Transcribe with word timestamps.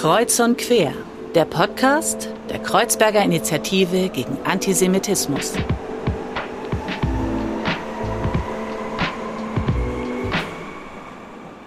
Kreuz 0.00 0.40
und 0.40 0.56
Quer, 0.56 0.94
der 1.34 1.44
Podcast 1.44 2.30
der 2.48 2.58
Kreuzberger 2.58 3.22
Initiative 3.22 4.08
gegen 4.08 4.38
Antisemitismus. 4.46 5.52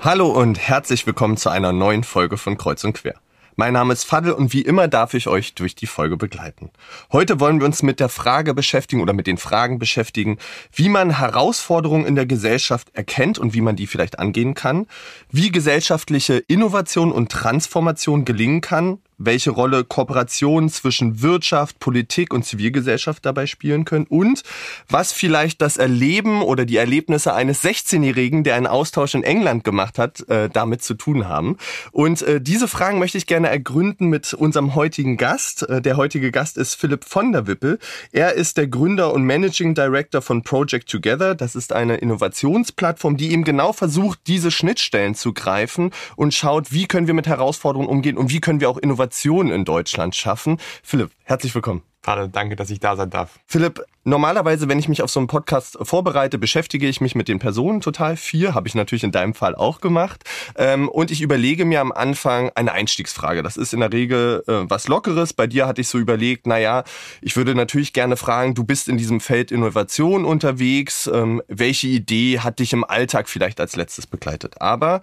Hallo 0.02 0.30
und 0.30 0.58
herzlich 0.58 1.06
willkommen 1.06 1.38
zu 1.38 1.50
einer 1.50 1.74
neuen 1.74 2.04
Folge 2.04 2.38
von 2.38 2.58
Kreuz 2.58 2.84
und 2.84 2.94
Quer. 2.94 3.14
Mein 3.56 3.74
Name 3.74 3.94
ist 3.94 4.06
Fadel 4.06 4.34
und 4.34 4.52
wie 4.52 4.62
immer 4.62 4.88
darf 4.88 5.14
ich 5.14 5.28
euch 5.28 5.54
durch 5.54 5.76
die 5.76 5.86
Folge 5.86 6.18
begleiten. 6.18 6.72
Heute 7.12 7.40
wollen 7.40 7.60
wir 7.60 7.68
uns 7.68 7.84
mit 7.84 8.00
der 8.00 8.10
Frage 8.10 8.56
beschäftigen 8.56 9.02
oder 9.02 9.14
mit 9.14 9.28
den 9.28 9.38
Fragen 9.38 9.78
beschäftigen, 9.78 10.40
wie 10.72 10.90
man 10.90 11.20
Herausforderungen 11.20 12.06
in 12.06 12.16
der 12.16 12.26
Gesellschaft 12.26 12.90
erkennt 12.94 13.38
und 13.38 13.54
wie 13.54 13.62
man 13.62 13.76
die 13.76 13.86
vielleicht 13.86 14.18
angehen 14.18 14.56
kann, 14.56 14.88
wie 15.30 15.52
gesellschaftliche 15.52 16.38
Innovation 16.38 17.12
und 17.12 17.32
Transformation 17.32 18.26
gelingen 18.26 18.62
kann, 18.62 18.98
welche 19.18 19.52
Rolle 19.52 19.84
Kooperationen 19.84 20.70
zwischen 20.70 21.22
Wirtschaft, 21.22 21.80
Politik 21.80 22.34
und 22.34 22.44
Zivilgesellschaft 22.44 23.26
dabei 23.26 23.46
spielen 23.46 23.86
können 23.86 24.06
und 24.06 24.44
was 24.90 25.12
vielleicht 25.12 25.62
das 25.62 25.78
Erleben 25.78 26.42
oder 26.42 26.66
die 26.66 26.78
Erlebnisse 26.78 27.34
eines 27.34 27.64
16-Jährigen, 27.64 28.44
der 28.44 28.56
einen 28.56 28.68
Austausch 28.68 29.16
in 29.16 29.24
England 29.24 29.64
gemacht 29.64 29.98
hat, 29.98 30.28
äh, 30.30 30.50
damit 30.50 30.84
zu 30.84 30.94
tun 30.96 31.28
haben. 31.28 31.58
Und 31.92 32.22
äh, 32.22 32.42
diese 32.42 32.68
Fragen 32.68 33.00
möchte 33.00 33.18
ich 33.18 33.28
gerne 33.28 33.50
ergründen 33.50 34.08
mit 34.08 34.34
unserem 34.34 34.76
heutigen 34.76 35.18
Gast. 35.18 35.68
Äh, 35.70 35.82
der 35.82 35.98
heutige 35.98 36.32
Gast 36.32 36.58
ist 36.58 36.76
Philipp 36.76 37.06
von 37.06 37.32
der 37.32 37.48
Wippel. 37.48 37.80
Er 38.12 38.34
ist 38.34 38.58
der 38.58 38.68
Gründer 38.68 39.14
und 39.14 39.24
Managing 39.24 39.76
Director 39.76 40.22
von 40.22 40.44
Project 40.44 40.90
Together. 40.90 41.36
Das 41.36 41.56
ist 41.56 41.74
eine 41.74 41.98
Innovationsplattform, 41.98 43.18
die 43.18 43.32
eben 43.32 43.44
genau 43.44 43.74
versucht, 43.74 44.20
diese 44.28 44.52
Schnittstellen 44.52 45.16
zu 45.16 45.34
greifen 45.34 45.92
und 46.16 46.34
schaut, 46.34 46.72
wie 46.72 46.88
können 46.88 47.08
wir 47.08 47.14
mit 47.14 47.28
Herausforderungen 47.28 47.90
umgehen 47.90 48.18
und 48.18 48.30
wie 48.30 48.42
können 48.42 48.60
wir 48.60 48.70
auch 48.70 48.78
Innovation 48.78 49.03
Innovation 49.04 49.52
in 49.52 49.66
Deutschland 49.66 50.16
schaffen. 50.16 50.58
Philipp, 50.82 51.12
herzlich 51.24 51.54
willkommen. 51.54 51.84
Vater, 52.02 52.28
danke, 52.28 52.56
dass 52.56 52.70
ich 52.70 52.80
da 52.80 52.96
sein 52.96 53.10
darf. 53.10 53.40
Philipp, 53.46 53.82
normalerweise, 54.04 54.68
wenn 54.70 54.80
ich 54.80 54.88
mich 54.88 55.02
auf 55.02 55.10
so 55.10 55.20
einen 55.20 55.28
Podcast 55.28 55.78
vorbereite, 55.82 56.38
beschäftige 56.38 56.88
ich 56.88 57.02
mich 57.02 57.16
mit 57.16 57.28
den 57.28 57.40
Personen 57.40 57.82
total 57.82 58.16
viel. 58.16 58.54
Habe 58.54 58.68
ich 58.68 58.76
natürlich 58.76 59.04
in 59.04 59.12
deinem 59.12 59.34
Fall 59.34 59.56
auch 59.56 59.82
gemacht. 59.82 60.24
Ähm, 60.58 60.88
und 60.88 61.12
ich 61.12 61.22
überlege 61.22 61.66
mir 61.66 61.82
am 61.82 61.92
Anfang 61.92 62.50
eine 62.56 62.72
Einstiegsfrage. 62.72 63.44
Das 63.44 63.58
ist 63.58 63.74
in 63.74 63.82
der 63.82 63.92
Regel 63.92 64.44
äh, 64.48 64.70
was 64.70 64.88
Lockeres. 64.88 65.34
Bei 65.34 65.48
dir 65.48 65.68
hatte 65.68 65.82
ich 65.82 65.88
so 65.90 65.98
überlegt, 65.98 66.48
naja, 66.48 66.84
ich 67.22 67.36
würde 67.36 67.56
natürlich 67.56 67.92
gerne 67.92 68.18
fragen, 68.18 68.54
du 68.54 68.64
bist 68.64 68.88
in 68.88 68.98
diesem 68.98 69.20
Feld 69.20 69.52
Innovation 69.52 70.26
unterwegs. 70.26 71.08
Ähm, 71.08 71.42
welche 71.48 71.88
Idee 71.88 72.40
hat 72.40 72.60
dich 72.60 72.72
im 72.72 72.84
Alltag 72.84 73.30
vielleicht 73.30 73.60
als 73.60 73.76
letztes 73.76 74.08
begleitet? 74.08 74.62
Aber 74.62 75.02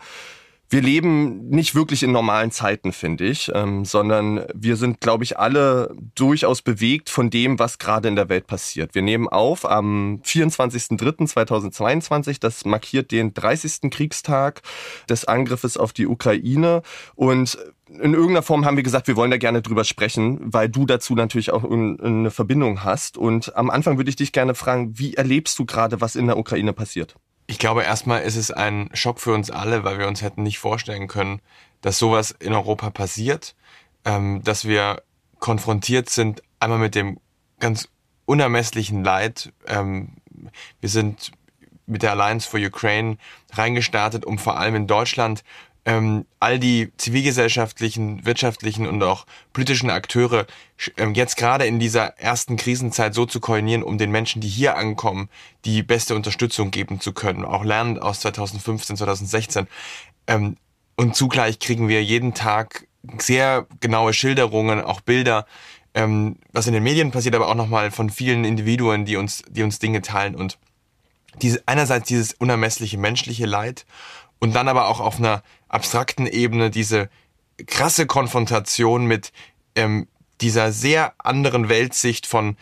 wir 0.70 0.80
leben 0.82 1.48
nicht 1.48 1.74
wirklich 1.74 2.04
in 2.04 2.12
normalen 2.12 2.52
Zeiten, 2.52 2.92
finde 2.92 3.24
ich, 3.24 3.50
ähm, 3.52 3.84
sondern 3.84 4.44
wir 4.54 4.76
sind, 4.76 5.00
glaube 5.00 5.24
ich, 5.24 5.36
alle 5.36 5.92
durchaus 6.14 6.62
bewegt 6.62 7.10
von 7.10 7.28
dem, 7.28 7.58
was 7.58 7.78
gerade 7.78 8.06
in 8.06 8.14
der 8.14 8.28
Welt 8.28 8.46
passiert. 8.46 8.94
Wir 8.94 9.02
nehmen 9.02 9.26
auf 9.28 9.68
am 9.68 10.20
24.03.2022, 10.24 12.38
das 12.38 12.64
markiert 12.64 13.10
den 13.10 13.34
30. 13.34 13.90
Kriegstag 13.90 14.62
des 15.08 15.24
Angriffes 15.24 15.76
auf 15.76 15.92
die 15.92 16.06
Ukraine 16.06 16.82
und 17.16 17.58
in 17.88 18.14
irgendeiner 18.14 18.42
Form 18.42 18.64
haben 18.64 18.76
wir 18.76 18.84
gesagt, 18.84 19.08
wir 19.08 19.16
wollen 19.16 19.32
da 19.32 19.36
gerne 19.36 19.62
drüber 19.62 19.82
sprechen, 19.82 20.38
weil 20.40 20.68
du 20.68 20.86
dazu 20.86 21.16
natürlich 21.16 21.50
auch 21.50 21.64
eine 21.64 22.30
Verbindung 22.30 22.84
hast. 22.84 23.18
Und 23.18 23.56
am 23.56 23.68
Anfang 23.68 23.96
würde 23.96 24.10
ich 24.10 24.14
dich 24.14 24.30
gerne 24.30 24.54
fragen, 24.54 24.96
wie 24.96 25.14
erlebst 25.14 25.58
du 25.58 25.64
gerade, 25.64 26.00
was 26.00 26.14
in 26.14 26.28
der 26.28 26.38
Ukraine 26.38 26.72
passiert? 26.72 27.16
Ich 27.50 27.58
glaube, 27.58 27.82
erstmal 27.82 28.22
ist 28.22 28.36
es 28.36 28.52
ein 28.52 28.90
Schock 28.92 29.18
für 29.18 29.34
uns 29.34 29.50
alle, 29.50 29.82
weil 29.82 29.98
wir 29.98 30.06
uns 30.06 30.22
hätten 30.22 30.44
nicht 30.44 30.60
vorstellen 30.60 31.08
können, 31.08 31.42
dass 31.80 31.98
sowas 31.98 32.30
in 32.30 32.52
Europa 32.52 32.90
passiert, 32.90 33.56
ähm, 34.04 34.40
dass 34.44 34.66
wir 34.66 35.02
konfrontiert 35.40 36.08
sind 36.08 36.44
einmal 36.60 36.78
mit 36.78 36.94
dem 36.94 37.18
ganz 37.58 37.88
unermesslichen 38.24 39.02
Leid. 39.02 39.52
Ähm, 39.66 40.18
wir 40.78 40.88
sind 40.88 41.32
mit 41.86 42.04
der 42.04 42.12
Alliance 42.12 42.48
for 42.48 42.60
Ukraine 42.60 43.16
reingestartet, 43.50 44.24
um 44.24 44.38
vor 44.38 44.56
allem 44.56 44.76
in 44.76 44.86
Deutschland 44.86 45.42
ähm, 45.84 46.26
all 46.40 46.58
die 46.58 46.92
zivilgesellschaftlichen, 46.96 48.24
wirtschaftlichen 48.26 48.86
und 48.86 49.02
auch 49.02 49.26
politischen 49.52 49.90
Akteure 49.90 50.46
ähm, 50.96 51.14
jetzt 51.14 51.36
gerade 51.36 51.66
in 51.66 51.78
dieser 51.78 52.18
ersten 52.18 52.56
Krisenzeit 52.56 53.14
so 53.14 53.26
zu 53.26 53.40
koordinieren, 53.40 53.82
um 53.82 53.96
den 53.96 54.10
Menschen, 54.10 54.40
die 54.40 54.48
hier 54.48 54.76
ankommen, 54.76 55.28
die 55.64 55.82
beste 55.82 56.14
Unterstützung 56.14 56.70
geben 56.70 57.00
zu 57.00 57.12
können, 57.12 57.44
auch 57.44 57.64
lernend 57.64 58.02
aus 58.02 58.20
2015, 58.20 58.96
2016. 58.96 59.66
Ähm, 60.26 60.56
und 60.96 61.16
zugleich 61.16 61.58
kriegen 61.58 61.88
wir 61.88 62.04
jeden 62.04 62.34
Tag 62.34 62.86
sehr 63.18 63.66
genaue 63.80 64.12
Schilderungen, 64.12 64.82
auch 64.82 65.00
Bilder, 65.00 65.46
ähm, 65.94 66.36
was 66.52 66.66
in 66.66 66.74
den 66.74 66.82
Medien 66.82 67.10
passiert, 67.10 67.34
aber 67.34 67.48
auch 67.48 67.54
nochmal 67.54 67.90
von 67.90 68.10
vielen 68.10 68.44
Individuen, 68.44 69.06
die 69.06 69.16
uns, 69.16 69.42
die 69.48 69.62
uns 69.62 69.78
Dinge 69.78 70.02
teilen 70.02 70.34
und 70.34 70.58
diese, 71.42 71.62
einerseits 71.66 72.08
dieses 72.08 72.34
unermessliche 72.34 72.98
menschliche 72.98 73.46
Leid 73.46 73.86
und 74.40 74.54
dann 74.54 74.68
aber 74.68 74.88
auch 74.88 75.00
auf 75.00 75.18
einer 75.18 75.42
abstrakten 75.68 76.26
Ebene 76.26 76.70
diese 76.70 77.08
krasse 77.66 78.06
Konfrontation 78.06 79.06
mit 79.06 79.32
ähm, 79.76 80.08
dieser 80.40 80.72
sehr 80.72 81.14
anderen 81.18 81.68
Weltsicht 81.68 82.26
von 82.26 82.56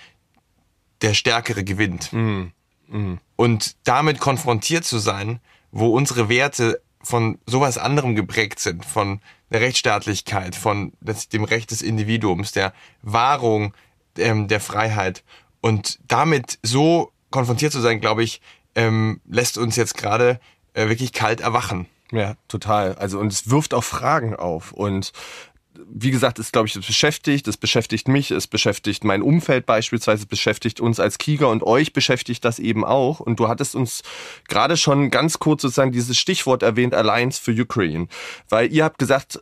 der 1.00 1.14
Stärkere 1.14 1.64
gewinnt. 1.64 2.12
Mm, 2.12 2.46
mm. 2.88 3.18
Und 3.36 3.76
damit 3.84 4.18
konfrontiert 4.18 4.84
zu 4.84 4.98
sein, 4.98 5.40
wo 5.70 5.88
unsere 5.88 6.28
Werte 6.28 6.82
von 7.00 7.38
sowas 7.46 7.78
anderem 7.78 8.16
geprägt 8.16 8.58
sind, 8.58 8.84
von 8.84 9.20
der 9.50 9.60
Rechtsstaatlichkeit, 9.60 10.56
von 10.56 10.92
dem 11.32 11.44
Recht 11.44 11.70
des 11.70 11.82
Individuums, 11.82 12.52
der 12.52 12.72
Wahrung 13.02 13.74
ähm, 14.18 14.48
der 14.48 14.60
Freiheit. 14.60 15.22
Und 15.60 16.00
damit 16.06 16.58
so 16.62 17.12
konfrontiert 17.30 17.72
zu 17.72 17.80
sein, 17.80 18.00
glaube 18.00 18.24
ich, 18.24 18.40
ähm, 18.74 19.20
lässt 19.26 19.56
uns 19.56 19.76
jetzt 19.76 19.96
gerade 19.96 20.40
äh, 20.78 20.88
wirklich 20.88 21.12
kalt 21.12 21.40
erwachen. 21.40 21.86
Ja, 22.12 22.36
total. 22.46 22.94
Also 22.94 23.18
und 23.18 23.32
es 23.32 23.50
wirft 23.50 23.74
auch 23.74 23.84
Fragen 23.84 24.34
auf 24.34 24.72
und 24.72 25.12
wie 25.90 26.10
gesagt, 26.10 26.38
ist, 26.38 26.52
glaube 26.52 26.66
ich, 26.66 26.74
es 26.74 26.86
beschäftigt, 26.86 27.46
es 27.46 27.56
beschäftigt 27.56 28.08
mich, 28.08 28.30
es 28.30 28.46
beschäftigt 28.46 29.04
mein 29.04 29.22
Umfeld 29.22 29.64
beispielsweise, 29.64 30.22
es 30.22 30.26
beschäftigt 30.26 30.80
uns 30.80 30.98
als 30.98 31.18
Kieger 31.18 31.48
und 31.50 31.62
euch 31.62 31.92
beschäftigt 31.92 32.44
das 32.44 32.58
eben 32.58 32.84
auch. 32.84 33.20
Und 33.20 33.38
du 33.38 33.48
hattest 33.48 33.76
uns 33.76 34.02
gerade 34.48 34.76
schon 34.76 35.10
ganz 35.10 35.38
kurz 35.38 35.62
sozusagen 35.62 35.92
dieses 35.92 36.18
Stichwort 36.18 36.62
erwähnt, 36.62 36.94
Alliance 36.94 37.40
for 37.40 37.54
Ukraine. 37.54 38.08
Weil 38.48 38.72
ihr 38.72 38.84
habt 38.84 38.98
gesagt, 38.98 39.40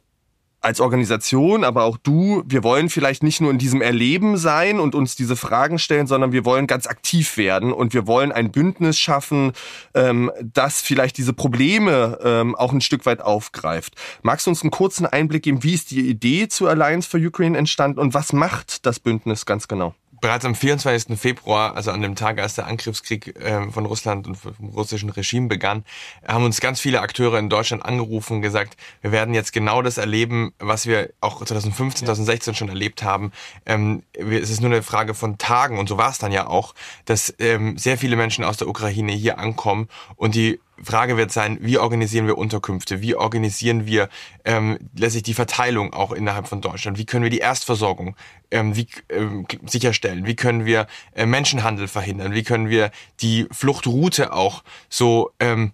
als 0.66 0.80
Organisation, 0.80 1.62
aber 1.62 1.84
auch 1.84 1.96
du, 1.96 2.42
wir 2.44 2.64
wollen 2.64 2.90
vielleicht 2.90 3.22
nicht 3.22 3.40
nur 3.40 3.52
in 3.52 3.58
diesem 3.58 3.80
Erleben 3.80 4.36
sein 4.36 4.80
und 4.80 4.96
uns 4.96 5.14
diese 5.14 5.36
Fragen 5.36 5.78
stellen, 5.78 6.08
sondern 6.08 6.32
wir 6.32 6.44
wollen 6.44 6.66
ganz 6.66 6.88
aktiv 6.88 7.36
werden 7.36 7.72
und 7.72 7.94
wir 7.94 8.08
wollen 8.08 8.32
ein 8.32 8.50
Bündnis 8.50 8.98
schaffen, 8.98 9.52
ähm, 9.94 10.32
das 10.42 10.82
vielleicht 10.82 11.18
diese 11.18 11.32
Probleme 11.32 12.18
ähm, 12.20 12.56
auch 12.56 12.72
ein 12.72 12.80
Stück 12.80 13.06
weit 13.06 13.22
aufgreift. 13.22 13.94
Magst 14.22 14.46
du 14.46 14.50
uns 14.50 14.62
einen 14.62 14.72
kurzen 14.72 15.06
Einblick 15.06 15.44
geben, 15.44 15.62
wie 15.62 15.74
ist 15.74 15.92
die 15.92 16.08
Idee 16.10 16.48
zu 16.48 16.66
Alliance 16.66 17.08
for 17.08 17.20
Ukraine 17.20 17.56
entstanden 17.56 18.00
und 18.00 18.12
was 18.12 18.32
macht 18.32 18.86
das 18.86 18.98
Bündnis 18.98 19.46
ganz 19.46 19.68
genau? 19.68 19.94
Bereits 20.20 20.44
am 20.44 20.54
24. 20.54 21.18
Februar, 21.18 21.76
also 21.76 21.90
an 21.90 22.00
dem 22.00 22.14
Tag, 22.14 22.38
als 22.38 22.54
der 22.54 22.66
Angriffskrieg 22.66 23.36
äh, 23.36 23.70
von 23.70 23.86
Russland 23.86 24.26
und 24.26 24.36
vom 24.36 24.54
russischen 24.74 25.10
Regime 25.10 25.48
begann, 25.48 25.84
haben 26.26 26.44
uns 26.44 26.60
ganz 26.60 26.80
viele 26.80 27.00
Akteure 27.00 27.38
in 27.38 27.48
Deutschland 27.48 27.84
angerufen 27.84 28.34
und 28.34 28.42
gesagt, 28.42 28.76
wir 29.02 29.12
werden 29.12 29.34
jetzt 29.34 29.52
genau 29.52 29.82
das 29.82 29.98
erleben, 29.98 30.52
was 30.58 30.86
wir 30.86 31.10
auch 31.20 31.44
2015, 31.44 32.06
2016 32.06 32.54
schon 32.54 32.68
erlebt 32.68 33.02
haben. 33.02 33.32
Ähm, 33.64 34.02
es 34.12 34.50
ist 34.50 34.60
nur 34.60 34.70
eine 34.70 34.82
Frage 34.82 35.14
von 35.14 35.38
Tagen 35.38 35.78
und 35.78 35.88
so 35.88 35.98
war 35.98 36.10
es 36.10 36.18
dann 36.18 36.32
ja 36.32 36.46
auch, 36.46 36.74
dass 37.04 37.34
ähm, 37.38 37.78
sehr 37.78 37.98
viele 37.98 38.16
Menschen 38.16 38.44
aus 38.44 38.56
der 38.56 38.68
Ukraine 38.68 39.12
hier 39.12 39.38
ankommen 39.38 39.88
und 40.16 40.34
die 40.34 40.60
Frage 40.82 41.16
wird 41.16 41.32
sein, 41.32 41.58
wie 41.60 41.78
organisieren 41.78 42.26
wir 42.26 42.36
Unterkünfte, 42.36 43.00
wie 43.00 43.14
organisieren 43.14 43.86
wir 43.86 44.08
ähm, 44.44 44.78
letztlich 44.96 45.22
die 45.22 45.34
Verteilung 45.34 45.92
auch 45.92 46.12
innerhalb 46.12 46.48
von 46.48 46.60
Deutschland, 46.60 46.98
wie 46.98 47.06
können 47.06 47.22
wir 47.22 47.30
die 47.30 47.38
Erstversorgung 47.38 48.16
ähm, 48.50 48.76
wie, 48.76 48.86
ähm, 49.08 49.46
sicherstellen, 49.64 50.26
wie 50.26 50.36
können 50.36 50.64
wir 50.64 50.86
äh, 51.14 51.26
Menschenhandel 51.26 51.88
verhindern, 51.88 52.34
wie 52.34 52.42
können 52.42 52.68
wir 52.68 52.90
die 53.20 53.46
Fluchtroute 53.50 54.32
auch 54.32 54.62
so 54.88 55.30
ähm, 55.40 55.72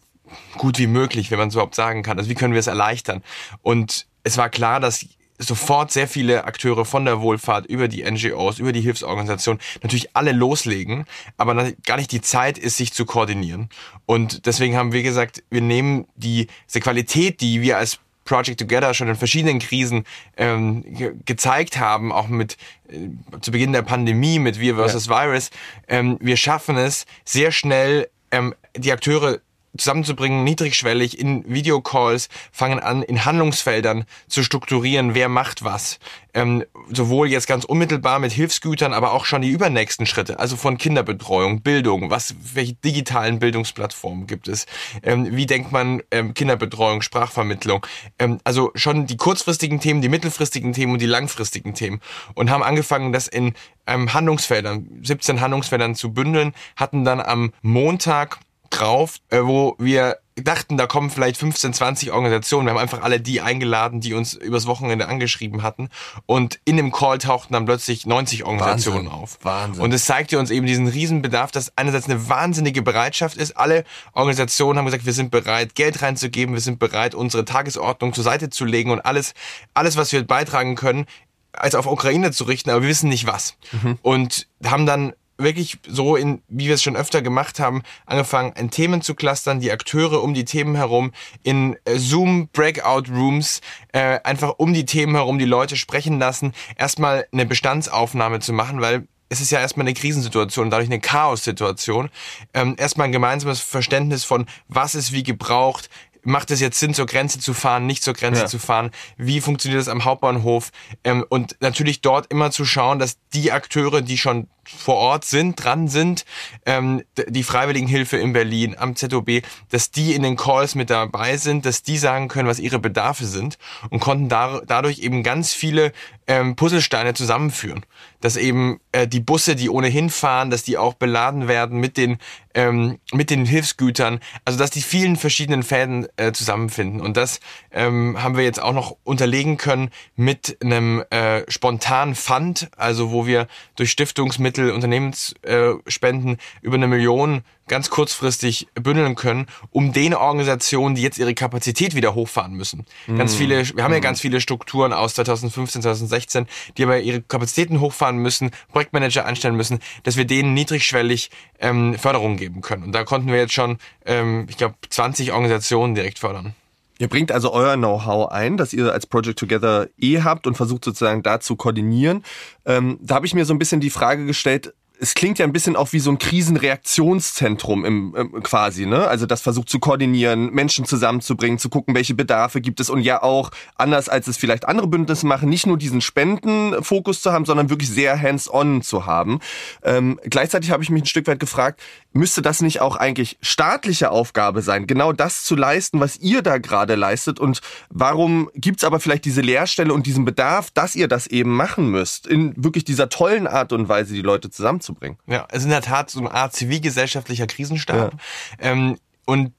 gut 0.57 0.79
wie 0.79 0.87
möglich, 0.87 1.31
wenn 1.31 1.39
man 1.39 1.49
es 1.49 1.55
überhaupt 1.55 1.75
sagen 1.75 2.03
kann, 2.03 2.19
also 2.19 2.31
wie 2.31 2.35
können 2.35 2.55
wir 2.55 2.61
es 2.61 2.67
erleichtern. 2.67 3.23
Und 3.63 4.07
es 4.25 4.39
war 4.39 4.49
klar, 4.49 4.81
dass 4.81 5.05
sofort 5.43 5.93
sehr 5.93 6.09
viele 6.09 6.45
Akteure 6.45 6.85
von 6.85 7.05
der 7.05 7.21
Wohlfahrt 7.21 7.67
über 7.67 7.89
die 7.89 8.03
NGOs, 8.09 8.59
über 8.59 8.73
die 8.73 8.81
Hilfsorganisationen 8.81 9.61
natürlich 9.83 10.17
alle 10.17 10.33
loslegen, 10.33 11.05
aber 11.37 11.73
gar 11.85 11.97
nicht 11.97 12.13
die 12.13 12.21
Zeit 12.21 12.59
ist, 12.59 12.77
sich 12.77 12.93
zu 12.93 13.05
koordinieren. 13.05 13.69
Und 14.07 14.47
deswegen 14.47 14.77
haben 14.77 14.93
wir 14.93 15.03
gesagt, 15.03 15.43
wir 15.51 15.61
nehmen 15.61 16.07
die, 16.17 16.49
diese 16.69 16.81
Qualität, 16.81 17.41
die 17.41 17.63
wir 17.63 17.79
als 17.79 17.99
Project 18.25 18.61
Together 18.61 18.95
schon 18.95 19.09
in 19.09 19.17
verschiedenen 19.17 19.59
Krisen 19.59 20.05
ähm, 20.37 20.83
ge 20.87 21.15
gezeigt 21.25 21.79
haben, 21.79 22.13
auch 22.13 22.29
mit 22.29 22.57
äh, 22.89 23.09
zu 23.41 23.51
Beginn 23.51 23.73
der 23.73 23.83
Pandemie 23.83 24.39
mit 24.39 24.61
Wir 24.61 24.77
versus 24.77 25.07
ja. 25.07 25.27
Virus. 25.27 25.51
Ähm, 25.89 26.19
wir 26.21 26.37
schaffen 26.37 26.77
es 26.77 27.05
sehr 27.25 27.51
schnell, 27.51 28.09
ähm, 28.31 28.55
die 28.77 28.93
Akteure 28.93 29.41
zusammenzubringen, 29.77 30.45
niedrigschwellig 30.45 31.19
in 31.19 31.45
Videocalls, 31.49 32.29
fangen 32.51 32.79
an, 32.79 33.03
in 33.03 33.25
Handlungsfeldern 33.25 34.05
zu 34.29 34.43
strukturieren, 34.43 35.15
wer 35.15 35.29
macht 35.29 35.65
was. 35.65 35.99
Ähm, 36.35 36.65
sowohl 36.91 37.29
jetzt 37.29 37.47
ganz 37.47 37.65
unmittelbar 37.65 38.19
mit 38.19 38.33
Hilfsgütern, 38.33 38.95
aber 38.95 39.13
auch 39.13 39.27
schon 39.27 39.43
die 39.43 39.51
übernächsten 39.51 40.07
Schritte, 40.07 40.39
also 40.39 40.57
von 40.57 40.79
Kinderbetreuung, 40.79 41.61
Bildung, 41.61 42.11
was, 42.11 42.35
welche 42.55 42.73
digitalen 42.75 43.39
Bildungsplattformen 43.39 44.27
gibt 44.27 44.49
es, 44.49 44.67
ähm, 45.03 45.37
wie 45.37 45.47
denkt 45.47 45.73
man 45.73 46.03
ähm, 46.11 46.33
Kinderbetreuung, 46.33 47.03
Sprachvermittlung, 47.03 47.87
ähm, 48.19 48.39
also 48.45 48.71
schon 48.75 49.07
die 49.07 49.17
kurzfristigen 49.19 49.81
Themen, 49.81 50.01
die 50.01 50.09
mittelfristigen 50.09 50.73
Themen 50.73 50.95
und 50.95 51.03
die 51.03 51.07
langfristigen 51.07 51.75
Themen. 51.75 52.01
Und 52.35 52.51
haben 52.51 52.63
angefangen, 52.63 53.13
das 53.13 53.29
in 53.29 53.53
ähm, 53.87 54.15
Handlungsfeldern, 54.15 55.01
17 55.03 55.41
Handlungsfeldern 55.41 55.95
zu 55.95 56.13
bündeln, 56.13 56.53
hatten 56.77 57.05
dann 57.05 57.21
am 57.21 57.53
Montag 57.63 58.39
drauf, 58.73 59.17
äh, 59.31 59.41
wo 59.43 59.77
wir 59.79 60.19
dachten, 60.35 60.77
da 60.77 60.87
kommen 60.87 61.11
vielleicht 61.11 61.37
15, 61.37 61.75
20 61.75 62.13
Organisationen. 62.13 62.67
Wir 62.67 62.73
haben 62.73 62.79
einfach 62.79 63.03
alle 63.03 63.21
die 63.21 63.41
eingeladen, 63.41 64.01
die 64.01 64.15
uns 64.15 64.33
übers 64.33 64.67
Wochenende 64.67 65.09
angeschrieben 65.09 65.63
hatten. 65.63 65.91
Und 66.27 66.59
in 66.65 66.77
dem 66.77 66.91
Call 66.91 67.19
tauchten 67.19 67.53
dann 67.53 67.67
plötzlich 67.67 68.07
90 68.07 68.45
Organisationen 68.45 69.07
Wahnsinn. 69.07 69.23
auf. 69.23 69.39
Wahnsinn. 69.43 69.85
Und 69.85 69.93
es 69.93 70.07
zeigte 70.07 70.39
uns 70.39 70.51
eben 70.51 70.67
diesen 70.67 70.87
Riesenbedarf, 70.87 71.51
dass 71.51 71.77
einerseits 71.77 72.07
eine 72.09 72.29
wahnsinnige 72.29 72.83
Bereitschaft 72.83 73.37
ist. 73.37 73.57
Alle 73.57 73.85
Organisationen 74.15 74.79
haben 74.79 74.87
gesagt, 74.87 75.05
wir 75.05 75.13
sind 75.13 75.31
bereit, 75.31 75.75
Geld 75.75 76.01
reinzugeben, 76.01 76.55
wir 76.55 76.63
sind 76.63 76.79
bereit, 76.79 77.15
unsere 77.15 77.45
Tagesordnung 77.45 78.15
zur 78.15 78.25
Seite 78.25 78.49
zu 78.49 78.65
legen 78.65 78.91
und 78.91 79.01
alles, 79.01 79.35
alles, 79.75 79.97
was 79.97 80.13
wir 80.13 80.27
beitragen 80.27 80.77
können, 80.77 81.07
als 81.53 81.75
auf 81.75 81.87
Ukraine 81.87 82.31
zu 82.33 82.45
richten, 82.45 82.71
aber 82.71 82.81
wir 82.81 82.89
wissen 82.89 83.11
nicht 83.11 83.27
was. 83.27 83.57
Und 84.01 84.49
haben 84.65 84.87
dann 84.87 85.13
wirklich 85.39 85.79
so 85.89 86.17
in, 86.17 86.43
wie 86.49 86.67
wir 86.67 86.75
es 86.75 86.83
schon 86.83 86.97
öfter 86.97 87.23
gemacht 87.23 87.59
haben, 87.61 87.83
angefangen, 88.07 88.53
in 88.53 88.71
Themen 88.71 89.03
zu 89.03 89.15
clustern, 89.15 89.61
die 89.61 89.73
Akteure 89.73 90.23
um 90.23 90.35
die 90.35 90.45
Themen 90.45 90.75
herum, 90.77 91.13
in 91.43 91.77
äh, 91.85 91.97
Zoom 91.99 92.49
Breakout 92.53 93.11
Rooms, 93.11 93.61
äh, 93.93 94.21
einfach 94.25 94.55
um 94.59 94.73
die 94.73 94.85
Themen 94.85 95.15
herum 95.15 95.39
die 95.39 95.45
Leute 95.45 95.77
sprechen 95.77 96.19
lassen, 96.19 96.53
erstmal 96.77 97.27
eine 97.33 97.47
Bestandsaufnahme 97.47 98.41
zu 98.41 98.53
machen, 98.53 98.81
weil 98.81 99.07
es 99.29 99.41
ist 99.41 99.51
ja 99.51 99.61
erstmal 99.61 99.85
eine 99.87 99.95
Krisensituation, 99.95 100.69
dadurch 100.69 100.91
eine 100.91 101.01
Chaos-Situation. 101.01 102.11
Ähm, 102.53 102.77
erstmal 102.79 103.07
ein 103.07 103.13
gemeinsames 103.13 103.61
Verständnis 103.61 104.25
von, 104.25 104.47
was 104.69 104.95
ist 104.95 105.13
wie 105.13 105.23
gebraucht, 105.23 105.89
macht 106.23 106.51
es 106.51 106.61
jetzt 106.61 106.79
Sinn, 106.79 106.95
zur 106.95 107.07
Grenze 107.07 107.41
zu 107.41 107.55
fahren, 107.55 107.87
nicht 107.87 108.03
zur 108.03 108.15
Grenze 108.15 108.43
Ja. 108.43 108.47
zu 108.47 108.59
fahren, 108.59 108.91
wie 109.17 109.41
funktioniert 109.41 109.81
das 109.81 109.89
am 109.89 110.05
Hauptbahnhof 110.05 110.71
ähm, 111.03 111.25
und 111.29 111.57
natürlich 111.61 112.01
dort 112.01 112.31
immer 112.31 112.51
zu 112.51 112.65
schauen, 112.65 112.99
dass 112.99 113.17
die 113.33 113.51
Akteure, 113.53 114.03
die 114.03 114.19
schon 114.19 114.49
vor 114.65 114.97
Ort 114.97 115.25
sind, 115.25 115.63
dran 115.63 115.89
sind, 115.89 116.25
ähm, 116.67 117.03
die 117.29 117.43
Freiwilligenhilfe 117.43 118.17
in 118.17 118.33
Berlin, 118.33 118.77
am 118.79 118.97
ZOB, 118.97 119.43
dass 119.71 119.91
die 119.91 120.15
in 120.15 120.23
den 120.23 120.37
Calls 120.37 120.75
mit 120.75 120.91
dabei 120.91 121.37
sind, 121.37 121.67
dass 121.67 121.83
die 121.83 121.99
sagen 121.99 122.29
können, 122.29 122.49
was 122.49 122.59
ihre 122.59 122.79
Bedarfe 122.79 123.27
sind 123.27 123.59
und 123.91 124.01
konnten 124.01 124.29
da, 124.29 124.61
dadurch 124.67 125.01
eben 125.01 125.23
ganz 125.23 125.53
viele 125.53 125.93
ähm, 126.27 126.57
Puzzlesteine 126.57 127.15
zusammenführen. 127.15 127.85
Dass 128.21 128.37
eben 128.37 128.79
äh, 128.93 129.09
die 129.09 129.21
Busse, 129.21 129.57
die 129.57 129.69
ohnehin 129.69 130.11
fahren, 130.11 130.51
dass 130.51 130.63
die 130.63 130.79
auch 130.79 130.95
beladen 130.95 131.49
werden 131.49 131.81
mit 131.81 131.97
den, 131.97 132.19
ähm, 132.55 132.99
mit 133.13 133.31
den 133.31 133.45
Hilfsgütern, 133.45 134.21
also 134.45 134.59
dass 134.59 134.71
die 134.71 134.83
vielen 134.83 135.17
verschiedenen 135.17 135.63
Fäden 135.63 136.07
äh, 136.17 136.33
zusammenfinden. 136.33 137.01
Und 137.01 137.17
das 137.17 137.41
ähm, 137.73 138.23
haben 138.23 138.37
wir 138.37 138.45
jetzt 138.45 138.63
auch 138.63 138.73
noch 138.73 138.97
unterlegen 139.03 139.57
können 139.57 139.91
mit 140.15 140.57
einem 140.63 141.03
äh, 141.11 141.51
spontanen 141.51 142.15
Fund, 142.15 142.71
also 142.77 143.11
wo 143.11 143.27
wir 143.27 143.49
durch 143.77 143.91
Stiftungsmittel, 143.91 144.52
Unternehmensspenden 144.59 146.35
äh, 146.35 146.39
über 146.63 146.77
eine 146.77 146.89
Million 146.89 147.43
ganz 147.69 147.91
kurzfristig 147.91 148.67
bündeln 148.75 149.15
können, 149.15 149.47
um 149.71 149.93
den 149.93 150.15
Organisationen, 150.15 150.95
die 150.95 151.03
jetzt 151.03 151.19
ihre 151.19 151.35
Kapazität 151.35 151.95
wieder 151.95 152.15
hochfahren 152.15 152.53
müssen. 152.53 152.85
Ganz 153.17 153.35
viele, 153.35 153.67
wir 153.77 153.85
haben 153.85 153.93
ja 153.93 154.01
ganz 154.01 154.21
viele 154.21 154.41
Strukturen 154.41 154.93
aus 154.93 155.15
2015, 155.15 155.83
2016, 155.83 156.47
die 156.77 156.83
aber 156.83 157.01
ihre 157.01 157.23
Kapazitäten 157.23 157.81
hochfahren 157.81 158.17
müssen, 158.17 158.51
Projektmanager 158.73 159.25
anstellen 159.25 159.57
müssen, 159.57 159.79
dass 160.03 160.17
wir 160.17 160.25
denen 160.25 160.55
niedrigschwellig 160.55 161.31
ähm, 161.61 161.97
Förderung 161.99 162.37
geben 162.37 162.61
können. 162.61 162.83
Und 162.83 162.93
da 162.93 163.05
konnten 163.05 163.29
wir 163.29 163.37
jetzt 163.37 163.55
schon, 163.55 163.79
ähm, 164.05 164.47
ich 164.49 164.57
glaube, 164.57 164.75
20 164.91 165.33
Organisationen 165.33 165.95
direkt 165.95 166.19
fördern. 166.19 166.55
Ihr 166.99 167.09
bringt 167.09 167.33
also 167.33 167.53
euer 167.53 167.77
Know-how 167.77 168.31
ein, 168.31 168.57
das 168.57 168.73
ihr 168.73 168.93
als 168.93 169.07
Project 169.07 169.39
Together 169.39 169.89
eh 169.99 170.23
habt 170.23 170.47
und 170.47 170.57
versucht 170.57 170.85
sozusagen 170.85 171.23
da 171.23 171.41
zu 171.41 171.57
koordinieren. 171.57 172.25
Ähm, 172.65 172.99
da 173.01 173.17
habe 173.17 173.27
ich 173.27 173.35
mir 173.35 173.45
so 173.45 173.55
ein 173.55 173.59
bisschen 173.59 173.81
die 173.81 173.91
Frage 173.91 174.27
gestellt, 174.27 174.75
es 175.03 175.15
klingt 175.15 175.41
ja 175.41 175.45
ein 175.45 175.53
bisschen 175.53 175.75
auch 175.75 175.93
wie 175.93 175.99
so 175.99 176.13
ein 176.13 176.19
Krisenreaktionszentrum 176.19 177.85
im, 177.85 178.15
im 178.15 178.43
quasi, 178.45 178.87
ne? 178.87 179.09
Also 179.09 179.27
das 179.27 179.41
versucht 179.41 179.69
zu 179.69 179.81
koordinieren, 179.81 180.53
Menschen 180.53 180.85
zusammenzubringen, 180.85 181.59
zu 181.59 181.69
gucken, 181.71 181.97
welche 181.97 182.15
Bedarfe 182.15 182.61
gibt 182.61 182.79
es 182.79 182.89
und 182.89 183.01
ja 183.01 183.21
auch 183.21 183.51
anders 183.75 184.09
als 184.09 184.29
es 184.29 184.37
vielleicht 184.37 184.69
andere 184.69 184.87
Bündnisse 184.87 185.27
machen, 185.27 185.49
nicht 185.49 185.67
nur 185.67 185.77
diesen 185.77 186.01
Spendenfokus 186.01 187.21
zu 187.21 187.33
haben, 187.33 187.45
sondern 187.45 187.69
wirklich 187.69 187.91
sehr 187.91 188.21
hands-on 188.21 188.83
zu 188.83 189.05
haben. 189.05 189.41
Ähm, 189.83 190.21
gleichzeitig 190.23 190.71
habe 190.71 190.85
ich 190.85 190.91
mich 190.91 191.03
ein 191.03 191.07
Stück 191.07 191.27
weit 191.27 191.41
gefragt, 191.41 191.81
müsste 192.13 192.41
das 192.41 192.63
nicht 192.63 192.81
auch 192.81 192.95
eigentlich 192.95 193.39
staatliche 193.43 194.13
Aufgabe 194.13 194.63
sein, 194.63 194.87
genau 194.87 195.13
das 195.13 195.43
zu 195.43 195.57
leisten, 195.57 195.99
was 195.99 196.19
ihr 196.19 196.43
da 196.43 196.59
gerade 196.59 196.95
leistet 196.95 197.41
und 197.41 197.61
warum 197.91 198.51
gibt's 198.55 198.85
aber 198.85 199.01
vielleicht 199.01 199.25
diese 199.25 199.41
Leerstelle 199.41 199.93
und 199.93 200.07
diesen 200.07 200.25
Bedarf, 200.25 200.71
dass 200.71 200.95
ihr 200.95 201.09
das 201.09 201.27
eben 201.27 201.57
machen 201.57 201.91
müsst, 201.91 202.29
in 202.29 202.55
wirklich 202.63 202.85
dieser 202.85 203.09
tollen 203.09 203.49
Art 203.49 203.73
und 203.73 203.89
Weise 203.89 204.15
die 204.15 204.23
Leute 204.23 204.49
zusammenzubringen? 204.95 205.19
Ja, 205.27 205.47
es 205.51 205.59
ist 205.59 205.65
in 205.65 205.71
der 205.71 205.83
Tat 205.83 206.11
so 206.11 206.21
eine 206.21 206.31
Art 206.33 206.55
zivilgesellschaftlicher 206.55 207.47
Krisenstab. 207.47 208.15
Ähm, 208.59 208.99
und 209.25 209.53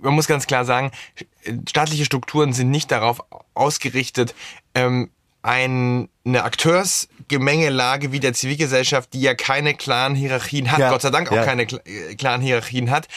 man 0.00 0.14
muss 0.14 0.26
ganz 0.28 0.46
klar 0.46 0.64
sagen, 0.64 0.92
staatliche 1.68 2.04
Strukturen 2.04 2.52
sind 2.52 2.70
nicht 2.70 2.90
darauf 2.92 3.20
ausgerichtet, 3.54 4.34
ähm, 4.74 5.10
ein, 5.42 6.08
eine 6.24 6.44
Akteursgemengelage 6.44 8.12
wie 8.12 8.20
der 8.20 8.34
Zivilgesellschaft, 8.34 9.14
die 9.14 9.22
ja 9.22 9.34
keine 9.34 9.74
klaren 9.74 10.14
Hierarchien 10.14 10.70
hat, 10.70 10.78
Ja. 10.78 10.90
Gott 10.90 11.00
sei 11.02 11.10
Dank 11.10 11.32
auch 11.32 11.36
Ja. 11.36 11.44
keine 11.44 11.64
kla- 11.64 11.84
äh, 11.86 12.14
klaren 12.14 12.42
Hierarchien 12.42 12.90
hat, 12.90 13.08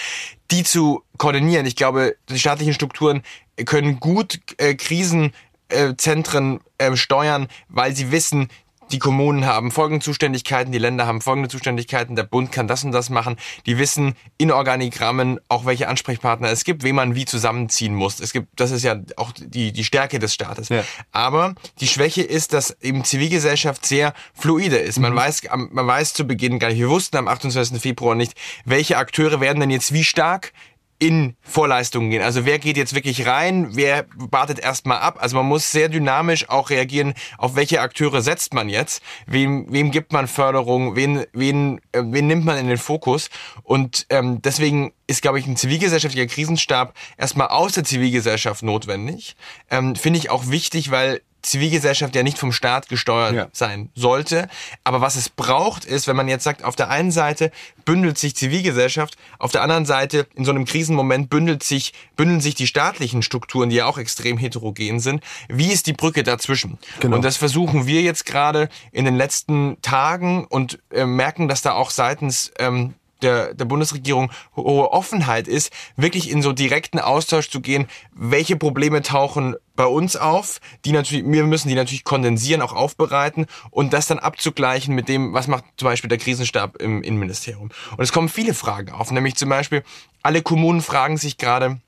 die 0.50 0.64
zu 0.64 1.04
koordinieren. 1.18 1.66
Ich 1.66 1.76
glaube, 1.76 2.16
die 2.30 2.40
staatlichen 2.40 2.74
Strukturen 2.74 3.24
können 3.66 4.00
gut 4.00 4.40
äh, 4.58 4.74
Krisenzentren 4.76 6.62
äh, 6.78 6.96
steuern, 6.96 7.48
weil 7.68 7.94
sie 7.96 8.12
wissen, 8.12 8.48
die 8.94 9.00
Kommunen 9.00 9.46
haben 9.46 9.72
folgende 9.72 10.04
Zuständigkeiten, 10.06 10.72
die 10.72 10.78
Länder 10.78 11.06
haben 11.08 11.20
folgende 11.20 11.50
Zuständigkeiten, 11.50 12.16
der 12.16 12.24
Bund 12.24 12.52
kann 12.52 12.68
das 12.68 12.84
und 12.84 12.92
das 12.94 13.10
machen. 13.10 13.36
Die 13.66 13.78
wissen 13.78 14.14
in 14.38 14.52
Organigrammen 14.52 15.40
auch, 15.50 15.66
welche 15.66 15.88
Ansprechpartner 15.90 16.50
es 16.50 16.64
gibt, 16.64 16.84
wen 16.84 16.96
man 16.96 17.16
wie 17.16 17.26
zusammenziehen 17.26 17.96
muss. 17.96 18.20
Es 18.20 18.32
gibt, 18.32 18.48
das 18.56 18.72
ist 18.72 18.84
ja 18.84 18.96
auch 19.18 19.32
die, 19.32 19.72
die 19.74 19.84
Stärke 19.84 20.20
des 20.20 20.34
Staates. 20.34 20.70
Ja. 20.70 20.84
Aber 21.12 21.56
die 21.80 21.88
Schwäche 21.88 22.22
ist, 22.22 22.54
dass 22.54 22.72
eben 22.82 23.04
Zivilgesellschaft 23.04 23.86
sehr 23.86 24.14
fluide 24.34 24.78
ist. 24.78 25.00
Man 25.00 25.16
weiß, 25.16 25.48
am- 25.50 25.70
man 25.74 25.88
weiß 25.88 26.14
zu 26.14 26.26
Beginn 26.26 26.60
gar 26.60 26.70
nicht, 26.70 26.80
wir 26.80 26.90
wussten 26.90 27.18
am 27.18 27.28
28. 27.28 27.82
Februar 27.82 28.16
nicht, 28.16 28.34
welche 28.64 28.98
Akteure 28.98 29.42
werden 29.42 29.60
denn 29.60 29.72
jetzt 29.72 29.92
wie 29.94 30.04
stark 30.04 30.54
in 31.00 31.36
Vorleistungen 31.42 32.10
gehen. 32.10 32.22
Also 32.22 32.46
wer 32.46 32.60
geht 32.60 32.78
jetzt 32.78 32.96
wirklich 32.96 33.26
rein, 33.28 33.76
wer 33.76 34.06
wartet 34.16 34.60
erstmal 34.60 35.00
ab. 35.00 35.18
Also 35.20 35.36
man 35.36 35.46
muss 35.46 35.72
sehr 35.72 35.90
dynamisch 35.90 36.50
auch 36.50 36.70
reagieren, 36.70 37.14
auf 37.38 37.56
welche 37.56 37.82
Akteure 37.82 38.22
setzt 38.22 38.54
man 38.54 38.70
jetzt, 38.70 39.02
wem, 39.28 39.66
wem 39.70 39.92
gibt 39.92 40.14
man 40.14 40.28
Förderung, 40.28 40.96
wen, 40.96 41.26
wen, 41.34 41.80
äh, 41.92 42.02
wen 42.04 42.28
nimmt 42.28 42.46
man 42.46 42.58
in 42.58 42.68
den 42.68 42.78
Fokus. 42.78 43.30
Und 43.64 44.06
ähm, 44.10 44.42
deswegen 44.42 44.94
ist, 45.08 45.22
glaube 45.22 45.40
ich, 45.40 45.48
ein 45.48 45.58
zivilgesellschaftlicher 45.58 46.28
Krisenstab 46.28 46.94
erstmal 47.18 47.48
aus 47.48 47.74
der 47.74 47.84
Zivilgesellschaft 47.84 48.64
notwendig. 48.64 49.36
Ähm, 49.70 49.96
Finde 49.96 50.20
ich 50.20 50.30
auch 50.30 50.50
wichtig, 50.50 50.92
weil 50.92 51.22
Zivilgesellschaft 51.44 52.16
ja 52.16 52.24
nicht 52.24 52.38
vom 52.38 52.52
Staat 52.52 52.90
gesteuert 52.90 53.34
Ja. 53.34 53.48
sein 53.52 53.90
sollte. 53.96 54.48
Aber 54.84 55.02
was 55.02 55.16
es 55.16 55.30
braucht, 55.30 55.86
ist, 55.86 56.08
wenn 56.08 56.16
man 56.16 56.28
jetzt 56.28 56.44
sagt, 56.44 56.64
auf 56.64 56.76
der 56.76 56.90
einen 56.90 57.12
Seite 57.12 57.52
bündelt 57.86 58.18
sich 58.18 58.36
Zivilgesellschaft, 58.36 59.18
auf 59.40 59.52
der 59.52 59.62
anderen 59.62 59.86
Seite 59.86 60.26
in 60.36 60.46
so 60.46 60.52
einem 60.52 60.66
Krisenmoment 60.66 61.30
bündelt 61.30 61.62
sich, 61.64 61.94
bündeln 62.16 62.42
sich 62.42 62.56
die 62.56 62.66
staatlichen 62.68 63.22
Strukturen, 63.22 63.70
die 63.70 63.76
ja 63.76 63.86
auch 63.86 63.98
extrem 63.98 64.38
heterogen 64.38 65.00
sind. 65.00 65.22
Wie 65.50 65.72
ist 65.72 65.86
die 65.88 65.94
Brücke 65.94 66.24
dazwischen? 66.24 66.80
Genau. 67.00 67.18
Und 67.18 67.22
das 67.24 67.38
versuchen 67.38 67.86
wir 67.86 68.02
jetzt 68.02 68.26
gerade 68.26 68.70
in 68.92 69.06
den 69.06 69.16
letzten 69.16 69.78
Tagen 69.82 70.46
und 70.46 70.80
äh, 70.92 71.06
merken, 71.06 71.48
dass 71.48 71.62
da 71.62 71.74
auch 71.74 71.92
seitens 71.92 72.52
ähm, 72.58 72.94
der, 73.24 73.54
der 73.54 73.66
Bundesregierung 73.66 74.32
hohe 74.56 74.92
Offenheit 74.92 75.48
ist, 75.48 75.72
wirklich 75.96 76.30
in 76.30 76.42
so 76.42 76.54
direkten 76.54 77.00
Austausch 77.00 77.50
zu 77.50 77.62
gehen, 77.62 77.88
welche 78.14 78.56
Probleme 78.56 79.02
tauchen 79.02 79.56
bei 79.76 79.86
uns 79.86 80.16
auf, 80.16 80.60
die 80.86 80.92
natürlich, 80.92 81.26
wir 81.26 81.44
müssen 81.46 81.70
die 81.70 81.76
natürlich 81.76 82.04
kondensieren, 82.04 82.62
auch 82.62 82.74
aufbereiten 82.74 83.48
und 83.72 83.94
das 83.94 84.08
dann 84.08 84.20
abzugleichen 84.20 84.94
mit 84.94 85.10
dem, 85.10 85.34
was 85.34 85.48
macht 85.48 85.66
zum 85.78 85.88
Beispiel 85.88 86.10
der 86.10 86.20
Krisenstab 86.20 86.78
im 86.78 87.02
Innenministerium. 87.02 87.70
Und 87.98 88.04
es 88.04 88.12
kommen 88.12 88.30
viele 88.30 88.54
Fragen 88.54 88.92
auf, 88.92 89.12
nämlich 89.12 89.36
zum 89.36 89.50
Beispiel, 89.50 89.84
alle 90.22 90.42
Kommunen 90.42 90.82
fragen 90.82 91.18
sich 91.18 91.38
gerade, 91.38 91.82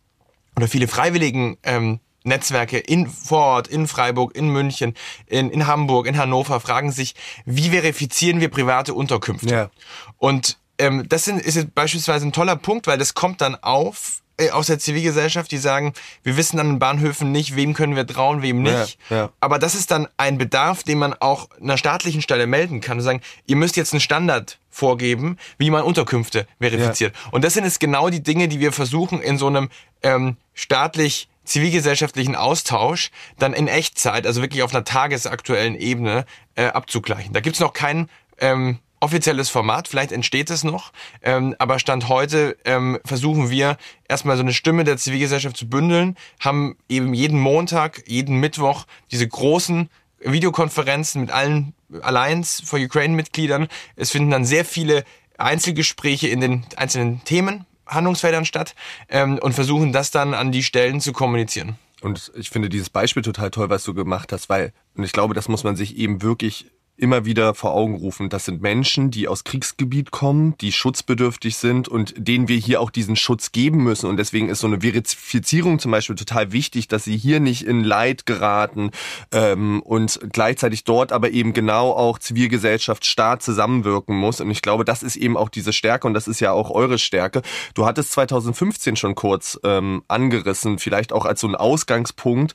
oder 0.55 0.67
viele 0.67 0.87
Freiwilligen 0.87 1.57
ähm, 1.63 1.99
Netzwerke 2.25 2.77
in 2.79 3.07
vor 3.07 3.43
Ort, 3.43 3.67
in 3.67 3.87
Freiburg, 3.87 4.35
in 4.35 4.49
München, 4.49 4.95
in, 5.27 5.49
in 5.49 5.67
Hamburg, 5.67 6.07
in 6.07 6.17
Hannover 6.17 6.59
fragen 6.59 6.91
sich, 6.91 7.15
wie 7.45 7.69
verifizieren 7.69 8.41
wir 8.41 8.49
private 8.49 8.93
Unterkünfte? 8.93 9.49
Ja. 9.49 9.69
Und 10.17 10.57
ähm, 10.77 11.07
das 11.07 11.25
sind, 11.25 11.41
ist 11.41 11.55
jetzt 11.55 11.75
beispielsweise 11.75 12.27
ein 12.27 12.33
toller 12.33 12.55
Punkt, 12.55 12.87
weil 12.87 12.97
das 12.97 13.13
kommt 13.13 13.41
dann 13.41 13.55
auf 13.55 14.21
äh, 14.37 14.49
aus 14.49 14.67
der 14.67 14.79
Zivilgesellschaft, 14.79 15.49
die 15.51 15.57
sagen, 15.57 15.93
wir 16.23 16.35
wissen 16.35 16.59
an 16.59 16.67
den 16.67 16.79
Bahnhöfen 16.79 17.31
nicht, 17.31 17.55
wem 17.55 17.73
können 17.73 17.95
wir 17.95 18.05
trauen, 18.05 18.41
wem 18.41 18.63
nicht. 18.63 18.99
Ja, 19.09 19.17
ja. 19.17 19.29
Aber 19.39 19.59
das 19.59 19.75
ist 19.75 19.91
dann 19.91 20.09
ein 20.17 20.37
Bedarf, 20.37 20.83
den 20.83 20.97
man 20.97 21.13
auch 21.13 21.49
einer 21.61 21.77
staatlichen 21.77 22.21
Stelle 22.21 22.45
melden 22.45 22.81
kann 22.81 22.97
und 22.97 23.03
sagen, 23.03 23.21
ihr 23.45 23.55
müsst 23.55 23.77
jetzt 23.77 23.93
einen 23.93 24.01
Standard 24.01 24.59
vorgeben, 24.69 25.37
wie 25.57 25.69
man 25.69 25.83
Unterkünfte 25.83 26.47
verifiziert. 26.59 27.15
Und 27.31 27.45
das 27.45 27.53
sind 27.53 27.63
jetzt 27.63 27.79
genau 27.79 28.09
die 28.09 28.21
Dinge, 28.21 28.49
die 28.49 28.59
wir 28.59 28.73
versuchen 28.73 29.21
in 29.21 29.37
so 29.37 29.47
einem 29.47 29.69
ähm, 30.03 30.35
staatlich 30.53 31.29
zivilgesellschaftlichen 31.45 32.35
Austausch 32.35 33.11
dann 33.39 33.53
in 33.53 33.69
Echtzeit, 33.69 34.27
also 34.27 34.41
wirklich 34.41 34.63
auf 34.63 34.73
einer 34.73 34.83
tagesaktuellen 34.83 35.75
Ebene 35.75 36.25
äh, 36.55 36.65
abzugleichen. 36.65 37.31
Da 37.33 37.39
gibt's 37.39 37.61
noch 37.61 37.71
kein 37.71 38.09
ähm, 38.39 38.79
offizielles 38.99 39.49
Format, 39.49 39.87
vielleicht 39.87 40.11
entsteht 40.11 40.49
es 40.49 40.63
noch, 40.63 40.91
ähm, 41.21 41.55
aber 41.59 41.79
Stand 41.79 42.09
heute 42.09 42.57
ähm, 42.65 42.99
versuchen 43.05 43.49
wir 43.49 43.77
erstmal 44.07 44.37
so 44.37 44.43
eine 44.43 44.53
Stimme 44.53 44.83
der 44.83 44.97
Zivilgesellschaft 44.97 45.57
zu 45.57 45.69
bündeln, 45.69 46.15
haben 46.39 46.77
eben 46.89 47.13
jeden 47.13 47.39
Montag, 47.39 48.03
jeden 48.07 48.39
Mittwoch 48.39 48.85
diese 49.11 49.27
großen 49.27 49.89
Videokonferenzen 50.19 51.21
mit 51.21 51.31
allen 51.31 51.73
Alliance 52.01 52.65
for 52.65 52.79
Ukraine-Mitgliedern. 52.79 53.67
Es 53.95 54.11
finden 54.11 54.31
dann 54.31 54.45
sehr 54.45 54.65
viele 54.65 55.03
Einzelgespräche 55.37 56.27
in 56.27 56.39
den 56.41 56.65
einzelnen 56.77 57.23
Themen, 57.25 57.65
Handlungsfeldern 57.85 58.45
statt 58.45 58.75
ähm, 59.09 59.37
und 59.39 59.53
versuchen 59.53 59.93
das 59.93 60.11
dann 60.11 60.33
an 60.33 60.51
die 60.51 60.63
Stellen 60.63 61.01
zu 61.01 61.13
kommunizieren. 61.13 61.77
Und 62.01 62.31
ich 62.35 62.49
finde 62.49 62.69
dieses 62.69 62.89
Beispiel 62.89 63.23
total 63.23 63.51
toll, 63.51 63.69
was 63.69 63.83
du 63.83 63.93
gemacht 63.93 64.31
hast, 64.31 64.49
weil, 64.49 64.73
und 64.95 65.03
ich 65.03 65.11
glaube, 65.11 65.33
das 65.33 65.47
muss 65.47 65.63
man 65.63 65.75
sich 65.75 65.97
eben 65.97 66.21
wirklich 66.21 66.67
immer 66.97 67.25
wieder 67.25 67.53
vor 67.53 67.73
Augen 67.73 67.95
rufen. 67.95 68.29
Das 68.29 68.45
sind 68.45 68.61
Menschen, 68.61 69.11
die 69.11 69.27
aus 69.27 69.43
Kriegsgebiet 69.43 70.11
kommen, 70.11 70.55
die 70.61 70.71
schutzbedürftig 70.71 71.57
sind 71.57 71.87
und 71.87 72.13
denen 72.17 72.47
wir 72.47 72.57
hier 72.57 72.79
auch 72.79 72.89
diesen 72.89 73.15
Schutz 73.15 73.51
geben 73.51 73.83
müssen. 73.83 74.09
Und 74.09 74.17
deswegen 74.17 74.49
ist 74.49 74.59
so 74.59 74.67
eine 74.67 74.81
Verifizierung 74.81 75.79
zum 75.79 75.91
Beispiel 75.91 76.15
total 76.15 76.51
wichtig, 76.51 76.87
dass 76.87 77.03
sie 77.03 77.17
hier 77.17 77.39
nicht 77.39 77.63
in 77.63 77.83
Leid 77.83 78.25
geraten 78.25 78.91
ähm, 79.31 79.81
und 79.81 80.19
gleichzeitig 80.31 80.85
dort 80.85 81.11
aber 81.11 81.31
eben 81.31 81.53
genau 81.53 81.91
auch 81.91 82.17
Zivilgesellschaft, 82.17 83.05
Staat 83.05 83.43
zusammenwirken 83.43 84.15
muss. 84.15 84.39
Und 84.39 84.49
ich 84.51 84.61
glaube, 84.61 84.85
das 84.85 85.03
ist 85.03 85.17
eben 85.17 85.35
auch 85.35 85.49
diese 85.49 85.73
Stärke 85.73 86.07
und 86.07 86.13
das 86.13 86.27
ist 86.27 86.39
ja 86.39 86.53
auch 86.53 86.71
eure 86.71 86.97
Stärke. 86.97 87.41
Du 87.73 87.85
hattest 87.85 88.13
2015 88.13 88.95
schon 88.95 89.15
kurz 89.15 89.59
ähm, 89.63 90.03
angerissen, 90.07 90.79
vielleicht 90.79 91.11
auch 91.11 91.25
als 91.25 91.41
so 91.41 91.47
ein 91.47 91.55
Ausgangspunkt. 91.55 92.53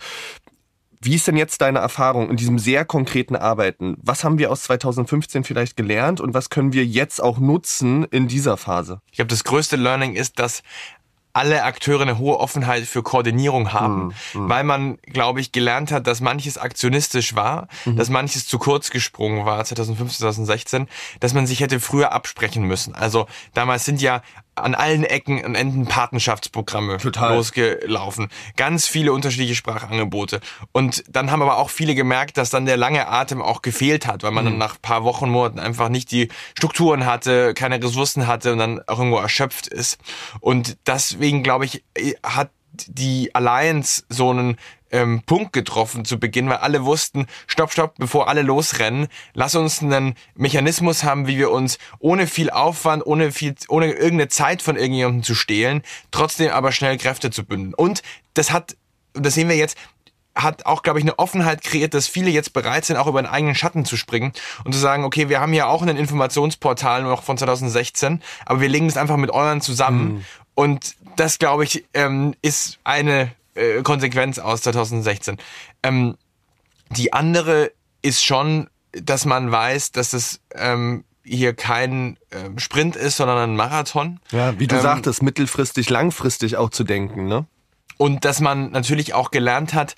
Wie 1.02 1.14
ist 1.14 1.26
denn 1.26 1.36
jetzt 1.36 1.62
deine 1.62 1.78
Erfahrung 1.78 2.28
in 2.28 2.36
diesem 2.36 2.58
sehr 2.58 2.84
konkreten 2.84 3.34
Arbeiten? 3.34 3.96
Was 4.02 4.22
haben 4.22 4.36
wir 4.36 4.52
aus 4.52 4.64
2015 4.64 5.44
vielleicht 5.44 5.74
gelernt 5.74 6.20
und 6.20 6.34
was 6.34 6.50
können 6.50 6.74
wir 6.74 6.84
jetzt 6.84 7.22
auch 7.22 7.38
nutzen 7.38 8.04
in 8.04 8.28
dieser 8.28 8.58
Phase? 8.58 9.00
Ich 9.10 9.16
glaube, 9.16 9.30
das 9.30 9.44
größte 9.44 9.76
Learning 9.76 10.14
ist, 10.14 10.38
dass 10.38 10.62
alle 11.32 11.62
Akteure 11.62 12.02
eine 12.02 12.18
hohe 12.18 12.38
Offenheit 12.38 12.84
für 12.84 13.02
Koordinierung 13.02 13.72
haben, 13.72 14.12
mhm. 14.34 14.48
weil 14.48 14.64
man, 14.64 14.98
glaube 15.02 15.40
ich, 15.40 15.52
gelernt 15.52 15.90
hat, 15.92 16.06
dass 16.06 16.20
manches 16.20 16.58
aktionistisch 16.58 17.34
war, 17.34 17.68
mhm. 17.86 17.96
dass 17.96 18.10
manches 18.10 18.46
zu 18.46 18.58
kurz 18.58 18.90
gesprungen 18.90 19.46
war 19.46 19.64
2015, 19.64 20.18
2016, 20.18 20.88
dass 21.20 21.32
man 21.32 21.46
sich 21.46 21.60
hätte 21.60 21.80
früher 21.80 22.12
absprechen 22.12 22.64
müssen. 22.64 22.94
Also 22.94 23.26
damals 23.54 23.84
sind 23.84 24.02
ja 24.02 24.22
an 24.62 24.74
allen 24.74 25.04
Ecken 25.04 25.44
und 25.44 25.54
Enden 25.54 25.86
Patenschaftsprogramme 25.86 26.98
Total. 26.98 27.36
losgelaufen. 27.36 28.28
Ganz 28.56 28.86
viele 28.86 29.12
unterschiedliche 29.12 29.54
Sprachangebote. 29.54 30.40
Und 30.72 31.04
dann 31.08 31.30
haben 31.30 31.42
aber 31.42 31.58
auch 31.58 31.70
viele 31.70 31.94
gemerkt, 31.94 32.36
dass 32.36 32.50
dann 32.50 32.66
der 32.66 32.76
lange 32.76 33.08
Atem 33.08 33.42
auch 33.42 33.62
gefehlt 33.62 34.06
hat, 34.06 34.22
weil 34.22 34.30
man 34.30 34.44
mhm. 34.44 34.50
dann 34.50 34.58
nach 34.58 34.80
paar 34.80 35.04
Wochen, 35.04 35.30
Monaten 35.30 35.58
einfach 35.58 35.88
nicht 35.88 36.10
die 36.10 36.28
Strukturen 36.56 37.06
hatte, 37.06 37.54
keine 37.54 37.82
Ressourcen 37.82 38.26
hatte 38.26 38.52
und 38.52 38.58
dann 38.58 38.80
auch 38.86 38.98
irgendwo 38.98 39.18
erschöpft 39.18 39.66
ist. 39.66 39.98
Und 40.40 40.76
deswegen, 40.86 41.42
glaube 41.42 41.64
ich, 41.64 41.84
hat 42.22 42.50
die 42.86 43.34
Alliance 43.34 44.04
so 44.08 44.30
einen 44.30 44.56
ähm, 44.90 45.22
Punkt 45.24 45.52
getroffen 45.52 46.04
zu 46.04 46.18
Beginn, 46.18 46.48
weil 46.48 46.58
alle 46.58 46.84
wussten, 46.84 47.26
stopp, 47.46 47.72
stopp, 47.72 47.94
bevor 47.98 48.28
alle 48.28 48.42
losrennen, 48.42 49.08
lass 49.34 49.54
uns 49.54 49.82
einen 49.82 50.14
Mechanismus 50.34 51.04
haben, 51.04 51.26
wie 51.26 51.38
wir 51.38 51.50
uns 51.50 51.78
ohne 51.98 52.26
viel 52.26 52.50
Aufwand, 52.50 53.06
ohne 53.06 53.32
viel, 53.32 53.54
ohne 53.68 53.92
irgendeine 53.92 54.28
Zeit 54.28 54.62
von 54.62 54.76
irgendjemandem 54.76 55.22
zu 55.22 55.34
stehlen, 55.34 55.82
trotzdem 56.10 56.50
aber 56.50 56.72
schnell 56.72 56.96
Kräfte 56.98 57.30
zu 57.30 57.44
bündeln. 57.44 57.74
Und 57.74 58.02
das 58.34 58.50
hat, 58.50 58.76
das 59.14 59.34
sehen 59.34 59.48
wir 59.48 59.56
jetzt, 59.56 59.76
hat 60.34 60.66
auch, 60.66 60.82
glaube 60.82 60.98
ich, 60.98 61.04
eine 61.04 61.18
Offenheit 61.18 61.62
kreiert, 61.62 61.94
dass 61.94 62.06
viele 62.06 62.30
jetzt 62.30 62.52
bereit 62.52 62.84
sind, 62.84 62.96
auch 62.96 63.06
über 63.06 63.18
einen 63.18 63.28
eigenen 63.28 63.54
Schatten 63.54 63.84
zu 63.84 63.96
springen 63.96 64.32
und 64.64 64.72
zu 64.72 64.78
sagen, 64.78 65.04
okay, 65.04 65.28
wir 65.28 65.40
haben 65.40 65.52
ja 65.52 65.66
auch 65.66 65.82
ein 65.82 65.96
Informationsportal 65.96 67.02
noch 67.02 67.22
von 67.22 67.36
2016, 67.36 68.22
aber 68.46 68.60
wir 68.60 68.68
legen 68.68 68.86
das 68.86 68.96
einfach 68.96 69.16
mit 69.16 69.30
euren 69.30 69.60
zusammen. 69.60 70.12
Mhm. 70.12 70.24
Und 70.54 70.94
das, 71.16 71.38
glaube 71.38 71.64
ich, 71.64 71.84
ähm, 71.94 72.34
ist 72.42 72.78
eine 72.84 73.32
äh, 73.54 73.82
Konsequenz 73.82 74.38
aus 74.38 74.62
2016. 74.62 75.38
Ähm, 75.82 76.16
die 76.90 77.12
andere 77.12 77.72
ist 78.02 78.24
schon, 78.24 78.68
dass 78.92 79.24
man 79.24 79.50
weiß, 79.50 79.92
dass 79.92 80.12
es 80.12 80.40
ähm, 80.54 81.04
hier 81.24 81.54
kein 81.54 82.18
ähm, 82.32 82.58
Sprint 82.58 82.96
ist, 82.96 83.16
sondern 83.16 83.38
ein 83.38 83.56
Marathon. 83.56 84.20
Ja, 84.30 84.58
wie 84.58 84.66
du 84.66 84.76
ähm, 84.76 84.82
sagtest, 84.82 85.22
mittelfristig, 85.22 85.90
langfristig 85.90 86.56
auch 86.56 86.70
zu 86.70 86.84
denken, 86.84 87.26
ne? 87.26 87.46
Und 87.98 88.24
dass 88.24 88.40
man 88.40 88.70
natürlich 88.70 89.12
auch 89.12 89.30
gelernt 89.30 89.74
hat, 89.74 89.94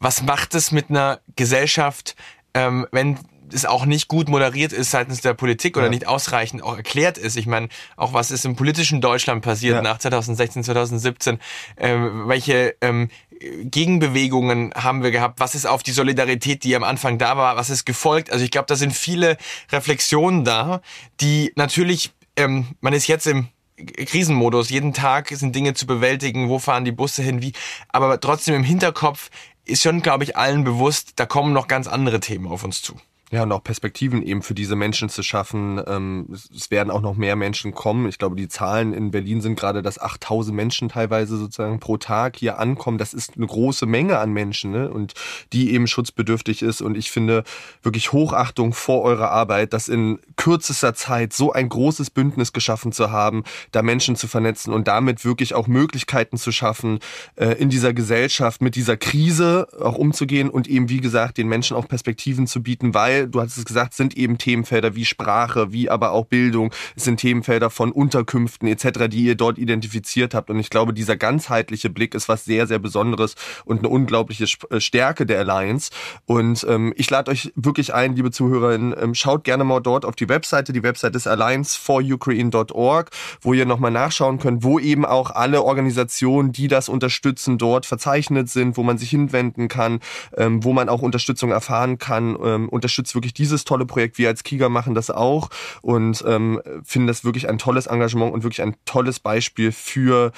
was 0.00 0.22
macht 0.22 0.54
es 0.54 0.72
mit 0.72 0.90
einer 0.90 1.20
Gesellschaft, 1.36 2.16
ähm, 2.52 2.86
wenn 2.90 3.18
es 3.54 3.64
auch 3.64 3.86
nicht 3.86 4.08
gut 4.08 4.28
moderiert 4.28 4.72
ist 4.72 4.90
seitens 4.90 5.20
der 5.20 5.34
Politik 5.34 5.76
oder 5.76 5.86
ja. 5.86 5.90
nicht 5.90 6.06
ausreichend 6.06 6.62
auch 6.62 6.76
erklärt 6.76 7.18
ist. 7.18 7.36
Ich 7.36 7.46
meine, 7.46 7.68
auch 7.96 8.12
was 8.12 8.30
ist 8.30 8.44
im 8.44 8.56
politischen 8.56 9.00
Deutschland 9.00 9.42
passiert 9.42 9.76
ja. 9.76 9.82
nach 9.82 9.98
2016, 9.98 10.64
2017, 10.64 11.38
ähm, 11.76 12.24
welche 12.26 12.74
ähm, 12.80 13.08
Gegenbewegungen 13.40 14.72
haben 14.74 15.02
wir 15.02 15.10
gehabt, 15.10 15.40
was 15.40 15.54
ist 15.54 15.66
auf 15.66 15.82
die 15.82 15.92
Solidarität, 15.92 16.64
die 16.64 16.74
am 16.76 16.84
Anfang 16.84 17.18
da 17.18 17.36
war, 17.36 17.56
was 17.56 17.70
ist 17.70 17.84
gefolgt. 17.84 18.30
Also 18.30 18.44
ich 18.44 18.50
glaube, 18.50 18.66
da 18.66 18.76
sind 18.76 18.92
viele 18.92 19.36
Reflexionen 19.70 20.44
da, 20.44 20.80
die 21.20 21.52
natürlich, 21.56 22.12
ähm, 22.36 22.68
man 22.80 22.92
ist 22.92 23.06
jetzt 23.06 23.26
im 23.26 23.48
Krisenmodus, 23.76 24.70
jeden 24.70 24.92
Tag 24.92 25.28
sind 25.30 25.54
Dinge 25.54 25.74
zu 25.74 25.86
bewältigen, 25.86 26.48
wo 26.48 26.58
fahren 26.58 26.84
die 26.84 26.92
Busse 26.92 27.22
hin, 27.22 27.42
wie, 27.42 27.52
aber 27.88 28.20
trotzdem 28.20 28.54
im 28.54 28.64
Hinterkopf 28.64 29.30
ist 29.64 29.82
schon, 29.82 30.02
glaube 30.02 30.24
ich, 30.24 30.36
allen 30.36 30.62
bewusst, 30.62 31.14
da 31.16 31.26
kommen 31.26 31.52
noch 31.52 31.68
ganz 31.68 31.86
andere 31.86 32.20
Themen 32.20 32.46
auf 32.46 32.64
uns 32.64 32.82
zu. 32.82 32.94
Ja, 33.34 33.42
und 33.42 33.50
auch 33.50 33.64
Perspektiven 33.64 34.22
eben 34.22 34.42
für 34.42 34.54
diese 34.54 34.76
Menschen 34.76 35.08
zu 35.08 35.24
schaffen. 35.24 35.82
Ähm, 35.88 36.28
es 36.54 36.70
werden 36.70 36.92
auch 36.92 37.00
noch 37.00 37.16
mehr 37.16 37.34
Menschen 37.34 37.74
kommen. 37.74 38.08
Ich 38.08 38.18
glaube, 38.18 38.36
die 38.36 38.46
Zahlen 38.46 38.92
in 38.92 39.10
Berlin 39.10 39.40
sind 39.40 39.58
gerade, 39.58 39.82
dass 39.82 40.00
8000 40.00 40.54
Menschen 40.54 40.88
teilweise 40.88 41.36
sozusagen 41.36 41.80
pro 41.80 41.96
Tag 41.96 42.36
hier 42.36 42.60
ankommen. 42.60 42.96
Das 42.96 43.12
ist 43.12 43.32
eine 43.36 43.48
große 43.48 43.86
Menge 43.86 44.20
an 44.20 44.32
Menschen 44.32 44.70
ne? 44.70 44.88
und 44.88 45.14
die 45.52 45.72
eben 45.72 45.88
schutzbedürftig 45.88 46.62
ist. 46.62 46.80
Und 46.80 46.96
ich 46.96 47.10
finde 47.10 47.42
wirklich 47.82 48.12
Hochachtung 48.12 48.72
vor 48.72 49.02
eurer 49.02 49.32
Arbeit, 49.32 49.72
das 49.72 49.88
in 49.88 50.20
kürzester 50.36 50.94
Zeit 50.94 51.32
so 51.32 51.50
ein 51.50 51.68
großes 51.68 52.10
Bündnis 52.10 52.52
geschaffen 52.52 52.92
zu 52.92 53.10
haben, 53.10 53.42
da 53.72 53.82
Menschen 53.82 54.14
zu 54.14 54.28
vernetzen 54.28 54.72
und 54.72 54.86
damit 54.86 55.24
wirklich 55.24 55.54
auch 55.54 55.66
Möglichkeiten 55.66 56.36
zu 56.36 56.52
schaffen, 56.52 57.00
äh, 57.34 57.46
in 57.54 57.68
dieser 57.68 57.94
Gesellschaft 57.94 58.62
mit 58.62 58.76
dieser 58.76 58.96
Krise 58.96 59.66
auch 59.80 59.96
umzugehen 59.96 60.50
und 60.50 60.68
eben, 60.68 60.88
wie 60.88 61.00
gesagt, 61.00 61.36
den 61.36 61.48
Menschen 61.48 61.76
auch 61.76 61.88
Perspektiven 61.88 62.46
zu 62.46 62.62
bieten, 62.62 62.94
weil 62.94 63.23
du 63.26 63.40
hast 63.40 63.56
es 63.56 63.64
gesagt, 63.64 63.94
sind 63.94 64.16
eben 64.16 64.38
Themenfelder 64.38 64.94
wie 64.94 65.04
Sprache, 65.04 65.72
wie 65.72 65.90
aber 65.90 66.12
auch 66.12 66.26
Bildung, 66.26 66.72
es 66.96 67.04
sind 67.04 67.20
Themenfelder 67.20 67.70
von 67.70 67.92
Unterkünften 67.92 68.68
etc., 68.68 69.08
die 69.08 69.24
ihr 69.24 69.34
dort 69.34 69.58
identifiziert 69.58 70.34
habt. 70.34 70.50
Und 70.50 70.58
ich 70.58 70.70
glaube, 70.70 70.92
dieser 70.92 71.16
ganzheitliche 71.16 71.90
Blick 71.90 72.14
ist 72.14 72.28
was 72.28 72.44
sehr, 72.44 72.66
sehr 72.66 72.78
Besonderes 72.78 73.34
und 73.64 73.78
eine 73.78 73.88
unglaubliche 73.88 74.46
äh, 74.70 74.80
Stärke 74.80 75.26
der 75.26 75.38
Alliance. 75.40 75.90
Und 76.26 76.66
ähm, 76.68 76.92
ich 76.96 77.10
lade 77.10 77.30
euch 77.30 77.52
wirklich 77.56 77.94
ein, 77.94 78.16
liebe 78.16 78.30
Zuhörerinnen, 78.30 78.94
ähm, 79.00 79.14
schaut 79.14 79.44
gerne 79.44 79.64
mal 79.64 79.80
dort 79.80 80.04
auf 80.04 80.16
die 80.16 80.28
Webseite. 80.28 80.72
Die 80.72 80.82
Webseite 80.82 81.16
ist 81.16 81.26
allianceforukraine.org, 81.26 83.10
wo 83.40 83.52
ihr 83.54 83.66
nochmal 83.66 83.90
nachschauen 83.90 84.38
könnt, 84.38 84.62
wo 84.64 84.78
eben 84.78 85.04
auch 85.04 85.30
alle 85.30 85.62
Organisationen, 85.62 86.52
die 86.52 86.68
das 86.68 86.88
unterstützen, 86.88 87.58
dort 87.58 87.86
verzeichnet 87.86 88.48
sind, 88.48 88.76
wo 88.76 88.82
man 88.82 88.98
sich 88.98 89.10
hinwenden 89.10 89.68
kann, 89.68 90.00
ähm, 90.36 90.64
wo 90.64 90.72
man 90.72 90.88
auch 90.88 91.02
Unterstützung 91.02 91.50
erfahren 91.50 91.98
kann, 91.98 92.36
ähm, 92.42 92.68
unterstützt 93.04 93.14
wirklich 93.14 93.34
dieses 93.34 93.64
tolle 93.64 93.86
Projekt. 93.86 94.18
Wir 94.18 94.28
als 94.28 94.42
Kiga 94.42 94.68
machen 94.68 94.94
das 94.94 95.10
auch 95.10 95.50
und 95.82 96.24
ähm, 96.26 96.60
finden 96.84 97.06
das 97.06 97.24
wirklich 97.24 97.48
ein 97.48 97.58
tolles 97.58 97.86
Engagement 97.86 98.32
und 98.32 98.42
wirklich 98.42 98.62
ein 98.62 98.76
tolles 98.84 99.20
Beispiel 99.20 99.72
für 99.72 100.32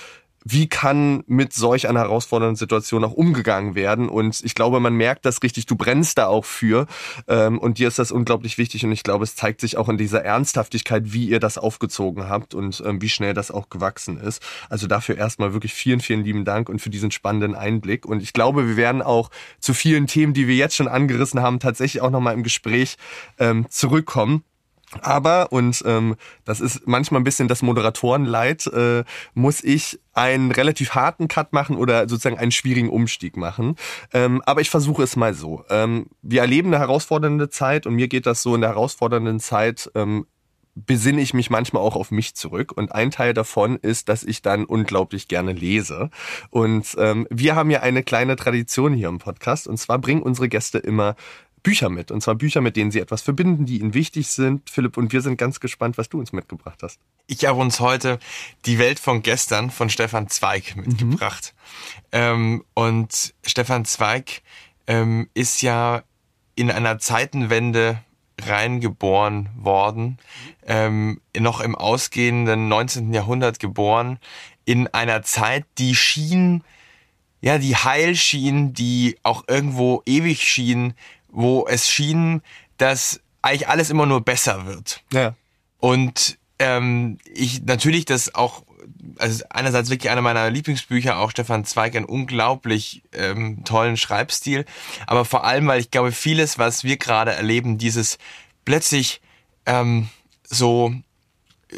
wie 0.49 0.69
kann 0.69 1.25
mit 1.27 1.53
solch 1.53 1.89
einer 1.89 2.01
herausfordernden 2.01 2.55
Situation 2.55 3.03
auch 3.03 3.13
umgegangen 3.13 3.75
werden. 3.75 4.09
Und 4.09 4.45
ich 4.45 4.55
glaube, 4.55 4.79
man 4.79 4.95
merkt 4.95 5.27
das 5.27 5.43
richtig, 5.43 5.67
du 5.67 5.75
brennst 5.75 6.19
da 6.19 6.29
auch 6.29 6.45
für. 6.45 6.87
Ähm, 7.27 7.59
und 7.59 7.79
dir 7.79 7.89
ist 7.89 7.99
das 7.99 8.13
unglaublich 8.13 8.57
wichtig. 8.57 8.85
Und 8.85 8.93
ich 8.93 9.03
glaube, 9.03 9.25
es 9.25 9.35
zeigt 9.35 9.61
sich 9.61 9.77
auch 9.77 9.89
in 9.89 9.99
dieser 9.99 10.25
Ernsthaftigkeit, 10.25 11.13
wie 11.13 11.29
ihr 11.29 11.41
das 11.41 11.59
aufgezogen 11.59 12.29
habt 12.29 12.55
und 12.55 12.81
ähm, 12.87 13.03
wie 13.03 13.09
schnell 13.09 13.35
das 13.35 13.51
auch 13.51 13.71
gewachsen 13.71 14.19
ist. 14.19 14.41
Also 14.71 14.87
dafür 14.87 15.17
erstmal 15.17 15.53
wirklich 15.53 15.75
vielen, 15.75 15.99
vielen 15.99 16.23
lieben 16.23 16.45
Dank 16.45 16.69
und 16.69 16.81
für 16.81 16.91
diesen 16.91 17.11
spannenden 17.11 17.57
Einblick. 17.57 18.07
Und 18.07 18.23
ich 18.23 18.33
glaube, 18.33 18.69
wir 18.69 18.77
werden 18.77 19.03
auch 19.03 19.31
zu 19.59 19.75
vielen 19.75 20.07
Themen, 20.07 20.33
die 20.33 20.47
wir 20.47 20.55
jetzt 20.55 20.77
schon 20.77 20.87
angerissen 20.87 21.43
haben, 21.43 21.59
tatsächlich 21.59 22.03
auch 22.03 22.11
nochmal 22.11 22.35
im 22.35 22.45
Gespräch 22.45 22.99
ähm, 23.41 23.67
zurückkommen. 23.69 24.45
Aber, 25.03 25.53
und 25.53 25.83
ähm, 25.87 26.17
das 26.45 26.61
ist 26.61 26.87
manchmal 26.87 27.21
ein 27.21 27.25
bisschen 27.25 27.49
das 27.49 27.63
Moderatorenleid, 27.63 28.67
äh, 28.69 29.05
muss 29.35 29.63
ich 29.63 30.01
einen 30.13 30.51
relativ 30.51 30.95
harten 30.95 31.29
Cut 31.29 31.53
machen 31.53 31.77
oder 31.77 32.09
sozusagen 32.09 32.39
einen 32.39 32.53
schwierigen 32.53 32.89
Umstieg 32.89 33.37
machen. 33.37 33.77
Ähm, 34.13 34.43
aber 34.47 34.61
ich 34.61 34.71
versuche 34.71 35.03
es 35.03 35.17
mal 35.17 35.35
so. 35.35 35.65
Ähm, 35.69 36.07
wir 36.23 36.41
erleben 36.41 36.69
eine 36.69 36.79
herausfordernde 36.79 37.51
Zeit 37.51 37.87
und 37.87 37.95
mir 37.95 38.09
geht 38.09 38.27
das 38.27 38.43
so 38.43 38.55
in 38.55 38.63
der 38.63 38.71
herausfordernden 38.71 39.41
Zeit. 39.41 39.91
Ähm, 39.95 40.27
besinne 40.77 41.23
ich 41.23 41.33
mich 41.33 41.49
manchmal 41.49 41.83
auch 41.83 41.97
auf 41.97 42.11
mich 42.11 42.35
zurück. 42.35 42.73
Und 42.73 42.93
ein 42.93 43.11
Teil 43.11 43.33
davon 43.33 43.77
ist, 43.77 44.09
dass 44.11 44.23
ich 44.23 44.43
dann 44.43 44.67
unglaublich 44.67 45.27
gerne 45.27 45.53
lese. 45.53 46.11
Und 46.51 46.95
ähm, 46.99 47.27
wir 47.31 47.57
haben 47.57 47.71
ja 47.71 47.81
eine 47.81 48.03
kleine 48.03 48.37
Tradition 48.37 48.93
hier 48.93 49.09
im 49.09 49.19
Podcast. 49.19 49.67
Und 49.67 49.79
zwar 49.79 49.99
bringen 49.99 50.23
unsere 50.23 50.49
Gäste 50.49 50.79
immer 50.79 51.17
Bücher 51.67 51.89
mit. 51.89 52.13
Und 52.13 52.21
zwar 52.21 52.37
Bücher, 52.37 52.61
mit 52.61 52.77
denen 52.77 52.93
sie 52.93 53.01
etwas 53.01 53.23
verbinden, 53.23 53.67
die 53.67 53.81
ihnen 53.81 53.93
wichtig 53.93 54.29
sind. 54.29 54.71
Philipp, 54.71 54.97
und 54.97 55.13
wir 55.13 55.21
sind 55.21 55.37
ganz 55.37 55.59
gespannt, 55.59 55.99
was 55.99 56.09
du 56.09 56.21
uns 56.21 56.33
mitgebracht 56.33 56.81
hast. 56.81 57.01
Ich 57.27 57.45
habe 57.45 57.61
uns 57.61 57.81
heute 57.81 58.21
Die 58.67 58.79
Welt 58.79 59.01
von 59.01 59.21
gestern 59.21 59.73
von 59.73 59.91
Stefan 59.91 60.29
Zweig 60.29 60.77
mitgebracht. 60.77 61.55
Mhm. 61.57 62.09
Ähm, 62.13 62.65
und 62.75 63.35
Stefan 63.45 63.85
Zweig 63.85 64.43
ähm, 64.87 65.29
ist 65.35 65.61
ja 65.61 66.05
in 66.55 66.71
einer 66.71 67.01
Zeitenwende 67.01 67.99
reingeboren 68.41 69.49
worden, 69.57 70.19
ähm, 70.69 71.21
noch 71.37 71.61
im 71.61 71.75
ausgehenden 71.75 72.69
19. 72.69 73.13
Jahrhundert 73.13 73.59
geboren, 73.59 74.21
in 74.67 74.87
einer 74.87 75.23
Zeit, 75.23 75.65
die 75.79 75.97
schien, 75.97 76.63
ja, 77.41 77.59
die 77.59 77.75
heil 77.75 78.15
schien, 78.15 78.73
die 78.73 79.19
auch 79.25 79.43
irgendwo 79.49 80.03
ewig 80.07 80.43
schien, 80.43 80.95
wo 81.37 81.67
es 81.69 81.89
schien, 81.89 82.41
dass 82.79 83.21
eigentlich 83.43 83.69
alles 83.69 83.91
immer 83.91 84.07
nur 84.07 84.23
besser 84.23 84.67
wird. 84.67 85.03
Ja. 85.13 85.35
Und 85.79 86.39
ähm, 86.59 87.19
ich 87.33 87.63
natürlich 87.63 88.07
das 88.07 88.35
auch, 88.35 88.65
also 89.19 89.45
einerseits 89.51 89.91
wirklich 89.91 90.11
einer 90.11 90.23
meiner 90.23 90.49
Lieblingsbücher, 90.49 91.19
auch 91.19 91.31
Stefan 91.31 91.67
Zweig, 91.67 91.95
einen 91.95 92.07
unglaublich 92.07 93.03
ähm, 93.13 93.65
tollen 93.65 93.99
Schreibstil, 93.99 94.65
aber 95.07 95.27
vor 95.27 95.45
allem, 95.45 95.67
weil 95.67 95.79
ich 95.79 95.91
glaube, 95.91 96.11
vieles, 96.11 96.59
was 96.59 96.85
wir 96.85 96.97
gerade 96.97 97.33
erleben, 97.33 97.77
dieses 97.77 98.17
plötzlich 98.65 99.21
ähm, 99.67 100.09
so 100.43 100.95
äh, 101.71 101.77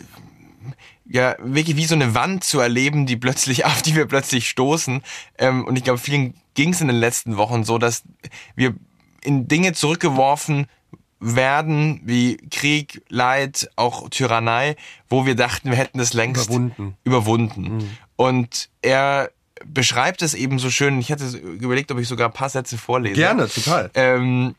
ja 1.05 1.35
wirklich 1.41 1.77
wie 1.77 1.87
so 1.87 1.97
eine 1.97 2.15
Wand 2.15 2.45
zu 2.45 2.61
erleben, 2.61 3.07
die 3.07 3.17
plötzlich 3.17 3.65
auf 3.67 3.83
die 3.83 3.97
wir 3.97 4.07
plötzlich 4.07 4.49
stoßen. 4.49 5.03
Ähm, 5.37 5.67
und 5.67 5.77
ich 5.77 5.83
glaube, 5.83 5.99
vielen 5.99 6.35
ging 6.55 6.71
es 6.71 6.81
in 6.81 6.87
den 6.87 6.97
letzten 6.97 7.37
Wochen 7.37 7.65
so, 7.65 7.79
dass 7.79 8.05
wir 8.55 8.75
in 9.23 9.49
Dinge 9.49 9.73
zurückgeworfen 9.73 10.67
werden, 11.21 12.01
wie 12.05 12.37
Krieg, 12.51 13.03
Leid, 13.09 13.69
auch 13.77 14.09
Tyrannei, 14.09 14.77
wo 15.09 15.27
wir 15.27 15.35
dachten, 15.35 15.71
wir 15.71 15.77
hätten 15.77 15.99
das 15.99 16.13
längst 16.13 16.47
überwunden. 16.47 16.97
überwunden. 17.05 17.63
Mhm. 17.63 17.91
Und 18.17 18.69
er 18.83 19.31
beschreibt 19.67 20.23
es 20.23 20.35
eben 20.35 20.59
so 20.59 20.71
schön, 20.71 21.01
ich 21.01 21.11
hatte 21.11 21.27
überlegt, 21.37 21.91
ob 21.91 21.99
ich 21.99 22.07
sogar 22.07 22.29
ein 22.29 22.35
paar 22.35 22.49
Sätze 22.49 22.79
vorlese. 22.79 23.17
Gerne, 23.17 23.49
total. 23.49 23.91
Ähm, 23.95 24.55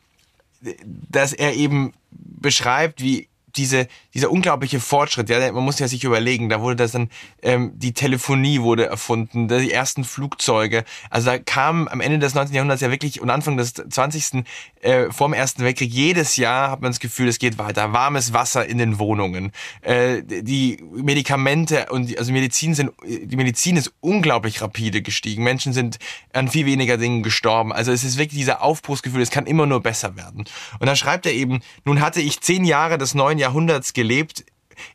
dass 0.84 1.32
er 1.32 1.54
eben 1.54 1.92
beschreibt, 2.10 3.00
wie 3.00 3.28
diese, 3.56 3.86
dieser 4.14 4.30
unglaubliche 4.30 4.80
Fortschritt, 4.80 5.28
ja, 5.28 5.52
man 5.52 5.64
muss 5.64 5.78
ja 5.78 5.88
sich 5.88 6.04
überlegen, 6.04 6.48
da 6.48 6.60
wurde 6.60 6.76
das 6.76 6.92
dann, 6.92 7.10
ähm, 7.42 7.72
die 7.74 7.92
Telefonie 7.92 8.60
wurde 8.60 8.86
erfunden, 8.86 9.48
die 9.48 9.72
ersten 9.72 10.04
Flugzeuge, 10.04 10.84
also 11.10 11.30
da 11.30 11.38
kam 11.38 11.88
am 11.88 12.00
Ende 12.00 12.18
des 12.18 12.34
19. 12.34 12.54
Jahrhunderts 12.54 12.82
ja 12.82 12.90
wirklich 12.90 13.20
und 13.20 13.30
Anfang 13.30 13.56
des 13.56 13.74
20. 13.74 14.44
Äh, 14.82 15.10
vor 15.10 15.28
dem 15.28 15.34
Ersten 15.34 15.62
Weltkrieg, 15.62 15.92
jedes 15.92 16.36
Jahr 16.36 16.70
hat 16.70 16.80
man 16.80 16.90
das 16.90 17.00
Gefühl, 17.00 17.28
es 17.28 17.38
geht 17.38 17.58
weiter, 17.58 17.92
warmes 17.92 18.32
Wasser 18.32 18.66
in 18.66 18.78
den 18.78 18.98
Wohnungen, 18.98 19.52
äh, 19.82 20.22
die 20.22 20.82
Medikamente 20.92 21.86
und 21.90 22.08
die, 22.08 22.18
also 22.18 22.32
Medizin 22.32 22.74
sind, 22.74 22.92
die 23.06 23.36
Medizin 23.36 23.76
ist 23.76 23.92
unglaublich 24.00 24.62
rapide 24.62 25.02
gestiegen, 25.02 25.44
Menschen 25.44 25.72
sind 25.72 25.98
an 26.32 26.48
viel 26.48 26.66
weniger 26.66 26.96
Dingen 26.96 27.22
gestorben, 27.22 27.72
also 27.72 27.92
es 27.92 28.04
ist 28.04 28.16
wirklich 28.16 28.38
dieser 28.38 28.62
Aufbruchsgefühl, 28.62 29.20
es 29.20 29.30
kann 29.30 29.46
immer 29.46 29.66
nur 29.66 29.80
besser 29.82 30.16
werden. 30.16 30.44
Und 30.78 30.86
da 30.86 30.96
schreibt 30.96 31.26
er 31.26 31.32
eben, 31.32 31.60
nun 31.84 32.00
hatte 32.00 32.20
ich 32.20 32.40
zehn 32.40 32.64
Jahre 32.64 32.98
des 32.98 33.14
neuen 33.14 33.38
Jahrhunderts 33.40 33.92
gelebt, 33.92 34.44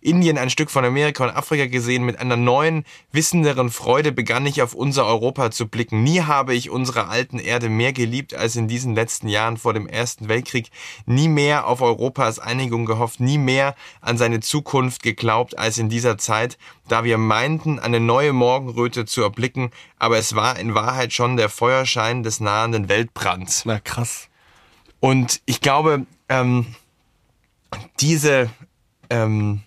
Indien 0.02 0.38
ein 0.38 0.50
Stück 0.50 0.70
von 0.70 0.86
Amerika 0.86 1.24
und 1.24 1.36
Afrika 1.36 1.68
gesehen, 1.68 2.06
mit 2.06 2.20
einer 2.20 2.38
neuen, 2.38 2.86
wissenderen 3.12 3.70
Freude 3.70 4.12
begann 4.12 4.46
ich 4.46 4.62
auf 4.62 4.74
unser 4.74 5.06
Europa 5.06 5.52
zu 5.52 5.68
blicken. 5.68 6.04
Nie 6.04 6.22
habe 6.22 6.56
ich 6.56 6.70
unsere 6.70 7.08
alten 7.08 7.40
Erde 7.40 7.70
mehr 7.70 7.94
geliebt 7.94 8.34
als 8.34 8.56
in 8.56 8.68
diesen 8.68 8.96
letzten 8.96 9.28
Jahren 9.28 9.58
vor 9.58 9.74
dem 9.74 9.88
Ersten 9.88 10.28
Weltkrieg. 10.28 10.70
Nie 11.06 11.28
mehr 11.28 11.68
auf 11.68 11.82
Europas 11.82 12.40
Einigung 12.40 12.86
gehofft, 12.86 13.20
nie 13.20 13.38
mehr 13.38 13.76
an 14.02 14.18
seine 14.18 14.40
Zukunft 14.40 15.04
geglaubt 15.04 15.58
als 15.58 15.78
in 15.78 15.90
dieser 15.90 16.18
Zeit, 16.18 16.58
da 16.88 17.04
wir 17.04 17.18
meinten, 17.18 17.80
eine 17.80 18.00
neue 18.00 18.34
Morgenröte 18.34 19.06
zu 19.06 19.22
erblicken, 19.22 19.72
aber 19.98 20.18
es 20.18 20.36
war 20.36 20.60
in 20.60 20.76
Wahrheit 20.76 21.14
schon 21.14 21.38
der 21.38 21.50
Feuerschein 21.50 22.24
des 22.24 22.40
nahenden 22.40 22.90
Weltbrands. 22.90 23.64
Na 23.66 23.80
krass. 23.80 24.30
Und 25.00 25.42
ich 25.46 25.62
glaube, 25.62 26.06
ähm, 26.30 26.68
diese, 28.00 28.50
ähm, 29.10 29.62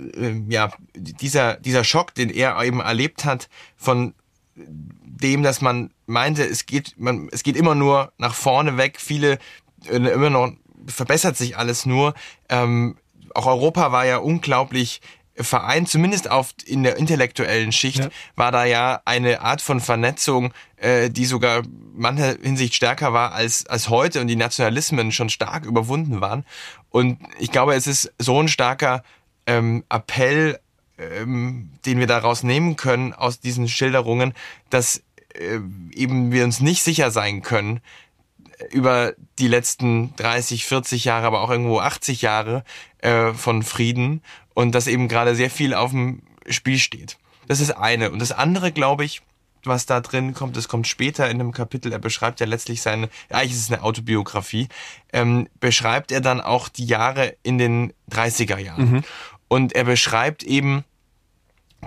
äh, 0.00 0.42
ja, 0.48 0.72
dieser, 0.94 1.56
dieser 1.56 1.84
Schock, 1.84 2.14
den 2.14 2.30
er 2.30 2.62
eben 2.62 2.80
erlebt 2.80 3.24
hat, 3.24 3.48
von 3.76 4.14
dem, 4.54 5.42
dass 5.42 5.60
man 5.60 5.90
meinte, 6.06 6.44
es 6.44 6.66
geht, 6.66 6.94
man, 6.98 7.28
es 7.32 7.42
geht 7.42 7.56
immer 7.56 7.74
nur 7.74 8.12
nach 8.18 8.34
vorne 8.34 8.76
weg, 8.76 8.98
viele, 9.00 9.38
äh, 9.88 9.96
immer 9.96 10.30
noch, 10.30 10.52
verbessert 10.86 11.36
sich 11.36 11.56
alles 11.56 11.86
nur. 11.86 12.14
Ähm, 12.48 12.96
auch 13.34 13.46
Europa 13.46 13.92
war 13.92 14.06
ja 14.06 14.18
unglaublich 14.18 15.00
vereint, 15.38 15.88
zumindest 15.88 16.30
auf 16.30 16.54
in 16.64 16.82
der 16.82 16.96
intellektuellen 16.96 17.72
Schicht, 17.72 17.98
ja. 17.98 18.08
war 18.34 18.52
da 18.52 18.64
ja 18.64 19.00
eine 19.04 19.40
Art 19.42 19.60
von 19.60 19.80
Vernetzung, 19.80 20.52
äh, 20.76 21.10
die 21.10 21.26
sogar 21.26 21.62
mancher 21.94 22.36
Hinsicht 22.42 22.74
stärker 22.74 23.12
war 23.12 23.32
als, 23.32 23.66
als 23.66 23.88
heute 23.88 24.20
und 24.20 24.28
die 24.28 24.36
Nationalismen 24.36 25.12
schon 25.12 25.28
stark 25.28 25.64
überwunden 25.64 26.20
waren. 26.20 26.44
Und 26.90 27.18
ich 27.38 27.50
glaube, 27.50 27.74
es 27.74 27.86
ist 27.86 28.12
so 28.18 28.40
ein 28.42 28.48
starker 28.48 29.02
ähm, 29.46 29.84
Appell, 29.88 30.58
ähm, 30.98 31.70
den 31.84 31.98
wir 31.98 32.06
daraus 32.06 32.42
nehmen 32.42 32.76
können 32.76 33.12
aus 33.12 33.40
diesen 33.40 33.68
Schilderungen, 33.68 34.34
dass 34.70 35.02
äh, 35.34 35.60
eben 35.92 36.32
wir 36.32 36.44
uns 36.44 36.60
nicht 36.60 36.82
sicher 36.82 37.10
sein 37.10 37.42
können 37.42 37.80
über 38.70 39.14
die 39.38 39.48
letzten 39.48 40.14
30, 40.16 40.66
40 40.66 41.04
Jahre, 41.04 41.26
aber 41.26 41.40
auch 41.40 41.50
irgendwo 41.50 41.80
80 41.80 42.22
Jahre 42.22 42.64
äh, 42.98 43.32
von 43.32 43.62
Frieden 43.62 44.22
und 44.54 44.74
dass 44.74 44.86
eben 44.86 45.08
gerade 45.08 45.34
sehr 45.34 45.50
viel 45.50 45.74
auf 45.74 45.90
dem 45.90 46.22
Spiel 46.48 46.78
steht. 46.78 47.18
Das 47.48 47.60
ist 47.60 47.70
eine. 47.70 48.10
Und 48.10 48.18
das 48.20 48.32
andere, 48.32 48.72
glaube 48.72 49.04
ich, 49.04 49.22
was 49.66 49.86
da 49.86 50.00
drin 50.00 50.32
kommt, 50.32 50.56
das 50.56 50.68
kommt 50.68 50.86
später 50.86 51.28
in 51.28 51.40
einem 51.40 51.52
Kapitel, 51.52 51.92
er 51.92 51.98
beschreibt 51.98 52.40
ja 52.40 52.46
letztlich 52.46 52.82
seine, 52.82 53.08
eigentlich 53.30 53.52
ist 53.52 53.60
es 53.60 53.72
eine 53.72 53.82
Autobiografie, 53.82 54.68
ähm, 55.12 55.48
beschreibt 55.60 56.12
er 56.12 56.20
dann 56.20 56.40
auch 56.40 56.68
die 56.68 56.86
Jahre 56.86 57.36
in 57.42 57.58
den 57.58 57.92
30er 58.10 58.58
Jahren. 58.58 58.90
Mhm. 58.90 59.04
Und 59.48 59.74
er 59.74 59.84
beschreibt 59.84 60.42
eben 60.42 60.84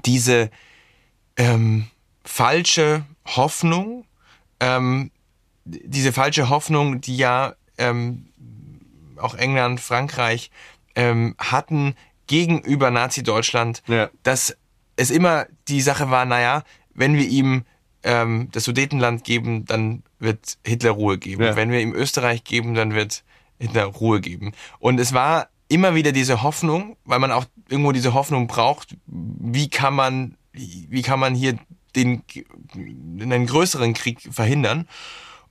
diese 0.05 0.49
ähm, 1.37 1.87
falsche 2.23 3.05
Hoffnung, 3.25 4.05
ähm, 4.59 5.11
diese 5.69 6.13
falsche 6.13 6.49
Hoffnung, 6.49 7.01
die 7.01 7.17
ja 7.17 7.53
ähm, 7.77 8.27
auch 9.17 9.35
England, 9.35 9.79
Frankreich 9.79 10.51
ähm, 10.95 11.35
hatten 11.37 11.95
gegenüber 12.27 12.91
Nazi-Deutschland, 12.91 13.83
ja. 13.87 14.09
dass 14.23 14.55
es 14.95 15.11
immer 15.11 15.47
die 15.67 15.81
Sache 15.81 16.09
war, 16.11 16.25
naja, 16.25 16.63
wenn 16.93 17.15
wir 17.15 17.27
ihm 17.27 17.63
ähm, 18.03 18.49
das 18.51 18.65
Sudetenland 18.65 19.23
geben, 19.23 19.65
dann 19.65 20.03
wird 20.19 20.57
Hitler 20.65 20.91
Ruhe 20.91 21.17
geben. 21.17 21.43
Ja. 21.43 21.55
Wenn 21.55 21.71
wir 21.71 21.79
ihm 21.79 21.93
Österreich 21.93 22.43
geben, 22.43 22.73
dann 22.73 22.93
wird 22.93 23.23
Hitler 23.59 23.85
Ruhe 23.85 24.21
geben. 24.21 24.53
Und 24.79 24.99
es 24.99 25.13
war 25.13 25.49
immer 25.67 25.95
wieder 25.95 26.11
diese 26.11 26.43
Hoffnung, 26.43 26.97
weil 27.05 27.19
man 27.19 27.31
auch 27.31 27.45
irgendwo 27.69 27.91
diese 27.91 28.13
Hoffnung 28.13 28.47
braucht, 28.47 28.95
wie 29.05 29.69
kann 29.69 29.93
man, 29.93 30.35
wie 30.51 31.01
kann 31.01 31.19
man 31.19 31.35
hier 31.35 31.57
den, 31.95 32.23
einen 32.75 33.45
größeren 33.45 33.93
Krieg 33.93 34.21
verhindern? 34.31 34.87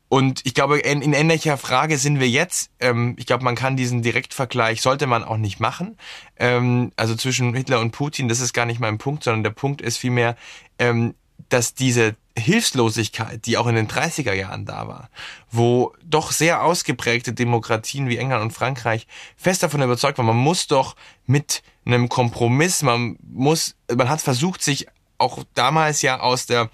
Und 0.09 0.41
ich 0.45 0.55
glaube, 0.55 0.79
in, 0.79 1.03
in 1.03 1.13
ähnlicher 1.13 1.59
Frage 1.59 1.99
sind 1.99 2.19
wir 2.19 2.29
jetzt. 2.29 2.71
Ähm, 2.81 3.15
ich 3.19 3.27
glaube, 3.27 3.45
man 3.45 3.55
kann 3.55 3.77
diesen 3.77 4.03
Direktvergleich, 4.03 4.81
sollte 4.81 5.07
man 5.07 5.23
auch 5.23 5.37
nicht 5.37 5.61
machen. 5.61 5.99
Ähm, 6.39 6.93
also 6.97 7.15
zwischen 7.15 7.55
Hitler 7.55 7.81
und 7.81 7.91
Putin, 7.91 8.29
das 8.29 8.41
ist 8.41 8.55
gar 8.55 8.65
nicht 8.65 8.81
mein 8.81 8.99
Punkt, 8.99 9.25
sondern 9.25 9.43
der 9.43 9.51
Punkt 9.51 9.83
ist 9.83 9.99
vielmehr, 9.99 10.37
ähm, 10.79 11.15
dass 11.51 11.75
diese 11.75 12.17
Hilflosigkeit, 12.39 13.47
die 13.47 13.57
auch 13.59 13.67
in 13.67 13.75
den 13.75 13.89
30er 13.89 14.33
Jahren 14.33 14.65
da 14.65 14.89
war, 14.89 15.11
wo 15.51 15.95
doch 16.05 16.33
sehr 16.33 16.63
ausgeprägte 16.63 17.33
Demokratien 17.33 18.09
wie 18.09 18.17
England 18.17 18.43
und 18.43 18.51
Frankreich 18.53 19.07
fest 19.37 19.63
davon 19.63 19.83
überzeugt 19.83 20.19
waren, 20.19 20.27
man 20.27 20.37
muss 20.37 20.67
doch 20.67 20.97
mit 21.27 21.63
einem 21.85 22.09
Kompromiss, 22.09 22.83
man 22.83 23.19
muss, 23.23 23.77
man 23.95 24.09
hat 24.09 24.21
versucht, 24.21 24.63
sich 24.63 24.87
auch 25.19 25.43
damals 25.55 26.03
ja 26.03 26.21
aus 26.21 26.47
der 26.47 26.71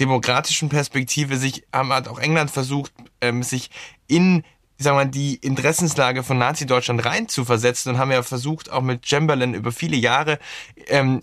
demokratischen 0.00 0.68
Perspektive 0.68 1.36
sich, 1.36 1.64
hat 1.72 2.08
auch 2.08 2.18
England 2.18 2.50
versucht, 2.50 2.92
ähm, 3.20 3.42
sich 3.42 3.70
in 4.06 4.44
sagen 4.78 4.98
wir 4.98 5.04
mal, 5.04 5.10
die 5.10 5.36
Interessenslage 5.36 6.22
von 6.22 6.38
Nazi-Deutschland 6.38 7.04
rein 7.04 7.28
zu 7.28 7.44
versetzen 7.44 7.90
und 7.90 7.98
haben 7.98 8.10
ja 8.10 8.22
versucht, 8.22 8.70
auch 8.70 8.82
mit 8.82 9.08
Chamberlain 9.08 9.54
über 9.54 9.72
viele 9.72 9.96
Jahre 9.96 10.38
ähm, 10.88 11.22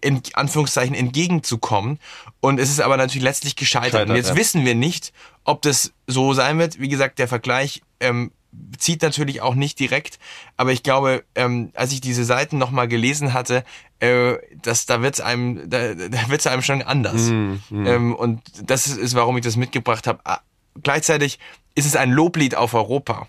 in 0.00 0.22
Anführungszeichen 0.34 0.94
entgegenzukommen. 0.94 2.00
Und 2.40 2.58
es 2.58 2.70
ist 2.70 2.80
aber 2.80 2.96
natürlich 2.96 3.22
letztlich 3.22 3.54
gescheitert. 3.54 3.92
Scheitert, 3.92 4.10
und 4.10 4.16
jetzt 4.16 4.30
ja. 4.30 4.36
wissen 4.36 4.64
wir 4.64 4.74
nicht, 4.74 5.12
ob 5.44 5.62
das 5.62 5.92
so 6.06 6.32
sein 6.32 6.58
wird. 6.58 6.80
Wie 6.80 6.88
gesagt, 6.88 7.18
der 7.18 7.28
Vergleich 7.28 7.82
ähm, 8.00 8.32
zieht 8.78 9.02
natürlich 9.02 9.40
auch 9.40 9.54
nicht 9.54 9.78
direkt, 9.78 10.18
aber 10.56 10.72
ich 10.72 10.82
glaube, 10.82 11.24
ähm, 11.34 11.70
als 11.74 11.92
ich 11.92 12.00
diese 12.00 12.24
Seiten 12.24 12.58
nochmal 12.58 12.88
gelesen 12.88 13.34
hatte, 13.34 13.64
äh, 14.00 14.34
dass 14.62 14.86
da 14.86 15.02
wird's 15.02 15.20
einem, 15.20 15.68
da, 15.68 15.94
da 15.94 16.28
wird's 16.28 16.46
einem 16.46 16.62
schon 16.62 16.82
anders. 16.82 17.28
Mm, 17.28 17.54
mm. 17.70 17.86
Ähm, 17.86 18.14
und 18.14 18.42
das 18.62 18.86
ist, 18.86 19.14
warum 19.14 19.36
ich 19.36 19.44
das 19.44 19.56
mitgebracht 19.56 20.06
habe. 20.06 20.20
Ah, 20.24 20.40
gleichzeitig 20.82 21.38
ist 21.74 21.86
es 21.86 21.96
ein 21.96 22.10
Loblied 22.10 22.54
auf 22.54 22.74
Europa. 22.74 23.28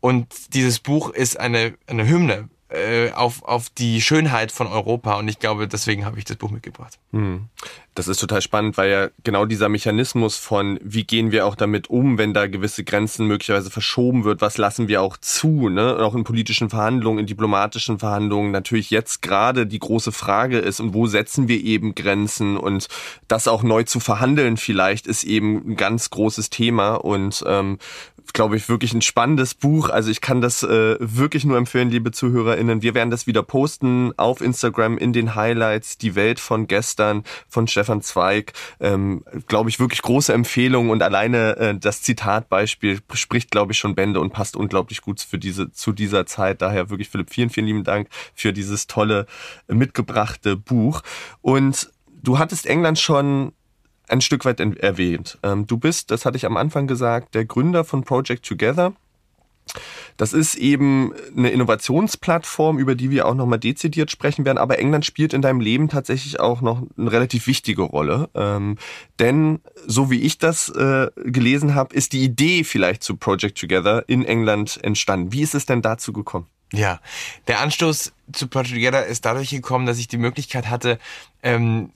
Und 0.00 0.54
dieses 0.54 0.80
Buch 0.80 1.10
ist 1.10 1.38
eine, 1.38 1.74
eine 1.86 2.06
Hymne 2.06 2.48
äh, 2.68 3.12
auf, 3.12 3.42
auf 3.44 3.70
die 3.70 4.00
Schönheit 4.00 4.50
von 4.50 4.66
Europa 4.66 5.14
und 5.14 5.28
ich 5.28 5.38
glaube, 5.38 5.68
deswegen 5.68 6.04
habe 6.04 6.18
ich 6.18 6.24
das 6.24 6.36
Buch 6.36 6.50
mitgebracht. 6.50 6.98
Hm. 7.12 7.48
Das 7.94 8.08
ist 8.08 8.18
total 8.18 8.42
spannend, 8.42 8.76
weil 8.76 8.90
ja 8.90 9.08
genau 9.24 9.46
dieser 9.46 9.70
Mechanismus 9.70 10.36
von, 10.36 10.78
wie 10.82 11.04
gehen 11.04 11.32
wir 11.32 11.46
auch 11.46 11.54
damit 11.54 11.88
um, 11.88 12.18
wenn 12.18 12.34
da 12.34 12.46
gewisse 12.46 12.84
Grenzen 12.84 13.26
möglicherweise 13.26 13.70
verschoben 13.70 14.24
wird, 14.24 14.42
was 14.42 14.58
lassen 14.58 14.86
wir 14.86 15.00
auch 15.00 15.16
zu, 15.16 15.70
ne? 15.70 15.96
auch 16.00 16.14
in 16.14 16.24
politischen 16.24 16.68
Verhandlungen, 16.68 17.20
in 17.20 17.26
diplomatischen 17.26 17.98
Verhandlungen, 17.98 18.50
natürlich 18.50 18.90
jetzt 18.90 19.22
gerade 19.22 19.66
die 19.66 19.78
große 19.78 20.12
Frage 20.12 20.58
ist, 20.58 20.80
und 20.80 20.92
wo 20.92 21.06
setzen 21.06 21.48
wir 21.48 21.62
eben 21.62 21.94
Grenzen 21.94 22.58
und 22.58 22.88
das 23.28 23.48
auch 23.48 23.62
neu 23.62 23.84
zu 23.84 23.98
verhandeln 23.98 24.58
vielleicht 24.58 25.06
ist 25.06 25.24
eben 25.24 25.70
ein 25.70 25.76
ganz 25.76 26.10
großes 26.10 26.50
Thema 26.50 26.96
und 26.96 27.42
ähm, 27.46 27.78
glaube 28.32 28.56
ich, 28.56 28.68
wirklich 28.68 28.92
ein 28.92 29.02
spannendes 29.02 29.54
Buch. 29.54 29.88
Also 29.88 30.10
ich 30.10 30.20
kann 30.20 30.40
das 30.40 30.62
äh, 30.62 30.96
wirklich 31.00 31.44
nur 31.44 31.58
empfehlen, 31.58 31.90
liebe 31.90 32.12
ZuhörerInnen. 32.12 32.82
Wir 32.82 32.94
werden 32.94 33.10
das 33.10 33.26
wieder 33.26 33.42
posten 33.42 34.12
auf 34.16 34.40
Instagram 34.40 34.98
in 34.98 35.12
den 35.12 35.34
Highlights. 35.34 35.98
Die 35.98 36.14
Welt 36.14 36.40
von 36.40 36.66
gestern 36.66 37.24
von 37.48 37.68
Stefan 37.68 38.02
Zweig. 38.02 38.52
Ähm, 38.80 39.24
glaube 39.46 39.70
ich, 39.70 39.80
wirklich 39.80 40.02
große 40.02 40.32
Empfehlung 40.32 40.90
und 40.90 41.02
alleine 41.02 41.56
äh, 41.56 41.78
das 41.78 42.02
Zitatbeispiel 42.02 43.00
spricht, 43.14 43.50
glaube 43.50 43.72
ich, 43.72 43.78
schon 43.78 43.94
Bände 43.94 44.20
und 44.20 44.32
passt 44.32 44.56
unglaublich 44.56 45.02
gut 45.02 45.20
für 45.20 45.38
diese, 45.38 45.72
zu 45.72 45.92
dieser 45.92 46.26
Zeit. 46.26 46.62
Daher 46.62 46.90
wirklich, 46.90 47.08
Philipp, 47.08 47.30
vielen, 47.30 47.50
vielen 47.50 47.66
lieben 47.66 47.84
Dank 47.84 48.08
für 48.34 48.52
dieses 48.52 48.86
tolle 48.86 49.26
mitgebrachte 49.68 50.56
Buch. 50.56 51.02
Und 51.42 51.90
du 52.22 52.38
hattest 52.38 52.66
England 52.66 52.98
schon 52.98 53.52
ein 54.08 54.20
Stück 54.20 54.44
weit 54.44 54.60
erwähnt. 54.60 55.38
Ähm, 55.42 55.66
du 55.66 55.78
bist, 55.78 56.10
das 56.10 56.24
hatte 56.24 56.36
ich 56.36 56.46
am 56.46 56.56
Anfang 56.56 56.86
gesagt, 56.86 57.34
der 57.34 57.44
Gründer 57.44 57.84
von 57.84 58.04
Project 58.04 58.46
Together. 58.46 58.92
Das 60.16 60.32
ist 60.32 60.54
eben 60.54 61.12
eine 61.36 61.50
Innovationsplattform, 61.50 62.78
über 62.78 62.94
die 62.94 63.10
wir 63.10 63.26
auch 63.26 63.34
nochmal 63.34 63.58
dezidiert 63.58 64.10
sprechen 64.10 64.44
werden. 64.44 64.58
Aber 64.58 64.78
England 64.78 65.04
spielt 65.04 65.34
in 65.34 65.42
deinem 65.42 65.60
Leben 65.60 65.88
tatsächlich 65.88 66.40
auch 66.40 66.60
noch 66.60 66.82
eine 66.96 67.12
relativ 67.12 67.46
wichtige 67.46 67.82
Rolle. 67.82 68.30
Ähm, 68.34 68.78
denn 69.18 69.60
so 69.86 70.10
wie 70.10 70.22
ich 70.22 70.38
das 70.38 70.68
äh, 70.70 71.08
gelesen 71.16 71.74
habe, 71.74 71.94
ist 71.94 72.12
die 72.12 72.22
Idee 72.22 72.64
vielleicht 72.64 73.02
zu 73.02 73.16
Project 73.16 73.58
Together 73.58 74.04
in 74.08 74.24
England 74.24 74.78
entstanden. 74.82 75.32
Wie 75.32 75.42
ist 75.42 75.54
es 75.54 75.66
denn 75.66 75.82
dazu 75.82 76.12
gekommen? 76.12 76.46
Ja, 76.72 77.00
der 77.46 77.60
Anstoß 77.60 78.12
zu 78.32 78.48
Project 78.48 78.74
Together 78.74 79.06
ist 79.06 79.24
dadurch 79.24 79.50
gekommen, 79.50 79.86
dass 79.86 79.98
ich 79.98 80.08
die 80.08 80.18
Möglichkeit 80.18 80.68
hatte, 80.70 80.98
ähm, 81.42 81.90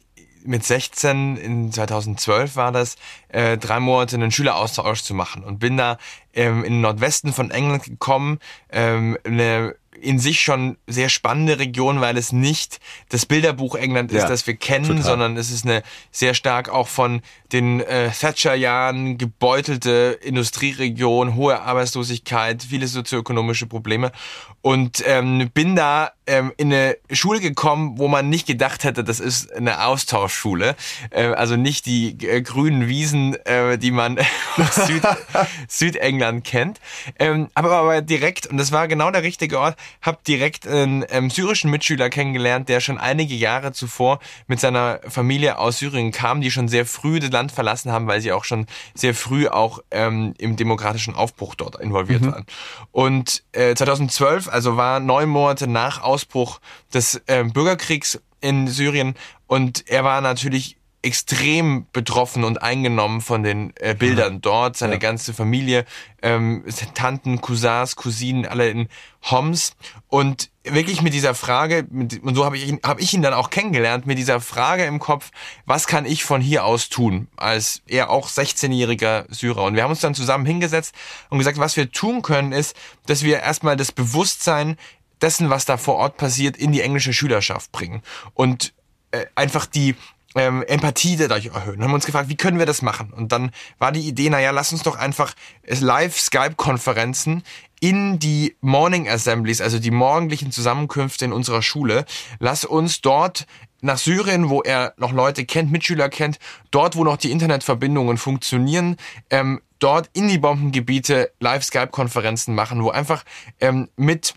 mit 0.44 0.64
16, 0.64 1.36
in 1.36 1.72
2012 1.72 2.56
war 2.56 2.72
das, 2.72 2.96
äh, 3.28 3.58
drei 3.58 3.80
Monate 3.80 4.16
einen 4.16 4.30
Schüleraustausch 4.30 5.02
zu 5.02 5.14
machen 5.14 5.44
und 5.44 5.58
bin 5.58 5.76
da 5.76 5.98
ähm, 6.34 6.64
in 6.64 6.74
den 6.74 6.80
Nordwesten 6.80 7.32
von 7.32 7.50
England 7.50 7.84
gekommen, 7.84 8.38
ähm, 8.70 9.18
eine 9.24 9.74
in 10.00 10.18
sich 10.18 10.40
schon 10.40 10.76
sehr 10.86 11.08
spannende 11.08 11.58
Region, 11.58 12.00
weil 12.00 12.16
es 12.16 12.32
nicht 12.32 12.80
das 13.08 13.26
Bilderbuch 13.26 13.74
England 13.74 14.12
ist, 14.12 14.22
ja, 14.22 14.28
das 14.28 14.46
wir 14.46 14.56
kennen, 14.56 14.86
total. 14.86 15.02
sondern 15.02 15.36
es 15.36 15.50
ist 15.50 15.64
eine 15.64 15.82
sehr 16.10 16.34
stark 16.34 16.68
auch 16.68 16.88
von 16.88 17.22
den 17.52 17.80
äh, 17.80 18.10
Thatcher-Jahren 18.10 19.18
gebeutelte 19.18 20.18
Industrieregion, 20.22 21.34
hohe 21.34 21.60
Arbeitslosigkeit, 21.60 22.62
viele 22.62 22.86
sozioökonomische 22.86 23.66
Probleme 23.66 24.12
und 24.62 25.02
ähm, 25.06 25.50
bin 25.52 25.76
da 25.76 26.12
ähm, 26.26 26.52
in 26.56 26.72
eine 26.72 26.96
Schule 27.10 27.40
gekommen, 27.40 27.98
wo 27.98 28.08
man 28.08 28.28
nicht 28.28 28.46
gedacht 28.46 28.84
hätte, 28.84 29.02
das 29.02 29.20
ist 29.20 29.52
eine 29.52 29.84
Austauschschule, 29.84 30.76
äh, 31.10 31.24
also 31.26 31.56
nicht 31.56 31.86
die 31.86 32.16
äh, 32.26 32.42
grünen 32.42 32.86
Wiesen, 32.86 33.34
äh, 33.46 33.78
die 33.78 33.90
man 33.90 34.18
aus 34.56 34.86
Süd 34.86 35.02
Südengland 35.68 36.44
kennt, 36.44 36.80
ähm, 37.18 37.48
aber, 37.54 37.72
aber 37.72 38.02
direkt 38.02 38.46
und 38.46 38.58
das 38.58 38.70
war 38.72 38.86
genau 38.88 39.10
der 39.10 39.22
richtige 39.22 39.58
Ort 39.58 39.76
habe 40.02 40.18
direkt 40.26 40.66
einen 40.66 41.04
ähm, 41.10 41.30
syrischen 41.30 41.70
Mitschüler 41.70 42.10
kennengelernt, 42.10 42.68
der 42.68 42.80
schon 42.80 42.98
einige 42.98 43.34
Jahre 43.34 43.72
zuvor 43.72 44.20
mit 44.46 44.60
seiner 44.60 45.00
Familie 45.08 45.58
aus 45.58 45.78
Syrien 45.78 46.12
kam, 46.12 46.40
die 46.40 46.50
schon 46.50 46.68
sehr 46.68 46.86
früh 46.86 47.18
das 47.20 47.30
Land 47.30 47.52
verlassen 47.52 47.92
haben, 47.92 48.06
weil 48.06 48.20
sie 48.20 48.32
auch 48.32 48.44
schon 48.44 48.66
sehr 48.94 49.14
früh 49.14 49.48
auch 49.48 49.80
ähm, 49.90 50.34
im 50.38 50.56
demokratischen 50.56 51.14
Aufbruch 51.14 51.54
dort 51.54 51.80
involviert 51.80 52.22
mhm. 52.22 52.32
waren. 52.32 52.46
Und 52.92 53.42
äh, 53.52 53.74
2012, 53.74 54.48
also 54.50 54.76
war 54.76 55.00
neun 55.00 55.28
Monate 55.28 55.66
nach 55.66 56.02
Ausbruch 56.02 56.60
des 56.92 57.20
äh, 57.26 57.44
Bürgerkriegs 57.44 58.20
in 58.40 58.68
Syrien. 58.68 59.14
Und 59.46 59.88
er 59.88 60.04
war 60.04 60.20
natürlich 60.20 60.76
extrem 61.02 61.86
betroffen 61.92 62.44
und 62.44 62.62
eingenommen 62.62 63.20
von 63.22 63.42
den 63.42 63.72
äh, 63.76 63.94
Bildern 63.94 64.34
ja. 64.34 64.38
dort. 64.40 64.76
Seine 64.76 64.94
ja. 64.94 64.98
ganze 64.98 65.32
Familie, 65.32 65.86
ähm, 66.22 66.64
Tanten, 66.94 67.40
Cousins, 67.40 67.96
Cousinen, 67.96 68.44
alle 68.44 68.68
in 68.68 68.88
Homs. 69.30 69.76
Und 70.08 70.50
wirklich 70.62 71.00
mit 71.00 71.14
dieser 71.14 71.34
Frage, 71.34 71.86
mit, 71.90 72.22
und 72.22 72.34
so 72.34 72.44
habe 72.44 72.58
ich, 72.58 72.68
ihn, 72.68 72.80
hab 72.82 73.00
ich 73.00 73.14
ihn 73.14 73.22
dann 73.22 73.32
auch 73.32 73.48
kennengelernt, 73.48 74.06
mit 74.06 74.18
dieser 74.18 74.40
Frage 74.40 74.84
im 74.84 74.98
Kopf, 74.98 75.30
was 75.64 75.86
kann 75.86 76.04
ich 76.04 76.22
von 76.22 76.42
hier 76.42 76.64
aus 76.64 76.90
tun, 76.90 77.28
als 77.36 77.80
er 77.86 78.10
auch 78.10 78.28
16-jähriger 78.28 79.24
Syrer. 79.32 79.64
Und 79.64 79.76
wir 79.76 79.82
haben 79.82 79.90
uns 79.90 80.00
dann 80.00 80.14
zusammen 80.14 80.44
hingesetzt 80.44 80.94
und 81.30 81.38
gesagt, 81.38 81.58
was 81.58 81.76
wir 81.76 81.90
tun 81.90 82.20
können, 82.20 82.52
ist, 82.52 82.76
dass 83.06 83.22
wir 83.22 83.40
erstmal 83.40 83.76
das 83.76 83.90
Bewusstsein 83.90 84.76
dessen, 85.22 85.48
was 85.48 85.64
da 85.64 85.78
vor 85.78 85.96
Ort 85.96 86.18
passiert, 86.18 86.58
in 86.58 86.72
die 86.72 86.82
englische 86.82 87.14
Schülerschaft 87.14 87.72
bringen. 87.72 88.02
Und 88.34 88.74
äh, 89.12 89.26
einfach 89.34 89.66
die 89.66 89.96
ähm, 90.34 90.62
Empathie 90.62 91.16
dadurch 91.16 91.46
erhöhen. 91.46 91.78
Und 91.78 91.84
haben 91.84 91.94
uns 91.94 92.06
gefragt, 92.06 92.28
wie 92.28 92.36
können 92.36 92.58
wir 92.58 92.66
das 92.66 92.82
machen? 92.82 93.12
Und 93.12 93.32
dann 93.32 93.50
war 93.78 93.92
die 93.92 94.06
Idee, 94.06 94.30
naja, 94.30 94.50
lass 94.50 94.72
uns 94.72 94.82
doch 94.82 94.96
einfach 94.96 95.34
Live-Skype-Konferenzen 95.66 97.42
in 97.80 98.18
die 98.18 98.56
Morning 98.60 99.08
Assemblies, 99.08 99.60
also 99.60 99.78
die 99.78 99.90
morgendlichen 99.90 100.52
Zusammenkünfte 100.52 101.24
in 101.24 101.32
unserer 101.32 101.62
Schule, 101.62 102.04
lass 102.38 102.64
uns 102.64 103.00
dort 103.00 103.46
nach 103.80 103.96
Syrien, 103.96 104.50
wo 104.50 104.60
er 104.60 104.92
noch 104.98 105.12
Leute 105.12 105.46
kennt, 105.46 105.72
Mitschüler 105.72 106.10
kennt, 106.10 106.38
dort, 106.70 106.96
wo 106.96 107.04
noch 107.04 107.16
die 107.16 107.30
Internetverbindungen 107.30 108.18
funktionieren, 108.18 108.96
ähm, 109.30 109.62
dort 109.78 110.10
in 110.12 110.28
die 110.28 110.36
Bombengebiete 110.36 111.32
Live-Skype-Konferenzen 111.40 112.54
machen, 112.54 112.84
wo 112.84 112.90
einfach 112.90 113.24
ähm, 113.60 113.88
mit 113.96 114.34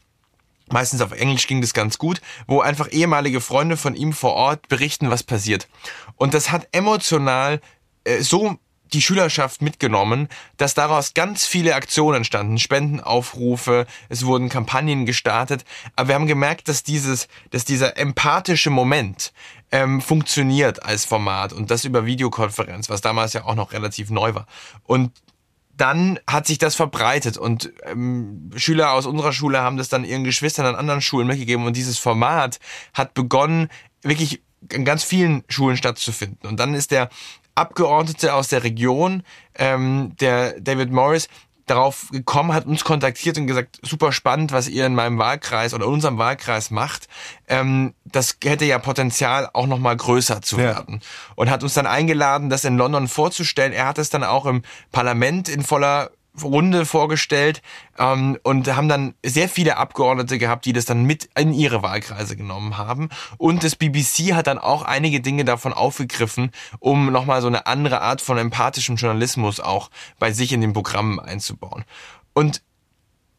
meistens 0.74 1.02
auf 1.02 1.14
Englisch 1.14 1.48
ging 1.48 1.62
das 1.62 1.74
ganz 1.74 1.98
gut, 1.98 2.20
wo 2.48 2.60
einfach 2.60 2.92
ehemalige 2.92 3.40
Freunde 3.40 3.78
von 3.78 3.96
ihm 3.96 4.12
vor 4.12 4.34
Ort 4.34 4.68
berichten, 4.68 5.10
was 5.10 5.24
passiert. 5.24 5.70
Und 6.18 6.34
das 6.34 6.52
hat 6.52 6.68
emotional 6.74 7.62
äh, 8.04 8.22
so 8.22 8.58
die 8.92 9.02
Schülerschaft 9.02 9.62
mitgenommen, 9.62 10.28
dass 10.58 10.74
daraus 10.74 11.14
ganz 11.14 11.48
viele 11.48 11.76
Aktionen 11.76 12.18
entstanden, 12.18 12.60
Spendenaufrufe, 12.60 13.88
es 14.10 14.26
wurden 14.26 14.50
Kampagnen 14.50 15.06
gestartet, 15.06 15.66
aber 15.96 16.10
wir 16.10 16.16
haben 16.16 16.28
gemerkt, 16.28 16.68
dass 16.68 16.84
dieses, 16.84 17.28
dass 17.50 17.66
dieser 17.66 17.98
empathische 17.98 18.70
Moment 18.70 19.34
ähm, 19.72 20.02
funktioniert 20.02 20.84
als 20.84 21.06
Format 21.06 21.54
und 21.54 21.72
das 21.72 21.86
über 21.86 22.06
Videokonferenz, 22.06 22.90
was 22.90 23.02
damals 23.02 23.34
ja 23.34 23.46
auch 23.46 23.56
noch 23.56 23.72
relativ 23.74 24.12
neu 24.12 24.36
war. 24.36 24.46
Und 24.84 25.12
dann 25.76 26.20
hat 26.28 26.46
sich 26.46 26.58
das 26.58 26.76
verbreitet 26.76 27.38
und 27.38 27.74
ähm, 27.84 28.52
Schüler 28.56 28.92
aus 28.92 29.06
unserer 29.06 29.34
Schule 29.34 29.60
haben 29.62 29.78
das 29.78 29.90
dann 29.90 30.06
ihren 30.06 30.24
Geschwistern 30.24 30.66
an 30.66 30.76
anderen 30.76 31.02
Schulen 31.02 31.28
mitgegeben 31.28 31.66
und 31.66 31.76
dieses 31.76 31.98
Format 31.98 32.60
hat 32.94 33.14
begonnen, 33.14 33.70
wirklich 34.04 34.44
in 34.72 34.86
ganz 34.86 35.04
vielen 35.04 35.44
Schulen 35.50 35.78
stattzufinden. 35.78 36.48
Und 36.48 36.60
dann 36.60 36.74
ist 36.74 36.92
der 36.92 37.10
Abgeordnete 37.56 38.34
aus 38.34 38.48
der 38.48 38.64
Region, 38.64 39.24
ähm, 39.56 40.16
der 40.20 40.60
David 40.60 40.92
Morris, 40.92 41.28
darauf 41.66 42.10
gekommen, 42.12 42.54
hat 42.54 42.66
uns 42.66 42.84
kontaktiert 42.84 43.38
und 43.38 43.48
gesagt, 43.48 43.80
super 43.82 44.12
spannend, 44.12 44.52
was 44.52 44.68
ihr 44.68 44.86
in 44.86 44.96
meinem 44.96 45.18
Wahlkreis 45.18 45.74
oder 45.74 45.88
unserem 45.88 46.18
Wahlkreis 46.18 46.72
macht. 46.72 47.08
Ähm, 47.48 47.94
das 48.06 48.38
hätte 48.44 48.66
ja 48.66 48.80
Potenzial, 48.80 49.50
auch 49.54 49.68
nochmal 49.68 49.96
größer 49.96 50.42
zu 50.42 50.58
werden. 50.58 50.96
Ja. 50.96 51.34
Und 51.36 51.50
hat 51.50 51.64
uns 51.64 51.74
dann 51.74 51.88
eingeladen, 51.88 52.50
das 52.50 52.66
in 52.66 52.78
London 52.78 53.08
vorzustellen. 53.08 53.74
Er 53.74 53.88
hat 53.88 53.98
es 53.98 54.10
dann 54.10 54.24
auch 54.24 54.46
im 54.46 54.64
Parlament 54.92 55.50
in 55.50 55.64
voller 55.64 56.12
Runde 56.42 56.86
vorgestellt 56.86 57.62
ähm, 57.98 58.38
und 58.44 58.74
haben 58.76 58.90
dann 58.90 59.14
sehr 59.24 59.50
viele 59.50 59.78
Abgeordnete 59.78 60.38
gehabt, 60.38 60.66
die 60.66 60.74
das 60.74 60.86
dann 60.86 61.04
mit 61.04 61.30
in 61.38 61.54
ihre 61.54 61.84
Wahlkreise 61.84 62.36
genommen 62.36 62.78
haben. 62.78 63.10
Und 63.38 63.64
das 63.64 63.76
BBC 63.76 64.34
hat 64.34 64.48
dann 64.48 64.58
auch 64.58 64.84
einige 64.84 65.22
Dinge 65.22 65.46
davon 65.46 65.74
aufgegriffen, 65.74 66.52
um 66.80 67.12
nochmal 67.12 67.42
so 67.42 67.48
eine 67.48 67.68
andere 67.68 68.02
Art 68.02 68.22
von 68.22 68.38
empathischem 68.38 68.96
Journalismus 68.96 69.60
auch 69.60 69.90
bei 70.18 70.32
sich 70.32 70.52
in 70.54 70.62
den 70.62 70.74
Programmen 70.74 71.20
einzubauen. 71.20 71.86
Und 72.34 72.62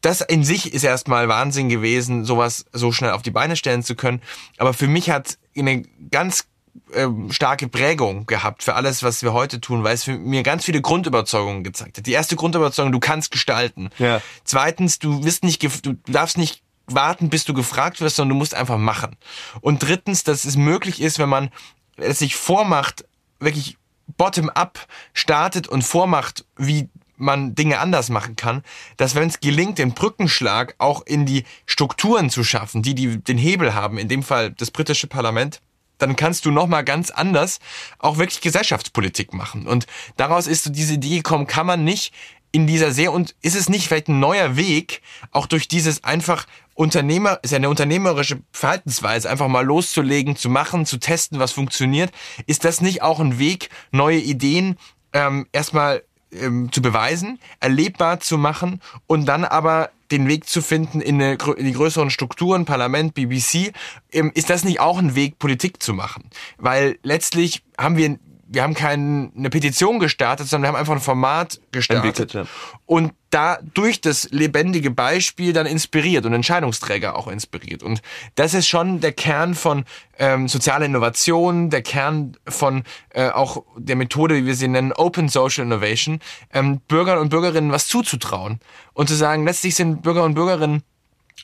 das 0.01 0.21
in 0.21 0.43
sich 0.43 0.73
ist 0.73 0.83
erstmal 0.83 1.27
Wahnsinn 1.27 1.67
gewesen, 1.67 2.25
sowas 2.25 2.65
so 2.71 2.91
schnell 2.91 3.11
auf 3.11 3.23
die 3.23 3.31
Beine 3.31 3.55
stellen 3.55 3.81
zu 3.81 3.95
können. 3.95 4.21
Aber 4.57 4.73
für 4.73 4.87
mich 4.87 5.09
hat 5.09 5.37
eine 5.57 5.81
ganz 6.11 6.45
ähm, 6.93 7.31
starke 7.31 7.67
Prägung 7.67 8.25
gehabt 8.25 8.63
für 8.63 8.75
alles, 8.75 9.03
was 9.03 9.23
wir 9.23 9.33
heute 9.33 9.61
tun, 9.61 9.83
weil 9.83 9.93
es 9.93 10.07
mir 10.07 10.43
ganz 10.43 10.65
viele 10.65 10.81
Grundüberzeugungen 10.81 11.63
gezeigt 11.63 11.97
hat. 11.97 12.05
Die 12.05 12.11
erste 12.11 12.35
Grundüberzeugung, 12.35 12.91
du 12.91 12.99
kannst 12.99 13.31
gestalten. 13.31 13.89
Ja. 13.97 14.21
Zweitens, 14.43 14.99
du 14.99 15.23
wirst 15.23 15.43
nicht, 15.43 15.63
du 15.85 15.93
darfst 16.07 16.37
nicht 16.37 16.61
warten, 16.87 17.29
bis 17.29 17.45
du 17.45 17.53
gefragt 17.53 18.01
wirst, 18.01 18.17
sondern 18.17 18.35
du 18.35 18.39
musst 18.39 18.53
einfach 18.53 18.77
machen. 18.77 19.15
Und 19.61 19.83
drittens, 19.83 20.23
dass 20.23 20.45
es 20.45 20.55
möglich 20.55 21.01
ist, 21.01 21.19
wenn 21.19 21.29
man 21.29 21.49
es 21.97 22.19
sich 22.19 22.35
vormacht, 22.35 23.05
wirklich 23.39 23.77
bottom-up 24.17 24.87
startet 25.13 25.67
und 25.67 25.83
vormacht, 25.83 26.45
wie 26.57 26.89
man 27.17 27.55
Dinge 27.55 27.79
anders 27.79 28.09
machen 28.09 28.35
kann, 28.35 28.61
dass 28.97 29.15
wenn 29.15 29.29
es 29.29 29.39
gelingt, 29.39 29.77
den 29.77 29.93
Brückenschlag 29.93 30.75
auch 30.77 31.05
in 31.05 31.25
die 31.25 31.45
Strukturen 31.65 32.29
zu 32.29 32.43
schaffen, 32.43 32.81
die, 32.81 32.93
die 32.93 33.23
den 33.23 33.37
Hebel 33.37 33.73
haben, 33.73 33.97
in 33.97 34.09
dem 34.09 34.21
Fall 34.21 34.51
das 34.51 34.69
britische 34.69 35.07
Parlament, 35.07 35.61
dann 35.97 36.15
kannst 36.15 36.45
du 36.45 36.51
nochmal 36.51 36.83
ganz 36.83 37.11
anders 37.11 37.59
auch 37.99 38.17
wirklich 38.17 38.41
Gesellschaftspolitik 38.41 39.33
machen. 39.33 39.67
Und 39.67 39.87
daraus 40.17 40.47
ist 40.47 40.63
so 40.63 40.69
diese 40.69 40.95
Idee 40.95 41.17
gekommen, 41.17 41.47
kann 41.47 41.65
man 41.65 41.83
nicht 41.83 42.13
in 42.51 42.67
dieser 42.67 42.91
sehr 42.91 43.11
und 43.11 43.35
ist 43.41 43.55
es 43.55 43.67
nicht 43.67 43.87
vielleicht 43.87 44.07
ein 44.07 44.21
neuer 44.21 44.55
Weg, 44.55 45.01
auch 45.31 45.45
durch 45.45 45.67
dieses 45.67 46.05
einfach 46.05 46.47
Unternehmer, 46.73 47.39
ist 47.41 47.51
ja 47.51 47.57
eine 47.57 47.69
unternehmerische 47.69 48.41
Verhaltensweise, 48.51 49.29
einfach 49.29 49.49
mal 49.49 49.65
loszulegen, 49.65 50.35
zu 50.37 50.49
machen, 50.49 50.85
zu 50.85 50.97
testen, 50.97 51.39
was 51.39 51.51
funktioniert. 51.51 52.11
Ist 52.47 52.63
das 52.63 52.79
nicht 52.79 53.01
auch 53.01 53.19
ein 53.19 53.39
Weg, 53.39 53.69
neue 53.91 54.19
Ideen 54.19 54.77
ähm, 55.11 55.47
erstmal 55.51 56.03
ähm, 56.31 56.71
zu 56.71 56.81
beweisen, 56.81 57.39
erlebbar 57.59 58.19
zu 58.19 58.37
machen 58.37 58.81
und 59.07 59.25
dann 59.25 59.45
aber 59.45 59.89
den 60.11 60.27
Weg 60.27 60.47
zu 60.47 60.61
finden 60.61 61.01
in, 61.01 61.21
eine, 61.21 61.37
in 61.57 61.65
die 61.65 61.73
größeren 61.73 62.09
Strukturen, 62.09 62.65
Parlament, 62.65 63.13
BBC, 63.13 63.73
ähm, 64.11 64.31
ist 64.35 64.49
das 64.49 64.63
nicht 64.63 64.79
auch 64.79 64.99
ein 64.99 65.15
Weg, 65.15 65.39
Politik 65.39 65.81
zu 65.81 65.93
machen? 65.93 66.29
Weil 66.57 66.99
letztlich 67.03 67.63
haben 67.77 67.97
wir 67.97 68.17
wir 68.47 68.63
haben 68.63 68.73
keine 68.73 69.49
Petition 69.49 69.99
gestartet, 69.99 70.47
sondern 70.47 70.63
wir 70.63 70.67
haben 70.73 70.79
einfach 70.79 70.93
ein 70.93 71.01
Format 71.01 71.59
gestartet. 71.71 72.33
Ja. 72.33 72.45
Und 72.85 73.13
da 73.31 73.57
durch 73.73 74.01
das 74.01 74.29
lebendige 74.31 74.91
Beispiel 74.91 75.51
dann 75.51 75.65
inspiriert 75.65 76.25
und 76.25 76.33
Entscheidungsträger 76.33 77.15
auch 77.17 77.27
inspiriert. 77.27 77.83
Und 77.83 78.01
das 78.35 78.53
ist 78.53 78.67
schon 78.67 79.01
der 79.01 79.11
Kern 79.13 79.55
von 79.55 79.83
ähm, 80.19 80.47
sozialer 80.47 80.85
Innovation, 80.85 81.69
der 81.69 81.81
Kern 81.81 82.37
von 82.47 82.83
äh, 83.09 83.29
auch 83.29 83.63
der 83.77 83.95
Methode, 83.95 84.35
wie 84.35 84.45
wir 84.45 84.55
sie 84.55 84.67
nennen, 84.67 84.93
Open 84.93 85.27
Social 85.27 85.65
Innovation, 85.65 86.19
ähm, 86.53 86.79
Bürgern 86.87 87.17
und 87.17 87.29
Bürgerinnen 87.29 87.71
was 87.71 87.87
zuzutrauen. 87.87 88.59
Und 88.93 89.09
zu 89.09 89.15
sagen, 89.15 89.45
letztlich 89.45 89.75
sind 89.75 90.03
Bürger 90.03 90.23
und 90.23 90.35
Bürgerinnen 90.35 90.83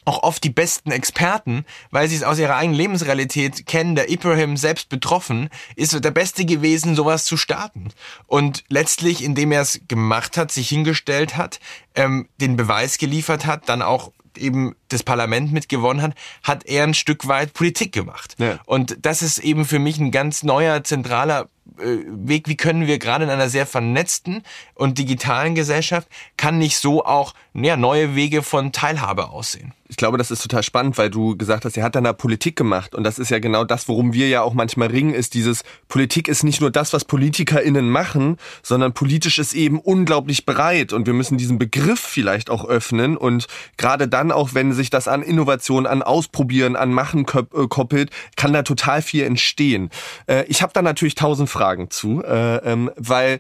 auch 0.06 0.24
oft 0.24 0.44
die 0.44 0.50
besten 0.50 0.92
Experten, 0.92 1.66
weil 1.92 2.08
sie 2.08 2.16
es 2.16 2.24
aus 2.24 2.40
ihrer 2.40 2.56
eigenen 2.56 2.78
Lebensrealität 2.78 3.66
kennen. 3.66 3.96
Der 3.96 4.10
Ibrahim 4.10 4.58
selbst 4.58 4.90
betroffen, 4.90 5.50
ist 5.76 6.04
der 6.04 6.12
Beste 6.12 6.46
gewesen, 6.46 6.96
sowas 6.96 7.26
zu 7.26 7.38
starten. 7.38 7.90
Und 8.26 8.64
letztlich, 8.68 9.24
indem 9.24 9.52
er 9.52 9.62
es 9.62 9.82
gemacht 9.88 10.38
hat, 10.38 10.52
sich 10.52 10.70
hingestellt 10.70 11.38
hat, 11.38 11.60
ähm, 11.96 12.28
den 12.38 12.58
Beweis 12.58 12.98
geliefert 12.98 13.46
hat, 13.46 13.70
dann 13.70 13.82
auch 13.82 14.12
eben 14.38 14.76
das 14.92 15.04
Parlament 15.04 15.52
mitgewonnen 15.52 16.02
hat, 16.02 16.16
hat 16.44 16.66
er 16.66 16.84
ein 16.84 16.94
Stück 16.94 17.28
weit 17.28 17.54
Politik 17.54 17.92
gemacht. 17.92 18.36
Ja. 18.38 18.60
Und 18.66 18.98
das 19.02 19.22
ist 19.22 19.40
eben 19.40 19.66
für 19.66 19.80
mich 19.80 20.00
ein 20.00 20.12
ganz 20.12 20.44
neuer, 20.44 20.84
zentraler 20.84 21.50
äh, 21.78 21.98
Weg. 22.08 22.48
Wie 22.48 22.58
können 22.58 22.88
wir 22.88 23.00
gerade 23.00 23.24
in 23.24 23.30
einer 23.30 23.50
sehr 23.50 23.66
vernetzten 23.66 24.44
und 24.76 24.98
digitalen 24.98 25.56
Gesellschaft, 25.56 26.08
kann 26.38 26.58
nicht 26.58 26.78
so 26.78 27.06
auch 27.06 27.34
ja, 27.54 27.78
neue 27.78 28.16
Wege 28.16 28.44
von 28.44 28.72
Teilhabe 28.72 29.30
aussehen? 29.30 29.74
ich 29.92 29.98
glaube, 29.98 30.18
das 30.18 30.32
ist 30.32 30.42
total 30.42 30.64
spannend, 30.64 30.98
weil 30.98 31.10
du 31.10 31.36
gesagt 31.36 31.66
hast, 31.66 31.76
er 31.76 31.84
hat 31.84 31.96
dann 31.96 32.06
da 32.06 32.14
Politik 32.14 32.56
gemacht. 32.56 32.96
Und 32.96 33.04
das 33.04 33.20
ist 33.20 33.30
ja 33.30 33.40
genau 33.40 33.66
das, 33.66 33.90
worum 33.90 34.14
wir 34.14 34.30
ja 34.30 34.42
auch 34.42 34.54
manchmal 34.54 34.88
ringen, 34.88 35.14
ist 35.14 35.34
dieses, 35.34 35.64
Politik 35.90 36.30
ist 36.30 36.46
nicht 36.46 36.62
nur 36.62 36.72
das, 36.72 36.94
was 36.94 37.04
PolitikerInnen 37.04 37.90
machen, 37.90 38.38
sondern 38.64 38.94
politisch 38.94 39.38
ist 39.38 39.54
eben 39.54 39.82
unglaublich 39.82 40.46
breit. 40.46 40.94
Und 40.94 41.08
wir 41.08 41.14
müssen 41.14 41.38
diesen 41.38 41.60
Begriff 41.60 42.00
vielleicht 42.00 42.50
auch 42.50 42.64
öffnen. 42.64 43.18
Und 43.18 43.48
gerade 43.76 44.08
dann 44.08 44.32
auch, 44.32 44.54
wenn 44.54 44.72
sich 44.72 44.81
das 44.90 45.08
an 45.08 45.22
Innovation, 45.22 45.86
an 45.86 46.02
Ausprobieren, 46.02 46.76
an 46.76 46.92
Machen 46.94 47.26
äh, 47.34 47.68
koppelt, 47.68 48.12
kann 48.36 48.54
da 48.54 48.64
total 48.64 49.02
viel 49.02 49.24
entstehen. 49.24 49.90
Äh, 50.28 50.46
ich 50.48 50.62
habe 50.62 50.74
da 50.74 50.82
natürlich 50.82 51.16
tausend 51.16 51.50
Fragen 51.50 51.90
zu, 51.90 52.24
äh, 52.24 52.58
ähm, 52.58 52.92
weil 52.96 53.40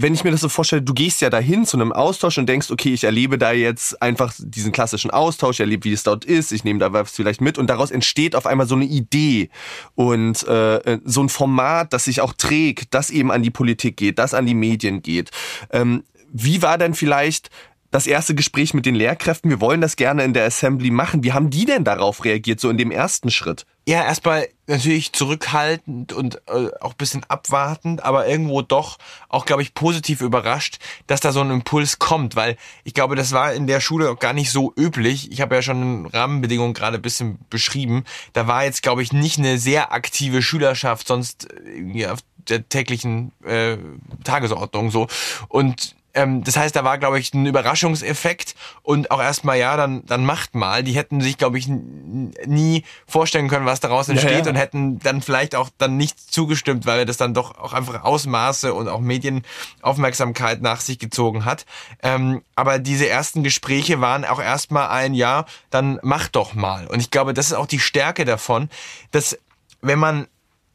wenn 0.00 0.14
ich 0.14 0.22
mir 0.22 0.30
das 0.30 0.42
so 0.42 0.48
vorstelle, 0.48 0.80
du 0.80 0.94
gehst 0.94 1.20
ja 1.22 1.28
dahin 1.28 1.66
zu 1.66 1.76
einem 1.76 1.92
Austausch 1.92 2.38
und 2.38 2.48
denkst, 2.48 2.70
okay, 2.70 2.94
ich 2.94 3.02
erlebe 3.02 3.36
da 3.36 3.50
jetzt 3.50 4.00
einfach 4.00 4.32
diesen 4.38 4.70
klassischen 4.70 5.10
Austausch, 5.10 5.58
erlebe, 5.58 5.82
wie 5.84 5.92
es 5.92 6.04
dort 6.04 6.24
ist, 6.24 6.52
ich 6.52 6.62
nehme 6.62 6.78
da 6.78 6.92
was 6.92 7.10
vielleicht 7.10 7.40
mit 7.40 7.58
und 7.58 7.68
daraus 7.68 7.90
entsteht 7.90 8.36
auf 8.36 8.46
einmal 8.46 8.68
so 8.68 8.76
eine 8.76 8.84
Idee 8.84 9.50
und 9.96 10.46
äh, 10.46 11.00
so 11.04 11.20
ein 11.20 11.28
Format, 11.28 11.92
das 11.92 12.04
sich 12.04 12.20
auch 12.20 12.32
trägt, 12.32 12.94
das 12.94 13.10
eben 13.10 13.32
an 13.32 13.42
die 13.42 13.50
Politik 13.50 13.96
geht, 13.96 14.20
das 14.20 14.34
an 14.34 14.46
die 14.46 14.54
Medien 14.54 15.02
geht. 15.02 15.32
Ähm, 15.72 16.04
wie 16.32 16.62
war 16.62 16.78
denn 16.78 16.94
vielleicht 16.94 17.50
das 17.90 18.06
erste 18.06 18.34
Gespräch 18.34 18.74
mit 18.74 18.86
den 18.86 18.94
Lehrkräften? 18.94 19.50
Wir 19.50 19.60
wollen 19.60 19.80
das 19.80 19.96
gerne 19.96 20.24
in 20.24 20.34
der 20.34 20.44
Assembly 20.44 20.90
machen. 20.90 21.22
Wie 21.24 21.32
haben 21.32 21.50
die 21.50 21.64
denn 21.64 21.84
darauf 21.84 22.24
reagiert, 22.24 22.60
so 22.60 22.70
in 22.70 22.78
dem 22.78 22.90
ersten 22.90 23.30
Schritt? 23.30 23.66
Ja, 23.86 24.04
erstmal 24.04 24.46
natürlich 24.66 25.14
zurückhaltend 25.14 26.12
und 26.12 26.42
äh, 26.46 26.68
auch 26.82 26.92
bisschen 26.92 27.24
abwartend, 27.24 28.04
aber 28.04 28.26
irgendwo 28.28 28.60
doch 28.60 28.98
auch, 29.30 29.46
glaube 29.46 29.62
ich, 29.62 29.72
positiv 29.72 30.20
überrascht, 30.20 30.78
dass 31.06 31.20
da 31.20 31.32
so 31.32 31.40
ein 31.40 31.50
Impuls 31.50 31.98
kommt, 31.98 32.36
weil 32.36 32.58
ich 32.84 32.92
glaube, 32.92 33.16
das 33.16 33.32
war 33.32 33.54
in 33.54 33.66
der 33.66 33.80
Schule 33.80 34.10
auch 34.10 34.18
gar 34.18 34.34
nicht 34.34 34.50
so 34.50 34.74
üblich. 34.76 35.32
Ich 35.32 35.40
habe 35.40 35.54
ja 35.54 35.62
schon 35.62 36.04
Rahmenbedingungen 36.04 36.74
gerade 36.74 36.98
bisschen 36.98 37.38
beschrieben. 37.48 38.04
Da 38.34 38.46
war 38.46 38.64
jetzt, 38.64 38.82
glaube 38.82 39.02
ich, 39.02 39.14
nicht 39.14 39.38
eine 39.38 39.56
sehr 39.56 39.90
aktive 39.90 40.42
Schülerschaft, 40.42 41.08
sonst 41.08 41.48
irgendwie 41.64 42.06
auf 42.06 42.18
der 42.36 42.68
täglichen 42.68 43.32
äh, 43.42 43.78
Tagesordnung 44.22 44.90
so. 44.90 45.06
Und 45.48 45.96
ähm, 46.14 46.42
das 46.42 46.56
heißt, 46.56 46.74
da 46.74 46.84
war, 46.84 46.98
glaube 46.98 47.18
ich, 47.18 47.32
ein 47.34 47.46
Überraschungseffekt 47.46 48.54
und 48.82 49.10
auch 49.10 49.20
erstmal, 49.20 49.58
ja, 49.58 49.76
dann, 49.76 50.04
dann 50.06 50.24
macht 50.24 50.54
mal. 50.54 50.82
Die 50.82 50.92
hätten 50.92 51.20
sich, 51.20 51.38
glaube 51.38 51.58
ich, 51.58 51.68
nie 51.68 52.84
vorstellen 53.06 53.48
können, 53.48 53.66
was 53.66 53.80
daraus 53.80 54.08
entsteht 54.08 54.30
ja, 54.30 54.38
ja. 54.44 54.48
und 54.50 54.56
hätten 54.56 54.98
dann 55.00 55.22
vielleicht 55.22 55.54
auch 55.54 55.68
dann 55.78 55.96
nicht 55.96 56.18
zugestimmt, 56.18 56.86
weil 56.86 57.04
das 57.06 57.18
dann 57.18 57.34
doch 57.34 57.58
auch 57.58 57.72
einfach 57.72 58.02
Ausmaße 58.02 58.72
und 58.72 58.88
auch 58.88 59.00
Medienaufmerksamkeit 59.00 60.62
nach 60.62 60.80
sich 60.80 60.98
gezogen 60.98 61.44
hat. 61.44 61.66
Ähm, 62.02 62.42
aber 62.54 62.78
diese 62.78 63.08
ersten 63.08 63.42
Gespräche 63.42 64.00
waren 64.00 64.24
auch 64.24 64.40
erstmal 64.40 64.88
ein, 64.88 65.14
ja, 65.14 65.44
dann 65.70 66.00
mach 66.02 66.28
doch 66.28 66.54
mal. 66.54 66.86
Und 66.86 67.00
ich 67.00 67.10
glaube, 67.10 67.34
das 67.34 67.46
ist 67.46 67.52
auch 67.52 67.66
die 67.66 67.80
Stärke 67.80 68.24
davon, 68.24 68.70
dass 69.10 69.38
wenn 69.82 69.98
man 69.98 70.26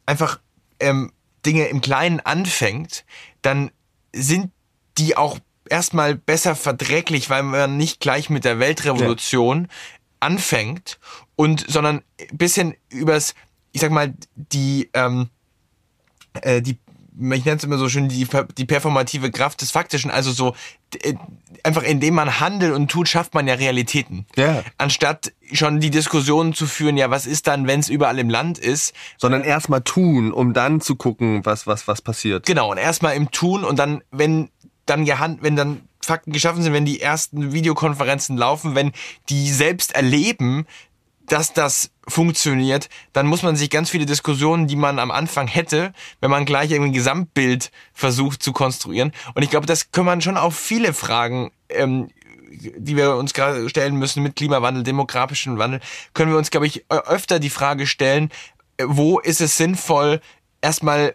einfach 0.06 0.38
ähm, 0.80 1.12
Dinge 1.44 1.66
im 1.66 1.80
Kleinen 1.80 2.20
anfängt, 2.20 3.04
dann 3.42 3.70
sind 4.12 4.50
die 4.98 5.16
auch 5.16 5.38
erstmal 5.68 6.14
besser 6.14 6.56
verträglich, 6.56 7.30
weil 7.30 7.42
man 7.42 7.76
nicht 7.76 8.00
gleich 8.00 8.30
mit 8.30 8.44
der 8.44 8.58
Weltrevolution 8.58 9.62
ja. 9.62 9.68
anfängt 10.20 10.98
und 11.36 11.64
sondern 11.68 12.02
bisschen 12.32 12.74
übers, 12.90 13.34
ich 13.72 13.80
sag 13.80 13.90
mal, 13.90 14.14
die 14.34 14.90
ähm, 14.94 15.30
äh, 16.42 16.60
die 16.62 16.78
ich 17.16 17.44
nenne 17.44 17.56
es 17.56 17.64
immer 17.64 17.78
so 17.78 17.88
schön, 17.88 18.08
die, 18.08 18.26
die 18.58 18.64
performative 18.64 19.30
Kraft 19.30 19.60
des 19.60 19.70
Faktischen, 19.70 20.10
also 20.10 20.32
so 20.32 20.54
äh, 21.02 21.14
einfach 21.62 21.84
indem 21.84 22.14
man 22.14 22.40
handelt 22.40 22.74
und 22.74 22.90
tut, 22.90 23.08
schafft 23.08 23.34
man 23.34 23.46
ja 23.46 23.54
Realitäten. 23.54 24.26
Ja. 24.34 24.64
Anstatt 24.78 25.32
schon 25.52 25.78
die 25.78 25.90
Diskussionen 25.90 26.54
zu 26.54 26.66
führen, 26.66 26.96
ja, 26.96 27.10
was 27.10 27.26
ist 27.26 27.46
dann, 27.46 27.66
wenn 27.68 27.80
es 27.80 27.88
überall 27.88 28.18
im 28.18 28.30
Land 28.30 28.58
ist? 28.58 28.94
Sondern 29.16 29.44
erstmal 29.44 29.82
tun, 29.82 30.32
um 30.32 30.52
dann 30.54 30.80
zu 30.80 30.96
gucken, 30.96 31.44
was, 31.44 31.66
was, 31.68 31.86
was 31.86 32.02
passiert. 32.02 32.46
Genau, 32.46 32.72
und 32.72 32.78
erstmal 32.78 33.14
im 33.14 33.30
Tun 33.30 33.62
und 33.62 33.78
dann, 33.78 34.02
wenn 34.10 34.50
dann 34.86 35.04
gehand, 35.04 35.42
wenn 35.42 35.56
dann 35.56 35.88
Fakten 36.00 36.32
geschaffen 36.32 36.62
sind, 36.62 36.72
wenn 36.72 36.84
die 36.84 37.00
ersten 37.00 37.52
Videokonferenzen 37.52 38.36
laufen, 38.36 38.74
wenn 38.74 38.92
die 39.28 39.50
selbst 39.50 39.94
erleben, 39.94 40.66
dass 41.26 41.52
das 41.52 41.90
funktioniert, 42.06 42.88
dann 43.12 43.26
muss 43.26 43.42
man 43.42 43.56
sich 43.56 43.70
ganz 43.70 43.90
viele 43.90 44.06
Diskussionen, 44.06 44.66
die 44.66 44.76
man 44.76 44.98
am 44.98 45.10
Anfang 45.10 45.46
hätte, 45.46 45.92
wenn 46.20 46.30
man 46.30 46.44
gleich 46.44 46.70
irgendwie 46.70 46.90
ein 46.90 46.94
Gesamtbild 46.94 47.70
versucht 47.94 48.42
zu 48.42 48.52
konstruieren. 48.52 49.12
Und 49.34 49.42
ich 49.42 49.50
glaube, 49.50 49.66
das 49.66 49.90
kann 49.90 50.04
man 50.04 50.20
schon 50.20 50.36
auf 50.36 50.56
viele 50.56 50.92
Fragen, 50.92 51.50
ähm, 51.70 52.10
die 52.50 52.96
wir 52.96 53.16
uns 53.16 53.32
gerade 53.32 53.68
stellen 53.68 53.96
müssen 53.96 54.22
mit 54.22 54.36
Klimawandel, 54.36 54.82
demografischen 54.82 55.58
Wandel, 55.58 55.80
können 56.12 56.30
wir 56.30 56.38
uns, 56.38 56.50
glaube 56.50 56.66
ich, 56.66 56.84
öfter 56.88 57.40
die 57.40 57.50
Frage 57.50 57.86
stellen, 57.86 58.30
wo 58.82 59.18
ist 59.18 59.40
es 59.40 59.56
sinnvoll, 59.56 60.20
erstmal 60.60 61.14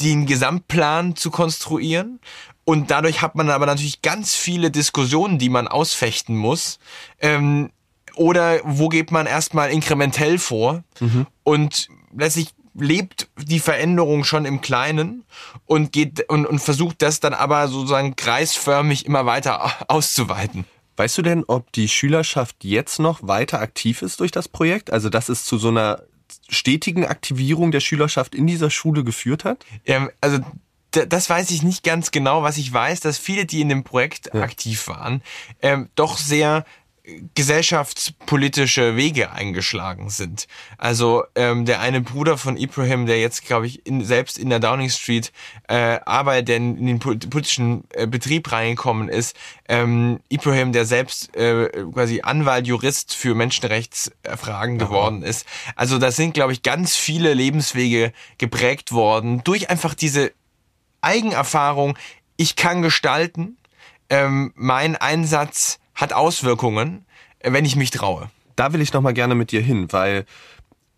den 0.00 0.26
Gesamtplan 0.26 1.16
zu 1.16 1.30
konstruieren 1.30 2.18
und 2.64 2.90
dadurch 2.90 3.22
hat 3.22 3.34
man 3.34 3.50
aber 3.50 3.66
natürlich 3.66 4.02
ganz 4.02 4.34
viele 4.34 4.70
Diskussionen, 4.70 5.38
die 5.38 5.48
man 5.48 5.68
ausfechten 5.68 6.36
muss. 6.36 6.78
Ähm, 7.20 7.70
oder 8.14 8.60
wo 8.64 8.88
geht 8.88 9.10
man 9.10 9.26
erstmal 9.26 9.70
inkrementell 9.70 10.38
vor? 10.38 10.84
Mhm. 11.00 11.26
Und 11.42 11.88
letztlich 12.16 12.48
lebt 12.74 13.28
die 13.36 13.60
Veränderung 13.60 14.24
schon 14.24 14.44
im 14.44 14.60
Kleinen 14.60 15.24
und 15.66 15.92
geht 15.92 16.28
und, 16.28 16.46
und 16.46 16.58
versucht 16.60 17.02
das 17.02 17.20
dann 17.20 17.34
aber 17.34 17.68
sozusagen 17.68 18.16
kreisförmig 18.16 19.06
immer 19.06 19.26
weiter 19.26 19.90
auszuweiten. 19.90 20.64
Weißt 20.96 21.18
du 21.18 21.22
denn, 21.22 21.44
ob 21.46 21.72
die 21.72 21.88
Schülerschaft 21.88 22.64
jetzt 22.64 22.98
noch 22.98 23.26
weiter 23.26 23.60
aktiv 23.60 24.02
ist 24.02 24.20
durch 24.20 24.30
das 24.30 24.48
Projekt? 24.48 24.92
Also, 24.92 25.08
dass 25.08 25.28
es 25.28 25.44
zu 25.44 25.58
so 25.58 25.68
einer 25.68 26.02
stetigen 26.48 27.06
Aktivierung 27.06 27.72
der 27.72 27.80
Schülerschaft 27.80 28.34
in 28.34 28.46
dieser 28.46 28.70
Schule 28.70 29.04
geführt 29.04 29.44
hat? 29.44 29.64
Ähm, 29.84 30.10
also 30.20 30.38
das 30.92 31.30
weiß 31.30 31.50
ich 31.50 31.62
nicht 31.62 31.82
ganz 31.82 32.10
genau. 32.10 32.42
Was 32.42 32.58
ich 32.58 32.72
weiß, 32.72 33.00
dass 33.00 33.18
viele, 33.18 33.46
die 33.46 33.60
in 33.60 33.68
dem 33.68 33.84
Projekt 33.84 34.30
ja. 34.32 34.42
aktiv 34.42 34.88
waren, 34.88 35.22
ähm, 35.62 35.88
doch 35.94 36.16
sehr 36.16 36.64
gesellschaftspolitische 37.34 38.94
Wege 38.96 39.32
eingeschlagen 39.32 40.08
sind. 40.08 40.46
Also 40.78 41.24
ähm, 41.34 41.64
der 41.64 41.80
eine 41.80 42.00
Bruder 42.00 42.38
von 42.38 42.56
Ibrahim, 42.56 43.06
der 43.06 43.20
jetzt, 43.20 43.44
glaube 43.44 43.66
ich, 43.66 43.84
in, 43.86 44.04
selbst 44.04 44.38
in 44.38 44.50
der 44.50 44.60
Downing 44.60 44.88
Street 44.88 45.32
äh, 45.68 45.98
arbeitet, 46.04 46.48
der 46.48 46.56
in, 46.58 46.86
den 46.86 46.98
politischen 47.00 47.84
äh, 47.90 48.06
Betrieb 48.06 48.52
reingekommen 48.52 49.08
ist, 49.08 49.36
ähm, 49.68 50.20
Ibrahim, 50.28 50.70
der 50.72 50.84
selbst 50.84 51.34
äh, 51.34 51.70
quasi 51.92 52.20
Anwalt, 52.22 52.68
Jurist 52.68 53.14
für 53.14 53.34
Menschenrechtsfragen 53.34 54.80
Aha. 54.80 54.86
geworden 54.86 55.22
ist. 55.24 55.44
Also 55.74 55.98
da 55.98 56.12
sind, 56.12 56.34
glaube 56.34 56.52
ich, 56.52 56.62
ganz 56.62 56.94
viele 56.94 57.34
Lebenswege 57.34 58.12
geprägt 58.38 58.92
worden 58.92 59.42
durch 59.42 59.70
einfach 59.70 59.94
diese 59.94 60.30
Eigenerfahrung, 61.02 61.98
ich 62.36 62.56
kann 62.56 62.82
gestalten, 62.82 63.56
ähm, 64.08 64.52
mein 64.54 64.96
Einsatz 64.96 65.78
hat 65.94 66.12
Auswirkungen, 66.12 67.04
äh, 67.40 67.52
wenn 67.52 67.64
ich 67.64 67.76
mich 67.76 67.90
traue. 67.90 68.30
Da 68.56 68.72
will 68.72 68.80
ich 68.80 68.92
noch 68.92 69.00
mal 69.00 69.14
gerne 69.14 69.34
mit 69.34 69.52
dir 69.52 69.60
hin, 69.60 69.92
weil 69.92 70.26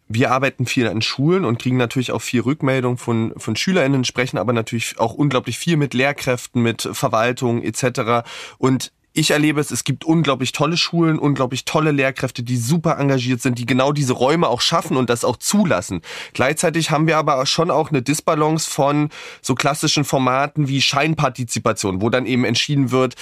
wir 0.08 0.30
arbeiten 0.30 0.66
viel 0.66 0.88
an 0.88 1.02
Schulen 1.02 1.44
und 1.44 1.58
kriegen 1.58 1.76
natürlich 1.76 2.12
auch 2.12 2.20
viel 2.22 2.42
Rückmeldung 2.42 2.98
von, 2.98 3.32
von 3.36 3.56
SchülerInnen, 3.56 4.04
sprechen 4.04 4.38
aber 4.38 4.52
natürlich 4.52 4.98
auch 4.98 5.14
unglaublich 5.14 5.58
viel 5.58 5.76
mit 5.76 5.94
Lehrkräften, 5.94 6.62
mit 6.62 6.88
Verwaltung 6.92 7.62
etc. 7.62 8.26
Und 8.58 8.92
ich 9.16 9.30
erlebe 9.30 9.60
es, 9.60 9.70
es 9.70 9.84
gibt 9.84 10.04
unglaublich 10.04 10.50
tolle 10.50 10.76
Schulen, 10.76 11.20
unglaublich 11.20 11.64
tolle 11.64 11.92
Lehrkräfte, 11.92 12.42
die 12.42 12.56
super 12.56 12.98
engagiert 12.98 13.40
sind, 13.40 13.60
die 13.60 13.64
genau 13.64 13.92
diese 13.92 14.12
Räume 14.12 14.48
auch 14.48 14.60
schaffen 14.60 14.96
und 14.96 15.08
das 15.08 15.24
auch 15.24 15.36
zulassen. 15.36 16.02
Gleichzeitig 16.32 16.90
haben 16.90 17.06
wir 17.06 17.16
aber 17.16 17.46
schon 17.46 17.70
auch 17.70 17.90
eine 17.90 18.02
Disbalance 18.02 18.68
von 18.68 19.10
so 19.40 19.54
klassischen 19.54 20.04
Formaten 20.04 20.66
wie 20.66 20.82
Scheinpartizipation, 20.82 22.02
wo 22.02 22.10
dann 22.10 22.26
eben 22.26 22.44
entschieden 22.44 22.90
wird, 22.90 23.14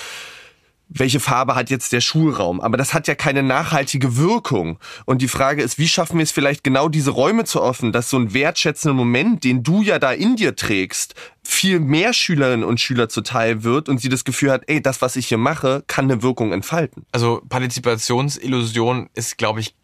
welche 0.94 1.20
Farbe 1.20 1.54
hat 1.54 1.70
jetzt 1.70 1.92
der 1.92 2.00
Schulraum. 2.00 2.60
Aber 2.60 2.76
das 2.76 2.94
hat 2.94 3.08
ja 3.08 3.14
keine 3.14 3.42
nachhaltige 3.42 4.16
Wirkung. 4.16 4.78
Und 5.04 5.22
die 5.22 5.28
Frage 5.28 5.62
ist, 5.62 5.78
wie 5.78 5.88
schaffen 5.88 6.18
wir 6.18 6.24
es 6.24 6.32
vielleicht 6.32 6.64
genau 6.64 6.88
diese 6.88 7.10
Räume 7.10 7.44
zu 7.44 7.62
öffnen, 7.62 7.92
dass 7.92 8.10
so 8.10 8.18
ein 8.18 8.34
wertschätzender 8.34 8.94
Moment, 8.94 9.44
den 9.44 9.62
du 9.62 9.82
ja 9.82 9.98
da 9.98 10.12
in 10.12 10.36
dir 10.36 10.56
trägst, 10.56 11.14
viel 11.42 11.80
mehr 11.80 12.12
Schülerinnen 12.12 12.64
und 12.64 12.80
Schüler 12.80 13.08
zuteil 13.08 13.64
wird 13.64 13.88
und 13.88 14.00
sie 14.00 14.08
das 14.08 14.24
Gefühl 14.24 14.50
hat, 14.50 14.62
ey, 14.66 14.82
das, 14.82 15.02
was 15.02 15.16
ich 15.16 15.28
hier 15.28 15.38
mache, 15.38 15.82
kann 15.86 16.10
eine 16.10 16.22
Wirkung 16.22 16.52
entfalten. 16.52 17.04
Also 17.12 17.42
Partizipationsillusion 17.48 19.08
ist, 19.14 19.38
glaube 19.38 19.60
ich, 19.60 19.74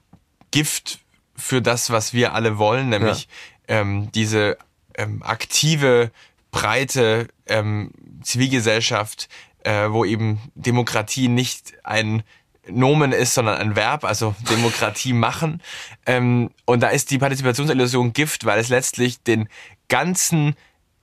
Gift 0.50 1.00
für 1.34 1.62
das, 1.62 1.90
was 1.90 2.12
wir 2.12 2.34
alle 2.34 2.58
wollen, 2.58 2.88
nämlich 2.88 3.28
ja. 3.68 3.80
ähm, 3.80 4.10
diese 4.12 4.58
ähm, 4.96 5.22
aktive, 5.22 6.10
breite 6.50 7.28
ähm, 7.46 7.92
Zivilgesellschaft, 8.22 9.28
äh, 9.68 9.92
wo 9.92 10.06
eben 10.06 10.40
Demokratie 10.54 11.28
nicht 11.28 11.74
ein 11.84 12.22
Nomen 12.70 13.12
ist, 13.12 13.34
sondern 13.34 13.58
ein 13.58 13.76
Verb, 13.76 14.04
also 14.04 14.34
Demokratie 14.50 15.12
machen. 15.12 15.62
Ähm, 16.06 16.50
und 16.64 16.82
da 16.82 16.88
ist 16.88 17.10
die 17.10 17.18
Partizipationsillusion 17.18 18.14
Gift, 18.14 18.46
weil 18.46 18.58
es 18.58 18.70
letztlich 18.70 19.22
den 19.22 19.48
ganzen, 19.88 20.54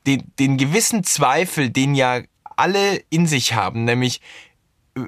den, 0.08 0.32
den 0.40 0.58
gewissen 0.58 1.04
Zweifel, 1.04 1.70
den 1.70 1.94
ja 1.94 2.22
alle 2.56 3.04
in 3.12 3.28
sich 3.28 3.54
haben, 3.54 3.84
nämlich 3.84 4.22
äh, 4.98 5.02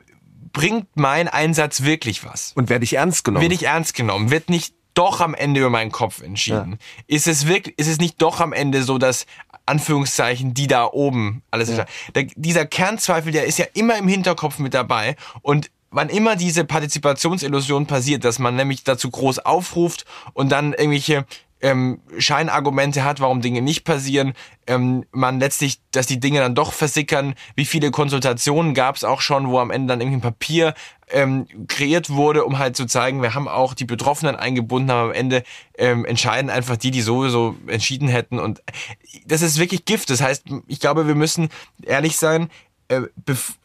bringt 0.53 0.89
mein 0.95 1.27
Einsatz 1.27 1.81
wirklich 1.81 2.23
was? 2.23 2.53
Und 2.53 2.69
werde 2.69 2.83
ich 2.83 2.93
ernst 2.93 3.23
genommen? 3.23 3.41
Werde 3.41 3.55
ich 3.55 3.63
ernst 3.63 3.95
genommen? 3.95 4.29
Wird 4.29 4.51
nicht 4.51 4.75
doch 4.97 5.21
am 5.21 5.33
Ende 5.33 5.59
über 5.59 5.69
meinen 5.69 5.91
Kopf 5.91 6.21
entschieden? 6.21 6.77
Ja. 6.79 7.05
Ist 7.15 7.27
es 7.27 7.47
wirklich, 7.47 7.77
ist 7.77 7.87
es 7.87 7.99
nicht 7.99 8.21
doch 8.21 8.39
am 8.39 8.53
Ende 8.53 8.83
so, 8.83 8.97
dass 8.97 9.25
Anführungszeichen, 9.67 10.53
die 10.53 10.67
da 10.67 10.85
oben 10.85 11.43
alles. 11.51 11.69
Ja. 11.69 11.85
Der, 12.15 12.27
dieser 12.35 12.65
Kernzweifel, 12.65 13.31
der 13.31 13.45
ist 13.45 13.59
ja 13.59 13.65
immer 13.73 13.97
im 13.97 14.07
Hinterkopf 14.07 14.59
mit 14.59 14.73
dabei 14.73 15.15
und 15.41 15.69
wann 15.91 16.09
immer 16.09 16.35
diese 16.35 16.65
Partizipationsillusion 16.65 17.85
passiert, 17.85 18.23
dass 18.23 18.39
man 18.39 18.55
nämlich 18.55 18.83
dazu 18.83 19.09
groß 19.09 19.39
aufruft 19.39 20.05
und 20.33 20.51
dann 20.51 20.73
irgendwelche 20.73 21.25
ähm, 21.61 22.01
Scheinargumente 22.17 23.03
hat, 23.03 23.19
warum 23.19 23.41
Dinge 23.41 23.61
nicht 23.61 23.83
passieren, 23.83 24.33
ähm, 24.67 25.05
man 25.11 25.39
letztlich, 25.39 25.81
dass 25.91 26.05
die 26.05 26.19
Dinge 26.19 26.39
dann 26.39 26.55
doch 26.55 26.73
versickern, 26.73 27.35
wie 27.55 27.65
viele 27.65 27.91
Konsultationen 27.91 28.73
gab 28.73 28.95
es 28.95 29.03
auch 29.03 29.21
schon, 29.21 29.49
wo 29.49 29.59
am 29.59 29.71
Ende 29.71 29.87
dann 29.87 30.01
irgendwie 30.01 30.17
ein 30.17 30.21
Papier 30.21 30.73
ähm, 31.09 31.47
kreiert 31.67 32.09
wurde, 32.09 32.43
um 32.45 32.59
halt 32.59 32.75
zu 32.75 32.85
zeigen, 32.85 33.21
wir 33.21 33.33
haben 33.33 33.47
auch 33.47 33.73
die 33.73 33.85
Betroffenen 33.85 34.35
eingebunden, 34.35 34.91
aber 34.91 35.09
am 35.09 35.13
Ende 35.13 35.43
ähm, 35.77 36.05
entscheiden 36.05 36.49
einfach 36.49 36.77
die, 36.77 36.91
die 36.91 37.01
sowieso 37.01 37.55
entschieden 37.67 38.07
hätten 38.07 38.39
und 38.39 38.61
das 39.25 39.41
ist 39.41 39.57
wirklich 39.57 39.85
Gift. 39.85 40.09
Das 40.09 40.21
heißt, 40.21 40.45
ich 40.67 40.79
glaube, 40.79 41.07
wir 41.07 41.15
müssen 41.15 41.49
ehrlich 41.81 42.17
sein, 42.17 42.49
äh, 42.89 43.01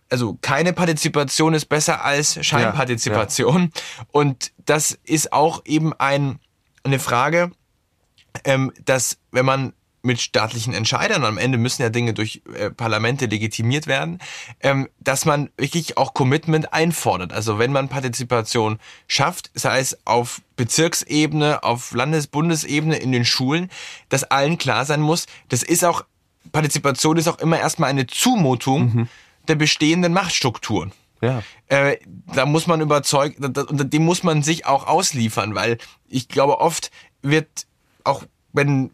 also 0.09 0.39
keine 0.41 0.73
Partizipation 0.73 1.55
ist 1.55 1.67
besser 1.67 2.05
als 2.05 2.45
Scheinpartizipation 2.45 3.57
ja, 3.57 3.69
ja. 3.99 4.07
und 4.13 4.53
das 4.65 4.99
ist 5.05 5.33
auch 5.33 5.63
eben 5.65 5.93
ein, 5.95 6.39
eine 6.85 6.99
Frage, 6.99 7.51
ähm, 8.45 8.73
dass 8.85 9.19
wenn 9.31 9.45
man 9.45 9.73
mit 10.03 10.21
staatlichen 10.21 10.75
Entscheidern, 10.75 11.25
am 11.25 11.39
Ende 11.39 11.59
müssen 11.59 11.83
ja 11.83 11.89
Dinge 11.89 12.13
durch 12.13 12.43
äh, 12.55 12.71
Parlamente 12.71 13.27
legitimiert 13.27 13.87
werden, 13.87 14.19
ähm, 14.61 14.89
dass 14.99 15.25
man 15.25 15.51
wirklich 15.57 15.97
auch 15.97 16.13
Commitment 16.13 16.73
einfordert. 16.73 17.33
Also 17.33 17.59
wenn 17.59 17.73
man 17.73 17.89
Partizipation 17.89 18.79
schafft, 19.07 19.51
sei 19.55 19.79
es 19.79 19.97
auf 20.05 20.43
Bezirksebene, 20.57 21.63
auf 21.63 21.93
Landes-, 21.93 22.27
Bundesebene, 22.27 22.97
in 22.97 23.13
den 23.13 23.25
Schulen, 23.25 23.71
dass 24.09 24.25
allen 24.25 24.59
klar 24.59 24.85
sein 24.85 25.01
muss, 25.01 25.27
das 25.49 25.63
ist 25.63 25.85
auch, 25.85 26.05
Partizipation 26.51 27.17
ist 27.17 27.29
auch 27.29 27.39
immer 27.39 27.59
erstmal 27.59 27.91
eine 27.91 28.07
Zumutung 28.07 28.95
mhm. 28.95 29.09
der 29.47 29.55
bestehenden 29.55 30.13
Machtstrukturen. 30.13 30.93
Ja. 31.21 31.45
Äh, 31.69 31.99
da 32.35 32.47
muss 32.47 32.67
man 32.67 32.81
überzeugt, 32.81 33.39
und 33.39 33.93
dem 33.93 34.05
muss 34.05 34.25
man 34.25 34.43
sich 34.43 34.67
auch 34.67 34.89
ausliefern, 34.89 35.55
weil 35.55 35.79
ich 36.09 36.27
glaube, 36.27 36.59
oft 36.59 36.91
wird 37.23 37.67
auch 38.05 38.25
wenn 38.53 38.91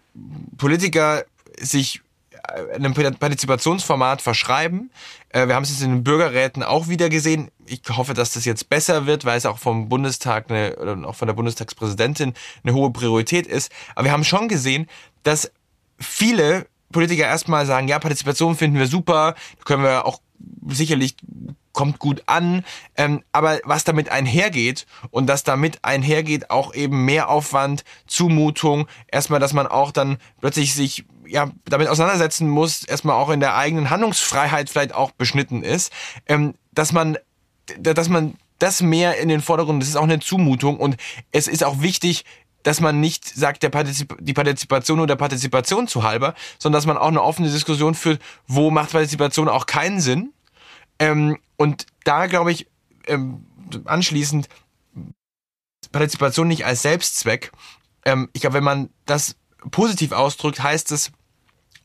Politiker 0.56 1.24
sich 1.60 2.00
äh, 2.32 2.74
einem 2.74 2.94
Partizipationsformat 2.94 4.22
verschreiben. 4.22 4.90
Äh, 5.30 5.48
wir 5.48 5.54
haben 5.54 5.64
es 5.64 5.70
jetzt 5.70 5.82
in 5.82 5.90
den 5.90 6.04
Bürgerräten 6.04 6.62
auch 6.62 6.88
wieder 6.88 7.08
gesehen. 7.08 7.50
Ich 7.66 7.82
hoffe, 7.90 8.14
dass 8.14 8.32
das 8.32 8.44
jetzt 8.44 8.68
besser 8.68 9.06
wird, 9.06 9.24
weil 9.24 9.38
es 9.38 9.46
auch 9.46 9.58
vom 9.58 9.88
Bundestag 9.88 10.50
eine, 10.50 10.76
oder 10.76 10.96
auch 11.08 11.14
von 11.14 11.26
der 11.26 11.34
Bundestagspräsidentin 11.34 12.34
eine 12.62 12.74
hohe 12.74 12.90
Priorität 12.90 13.46
ist. 13.46 13.70
Aber 13.94 14.06
wir 14.06 14.12
haben 14.12 14.24
schon 14.24 14.48
gesehen, 14.48 14.86
dass 15.22 15.50
viele 15.98 16.66
Politiker 16.92 17.26
erstmal 17.26 17.66
sagen, 17.66 17.88
ja, 17.88 17.98
Partizipation 17.98 18.56
finden 18.56 18.78
wir 18.78 18.86
super, 18.86 19.34
können 19.64 19.82
wir 19.82 20.06
auch 20.06 20.20
sicherlich 20.68 21.16
kommt 21.78 22.00
gut 22.00 22.24
an, 22.26 22.64
ähm, 22.96 23.22
aber 23.30 23.60
was 23.62 23.84
damit 23.84 24.08
einhergeht 24.08 24.84
und 25.12 25.28
dass 25.28 25.44
damit 25.44 25.78
einhergeht 25.82 26.50
auch 26.50 26.74
eben 26.74 27.04
Mehraufwand, 27.04 27.84
Zumutung, 28.08 28.88
erstmal, 29.06 29.38
dass 29.38 29.52
man 29.52 29.68
auch 29.68 29.92
dann 29.92 30.18
plötzlich 30.40 30.74
sich 30.74 31.04
ja 31.24 31.52
damit 31.66 31.86
auseinandersetzen 31.86 32.48
muss, 32.48 32.82
erstmal 32.82 33.14
auch 33.14 33.30
in 33.30 33.38
der 33.38 33.54
eigenen 33.54 33.90
Handlungsfreiheit 33.90 34.68
vielleicht 34.68 34.92
auch 34.92 35.12
beschnitten 35.12 35.62
ist, 35.62 35.92
ähm, 36.26 36.54
dass 36.72 36.90
man, 36.90 37.16
dass 37.78 38.08
man 38.08 38.34
das 38.58 38.82
mehr 38.82 39.18
in 39.18 39.28
den 39.28 39.40
Vordergrund, 39.40 39.80
das 39.80 39.88
ist 39.88 39.96
auch 39.96 40.02
eine 40.02 40.18
Zumutung 40.18 40.80
und 40.80 40.96
es 41.30 41.46
ist 41.46 41.62
auch 41.62 41.80
wichtig, 41.80 42.24
dass 42.64 42.80
man 42.80 42.98
nicht 42.98 43.24
sagt, 43.24 43.62
der 43.62 43.70
Partizip 43.70 44.16
die 44.18 44.34
Partizipation 44.34 44.96
nur 44.96 45.06
der 45.06 45.14
Partizipation 45.14 45.86
zu 45.86 46.02
halber, 46.02 46.34
sondern 46.58 46.78
dass 46.78 46.86
man 46.86 46.98
auch 46.98 47.06
eine 47.06 47.22
offene 47.22 47.48
Diskussion 47.48 47.94
führt, 47.94 48.20
wo 48.48 48.72
macht 48.72 48.90
Partizipation 48.90 49.48
auch 49.48 49.66
keinen 49.66 50.00
Sinn 50.00 50.32
ähm, 50.98 51.38
und 51.56 51.86
da 52.04 52.26
glaube 52.26 52.52
ich, 52.52 52.66
ähm, 53.06 53.46
anschließend, 53.84 54.48
Partizipation 55.92 56.48
nicht 56.48 56.66
als 56.66 56.82
Selbstzweck. 56.82 57.52
Ähm, 58.04 58.28
ich 58.32 58.42
glaube, 58.42 58.54
wenn 58.54 58.64
man 58.64 58.90
das 59.06 59.36
positiv 59.70 60.12
ausdrückt, 60.12 60.62
heißt 60.62 60.92
es, 60.92 61.12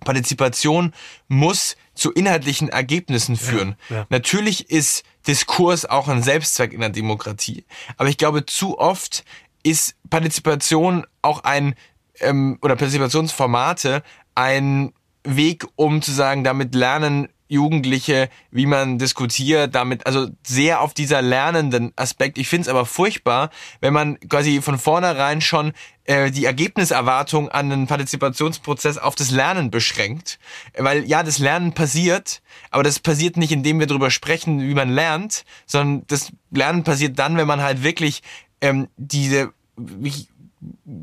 Partizipation 0.04 0.94
muss 1.28 1.78
zu 1.96 2.12
inhaltlichen 2.12 2.70
Ergebnissen 2.70 3.38
führen. 3.38 3.76
Ja, 3.90 3.98
ja. 3.98 4.06
Natürlich 4.10 4.70
ist 4.70 5.04
Diskurs 5.28 5.86
auch 5.86 6.08
ein 6.08 6.24
Selbstzweck 6.24 6.74
in 6.74 6.82
der 6.82 6.90
Demokratie. 6.90 7.66
Aber 7.98 8.10
ich 8.10 8.18
glaube, 8.18 8.46
zu 8.46 8.78
oft 8.78 9.24
ist 9.64 9.96
Partizipation 10.10 11.06
auch 11.22 11.44
ein, 11.44 11.76
ähm, 12.20 12.58
oder 12.62 12.76
Partizipationsformate 12.76 14.04
ein 14.36 14.94
Weg, 15.24 15.66
um 15.76 16.02
zu 16.02 16.12
sagen, 16.12 16.44
damit 16.44 16.76
lernen 16.76 17.30
Jugendliche, 17.54 18.30
wie 18.52 18.66
man 18.66 18.98
diskutiert, 18.98 19.76
damit, 19.76 20.06
also 20.08 20.28
sehr 20.46 20.82
auf 20.82 20.94
dieser 20.94 21.22
lernenden 21.22 21.94
Aspekt. 21.96 22.38
Ich 22.38 22.48
finde 22.48 22.64
es 22.64 22.68
aber 22.68 22.86
furchtbar, 22.86 23.52
wenn 23.80 23.94
man 23.94 24.20
quasi 24.28 24.62
von 24.62 24.80
vornherein 24.80 25.40
schon 25.40 25.74
äh, 26.06 26.32
die 26.32 26.46
Ergebniserwartung 26.46 27.50
an 27.50 27.70
den 27.70 27.86
Partizipationsprozess 27.88 28.98
auf 28.98 29.16
das 29.16 29.30
Lernen 29.30 29.70
beschränkt. 29.70 30.40
Weil 30.76 31.06
ja, 31.06 31.22
das 31.22 31.38
Lernen 31.38 31.74
passiert, 31.74 32.42
aber 32.72 32.84
das 32.84 33.00
passiert 33.00 33.38
nicht, 33.38 33.52
indem 33.52 33.80
wir 33.80 33.88
darüber 33.88 34.10
sprechen, 34.10 34.60
wie 34.62 34.74
man 34.74 34.90
lernt, 34.90 35.46
sondern 35.68 36.08
das 36.08 36.32
Lernen 36.50 36.84
passiert 36.84 37.20
dann, 37.20 37.38
wenn 37.38 37.48
man 37.48 37.62
halt 37.62 37.84
wirklich 37.84 38.24
ähm, 38.62 38.88
diese, 38.98 39.54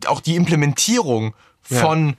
auch 0.07 0.21
die 0.21 0.35
Implementierung 0.35 1.35
von 1.63 2.09
ja. 2.09 2.15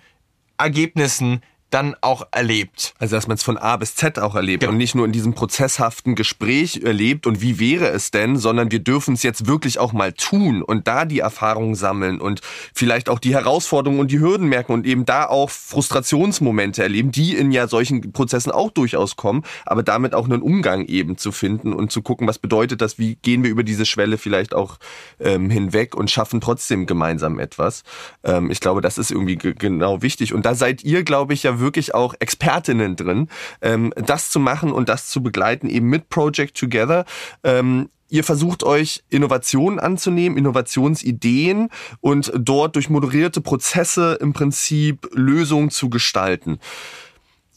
Ergebnissen 0.57 1.41
dann 1.71 1.95
auch 2.01 2.27
erlebt. 2.31 2.93
Also 2.99 3.15
dass 3.15 3.27
man 3.27 3.35
es 3.35 3.43
von 3.43 3.57
A 3.57 3.77
bis 3.77 3.95
Z 3.95 4.19
auch 4.19 4.35
erlebt 4.35 4.61
genau. 4.61 4.73
und 4.73 4.77
nicht 4.77 4.93
nur 4.93 5.05
in 5.05 5.11
diesem 5.11 5.33
prozesshaften 5.33 6.15
Gespräch 6.15 6.81
erlebt 6.83 7.25
und 7.25 7.41
wie 7.41 7.59
wäre 7.59 7.87
es 7.87 8.11
denn, 8.11 8.37
sondern 8.37 8.71
wir 8.71 8.79
dürfen 8.79 9.15
es 9.15 9.23
jetzt 9.23 9.47
wirklich 9.47 9.79
auch 9.79 9.93
mal 9.93 10.11
tun 10.11 10.61
und 10.61 10.87
da 10.87 11.05
die 11.05 11.19
Erfahrungen 11.19 11.75
sammeln 11.75 12.19
und 12.19 12.41
vielleicht 12.73 13.09
auch 13.09 13.19
die 13.19 13.33
Herausforderungen 13.33 14.01
und 14.01 14.11
die 14.11 14.19
Hürden 14.19 14.47
merken 14.47 14.73
und 14.73 14.85
eben 14.85 15.05
da 15.05 15.25
auch 15.25 15.49
Frustrationsmomente 15.49 16.83
erleben, 16.83 17.11
die 17.11 17.35
in 17.35 17.51
ja 17.51 17.67
solchen 17.67 18.11
Prozessen 18.11 18.51
auch 18.51 18.71
durchaus 18.71 19.15
kommen, 19.15 19.43
aber 19.65 19.81
damit 19.81 20.13
auch 20.13 20.25
einen 20.25 20.41
Umgang 20.41 20.85
eben 20.85 21.17
zu 21.17 21.31
finden 21.31 21.73
und 21.73 21.91
zu 21.91 22.01
gucken, 22.01 22.27
was 22.27 22.37
bedeutet 22.37 22.81
das, 22.81 22.99
wie 22.99 23.15
gehen 23.15 23.43
wir 23.43 23.49
über 23.49 23.63
diese 23.63 23.85
Schwelle 23.85 24.17
vielleicht 24.17 24.53
auch 24.53 24.77
ähm, 25.19 25.49
hinweg 25.49 25.95
und 25.95 26.11
schaffen 26.11 26.41
trotzdem 26.41 26.85
gemeinsam 26.85 27.39
etwas. 27.39 27.83
Ähm, 28.23 28.51
ich 28.51 28.59
glaube, 28.59 28.81
das 28.81 28.97
ist 28.97 29.11
irgendwie 29.11 29.37
genau 29.37 30.01
wichtig 30.01 30.33
und 30.33 30.45
da 30.45 30.53
seid 30.53 30.83
ihr, 30.83 31.03
glaube 31.03 31.33
ich, 31.33 31.43
ja 31.43 31.60
wirklich 31.61 31.95
auch 31.95 32.13
Expertinnen 32.19 32.97
drin, 32.97 33.29
ähm, 33.61 33.93
das 33.95 34.29
zu 34.29 34.39
machen 34.39 34.73
und 34.73 34.89
das 34.89 35.07
zu 35.07 35.23
begleiten, 35.23 35.69
eben 35.69 35.87
mit 35.87 36.09
Project 36.09 36.57
Together. 36.57 37.05
Ähm, 37.43 37.89
Ihr 38.11 38.25
versucht 38.25 38.65
euch 38.65 39.05
Innovationen 39.09 39.79
anzunehmen, 39.79 40.37
Innovationsideen 40.37 41.69
und 42.01 42.33
dort 42.35 42.75
durch 42.75 42.89
moderierte 42.89 43.39
Prozesse 43.39 44.17
im 44.19 44.33
Prinzip 44.33 45.07
Lösungen 45.13 45.69
zu 45.69 45.89
gestalten. 45.89 46.59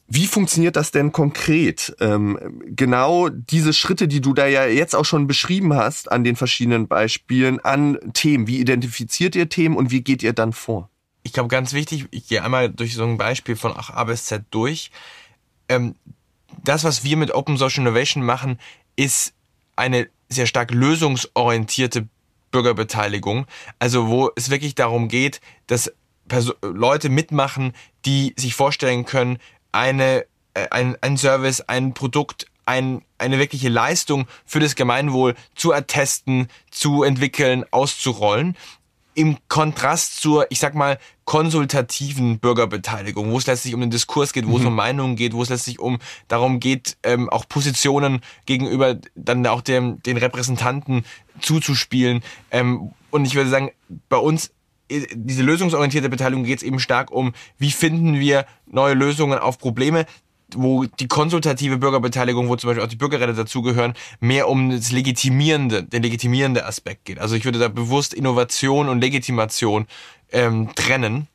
Wie 0.07 0.29
funktioniert 0.29 0.77
das 0.77 0.93
denn 0.93 1.11
konkret? 1.11 1.97
Ähm, 1.99 2.39
genau 2.67 3.31
diese 3.31 3.73
Schritte, 3.73 4.07
die 4.07 4.21
du 4.21 4.33
da 4.33 4.47
ja 4.47 4.65
jetzt 4.67 4.95
auch 4.95 5.05
schon 5.05 5.27
beschrieben 5.27 5.75
hast 5.75 6.13
an 6.13 6.23
den 6.23 6.37
verschiedenen 6.37 6.87
Beispielen, 6.87 7.59
an 7.59 7.99
Themen. 8.13 8.47
Wie 8.47 8.61
identifiziert 8.61 9.35
ihr 9.35 9.49
Themen 9.49 9.77
und 9.77 9.91
wie 9.91 10.03
geht 10.03 10.23
ihr 10.23 10.35
dann 10.35 10.53
vor? 10.53 10.89
Ich 11.25 11.33
glaube, 11.33 11.49
ganz 11.49 11.73
wichtig, 11.73 12.07
ich 12.11 12.29
gehe 12.29 12.45
einmal 12.45 12.71
durch 12.71 12.95
so 12.95 13.03
ein 13.03 13.17
Beispiel 13.17 13.57
von 13.57 13.73
A 13.73 14.05
bis 14.05 14.27
Z 14.27 14.45
durch. 14.51 14.93
Ähm, 15.69 15.97
das, 16.63 16.85
was 16.85 17.03
wir 17.03 17.17
mit 17.17 17.35
Open 17.35 17.57
Social 17.57 17.81
Innovation 17.81 18.23
machen, 18.23 18.61
ist 18.95 19.33
eine 19.75 20.09
sehr 20.29 20.47
stark 20.47 20.71
lösungsorientierte 20.71 22.07
Bürgerbeteiligung. 22.51 23.47
Also 23.79 24.09
wo 24.09 24.31
es 24.37 24.51
wirklich 24.51 24.75
darum 24.75 25.09
geht, 25.09 25.41
dass 25.67 25.93
Perso 26.29 26.55
Leute 26.63 27.09
mitmachen, 27.09 27.73
die 28.05 28.35
sich 28.37 28.55
vorstellen 28.55 29.07
können, 29.07 29.39
eine, 29.73 30.27
äh, 30.53 30.69
ein, 30.71 30.97
ein 31.01 31.17
Service, 31.17 31.63
ein 31.63 31.95
Produkt, 31.95 32.47
ein, 32.67 33.03
eine 33.19 33.39
wirkliche 33.39 33.71
Leistung 33.71 34.27
für 34.45 34.61
das 34.61 34.75
Gemeinwohl 34.75 35.35
zu 35.55 35.73
attesten, 35.73 36.49
zu 36.71 37.03
entwickeln, 37.03 37.65
auszurollen 37.71 38.57
im 39.15 39.39
Kontrast 39.49 40.21
zur, 40.21 40.47
ich 40.51 40.59
sag 40.59 40.75
mal, 40.75 40.99
konsultativen 41.25 42.39
Bürgerbeteiligung, 42.39 43.31
wo 43.31 43.39
es 43.39 43.47
letztlich 43.47 43.75
um 43.75 43.81
den 43.81 43.91
Diskurs 43.91 44.33
geht, 44.33 44.47
wo 44.47 44.53
mhm. 44.53 44.61
es 44.61 44.65
um 44.67 44.75
Meinungen 44.75 45.17
geht, 45.17 45.33
wo 45.33 45.43
es 45.43 45.49
letztlich 45.49 45.79
um 45.79 45.99
darum 46.29 46.61
geht, 46.61 46.97
ähm, 47.03 47.31
auch 47.31 47.49
Positionen 47.49 48.21
gegenüber 48.47 48.97
dann 49.15 49.47
auch 49.47 49.63
dem, 49.63 50.03
den 50.03 50.17
Repräsentanten 50.17 51.05
zuzuspielen. 51.41 52.23
Ähm, 52.51 52.93
und 53.11 53.25
ich 53.25 53.35
würde 53.35 53.51
sagen, 53.51 53.71
bei 54.09 54.19
uns 54.19 54.51
äh, 54.89 55.07
diese 55.15 55.43
lösungsorientierte 55.43 56.09
Beteiligung 56.09 56.45
geht 56.45 56.59
es 56.59 56.65
eben 56.65 56.81
stark 56.81 57.11
um, 57.11 57.33
wie 57.59 57.71
finden 57.71 58.19
wir 58.21 58.47
neue 58.67 58.95
Lösungen 58.95 59.39
auf 59.39 59.59
Probleme, 59.59 60.07
wo 60.57 60.85
die 60.85 61.09
konsultative 61.09 61.79
Bürgerbeteiligung, 61.79 62.49
wo 62.49 62.57
zum 62.57 62.69
Beispiel 62.69 62.85
auch 62.85 62.89
die 62.89 62.97
Bürgerräte 62.97 63.35
dazugehören, 63.35 63.95
mehr 64.21 64.49
um 64.49 64.71
das 64.71 64.93
legitimierende, 64.93 65.85
den 65.85 66.03
legitimierende 66.03 66.67
Aspekt 66.67 67.05
geht. 67.05 67.19
Also 67.19 67.35
ich 67.35 67.45
würde 67.45 67.59
da 67.59 67.69
bewusst 67.69 68.15
Innovation 68.15 68.89
und 68.89 69.01
Legitimation 69.01 69.87
ähm, 70.33 70.71
trennen 70.75 71.29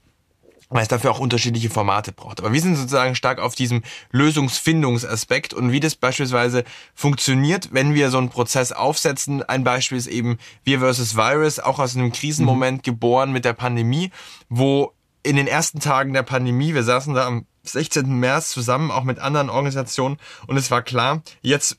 weil 0.69 0.83
es 0.83 0.87
dafür 0.87 1.11
auch 1.11 1.19
unterschiedliche 1.19 1.69
Formate 1.69 2.11
braucht. 2.11 2.39
Aber 2.39 2.53
wir 2.53 2.61
sind 2.61 2.75
sozusagen 2.75 3.15
stark 3.15 3.39
auf 3.39 3.55
diesem 3.55 3.81
Lösungsfindungsaspekt 4.11 5.53
und 5.53 5.71
wie 5.71 5.79
das 5.79 5.95
beispielsweise 5.95 6.63
funktioniert, 6.93 7.69
wenn 7.73 7.95
wir 7.95 8.11
so 8.11 8.19
einen 8.19 8.29
Prozess 8.29 8.71
aufsetzen. 8.71 9.41
Ein 9.41 9.63
Beispiel 9.63 9.97
ist 9.97 10.07
eben 10.07 10.37
Wir 10.63 10.79
versus 10.79 11.15
Virus, 11.15 11.59
auch 11.59 11.79
aus 11.79 11.95
einem 11.95 12.11
Krisenmoment 12.11 12.77
mhm. 12.77 12.83
geboren 12.83 13.31
mit 13.31 13.45
der 13.45 13.53
Pandemie, 13.53 14.11
wo 14.47 14.93
in 15.23 15.35
den 15.35 15.47
ersten 15.47 15.79
Tagen 15.79 16.13
der 16.13 16.23
Pandemie, 16.23 16.73
wir 16.73 16.83
saßen 16.83 17.13
da 17.13 17.25
am 17.25 17.45
16. 17.73 18.07
März 18.07 18.49
zusammen, 18.49 18.91
auch 18.91 19.03
mit 19.03 19.19
anderen 19.19 19.49
Organisationen. 19.49 20.17
Und 20.47 20.57
es 20.57 20.71
war 20.71 20.81
klar, 20.81 21.21
jetzt 21.41 21.77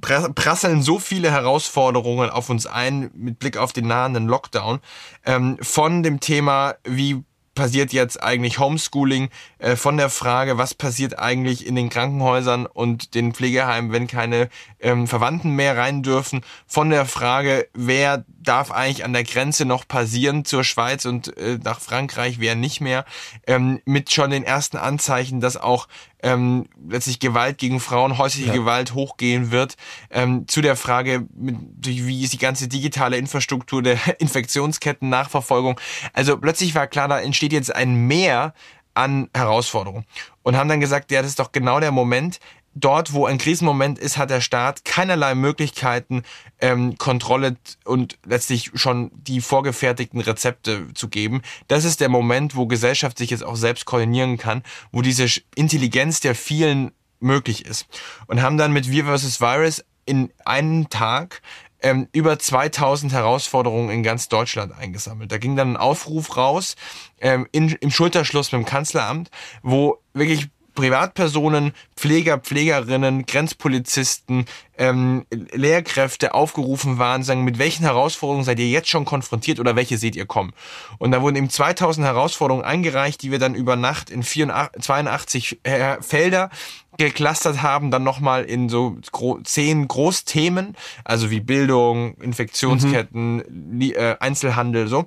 prasseln 0.00 0.82
so 0.82 0.98
viele 0.98 1.30
Herausforderungen 1.30 2.30
auf 2.30 2.50
uns 2.50 2.66
ein 2.66 3.10
mit 3.14 3.38
Blick 3.38 3.56
auf 3.56 3.72
den 3.72 3.86
nahenden 3.86 4.26
Lockdown. 4.26 4.80
Ähm, 5.24 5.58
von 5.60 6.02
dem 6.02 6.20
Thema, 6.20 6.74
wie 6.84 7.22
passiert 7.54 7.92
jetzt 7.92 8.22
eigentlich 8.22 8.58
Homeschooling, 8.58 9.30
äh, 9.58 9.76
von 9.76 9.96
der 9.96 10.10
Frage, 10.10 10.58
was 10.58 10.74
passiert 10.74 11.18
eigentlich 11.18 11.66
in 11.66 11.74
den 11.74 11.88
Krankenhäusern 11.88 12.66
und 12.66 13.14
den 13.14 13.32
Pflegeheimen, 13.32 13.92
wenn 13.92 14.06
keine 14.06 14.48
ähm, 14.80 15.06
Verwandten 15.06 15.50
mehr 15.50 15.76
rein 15.76 16.02
dürfen, 16.02 16.42
von 16.66 16.90
der 16.90 17.06
Frage, 17.06 17.68
wer 17.74 18.24
darf 18.28 18.70
eigentlich 18.70 19.04
an 19.04 19.12
der 19.12 19.24
Grenze 19.24 19.64
noch 19.64 19.88
passieren 19.88 20.44
zur 20.44 20.64
Schweiz 20.64 21.04
und 21.04 21.36
äh, 21.36 21.58
nach 21.62 21.80
Frankreich, 21.80 22.40
wer 22.40 22.54
nicht 22.54 22.80
mehr, 22.80 23.04
ähm, 23.46 23.80
mit 23.84 24.12
schon 24.12 24.30
den 24.30 24.44
ersten 24.44 24.76
Anzeichen, 24.76 25.40
dass 25.40 25.56
auch 25.56 25.88
ähm, 26.24 26.66
letztlich 26.88 27.20
Gewalt 27.20 27.58
gegen 27.58 27.78
Frauen, 27.80 28.18
häusliche 28.18 28.48
ja. 28.48 28.54
Gewalt 28.54 28.94
hochgehen 28.94 29.50
wird, 29.50 29.76
ähm, 30.10 30.48
zu 30.48 30.62
der 30.62 30.74
Frage, 30.74 31.26
mit, 31.36 31.56
wie 31.84 32.24
ist 32.24 32.32
die 32.32 32.38
ganze 32.38 32.66
digitale 32.66 33.18
Infrastruktur 33.18 33.82
der 33.82 33.98
Infektionsketten-Nachverfolgung. 34.18 35.78
Also 36.14 36.38
plötzlich 36.38 36.74
war 36.74 36.86
klar, 36.86 37.08
da 37.08 37.20
entsteht 37.20 37.52
jetzt 37.52 37.74
ein 37.74 38.06
Mehr 38.06 38.54
an 38.94 39.28
Herausforderungen. 39.34 40.06
Und 40.42 40.56
haben 40.56 40.68
dann 40.68 40.80
gesagt, 40.80 41.10
ja, 41.10 41.20
das 41.20 41.30
ist 41.30 41.38
doch 41.38 41.52
genau 41.52 41.80
der 41.80 41.90
Moment, 41.90 42.38
dort, 42.74 43.12
wo 43.12 43.26
ein 43.26 43.38
Krisenmoment 43.38 43.98
ist, 43.98 44.18
hat 44.18 44.30
der 44.30 44.40
Staat 44.40 44.84
keinerlei 44.84 45.34
Möglichkeiten, 45.34 46.22
ähm, 46.60 46.98
Kontrolle 46.98 47.56
und 47.84 48.18
letztlich 48.24 48.70
schon 48.74 49.10
die 49.14 49.40
vorgefertigten 49.40 50.20
Rezepte 50.20 50.92
zu 50.94 51.08
geben. 51.08 51.42
Das 51.68 51.84
ist 51.84 52.00
der 52.00 52.08
Moment, 52.08 52.56
wo 52.56 52.66
Gesellschaft 52.66 53.18
sich 53.18 53.30
jetzt 53.30 53.44
auch 53.44 53.56
selbst 53.56 53.84
koordinieren 53.84 54.36
kann, 54.36 54.62
wo 54.92 55.02
diese 55.02 55.26
Intelligenz 55.54 56.20
der 56.20 56.34
vielen 56.34 56.92
möglich 57.20 57.64
ist. 57.64 57.86
Und 58.26 58.42
haben 58.42 58.58
dann 58.58 58.72
mit 58.72 58.90
Wir 58.90 59.04
vs. 59.04 59.40
Virus 59.40 59.84
in 60.06 60.30
einem 60.44 60.90
Tag 60.90 61.40
ähm, 61.84 62.08
über 62.12 62.38
2000 62.38 63.12
Herausforderungen 63.12 63.90
in 63.90 64.02
ganz 64.02 64.28
Deutschland 64.28 64.72
eingesammelt. 64.72 65.30
Da 65.30 65.38
ging 65.38 65.54
dann 65.54 65.72
ein 65.72 65.76
Aufruf 65.76 66.36
raus 66.36 66.76
ähm, 67.20 67.46
in, 67.52 67.68
im 67.68 67.90
Schulterschluss 67.90 68.52
mit 68.52 68.62
dem 68.62 68.64
Kanzleramt, 68.64 69.30
wo 69.62 69.98
wirklich 70.14 70.48
Privatpersonen, 70.74 71.72
Pfleger, 71.96 72.38
Pflegerinnen, 72.38 73.26
Grenzpolizisten, 73.26 74.46
ähm, 74.76 75.24
Lehrkräfte 75.30 76.34
aufgerufen 76.34 76.98
waren, 76.98 77.22
sagen, 77.22 77.44
mit 77.44 77.58
welchen 77.58 77.84
Herausforderungen 77.84 78.44
seid 78.44 78.58
ihr 78.58 78.68
jetzt 78.68 78.88
schon 78.88 79.04
konfrontiert 79.04 79.60
oder 79.60 79.76
welche 79.76 79.98
seht 79.98 80.16
ihr 80.16 80.26
kommen? 80.26 80.52
Und 80.98 81.12
da 81.12 81.22
wurden 81.22 81.36
eben 81.36 81.50
2000 81.50 82.06
Herausforderungen 82.06 82.64
eingereicht, 82.64 83.22
die 83.22 83.30
wir 83.30 83.38
dann 83.38 83.54
über 83.54 83.76
Nacht 83.76 84.10
in 84.10 84.22
84, 84.22 84.82
82 84.82 85.60
äh, 85.62 86.02
Felder 86.02 86.50
geclustert 86.96 87.62
haben, 87.62 87.90
dann 87.90 88.02
nochmal 88.02 88.44
in 88.44 88.68
so 88.68 88.96
gro 89.12 89.40
zehn 89.42 89.88
Großthemen, 89.88 90.76
also 91.04 91.30
wie 91.30 91.40
Bildung, 91.40 92.14
Infektionsketten, 92.18 93.36
mhm. 93.36 93.80
äh, 93.80 94.16
Einzelhandel, 94.20 94.88
so. 94.88 95.06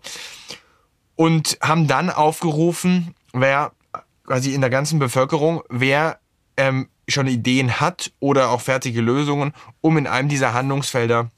Und 1.16 1.58
haben 1.62 1.88
dann 1.88 2.10
aufgerufen, 2.10 3.16
wer 3.34 3.72
quasi 4.28 4.54
in 4.54 4.62
der 4.62 4.70
ganzen 4.70 5.00
Bevölkerung, 5.00 5.64
wer 5.70 6.20
ähm, 6.58 6.90
schon 7.08 7.28
Ideen 7.28 7.80
hat 7.80 8.12
oder 8.20 8.52
auch 8.52 8.62
fertige 8.62 9.02
Lösungen, 9.02 9.54
um 9.82 9.98
in 9.98 10.06
einem 10.06 10.30
dieser 10.30 10.54
Handlungsfelder 10.54 11.32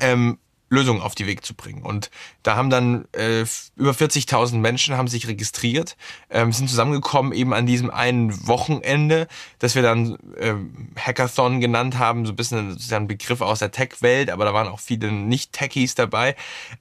ähm, 0.00 0.38
Lösungen 0.68 1.00
auf 1.00 1.14
die 1.14 1.26
Weg 1.26 1.44
zu 1.44 1.54
bringen. 1.54 1.82
Und 1.82 2.10
da 2.42 2.56
haben 2.56 2.70
dann 2.70 3.06
äh, 3.12 3.44
über 3.76 3.92
40.000 3.92 4.56
Menschen 4.56 4.96
haben 4.96 5.06
sich 5.06 5.28
registriert, 5.28 5.96
ähm, 6.28 6.52
sind 6.52 6.68
zusammengekommen 6.68 7.32
eben 7.32 7.54
an 7.54 7.66
diesem 7.66 7.88
einen 7.90 8.48
Wochenende, 8.48 9.28
das 9.60 9.76
wir 9.76 9.82
dann 9.82 10.18
äh, 10.36 10.54
Hackathon 10.98 11.60
genannt 11.60 11.98
haben, 11.98 12.26
so 12.26 12.32
ein 12.32 12.36
bisschen 12.36 12.76
ein 12.90 13.06
Begriff 13.06 13.42
aus 13.42 13.60
der 13.60 13.70
Tech-Welt, 13.70 14.28
aber 14.30 14.44
da 14.44 14.52
waren 14.52 14.66
auch 14.66 14.80
viele 14.80 15.12
Nicht-Techies 15.12 15.94
dabei. 15.94 16.34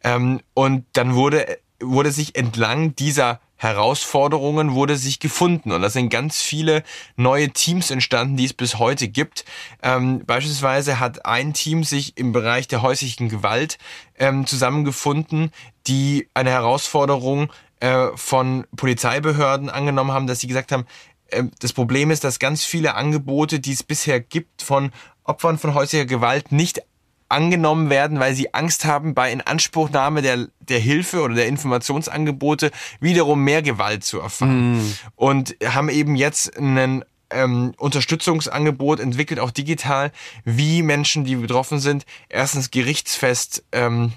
Ähm, 0.03 0.41
und 0.55 0.85
dann 0.93 1.13
wurde 1.13 1.59
wurde 1.81 2.11
sich 2.11 2.35
entlang 2.35 2.95
dieser 2.95 3.39
Herausforderungen 3.57 4.73
wurde 4.73 4.97
sich 4.97 5.19
gefunden 5.19 5.71
und 5.71 5.81
da 5.81 5.89
sind 5.89 6.09
ganz 6.09 6.41
viele 6.41 6.83
neue 7.15 7.49
Teams 7.51 7.89
entstanden, 7.89 8.35
die 8.35 8.45
es 8.45 8.53
bis 8.53 8.79
heute 8.79 9.07
gibt. 9.07 9.45
Ähm, 9.81 10.25
beispielsweise 10.25 10.99
hat 10.99 11.25
ein 11.25 11.53
Team 11.53 11.83
sich 11.85 12.17
im 12.17 12.33
Bereich 12.33 12.67
der 12.67 12.81
häuslichen 12.81 13.29
Gewalt 13.29 13.77
ähm, 14.19 14.45
zusammengefunden, 14.45 15.51
die 15.87 16.27
eine 16.33 16.49
Herausforderung 16.49 17.51
äh, 17.79 18.07
von 18.15 18.67
Polizeibehörden 18.75 19.69
angenommen 19.69 20.11
haben, 20.11 20.27
dass 20.27 20.41
sie 20.41 20.47
gesagt 20.47 20.73
haben, 20.73 20.85
äh, 21.27 21.43
das 21.59 21.71
Problem 21.71 22.11
ist, 22.11 22.25
dass 22.25 22.39
ganz 22.39 22.65
viele 22.65 22.95
Angebote, 22.95 23.61
die 23.61 23.71
es 23.71 23.83
bisher 23.83 24.19
gibt 24.19 24.63
von 24.63 24.91
Opfern 25.23 25.57
von 25.57 25.73
häuslicher 25.73 26.05
Gewalt, 26.05 26.51
nicht 26.51 26.81
angenommen 27.29 27.89
werden, 27.89 28.19
weil 28.19 28.35
sie 28.35 28.53
Angst 28.53 28.85
haben, 28.85 29.13
bei 29.13 29.31
Inanspruchnahme 29.31 30.21
der, 30.21 30.47
der 30.59 30.79
Hilfe 30.79 31.21
oder 31.21 31.35
der 31.35 31.47
Informationsangebote 31.47 32.71
wiederum 32.99 33.43
mehr 33.43 33.61
Gewalt 33.61 34.03
zu 34.03 34.19
erfahren. 34.19 34.77
Mm. 34.77 34.93
Und 35.15 35.55
haben 35.65 35.89
eben 35.89 36.15
jetzt 36.15 36.57
einen 36.57 37.03
ähm, 37.31 37.73
Unterstützungsangebot 37.77 38.99
entwickelt, 38.99 39.39
auch 39.39 39.51
digital, 39.51 40.11
wie 40.43 40.83
Menschen, 40.83 41.25
die 41.25 41.35
betroffen 41.35 41.79
sind, 41.79 42.05
erstens 42.29 42.71
gerichtsfest 42.71 43.63
ähm, 43.71 44.13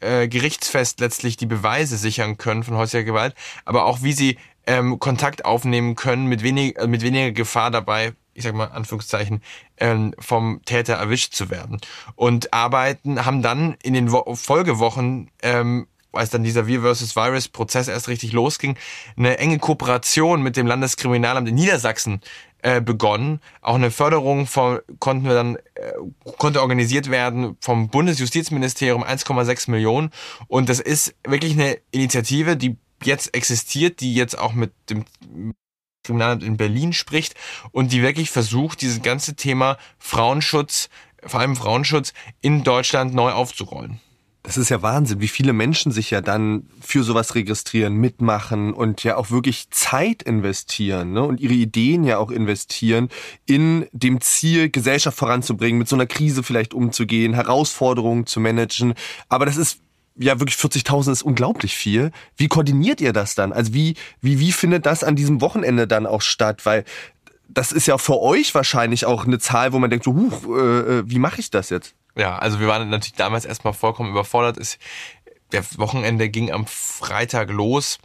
äh, 0.00 0.28
gerichtsfest 0.28 1.00
letztlich 1.00 1.36
die 1.36 1.46
Beweise 1.46 1.96
sichern 1.96 2.36
können 2.36 2.64
von 2.64 2.76
häuslicher 2.76 3.04
Gewalt, 3.04 3.34
aber 3.64 3.84
auch 3.84 4.02
wie 4.02 4.12
sie 4.12 4.36
ähm, 4.66 4.98
Kontakt 4.98 5.44
aufnehmen 5.44 5.94
können 5.94 6.26
mit, 6.26 6.42
wenig, 6.42 6.76
äh, 6.76 6.86
mit 6.86 7.02
weniger 7.02 7.32
Gefahr 7.32 7.70
dabei, 7.70 8.12
ich 8.34 8.44
sag 8.44 8.54
mal 8.54 8.66
Anführungszeichen, 8.66 9.42
ähm, 9.78 10.14
vom 10.18 10.60
Täter 10.64 10.94
erwischt 10.94 11.34
zu 11.34 11.50
werden. 11.50 11.80
Und 12.14 12.52
arbeiten, 12.52 13.24
haben 13.24 13.42
dann 13.42 13.76
in 13.82 13.94
den 13.94 14.12
Wo 14.12 14.34
Folgewochen, 14.34 15.30
ähm, 15.42 15.86
als 16.12 16.30
dann 16.30 16.44
dieser 16.44 16.66
Wir 16.66 16.82
vs. 16.82 17.16
Virus 17.16 17.48
Prozess 17.48 17.88
erst 17.88 18.08
richtig 18.08 18.32
losging, 18.32 18.76
eine 19.16 19.38
enge 19.38 19.58
Kooperation 19.58 20.42
mit 20.42 20.56
dem 20.56 20.66
Landeskriminalamt 20.66 21.48
in 21.48 21.54
Niedersachsen 21.54 22.20
äh, 22.62 22.80
begonnen. 22.80 23.40
Auch 23.60 23.74
eine 23.74 23.90
Förderung 23.90 24.46
von, 24.46 24.80
konnten 24.98 25.24
wir 25.24 25.34
dann, 25.34 25.56
äh, 25.74 25.92
konnte 26.38 26.60
organisiert 26.60 27.10
werden 27.10 27.56
vom 27.60 27.88
Bundesjustizministerium 27.88 29.02
1,6 29.02 29.70
Millionen. 29.70 30.10
Und 30.48 30.68
das 30.68 30.80
ist 30.80 31.14
wirklich 31.26 31.54
eine 31.54 31.78
Initiative, 31.90 32.56
die 32.56 32.76
jetzt 33.02 33.34
existiert, 33.34 34.00
die 34.00 34.14
jetzt 34.14 34.38
auch 34.38 34.52
mit 34.52 34.72
dem 34.90 35.04
Kriminalamt 36.02 36.42
in 36.42 36.56
Berlin 36.56 36.92
spricht 36.92 37.34
und 37.70 37.92
die 37.92 38.02
wirklich 38.02 38.30
versucht, 38.30 38.80
dieses 38.80 39.02
ganze 39.02 39.34
Thema 39.34 39.76
Frauenschutz, 39.98 40.88
vor 41.24 41.40
allem 41.40 41.56
Frauenschutz 41.56 42.12
in 42.40 42.64
Deutschland 42.64 43.14
neu 43.14 43.30
aufzurollen. 43.30 44.00
Das 44.44 44.56
ist 44.56 44.70
ja 44.70 44.82
Wahnsinn, 44.82 45.20
wie 45.20 45.28
viele 45.28 45.52
Menschen 45.52 45.92
sich 45.92 46.10
ja 46.10 46.20
dann 46.20 46.68
für 46.80 47.04
sowas 47.04 47.36
registrieren, 47.36 47.94
mitmachen 47.94 48.72
und 48.72 49.04
ja 49.04 49.16
auch 49.16 49.30
wirklich 49.30 49.70
Zeit 49.70 50.24
investieren 50.24 51.12
ne? 51.12 51.22
und 51.22 51.38
ihre 51.38 51.54
Ideen 51.54 52.02
ja 52.02 52.18
auch 52.18 52.32
investieren 52.32 53.08
in 53.46 53.86
dem 53.92 54.20
Ziel, 54.20 54.68
Gesellschaft 54.68 55.16
voranzubringen, 55.16 55.78
mit 55.78 55.88
so 55.88 55.94
einer 55.94 56.06
Krise 56.06 56.42
vielleicht 56.42 56.74
umzugehen, 56.74 57.34
Herausforderungen 57.34 58.26
zu 58.26 58.40
managen. 58.40 58.94
Aber 59.28 59.46
das 59.46 59.56
ist 59.56 59.78
ja 60.16 60.38
wirklich 60.38 60.58
40.000 60.58 61.12
ist 61.12 61.22
unglaublich 61.22 61.76
viel. 61.76 62.10
Wie 62.36 62.48
koordiniert 62.48 63.00
ihr 63.00 63.12
das 63.12 63.34
dann? 63.34 63.52
Also 63.52 63.74
wie, 63.74 63.94
wie, 64.20 64.38
wie 64.38 64.52
findet 64.52 64.86
das 64.86 65.04
an 65.04 65.16
diesem 65.16 65.40
Wochenende 65.40 65.86
dann 65.86 66.06
auch 66.06 66.22
statt? 66.22 66.64
Weil 66.66 66.84
das 67.48 67.72
ist 67.72 67.86
ja 67.86 67.98
für 67.98 68.20
euch 68.20 68.54
wahrscheinlich 68.54 69.04
auch 69.04 69.26
eine 69.26 69.38
Zahl, 69.38 69.72
wo 69.72 69.78
man 69.78 69.90
denkt, 69.90 70.04
so, 70.04 70.14
huch, 70.14 70.44
äh, 70.56 70.98
äh 70.98 71.02
wie 71.06 71.18
mache 71.18 71.40
ich 71.40 71.50
das 71.50 71.70
jetzt? 71.70 71.94
Ja, 72.14 72.38
also 72.38 72.60
wir 72.60 72.68
waren 72.68 72.88
natürlich 72.90 73.14
damals 73.14 73.44
erstmal 73.44 73.72
vollkommen 73.72 74.10
überfordert. 74.10 74.58
Es, 74.58 74.78
der 75.52 75.64
Wochenende 75.76 76.28
ging 76.28 76.50
am 76.50 76.66
Freitag 76.66 77.50
los. 77.50 77.98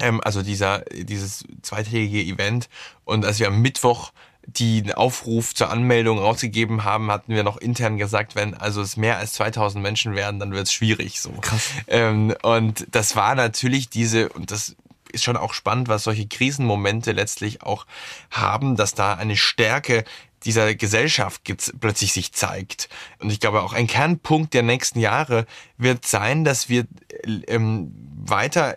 Ähm, 0.00 0.20
also 0.24 0.42
dieser, 0.42 0.80
dieses 0.92 1.44
zweitägige 1.62 2.20
Event. 2.20 2.68
Und 3.04 3.24
als 3.24 3.38
wir 3.38 3.48
am 3.48 3.60
Mittwoch 3.60 4.12
die 4.46 4.94
Aufruf 4.94 5.54
zur 5.54 5.70
Anmeldung 5.70 6.18
rausgegeben 6.18 6.84
haben, 6.84 7.10
hatten 7.10 7.34
wir 7.34 7.42
noch 7.42 7.56
intern 7.56 7.96
gesagt, 7.96 8.34
wenn 8.34 8.54
also 8.54 8.82
es 8.82 8.96
mehr 8.96 9.18
als 9.18 9.32
2000 9.34 9.82
Menschen 9.82 10.14
werden, 10.14 10.38
dann 10.38 10.52
wird 10.52 10.66
es 10.66 10.72
schwierig. 10.72 11.20
So. 11.20 11.30
Krass. 11.40 11.70
Ähm, 11.86 12.34
und 12.42 12.86
das 12.90 13.16
war 13.16 13.34
natürlich 13.34 13.88
diese, 13.88 14.28
und 14.30 14.50
das 14.50 14.76
ist 15.12 15.24
schon 15.24 15.36
auch 15.36 15.54
spannend, 15.54 15.88
was 15.88 16.04
solche 16.04 16.26
Krisenmomente 16.26 17.12
letztlich 17.12 17.62
auch 17.62 17.86
haben, 18.30 18.76
dass 18.76 18.94
da 18.94 19.14
eine 19.14 19.36
Stärke 19.36 20.04
dieser 20.44 20.74
Gesellschaft 20.74 21.42
plötzlich 21.80 22.12
sich 22.12 22.32
zeigt. 22.32 22.88
Und 23.18 23.30
ich 23.30 23.40
glaube, 23.40 23.62
auch 23.62 23.72
ein 23.72 23.86
Kernpunkt 23.86 24.52
der 24.52 24.62
nächsten 24.62 25.00
Jahre 25.00 25.46
wird 25.78 26.06
sein, 26.06 26.44
dass 26.44 26.68
wir 26.68 26.86
ähm, 27.46 27.94
weiter 28.16 28.76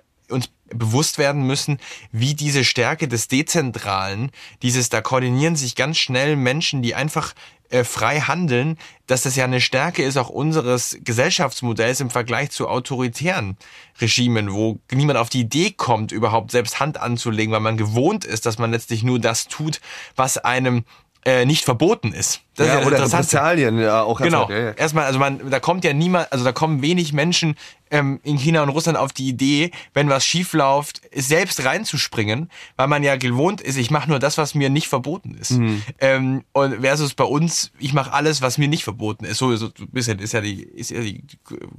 bewusst 0.74 1.18
werden 1.18 1.44
müssen, 1.44 1.80
wie 2.12 2.34
diese 2.34 2.64
Stärke 2.64 3.08
des 3.08 3.28
Dezentralen, 3.28 4.32
dieses, 4.62 4.90
da 4.90 5.02
koordinieren 5.02 5.56
sich 5.56 5.76
ganz 5.76 5.98
schnell 5.98 6.36
Menschen, 6.36 6.82
die 6.82 6.96
einfach 6.96 7.34
äh, 7.70 7.84
frei 7.84 8.22
handeln, 8.22 8.78
dass 9.08 9.24
das 9.24 9.36
ja 9.36 9.44
eine 9.44 9.60
Stärke 9.60 10.02
ist 10.02 10.16
auch 10.16 10.30
unseres 10.30 10.98
Gesellschaftsmodells 11.04 12.00
im 12.00 12.10
Vergleich 12.10 12.52
zu 12.52 12.70
autoritären 12.70 13.58
Regimen, 14.00 14.54
wo 14.54 14.80
niemand 14.90 15.20
auf 15.20 15.30
die 15.30 15.42
Idee 15.42 15.72
kommt, 15.72 16.14
überhaupt 16.14 16.52
selbst 16.52 16.80
Hand 16.80 16.98
anzulegen, 16.98 17.52
weil 17.52 17.60
man 17.60 17.76
gewohnt 17.76 18.24
ist, 18.24 18.46
dass 18.46 18.58
man 18.58 18.72
letztlich 18.72 19.04
nur 19.04 19.20
das 19.20 19.48
tut, 19.48 19.82
was 20.16 20.38
einem 20.38 20.86
äh, 21.26 21.46
nicht 21.46 21.66
verboten 21.66 22.14
ist. 22.14 22.42
Das 22.56 22.68
ja, 22.68 22.74
ist 22.76 22.82
ja 22.82 22.88
oder 22.88 23.00
Repressalien, 23.04 23.80
ja 23.80 24.02
auch. 24.04 24.20
Genau. 24.20 24.50
Ja, 24.50 24.58
ja. 24.58 24.72
Erstmal, 24.72 25.06
also 25.06 25.20
man, 25.20 25.50
da 25.50 25.60
kommt 25.60 25.84
ja 25.84 25.94
niemand, 25.94 26.32
also 26.32 26.44
da 26.44 26.52
kommen 26.52 26.82
wenig 26.82 27.14
Menschen 27.14 27.56
ähm, 27.92 28.20
in 28.24 28.38
China 28.38 28.64
und 28.64 28.70
Russland 28.70 28.98
auf 28.98 29.14
die 29.14 29.28
Idee, 29.28 29.72
wenn 29.94 30.10
was 30.10 30.26
schief 30.26 30.54
läuft, 30.54 31.02
selbst 31.14 31.64
reinzuspringen, 31.66 32.50
weil 32.76 32.88
man 32.88 33.04
ja 33.04 33.16
gewohnt 33.16 33.62
ist, 33.62 33.78
ich 33.78 33.92
mache 33.92 34.10
nur 34.10 34.20
das, 34.20 34.38
was 34.38 34.56
mir 34.56 34.70
nicht 34.70 34.88
verboten 34.88 35.36
ist. 35.36 35.52
Mhm. 35.52 35.84
Ähm, 36.00 36.44
und 36.54 36.82
versus 36.82 37.14
bei 37.14 37.26
uns, 37.26 37.72
ich 37.78 37.94
mache 37.94 38.14
alles, 38.14 38.42
was 38.42 38.58
mir 38.58 38.68
nicht 38.68 38.84
verboten 38.84 39.26
ist. 39.26 39.38
So, 39.38 39.56
so 39.56 39.68
ein 39.68 39.90
bisschen 39.92 40.20
ist 40.20 40.34
ja 40.34 40.42
die, 40.42 40.64
ist 40.64 40.92
ja 40.92 41.02
die, 41.02 41.24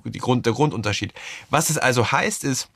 die 0.04 0.18
Grund, 0.18 0.46
der 0.46 0.52
Grundunterschied. 0.52 1.12
Was 1.50 1.70
es 1.70 1.78
also 1.78 2.12
heißt, 2.12 2.44
ist, 2.44 2.68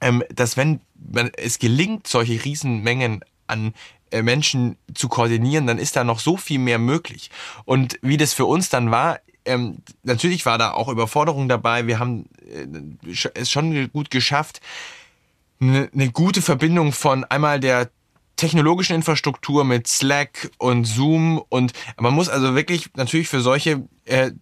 ähm, 0.00 0.22
dass 0.34 0.56
wenn 0.56 0.80
man, 1.12 1.30
es 1.36 1.58
gelingt, 1.58 2.06
solche 2.06 2.44
Riesenmengen 2.44 3.24
an 3.46 3.74
äh, 4.10 4.22
Menschen 4.22 4.76
zu 4.94 5.08
koordinieren, 5.08 5.66
dann 5.66 5.78
ist 5.78 5.96
da 5.96 6.04
noch 6.04 6.20
so 6.20 6.36
viel 6.36 6.58
mehr 6.58 6.78
möglich. 6.78 7.30
Und 7.64 7.98
wie 8.02 8.16
das 8.16 8.32
für 8.32 8.46
uns 8.46 8.68
dann 8.68 8.90
war, 8.90 9.20
ähm, 9.44 9.78
natürlich 10.02 10.46
war 10.46 10.58
da 10.58 10.72
auch 10.72 10.88
Überforderung 10.88 11.48
dabei. 11.48 11.86
Wir 11.86 11.98
haben 11.98 12.26
äh, 12.48 12.66
es 13.34 13.50
schon 13.50 13.90
gut 13.92 14.10
geschafft, 14.10 14.60
eine, 15.60 15.90
eine 15.92 16.10
gute 16.10 16.42
Verbindung 16.42 16.92
von 16.92 17.24
einmal 17.24 17.60
der 17.60 17.90
technologischen 18.36 18.96
Infrastruktur 18.96 19.64
mit 19.64 19.86
Slack 19.86 20.50
und 20.58 20.84
Zoom 20.84 21.42
und 21.48 21.72
man 21.98 22.14
muss 22.14 22.28
also 22.28 22.54
wirklich 22.54 22.90
natürlich 22.96 23.28
für 23.28 23.40
solche 23.40 23.86
äh, 24.06 24.32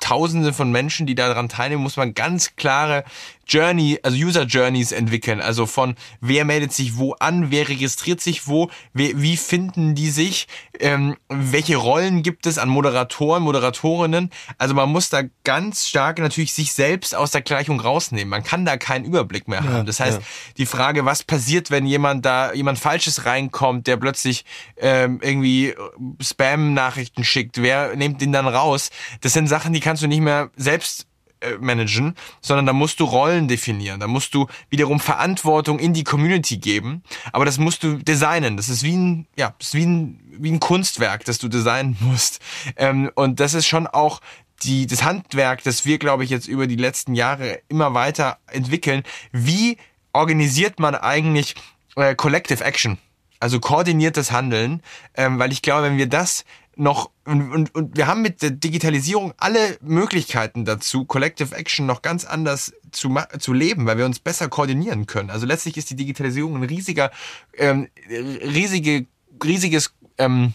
Tausende 0.00 0.52
von 0.52 0.72
Menschen, 0.72 1.06
die 1.06 1.14
daran 1.14 1.48
teilnehmen, 1.48 1.82
muss 1.82 1.96
man 1.96 2.14
ganz 2.14 2.56
klare 2.56 3.04
Journey, 3.46 3.98
also 4.02 4.16
User 4.16 4.44
Journeys 4.44 4.92
entwickeln. 4.92 5.40
Also 5.40 5.66
von 5.66 5.96
wer 6.20 6.44
meldet 6.44 6.72
sich 6.72 6.96
wo 6.96 7.14
an, 7.14 7.50
wer 7.50 7.68
registriert 7.68 8.20
sich 8.20 8.46
wo, 8.46 8.70
wie, 8.94 9.20
wie 9.20 9.36
finden 9.36 9.94
die 9.94 10.10
sich, 10.10 10.46
ähm, 10.78 11.16
welche 11.28 11.76
Rollen 11.76 12.22
gibt 12.22 12.46
es 12.46 12.58
an 12.58 12.68
Moderatoren, 12.68 13.42
Moderatorinnen. 13.42 14.30
Also 14.56 14.74
man 14.74 14.88
muss 14.90 15.08
da 15.08 15.22
ganz 15.44 15.88
stark 15.88 16.18
natürlich 16.18 16.52
sich 16.52 16.72
selbst 16.72 17.14
aus 17.14 17.32
der 17.32 17.42
Gleichung 17.42 17.80
rausnehmen. 17.80 18.28
Man 18.28 18.44
kann 18.44 18.64
da 18.64 18.76
keinen 18.76 19.04
Überblick 19.04 19.48
mehr 19.48 19.64
haben. 19.64 19.86
das 19.86 19.98
heißt, 19.98 20.18
ja. 20.18 20.26
die 20.56 20.66
Frage, 20.66 21.04
was 21.04 21.24
passiert, 21.24 21.70
wenn 21.70 21.86
jemand 21.86 22.24
da, 22.24 22.52
jemand 22.52 22.78
Falsches 22.78 23.26
reinkommt, 23.26 23.86
der 23.88 23.96
plötzlich 23.96 24.44
ähm, 24.76 25.20
irgendwie 25.22 25.74
Spam-Nachrichten 26.20 27.24
schickt, 27.24 27.60
wer 27.62 27.96
nimmt 27.96 28.20
den 28.20 28.32
dann 28.32 28.46
raus? 28.46 28.89
Das 29.20 29.32
sind 29.32 29.46
Sachen, 29.46 29.72
die 29.72 29.80
kannst 29.80 30.02
du 30.02 30.06
nicht 30.06 30.20
mehr 30.20 30.50
selbst 30.56 31.06
äh, 31.40 31.56
managen, 31.58 32.16
sondern 32.42 32.66
da 32.66 32.74
musst 32.74 33.00
du 33.00 33.04
Rollen 33.04 33.48
definieren, 33.48 33.98
da 33.98 34.06
musst 34.06 34.34
du 34.34 34.46
wiederum 34.68 35.00
Verantwortung 35.00 35.78
in 35.78 35.94
die 35.94 36.04
Community 36.04 36.58
geben, 36.58 37.02
aber 37.32 37.46
das 37.46 37.56
musst 37.56 37.82
du 37.82 37.96
designen. 37.96 38.58
Das 38.58 38.68
ist 38.68 38.82
wie 38.82 38.94
ein, 38.94 39.26
ja, 39.36 39.54
ist 39.58 39.72
wie 39.72 39.86
ein, 39.86 40.20
wie 40.38 40.52
ein 40.52 40.60
Kunstwerk, 40.60 41.24
das 41.24 41.38
du 41.38 41.48
designen 41.48 41.96
musst. 42.00 42.40
Ähm, 42.76 43.10
und 43.14 43.40
das 43.40 43.54
ist 43.54 43.66
schon 43.66 43.86
auch 43.86 44.20
die, 44.62 44.86
das 44.86 45.02
Handwerk, 45.02 45.62
das 45.64 45.86
wir, 45.86 45.98
glaube 45.98 46.24
ich, 46.24 46.30
jetzt 46.30 46.46
über 46.46 46.66
die 46.66 46.76
letzten 46.76 47.14
Jahre 47.14 47.62
immer 47.68 47.94
weiter 47.94 48.38
entwickeln. 48.48 49.02
Wie 49.32 49.78
organisiert 50.12 50.78
man 50.78 50.94
eigentlich 50.94 51.54
äh, 51.96 52.14
Collective 52.14 52.62
Action? 52.62 52.98
Also 53.38 53.58
koordiniertes 53.58 54.32
Handeln, 54.32 54.82
ähm, 55.14 55.38
weil 55.38 55.52
ich 55.52 55.62
glaube, 55.62 55.84
wenn 55.84 55.96
wir 55.96 56.08
das 56.08 56.44
noch 56.80 57.10
und, 57.24 57.52
und, 57.52 57.74
und 57.74 57.96
wir 57.96 58.06
haben 58.06 58.22
mit 58.22 58.42
der 58.42 58.50
Digitalisierung 58.50 59.34
alle 59.36 59.78
Möglichkeiten 59.82 60.64
dazu, 60.64 61.04
Collective 61.04 61.54
Action 61.54 61.86
noch 61.86 62.02
ganz 62.02 62.24
anders 62.24 62.72
zu, 62.90 63.16
zu 63.38 63.52
leben, 63.52 63.86
weil 63.86 63.98
wir 63.98 64.06
uns 64.06 64.18
besser 64.18 64.48
koordinieren 64.48 65.06
können. 65.06 65.30
Also 65.30 65.46
letztlich 65.46 65.76
ist 65.76 65.90
die 65.90 65.96
Digitalisierung 65.96 66.56
ein 66.56 66.64
riesiger, 66.64 67.10
ähm, 67.56 67.88
riesige, 68.08 69.06
riesiges 69.44 69.94
ähm, 70.18 70.54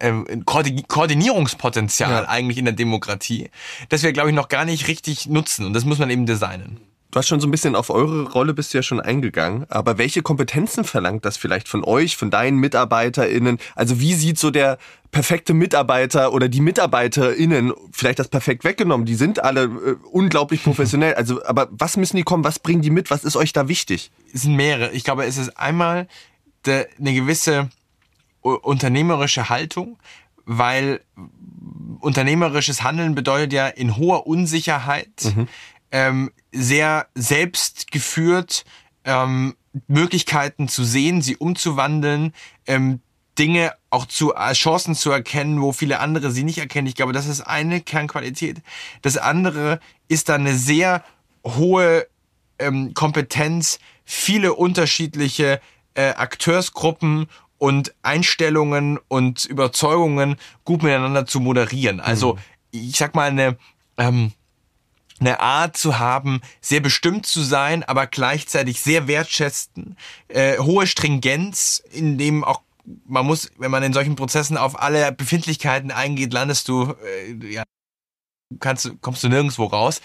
ähm, 0.00 0.44
Koordinierungspotenzial 0.44 2.24
ja. 2.24 2.28
eigentlich 2.28 2.58
in 2.58 2.66
der 2.66 2.74
Demokratie, 2.74 3.50
das 3.88 4.02
wir, 4.02 4.12
glaube 4.12 4.28
ich, 4.28 4.34
noch 4.34 4.48
gar 4.48 4.64
nicht 4.64 4.86
richtig 4.86 5.26
nutzen. 5.26 5.66
Und 5.66 5.72
das 5.72 5.84
muss 5.84 5.98
man 5.98 6.10
eben 6.10 6.26
designen. 6.26 6.80
Du 7.10 7.18
hast 7.18 7.28
schon 7.28 7.40
so 7.40 7.48
ein 7.48 7.50
bisschen 7.50 7.74
auf 7.74 7.88
eure 7.88 8.30
Rolle 8.30 8.52
bist 8.52 8.72
du 8.72 8.78
ja 8.78 8.82
schon 8.82 9.00
eingegangen, 9.00 9.64
aber 9.70 9.96
welche 9.96 10.20
Kompetenzen 10.20 10.84
verlangt 10.84 11.24
das 11.24 11.38
vielleicht 11.38 11.66
von 11.66 11.82
euch, 11.82 12.18
von 12.18 12.30
deinen 12.30 12.58
MitarbeiterInnen? 12.58 13.58
Also 13.74 13.98
wie 13.98 14.12
sieht 14.12 14.38
so 14.38 14.50
der 14.50 14.76
perfekte 15.10 15.54
Mitarbeiter 15.54 16.34
oder 16.34 16.50
die 16.50 16.60
MitarbeiterInnen, 16.60 17.72
vielleicht 17.92 18.18
das 18.18 18.28
perfekt 18.28 18.64
weggenommen, 18.64 19.06
die 19.06 19.14
sind 19.14 19.42
alle 19.42 19.62
äh, 19.64 19.96
unglaublich 20.12 20.62
professionell. 20.62 21.14
Also, 21.14 21.42
aber 21.46 21.68
was 21.70 21.96
müssen 21.96 22.16
die 22.16 22.24
kommen? 22.24 22.44
Was 22.44 22.58
bringen 22.58 22.82
die 22.82 22.90
mit? 22.90 23.10
Was 23.10 23.24
ist 23.24 23.36
euch 23.36 23.54
da 23.54 23.68
wichtig? 23.68 24.10
Es 24.34 24.42
sind 24.42 24.54
mehrere. 24.54 24.90
Ich 24.92 25.04
glaube, 25.04 25.24
es 25.24 25.38
ist 25.38 25.56
einmal 25.56 26.08
de, 26.66 26.86
eine 26.98 27.14
gewisse 27.14 27.70
unternehmerische 28.42 29.48
Haltung, 29.48 29.98
weil 30.44 31.00
unternehmerisches 32.00 32.82
Handeln 32.82 33.14
bedeutet 33.14 33.52
ja 33.52 33.66
in 33.66 33.96
hoher 33.96 34.26
Unsicherheit, 34.26 35.34
mhm. 35.36 35.48
Ähm, 35.90 36.30
sehr 36.52 37.06
selbstgeführt, 37.14 38.64
ähm, 39.04 39.54
Möglichkeiten 39.86 40.68
zu 40.68 40.84
sehen, 40.84 41.22
sie 41.22 41.36
umzuwandeln, 41.36 42.32
ähm, 42.66 43.00
Dinge 43.38 43.72
auch 43.90 44.06
zu 44.06 44.34
als 44.34 44.58
Chancen 44.58 44.94
zu 44.94 45.10
erkennen, 45.10 45.62
wo 45.62 45.72
viele 45.72 46.00
andere 46.00 46.32
sie 46.32 46.42
nicht 46.42 46.58
erkennen. 46.58 46.88
Ich 46.88 46.96
glaube, 46.96 47.12
das 47.12 47.26
ist 47.26 47.40
eine 47.40 47.80
Kernqualität. 47.80 48.60
Das 49.02 49.16
andere 49.16 49.80
ist 50.08 50.28
dann 50.28 50.42
eine 50.42 50.56
sehr 50.56 51.04
hohe 51.44 52.06
ähm, 52.58 52.94
Kompetenz, 52.94 53.78
viele 54.04 54.54
unterschiedliche 54.54 55.60
äh, 55.94 56.10
Akteursgruppen 56.10 57.28
und 57.58 57.94
Einstellungen 58.02 58.98
und 59.08 59.44
Überzeugungen 59.44 60.36
gut 60.64 60.82
miteinander 60.82 61.26
zu 61.26 61.40
moderieren. 61.40 62.00
Also 62.00 62.34
mhm. 62.34 62.38
ich 62.72 62.96
sag 62.96 63.14
mal 63.14 63.28
eine 63.28 63.56
ähm, 63.96 64.32
eine 65.20 65.40
Art 65.40 65.76
zu 65.76 65.98
haben, 65.98 66.40
sehr 66.60 66.80
bestimmt 66.80 67.26
zu 67.26 67.42
sein, 67.42 67.82
aber 67.84 68.06
gleichzeitig 68.06 68.80
sehr 68.80 69.08
wertschätzen, 69.08 69.96
äh, 70.28 70.58
hohe 70.58 70.86
Stringenz, 70.86 71.82
in 71.92 72.18
dem 72.18 72.44
auch 72.44 72.62
man 73.06 73.26
muss, 73.26 73.50
wenn 73.58 73.70
man 73.70 73.82
in 73.82 73.92
solchen 73.92 74.16
Prozessen 74.16 74.56
auf 74.56 74.80
alle 74.80 75.12
Befindlichkeiten 75.12 75.90
eingeht, 75.90 76.32
landest 76.32 76.68
du 76.68 76.94
äh, 77.04 77.52
ja 77.52 77.64
kannst, 78.60 78.90
kommst 79.00 79.22
du 79.22 79.28
nirgendwo 79.28 79.64
raus. 79.64 80.00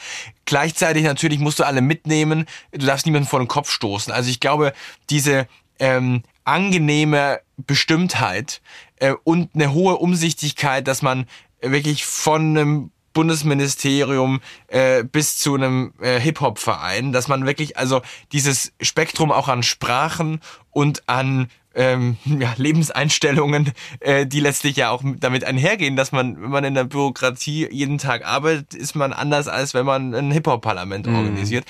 Gleichzeitig 0.46 1.04
natürlich 1.04 1.40
musst 1.40 1.60
du 1.60 1.64
alle 1.64 1.82
mitnehmen. 1.82 2.46
Du 2.72 2.86
darfst 2.86 3.06
niemanden 3.06 3.28
vor 3.28 3.40
den 3.40 3.48
Kopf 3.48 3.70
stoßen. 3.70 4.12
Also 4.12 4.30
ich 4.30 4.40
glaube, 4.40 4.74
diese 5.10 5.48
ähm, 5.80 6.24
angenehme 6.44 7.40
Bestimmtheit 7.58 8.62
äh, 8.98 9.14
und 9.24 9.56
eine 9.56 9.74
hohe 9.74 9.98
Umsichtigkeit, 9.98 10.88
dass 10.88 11.02
man 11.02 11.26
wirklich 11.62 12.06
von 12.06 12.58
einem 12.58 12.92
Bundesministerium 13.14 14.42
äh, 14.68 15.04
bis 15.04 15.38
zu 15.38 15.56
einem 15.56 15.94
äh, 16.02 16.20
Hip-Hop-Verein, 16.20 17.14
dass 17.14 17.28
man 17.28 17.46
wirklich 17.46 17.78
also 17.78 18.02
dieses 18.32 18.74
Spektrum 18.82 19.32
auch 19.32 19.48
an 19.48 19.64
Sprachen 19.64 20.42
und 20.72 21.04
an 21.08 21.48
ähm, 21.76 22.18
ja, 22.26 22.54
Lebenseinstellungen, 22.58 23.72
äh, 24.00 24.26
die 24.26 24.40
letztlich 24.40 24.76
ja 24.76 24.90
auch 24.90 25.04
damit 25.18 25.44
einhergehen, 25.44 25.96
dass 25.96 26.12
man, 26.12 26.42
wenn 26.42 26.50
man 26.50 26.64
in 26.64 26.74
der 26.74 26.84
Bürokratie 26.84 27.68
jeden 27.72 27.98
Tag 27.98 28.26
arbeitet, 28.26 28.74
ist 28.74 28.96
man 28.96 29.14
anders, 29.14 29.48
als 29.48 29.74
wenn 29.74 29.86
man 29.86 30.14
ein 30.14 30.32
Hip-Hop-Parlament 30.32 31.08
mhm. 31.08 31.16
organisiert. 31.16 31.66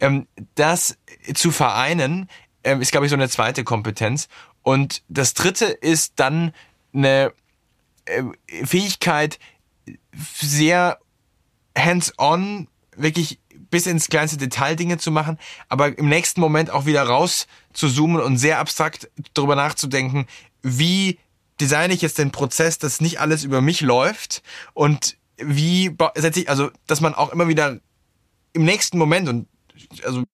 Ähm, 0.00 0.26
das 0.54 0.98
zu 1.34 1.50
vereinen, 1.50 2.28
ähm, 2.64 2.80
ist, 2.80 2.92
glaube 2.92 3.06
ich, 3.06 3.10
so 3.10 3.16
eine 3.16 3.28
zweite 3.28 3.64
Kompetenz. 3.64 4.28
Und 4.62 5.02
das 5.08 5.34
dritte 5.34 5.66
ist 5.66 6.14
dann 6.16 6.52
eine 6.92 7.32
äh, 8.06 8.22
Fähigkeit, 8.64 9.38
sehr 10.14 10.98
hands-on, 11.76 12.68
wirklich 12.96 13.38
bis 13.70 13.86
ins 13.86 14.08
kleinste 14.08 14.38
Detail 14.38 14.76
Dinge 14.76 14.98
zu 14.98 15.10
machen, 15.10 15.38
aber 15.68 15.96
im 15.98 16.08
nächsten 16.08 16.40
Moment 16.40 16.70
auch 16.70 16.86
wieder 16.86 17.02
raus 17.02 17.46
zu 17.72 17.88
zoomen 17.88 18.20
und 18.20 18.38
sehr 18.38 18.58
abstrakt 18.58 19.10
darüber 19.34 19.56
nachzudenken, 19.56 20.26
wie 20.62 21.18
designe 21.60 21.92
ich 21.92 22.02
jetzt 22.02 22.18
den 22.18 22.30
Prozess, 22.30 22.78
dass 22.78 23.00
nicht 23.00 23.20
alles 23.20 23.44
über 23.44 23.60
mich 23.60 23.80
läuft 23.80 24.42
und 24.74 25.16
wie 25.36 25.94
setze 26.16 26.40
ich, 26.40 26.50
also, 26.50 26.70
dass 26.86 27.00
man 27.00 27.14
auch 27.14 27.32
immer 27.32 27.48
wieder 27.48 27.78
im 28.52 28.64
nächsten 28.64 28.98
Moment 28.98 29.28
und, 29.28 29.48
also, 30.04 30.24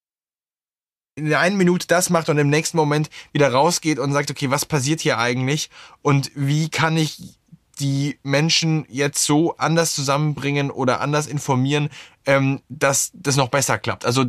in 1.17 1.29
der 1.29 1.39
einen 1.39 1.57
Minute 1.57 1.87
das 1.87 2.09
macht 2.09 2.27
und 2.29 2.37
im 2.37 2.49
nächsten 2.49 2.77
Moment 2.77 3.09
wieder 3.31 3.51
rausgeht 3.51 3.99
und 3.99 4.11
sagt, 4.11 4.31
okay, 4.31 4.49
was 4.49 4.65
passiert 4.65 4.99
hier 4.99 5.17
eigentlich 5.17 5.69
und 6.01 6.31
wie 6.35 6.69
kann 6.69 6.97
ich 6.97 7.39
die 7.79 8.19
Menschen 8.23 8.85
jetzt 8.89 9.23
so 9.23 9.57
anders 9.57 9.95
zusammenbringen 9.95 10.71
oder 10.71 11.01
anders 11.01 11.27
informieren, 11.27 11.89
ähm, 12.25 12.61
dass 12.69 13.11
das 13.13 13.35
noch 13.35 13.49
besser 13.49 13.77
klappt. 13.77 14.05
Also 14.05 14.25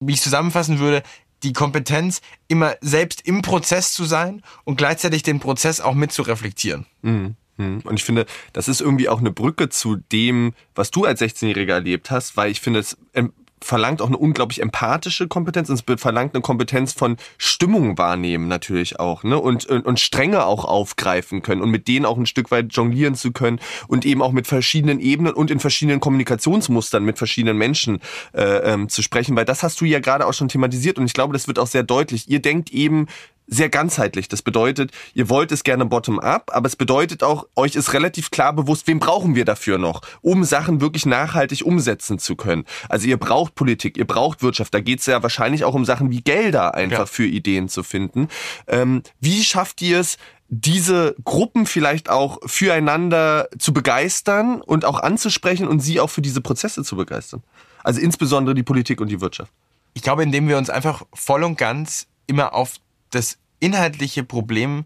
wie 0.00 0.12
ich 0.12 0.20
zusammenfassen 0.20 0.78
würde, 0.78 1.02
die 1.42 1.52
Kompetenz, 1.52 2.20
immer 2.48 2.76
selbst 2.80 3.26
im 3.26 3.42
Prozess 3.42 3.92
zu 3.92 4.04
sein 4.04 4.42
und 4.64 4.76
gleichzeitig 4.76 5.22
den 5.22 5.40
Prozess 5.40 5.80
auch 5.80 5.94
mit 5.94 6.12
zu 6.12 6.22
reflektieren. 6.22 6.86
Mhm. 7.02 7.36
mhm. 7.56 7.80
Und 7.80 7.94
ich 7.94 8.04
finde, 8.04 8.26
das 8.52 8.68
ist 8.68 8.80
irgendwie 8.80 9.08
auch 9.08 9.18
eine 9.18 9.32
Brücke 9.32 9.68
zu 9.68 9.96
dem, 9.96 10.54
was 10.74 10.90
du 10.90 11.04
als 11.04 11.20
16-Jähriger 11.20 11.72
erlebt 11.72 12.10
hast, 12.10 12.36
weil 12.36 12.50
ich 12.50 12.60
finde, 12.60 12.80
es 12.80 12.96
ähm, 13.14 13.32
verlangt 13.64 14.02
auch 14.02 14.08
eine 14.08 14.16
unglaublich 14.16 14.60
empathische 14.60 15.28
Kompetenz 15.28 15.68
und 15.68 15.74
es 15.74 16.00
verlangt 16.00 16.34
eine 16.34 16.42
Kompetenz 16.42 16.92
von 16.92 17.16
Stimmung 17.38 17.98
wahrnehmen 17.98 18.48
natürlich 18.48 18.98
auch, 19.00 19.22
ne? 19.22 19.38
Und, 19.38 19.66
und, 19.66 19.86
und 19.86 20.00
Stränge 20.00 20.44
auch 20.44 20.64
aufgreifen 20.64 21.42
können 21.42 21.62
und 21.62 21.70
mit 21.70 21.88
denen 21.88 22.06
auch 22.06 22.16
ein 22.16 22.26
Stück 22.26 22.50
weit 22.50 22.72
jonglieren 22.72 23.14
zu 23.14 23.32
können 23.32 23.60
und 23.88 24.04
eben 24.04 24.22
auch 24.22 24.32
mit 24.32 24.46
verschiedenen 24.46 25.00
Ebenen 25.00 25.32
und 25.32 25.50
in 25.50 25.60
verschiedenen 25.60 26.00
Kommunikationsmustern 26.00 27.04
mit 27.04 27.18
verschiedenen 27.18 27.56
Menschen 27.56 28.00
äh, 28.34 28.42
ähm, 28.42 28.88
zu 28.88 29.02
sprechen, 29.02 29.36
weil 29.36 29.44
das 29.44 29.62
hast 29.62 29.80
du 29.80 29.84
ja 29.84 30.00
gerade 30.00 30.26
auch 30.26 30.34
schon 30.34 30.48
thematisiert 30.48 30.98
und 30.98 31.06
ich 31.06 31.12
glaube, 31.12 31.32
das 31.32 31.48
wird 31.48 31.58
auch 31.58 31.66
sehr 31.66 31.82
deutlich. 31.82 32.28
Ihr 32.28 32.40
denkt 32.40 32.70
eben 32.70 33.06
sehr 33.46 33.68
ganzheitlich. 33.68 34.28
Das 34.28 34.42
bedeutet, 34.42 34.90
ihr 35.14 35.28
wollt 35.28 35.52
es 35.52 35.64
gerne 35.64 35.84
bottom-up, 35.84 36.50
aber 36.52 36.66
es 36.66 36.76
bedeutet 36.76 37.22
auch, 37.22 37.46
euch 37.56 37.74
ist 37.74 37.92
relativ 37.92 38.30
klar 38.30 38.52
bewusst, 38.52 38.86
wen 38.86 38.98
brauchen 38.98 39.34
wir 39.34 39.44
dafür 39.44 39.78
noch, 39.78 40.02
um 40.20 40.44
Sachen 40.44 40.80
wirklich 40.80 41.06
nachhaltig 41.06 41.64
umsetzen 41.64 42.18
zu 42.18 42.36
können. 42.36 42.64
Also 42.88 43.06
ihr 43.06 43.16
braucht 43.16 43.54
Politik, 43.54 43.96
ihr 43.96 44.06
braucht 44.06 44.42
Wirtschaft. 44.42 44.72
Da 44.74 44.80
geht 44.80 45.00
es 45.00 45.06
ja 45.06 45.22
wahrscheinlich 45.22 45.64
auch 45.64 45.74
um 45.74 45.84
Sachen 45.84 46.10
wie 46.10 46.22
Gelder 46.22 46.74
einfach 46.74 46.98
ja. 46.98 47.06
für 47.06 47.26
Ideen 47.26 47.68
zu 47.68 47.82
finden. 47.82 48.28
Ähm, 48.66 49.02
wie 49.20 49.42
schafft 49.44 49.82
ihr 49.82 50.00
es, 50.00 50.16
diese 50.48 51.16
Gruppen 51.24 51.64
vielleicht 51.64 52.10
auch 52.10 52.38
füreinander 52.44 53.48
zu 53.58 53.72
begeistern 53.72 54.60
und 54.60 54.84
auch 54.84 55.00
anzusprechen 55.00 55.66
und 55.66 55.80
sie 55.80 55.98
auch 55.98 56.10
für 56.10 56.20
diese 56.20 56.42
Prozesse 56.42 56.84
zu 56.84 56.96
begeistern? 56.96 57.42
Also 57.82 58.00
insbesondere 58.00 58.54
die 58.54 58.62
Politik 58.62 59.00
und 59.00 59.08
die 59.08 59.20
Wirtschaft. 59.20 59.50
Ich 59.94 60.02
glaube, 60.02 60.22
indem 60.22 60.48
wir 60.48 60.58
uns 60.58 60.70
einfach 60.70 61.04
voll 61.12 61.42
und 61.42 61.56
ganz 61.56 62.06
immer 62.26 62.54
auf 62.54 62.74
das 63.14 63.38
inhaltliche 63.60 64.24
Problem 64.24 64.84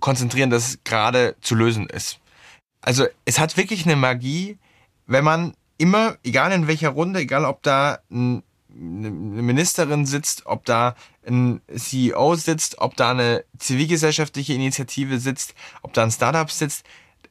konzentrieren, 0.00 0.50
das 0.50 0.78
gerade 0.84 1.36
zu 1.40 1.54
lösen 1.54 1.88
ist. 1.88 2.18
Also 2.80 3.06
es 3.24 3.38
hat 3.38 3.56
wirklich 3.56 3.84
eine 3.84 3.96
Magie, 3.96 4.58
wenn 5.06 5.24
man 5.24 5.54
immer, 5.78 6.16
egal 6.24 6.52
in 6.52 6.66
welcher 6.66 6.90
Runde, 6.90 7.20
egal 7.20 7.44
ob 7.44 7.62
da 7.62 7.98
eine 8.10 8.42
Ministerin 8.68 10.06
sitzt, 10.06 10.46
ob 10.46 10.64
da 10.64 10.94
ein 11.26 11.60
CEO 11.74 12.34
sitzt, 12.34 12.78
ob 12.78 12.96
da 12.96 13.10
eine 13.10 13.44
zivilgesellschaftliche 13.58 14.54
Initiative 14.54 15.18
sitzt, 15.18 15.54
ob 15.82 15.92
da 15.92 16.02
ein 16.02 16.10
Startup 16.10 16.50
sitzt, 16.50 16.84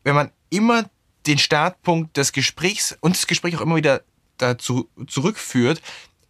wenn 0.04 0.16
man 0.16 0.32
immer 0.50 0.90
den 1.28 1.38
Startpunkt 1.38 2.18
des 2.18 2.32
Gesprächs 2.32 2.98
und 3.02 3.16
das 3.16 3.28
Gespräch 3.28 3.56
auch 3.58 3.62
immer 3.62 3.76
wieder 3.76 4.02
dazu 4.38 4.90
zurückführt 5.08 5.82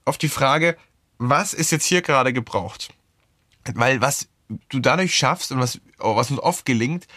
auf 0.05 0.17
die 0.17 0.29
Frage, 0.29 0.77
was 1.17 1.53
ist 1.53 1.71
jetzt 1.71 1.85
hier 1.85 2.01
gerade 2.01 2.33
gebraucht? 2.33 2.89
Weil 3.73 4.01
was 4.01 4.27
du 4.69 4.79
dadurch 4.79 5.15
schaffst 5.15 5.51
und 5.51 5.59
was, 5.59 5.79
was 5.97 6.31
uns 6.31 6.39
oft 6.39 6.65
gelingt, 6.65 7.07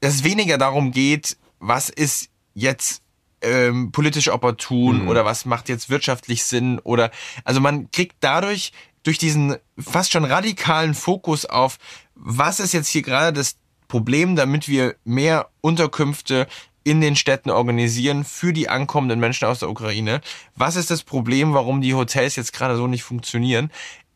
dass 0.00 0.14
es 0.14 0.24
weniger 0.24 0.58
darum 0.58 0.90
geht, 0.90 1.36
was 1.58 1.88
ist 1.88 2.28
jetzt 2.54 3.02
ähm, 3.40 3.92
politisch 3.92 4.28
opportun 4.28 5.02
mhm. 5.02 5.08
oder 5.08 5.24
was 5.24 5.44
macht 5.44 5.68
jetzt 5.68 5.90
wirtschaftlich 5.90 6.44
Sinn 6.44 6.78
oder 6.80 7.10
also 7.44 7.60
man 7.60 7.90
kriegt 7.90 8.16
dadurch 8.20 8.72
durch 9.02 9.18
diesen 9.18 9.56
fast 9.78 10.12
schon 10.12 10.24
radikalen 10.24 10.94
Fokus 10.94 11.44
auf, 11.44 11.78
was 12.14 12.60
ist 12.60 12.72
jetzt 12.72 12.88
hier 12.88 13.02
gerade 13.02 13.32
das 13.32 13.56
Problem, 13.88 14.36
damit 14.36 14.68
wir 14.68 14.96
mehr 15.04 15.50
Unterkünfte 15.60 16.46
in 16.84 17.00
den 17.00 17.16
Städten 17.16 17.50
organisieren 17.50 18.24
für 18.24 18.52
die 18.52 18.68
ankommenden 18.68 19.20
Menschen 19.20 19.46
aus 19.46 19.60
der 19.60 19.70
Ukraine. 19.70 20.20
Was 20.56 20.76
ist 20.76 20.90
das 20.90 21.02
Problem, 21.02 21.52
warum 21.54 21.80
die 21.80 21.94
Hotels 21.94 22.36
jetzt 22.36 22.52
gerade 22.52 22.76
so 22.76 22.86
nicht 22.86 23.02
funktionieren? 23.02 23.70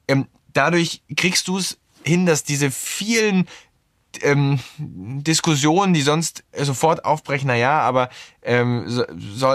Ähm, 0.08 0.26
dadurch 0.56 1.02
kriegst 1.16 1.48
du 1.48 1.58
es 1.58 1.78
hin, 2.04 2.26
dass 2.26 2.44
diese 2.44 2.70
vielen 2.70 3.46
ähm, 4.22 4.58
Diskussionen, 4.78 5.92
die 5.92 6.02
sonst 6.02 6.44
sofort 6.56 7.04
aufbrechen, 7.04 7.48
na 7.48 7.56
ja, 7.56 7.80
aber 7.80 8.08
ähm, 8.42 8.84
so, 8.88 9.04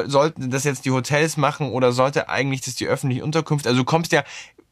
sollten 0.08 0.52
das 0.52 0.64
jetzt 0.64 0.86
die 0.86 0.92
Hotels 0.92 1.38
machen 1.38 1.72
oder 1.72 1.92
sollte 1.92 2.30
eigentlich 2.30 2.62
das 2.62 2.76
die 2.76 2.88
öffentliche 2.88 3.24
Unterkunft? 3.24 3.66
Also 3.68 3.80
du 3.80 3.86
kommst 3.86 4.12
ja 4.12 4.24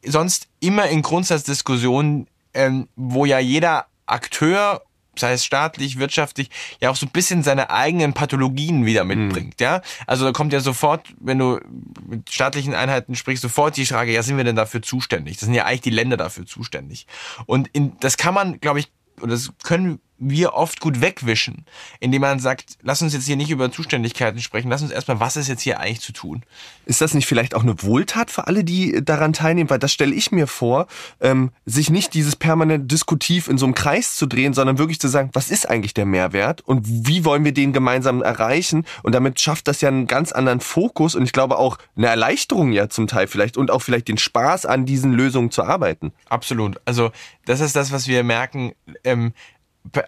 sonst 0.04 0.48
immer 0.60 0.88
in 0.88 1.02
Grundsatzdiskussionen, 1.02 2.28
ähm, 2.54 2.88
wo 2.96 3.24
ja 3.24 3.38
jeder 3.38 3.86
Akteur 4.06 4.82
sei 5.20 5.32
es 5.32 5.44
staatlich, 5.44 5.98
wirtschaftlich, 5.98 6.50
ja 6.80 6.90
auch 6.90 6.96
so 6.96 7.06
ein 7.06 7.12
bisschen 7.12 7.42
seine 7.42 7.70
eigenen 7.70 8.12
Pathologien 8.12 8.86
wieder 8.86 9.04
mitbringt, 9.04 9.60
mhm. 9.60 9.64
ja. 9.64 9.82
Also 10.06 10.24
da 10.24 10.32
kommt 10.32 10.52
ja 10.52 10.60
sofort, 10.60 11.06
wenn 11.20 11.38
du 11.38 11.60
mit 12.06 12.30
staatlichen 12.30 12.74
Einheiten 12.74 13.14
sprichst, 13.14 13.42
sofort 13.42 13.76
die 13.76 13.86
Frage, 13.86 14.12
ja, 14.12 14.22
sind 14.22 14.36
wir 14.36 14.44
denn 14.44 14.56
dafür 14.56 14.82
zuständig? 14.82 15.36
Das 15.36 15.46
sind 15.46 15.54
ja 15.54 15.64
eigentlich 15.64 15.82
die 15.82 15.90
Länder 15.90 16.16
dafür 16.16 16.46
zuständig. 16.46 17.06
Und 17.46 17.68
in, 17.68 17.92
das 18.00 18.16
kann 18.16 18.34
man, 18.34 18.60
glaube 18.60 18.80
ich, 18.80 18.88
oder 19.20 19.32
das 19.32 19.52
können 19.62 20.00
wir 20.20 20.52
oft 20.52 20.80
gut 20.80 21.00
wegwischen, 21.00 21.64
indem 21.98 22.20
man 22.20 22.38
sagt, 22.38 22.78
lass 22.82 23.02
uns 23.02 23.14
jetzt 23.14 23.26
hier 23.26 23.36
nicht 23.36 23.50
über 23.50 23.72
Zuständigkeiten 23.72 24.40
sprechen, 24.40 24.70
lass 24.70 24.82
uns 24.82 24.90
erstmal, 24.90 25.18
was 25.18 25.36
ist 25.36 25.48
jetzt 25.48 25.62
hier 25.62 25.80
eigentlich 25.80 26.00
zu 26.00 26.12
tun? 26.12 26.42
Ist 26.84 27.00
das 27.00 27.14
nicht 27.14 27.26
vielleicht 27.26 27.54
auch 27.54 27.62
eine 27.62 27.82
Wohltat 27.82 28.30
für 28.30 28.46
alle, 28.46 28.62
die 28.62 29.02
daran 29.02 29.32
teilnehmen? 29.32 29.70
Weil 29.70 29.78
das 29.78 29.92
stelle 29.92 30.14
ich 30.14 30.30
mir 30.30 30.46
vor, 30.46 30.86
ähm, 31.20 31.50
sich 31.64 31.90
nicht 31.90 32.14
dieses 32.14 32.36
permanent 32.36 32.92
diskutiv 32.92 33.48
in 33.48 33.56
so 33.56 33.64
einem 33.64 33.74
Kreis 33.74 34.16
zu 34.16 34.26
drehen, 34.26 34.52
sondern 34.52 34.78
wirklich 34.78 35.00
zu 35.00 35.08
sagen, 35.08 35.30
was 35.32 35.50
ist 35.50 35.68
eigentlich 35.68 35.94
der 35.94 36.06
Mehrwert 36.06 36.60
und 36.60 36.86
wie 36.86 37.24
wollen 37.24 37.44
wir 37.44 37.52
den 37.52 37.72
gemeinsam 37.72 38.22
erreichen? 38.22 38.84
Und 39.02 39.14
damit 39.14 39.40
schafft 39.40 39.68
das 39.68 39.80
ja 39.80 39.88
einen 39.88 40.06
ganz 40.06 40.32
anderen 40.32 40.60
Fokus 40.60 41.14
und 41.14 41.24
ich 41.24 41.32
glaube 41.32 41.58
auch 41.58 41.78
eine 41.96 42.08
Erleichterung 42.08 42.72
ja 42.72 42.90
zum 42.90 43.06
Teil 43.06 43.26
vielleicht 43.26 43.56
und 43.56 43.70
auch 43.70 43.80
vielleicht 43.80 44.08
den 44.08 44.18
Spaß 44.18 44.66
an 44.66 44.84
diesen 44.84 45.12
Lösungen 45.12 45.50
zu 45.50 45.64
arbeiten. 45.64 46.12
Absolut. 46.28 46.78
Also 46.84 47.10
das 47.46 47.60
ist 47.60 47.74
das, 47.74 47.90
was 47.90 48.06
wir 48.06 48.22
merken. 48.22 48.72
Ähm, 49.04 49.32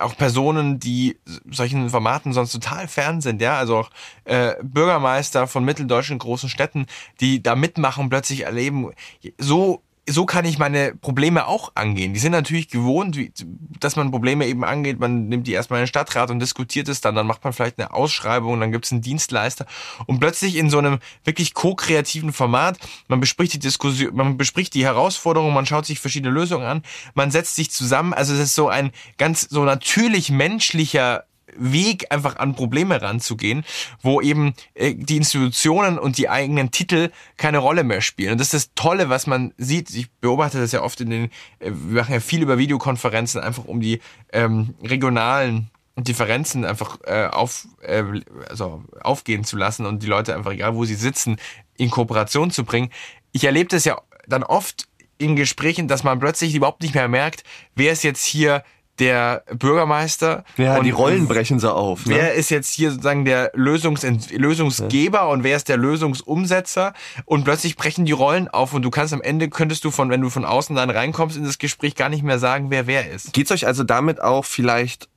auch 0.00 0.16
Personen, 0.16 0.78
die 0.78 1.18
solchen 1.50 1.90
Formaten 1.90 2.32
sonst 2.32 2.52
total 2.52 2.88
fern 2.88 3.20
sind, 3.20 3.40
ja, 3.40 3.58
also 3.58 3.78
auch 3.78 3.90
äh, 4.24 4.54
Bürgermeister 4.62 5.46
von 5.46 5.64
mitteldeutschen 5.64 6.18
großen 6.18 6.48
Städten, 6.48 6.86
die 7.20 7.42
da 7.42 7.56
mitmachen, 7.56 8.08
plötzlich 8.08 8.42
erleben, 8.42 8.90
so 9.38 9.82
so 10.08 10.26
kann 10.26 10.44
ich 10.44 10.58
meine 10.58 10.94
Probleme 10.96 11.46
auch 11.46 11.72
angehen. 11.76 12.12
Die 12.12 12.18
sind 12.18 12.32
natürlich 12.32 12.68
gewohnt, 12.68 13.16
wie, 13.16 13.32
dass 13.78 13.94
man 13.94 14.10
Probleme 14.10 14.46
eben 14.46 14.64
angeht. 14.64 14.98
Man 14.98 15.28
nimmt 15.28 15.46
die 15.46 15.52
erstmal 15.52 15.78
in 15.78 15.84
den 15.84 15.88
Stadtrat 15.88 16.30
und 16.30 16.40
diskutiert 16.40 16.88
es 16.88 17.00
dann. 17.00 17.14
Dann 17.14 17.26
macht 17.26 17.44
man 17.44 17.52
vielleicht 17.52 17.78
eine 17.78 17.94
Ausschreibung, 17.94 18.58
dann 18.58 18.72
gibt 18.72 18.84
es 18.84 18.92
einen 18.92 19.00
Dienstleister. 19.00 19.64
Und 20.06 20.18
plötzlich 20.18 20.56
in 20.56 20.70
so 20.70 20.78
einem 20.78 20.98
wirklich 21.24 21.54
ko-kreativen 21.54 22.32
Format, 22.32 22.78
man 23.06 23.20
bespricht 23.20 23.52
die 23.52 23.60
Diskussion, 23.60 24.14
man 24.16 24.36
bespricht 24.36 24.74
die 24.74 24.84
Herausforderungen, 24.84 25.54
man 25.54 25.66
schaut 25.66 25.86
sich 25.86 26.00
verschiedene 26.00 26.34
Lösungen 26.34 26.66
an, 26.66 26.82
man 27.14 27.30
setzt 27.30 27.54
sich 27.54 27.70
zusammen. 27.70 28.12
Also 28.12 28.34
es 28.34 28.40
ist 28.40 28.54
so 28.56 28.68
ein 28.68 28.90
ganz 29.18 29.42
so 29.42 29.64
natürlich 29.64 30.30
menschlicher 30.30 31.26
Weg, 31.56 32.06
einfach 32.10 32.36
an 32.36 32.54
Probleme 32.54 33.00
ranzugehen, 33.00 33.64
wo 34.00 34.20
eben 34.20 34.54
äh, 34.74 34.94
die 34.94 35.16
Institutionen 35.16 35.98
und 35.98 36.18
die 36.18 36.28
eigenen 36.28 36.70
Titel 36.70 37.10
keine 37.36 37.58
Rolle 37.58 37.84
mehr 37.84 38.00
spielen. 38.00 38.32
Und 38.32 38.40
das 38.40 38.48
ist 38.48 38.54
das 38.54 38.74
Tolle, 38.74 39.08
was 39.08 39.26
man 39.26 39.52
sieht. 39.56 39.90
Ich 39.90 40.10
beobachte 40.10 40.58
das 40.58 40.72
ja 40.72 40.82
oft 40.82 41.00
in 41.00 41.10
den, 41.10 41.24
äh, 41.58 41.70
wir 41.70 42.02
machen 42.02 42.14
ja 42.14 42.20
viel 42.20 42.42
über 42.42 42.58
Videokonferenzen, 42.58 43.40
einfach 43.40 43.64
um 43.64 43.80
die 43.80 44.00
ähm, 44.32 44.74
regionalen 44.82 45.70
Differenzen 45.96 46.64
einfach 46.64 46.98
äh, 47.04 47.26
auf, 47.26 47.66
äh, 47.82 48.02
also 48.48 48.82
aufgehen 49.00 49.44
zu 49.44 49.56
lassen 49.56 49.84
und 49.84 50.02
die 50.02 50.06
Leute 50.06 50.34
einfach, 50.34 50.52
egal 50.52 50.74
wo 50.74 50.84
sie 50.84 50.94
sitzen, 50.94 51.36
in 51.76 51.90
Kooperation 51.90 52.50
zu 52.50 52.64
bringen. 52.64 52.90
Ich 53.32 53.44
erlebe 53.44 53.68
das 53.68 53.84
ja 53.84 54.00
dann 54.26 54.42
oft 54.42 54.88
in 55.18 55.36
Gesprächen, 55.36 55.88
dass 55.88 56.04
man 56.04 56.18
plötzlich 56.18 56.54
überhaupt 56.54 56.82
nicht 56.82 56.94
mehr 56.94 57.08
merkt, 57.08 57.44
wer 57.74 57.92
ist 57.92 58.04
jetzt 58.04 58.24
hier 58.24 58.64
der 59.02 59.42
Bürgermeister. 59.52 60.44
Ja, 60.56 60.76
und 60.78 60.84
die 60.84 60.90
Rollen 60.90 61.26
brechen 61.26 61.58
so 61.58 61.70
auf. 61.70 62.06
Ne? 62.06 62.14
Wer 62.14 62.34
ist 62.34 62.50
jetzt 62.50 62.72
hier 62.72 62.90
sozusagen 62.90 63.24
der 63.24 63.50
Lösungs 63.54 64.06
Lösungsgeber 64.30 65.18
ja. 65.18 65.24
und 65.26 65.42
wer 65.42 65.56
ist 65.56 65.68
der 65.68 65.76
Lösungsumsetzer? 65.76 66.94
Und 67.24 67.44
plötzlich 67.44 67.76
brechen 67.76 68.04
die 68.04 68.12
Rollen 68.12 68.46
auf 68.46 68.74
und 68.74 68.82
du 68.82 68.90
kannst 68.90 69.12
am 69.12 69.20
Ende, 69.20 69.48
könntest 69.48 69.84
du 69.84 69.90
von, 69.90 70.08
wenn 70.10 70.20
du 70.20 70.30
von 70.30 70.44
außen 70.44 70.76
dann 70.76 70.88
reinkommst 70.88 71.36
in 71.36 71.44
das 71.44 71.58
Gespräch, 71.58 71.96
gar 71.96 72.08
nicht 72.08 72.22
mehr 72.22 72.38
sagen, 72.38 72.70
wer 72.70 72.86
wer 72.86 73.10
ist. 73.10 73.32
Geht's 73.32 73.50
euch 73.50 73.66
also 73.66 73.82
damit 73.82 74.22
auch 74.22 74.44
vielleicht 74.44 75.08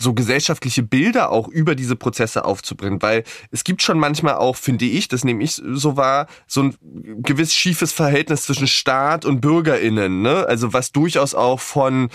so 0.00 0.14
gesellschaftliche 0.14 0.82
Bilder 0.82 1.30
auch 1.30 1.48
über 1.48 1.74
diese 1.74 1.96
Prozesse 1.96 2.44
aufzubringen, 2.44 3.02
weil 3.02 3.24
es 3.50 3.64
gibt 3.64 3.82
schon 3.82 3.98
manchmal 3.98 4.36
auch, 4.36 4.56
finde 4.56 4.84
ich, 4.84 5.08
das 5.08 5.24
nehme 5.24 5.42
ich 5.42 5.54
so 5.54 5.96
wahr, 5.96 6.28
so 6.46 6.62
ein 6.62 6.76
gewiss 7.22 7.52
schiefes 7.52 7.92
Verhältnis 7.92 8.44
zwischen 8.44 8.68
Staat 8.68 9.24
und 9.24 9.40
BürgerInnen, 9.40 10.22
ne? 10.22 10.46
Also 10.46 10.72
was 10.72 10.92
durchaus 10.92 11.34
auch 11.34 11.58
von 11.58 12.10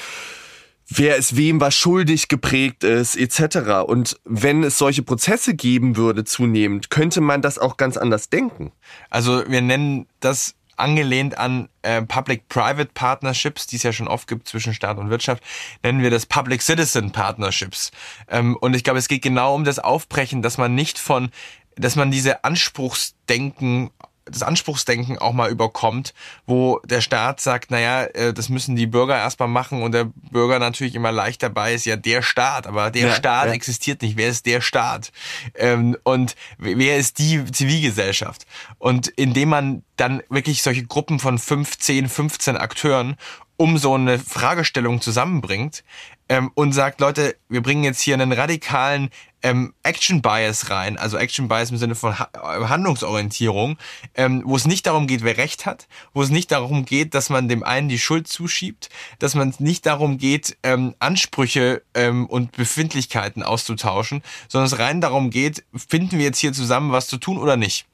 wer 0.88 1.16
ist 1.16 1.36
wem 1.36 1.62
was 1.62 1.76
schuldig 1.76 2.28
geprägt 2.28 2.84
ist, 2.84 3.16
etc. 3.16 3.86
Und 3.86 4.20
wenn 4.26 4.64
es 4.64 4.78
solche 4.78 5.04
Prozesse 5.04 5.56
geben 5.56 5.96
würde 5.96 6.24
zunehmend, 6.24 6.90
könnte 6.90 7.22
man 7.22 7.42
das 7.42 7.60
auch 7.60 7.78
ganz 7.78 7.98
anders 7.98 8.30
denken. 8.30 8.72
Also 9.10 9.44
wir 9.48 9.62
nennen 9.62 10.08
das 10.20 10.56
angelehnt 10.76 11.38
an 11.38 11.70
äh, 11.84 12.02
Public-Private 12.02 12.92
Partnerships, 12.94 13.68
die 13.68 13.76
es 13.76 13.84
ja 13.84 13.94
schon 13.94 14.08
oft 14.08 14.28
gibt 14.28 14.48
zwischen 14.48 14.74
Staat 14.74 14.98
und 14.98 15.10
Wirtschaft, 15.10 15.44
nennen 15.84 16.02
wir 16.02 16.10
das 16.10 16.26
Public-Citizen 16.26 17.12
Partnerships. 17.12 17.92
Ähm, 18.28 18.58
und 18.58 18.76
ich 18.76 18.84
glaube, 18.84 19.00
es 19.00 19.08
geht 19.08 19.22
genau 19.22 19.54
um 19.56 19.64
das 19.64 19.80
Aufbrechen, 19.80 20.42
dass 20.42 20.58
man 20.58 20.74
nicht 20.76 20.98
von, 20.98 21.30
dass 21.76 21.96
man 21.96 22.12
diese 22.12 22.44
Anspruchsdenken 22.44 23.92
das 24.26 24.44
Anspruchsdenken 24.44 25.18
auch 25.18 25.34
mal 25.34 25.50
überkommt, 25.50 26.14
wo 26.46 26.80
der 26.86 27.02
Staat 27.02 27.42
sagt, 27.42 27.72
naja, 27.72 28.04
äh, 28.04 28.34
das 28.34 28.50
müssen 28.50 28.76
die 28.76 28.88
Bürger 28.88 29.18
erstmal 29.18 29.50
machen 29.50 29.84
und 29.84 29.92
der 29.92 30.06
Bürger 30.32 30.60
natürlich 30.60 30.96
immer 30.96 31.12
leicht 31.12 31.44
dabei 31.44 31.74
ist, 31.74 31.86
ja, 31.86 31.96
der 31.96 32.22
Staat, 32.22 32.68
aber 32.68 32.92
der 32.92 33.08
ja, 33.08 33.16
Staat 33.16 33.48
ja. 33.48 33.54
existiert 33.54 34.02
nicht. 34.02 34.18
Wer 34.18 34.30
ist 34.30 34.46
der 34.46 34.62
Staat? 34.62 35.12
Ähm, 35.56 35.98
und 36.04 36.36
wer 36.58 36.98
ist 36.98 37.20
die 37.20 37.44
Zivilgesellschaft? 37.46 38.46
Und 38.78 39.08
indem 39.08 39.50
man 39.50 39.84
dann 39.96 40.24
wirklich 40.30 40.64
solche 40.64 40.86
Gruppen 40.86 41.20
von 41.20 41.38
15, 41.38 42.10
15 42.10 42.58
Akteuren 42.58 43.16
um 43.58 43.78
so 43.78 43.94
eine 43.94 44.20
Fragestellung 44.20 45.02
zusammenbringt 45.02 45.84
ähm, 46.28 46.52
und 46.56 46.74
sagt, 46.74 47.00
Leute, 47.00 47.36
wir 47.50 47.62
bringen 47.62 47.84
jetzt 47.84 48.02
hier 48.02 48.16
einen 48.16 48.32
radikalen 48.32 49.10
ähm, 49.44 49.74
Action 49.84 50.22
Bias 50.22 50.70
rein, 50.70 50.98
also 50.98 51.18
Action 51.18 51.48
Bias 51.48 51.70
im 51.70 51.78
Sinne 51.78 51.96
von 51.96 52.18
ha 52.18 52.30
Handlungsorientierung, 52.34 53.78
ähm, 54.16 54.42
wo 54.46 54.56
es 54.56 54.66
nicht 54.66 54.88
darum 54.88 55.06
geht, 55.06 55.24
wer 55.24 55.38
Recht 55.38 55.66
hat, 55.66 55.88
wo 56.14 56.24
es 56.24 56.30
nicht 56.30 56.52
darum 56.52 56.86
geht, 56.86 57.14
dass 57.14 57.30
man 57.30 57.50
dem 57.50 57.64
einen 57.64 57.90
die 57.90 58.00
Schuld 58.00 58.28
zuschiebt, 58.28 58.90
dass 59.20 59.36
man 59.36 59.54
nicht 59.60 59.86
darum 59.86 60.18
geht, 60.18 60.58
ähm, 60.64 60.96
Ansprüche 61.00 61.84
ähm, 61.94 62.26
und 62.26 62.54
Befindlichkeiten 62.54 63.44
auszutauschen, 63.44 64.24
sondern 64.48 64.68
es 64.68 64.80
rein 64.80 65.02
darum 65.02 65.30
geht, 65.30 65.64
finden 65.76 66.18
wir 66.18 66.26
jetzt 66.26 66.40
hier 66.40 66.54
zusammen 66.54 66.92
was 66.92 67.08
zu 67.08 67.18
tun 67.18 67.38
oder 67.38 67.58
nicht. 67.58 67.86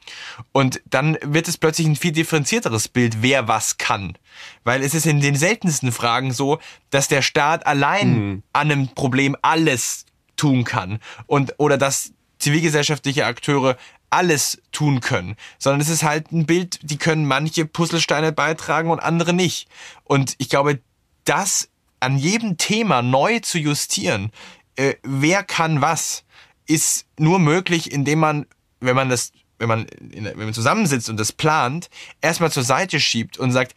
Und 0.52 0.82
dann 0.86 1.18
wird 1.22 1.48
es 1.48 1.58
plötzlich 1.58 1.88
ein 1.88 1.96
viel 1.96 2.12
differenzierteres 2.12 2.88
Bild, 2.88 3.22
wer 3.22 3.48
was 3.48 3.78
kann. 3.78 4.18
Weil 4.64 4.84
es 4.84 4.94
ist 4.94 5.06
in 5.06 5.22
den 5.22 5.36
seltensten 5.36 5.92
Fragen 5.92 6.32
so, 6.32 6.60
dass 6.90 7.08
der 7.08 7.22
Staat 7.22 7.66
allein 7.66 8.14
mhm. 8.14 8.44
an 8.54 8.72
einem 8.72 8.88
Problem 8.90 9.36
alles 9.42 10.06
tun 10.40 10.64
kann 10.64 11.00
und 11.28 11.54
oder 11.58 11.78
dass 11.78 12.14
zivilgesellschaftliche 12.40 13.26
Akteure 13.26 13.78
alles 14.10 14.62
tun 14.72 15.02
können, 15.02 15.36
sondern 15.60 15.82
es 15.82 15.90
ist 15.90 16.04
halt 16.04 16.32
ein 16.32 16.46
Bild, 16.46 16.80
die 16.82 16.98
können 16.98 17.26
manche 17.26 17.66
Puzzlesteine 17.66 18.32
beitragen 18.32 18.90
und 18.90 19.00
andere 19.00 19.34
nicht. 19.34 19.68
Und 20.06 20.36
ich 20.38 20.50
glaube, 20.50 20.80
das 21.26 21.70
an 22.00 22.18
jedem 22.18 22.58
Thema 22.58 23.02
neu 23.02 23.40
zu 23.40 23.60
justieren, 23.60 24.32
äh, 24.78 24.96
wer 25.04 25.44
kann 25.44 25.82
was, 25.82 26.24
ist 26.66 27.06
nur 27.18 27.40
möglich, 27.40 27.92
indem 27.92 28.20
man, 28.20 28.46
wenn 28.80 28.96
man 28.96 29.10
das, 29.10 29.32
wenn 29.58 29.68
man, 29.68 29.86
in, 29.86 30.26
wenn 30.26 30.38
man 30.38 30.54
zusammensitzt 30.54 31.10
und 31.10 31.20
das 31.20 31.34
plant, 31.34 31.90
erstmal 32.22 32.52
zur 32.52 32.64
Seite 32.64 33.00
schiebt 33.00 33.38
und 33.38 33.52
sagt, 33.52 33.76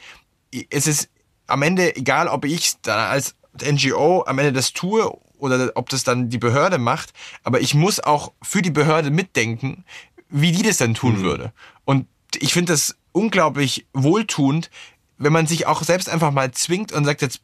es 0.71 0.87
ist 0.87 1.09
am 1.47 1.63
Ende 1.63 1.97
egal, 1.97 2.29
ob 2.29 2.45
ich 2.45 2.75
da 2.83 3.09
als 3.09 3.35
NGO 3.61 4.25
am 4.27 4.39
Ende 4.39 4.53
das 4.53 4.73
tue 4.73 5.11
oder 5.43 5.73
ob 5.75 5.89
das 5.89 6.05
dann 6.05 6.29
die 6.29 6.39
Behörde 6.39 6.79
macht, 6.79 7.13
aber 7.43 7.61
ich 7.61 7.75
muss 7.75 7.99
auch 8.01 8.33
für 8.43 8.63
die 8.63 8.71
Behörde 8.71 9.11
mitdenken, 9.11 9.85
wie 10.29 10.53
die 10.53 10.63
das 10.63 10.79
dann 10.79 10.95
tun 10.95 11.19
mhm. 11.19 11.23
würde. 11.23 11.53
Und 11.85 12.07
ich 12.39 12.53
finde 12.53 12.73
das 12.73 12.97
unglaublich 13.11 13.87
wohltuend, 13.93 14.71
wenn 15.19 15.33
man 15.33 15.47
sich 15.47 15.67
auch 15.67 15.83
selbst 15.83 16.09
einfach 16.09 16.31
mal 16.31 16.53
zwingt 16.53 16.93
und 16.93 17.05
sagt 17.05 17.23
jetzt, 17.23 17.41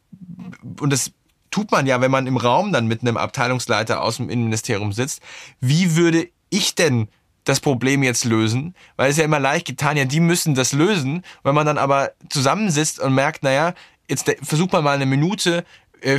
und 0.79 0.91
das 0.91 1.11
tut 1.51 1.71
man 1.71 1.85
ja, 1.85 1.99
wenn 2.01 2.11
man 2.11 2.25
im 2.25 2.37
Raum 2.37 2.71
dann 2.71 2.87
mit 2.87 3.01
einem 3.01 3.17
Abteilungsleiter 3.17 4.01
aus 4.01 4.17
dem 4.17 4.29
Innenministerium 4.29 4.93
sitzt, 4.93 5.21
wie 5.59 5.95
würde 5.95 6.29
ich 6.49 6.75
denn 6.75 7.09
das 7.43 7.59
Problem 7.59 8.01
jetzt 8.01 8.23
lösen? 8.23 8.75
Weil 8.95 9.11
es 9.11 9.17
ja 9.17 9.25
immer 9.25 9.39
leicht 9.39 9.67
getan, 9.67 9.97
ja, 9.97 10.05
die 10.05 10.19
müssen 10.19 10.55
das 10.55 10.71
lösen. 10.71 11.23
Wenn 11.43 11.55
man 11.55 11.65
dann 11.65 11.77
aber 11.77 12.11
zusammensitzt 12.29 12.99
und 12.99 13.13
merkt, 13.13 13.43
naja, 13.43 13.73
jetzt 14.07 14.31
versucht 14.41 14.71
man 14.71 14.83
mal 14.83 14.95
eine 14.95 15.05
Minute 15.05 15.65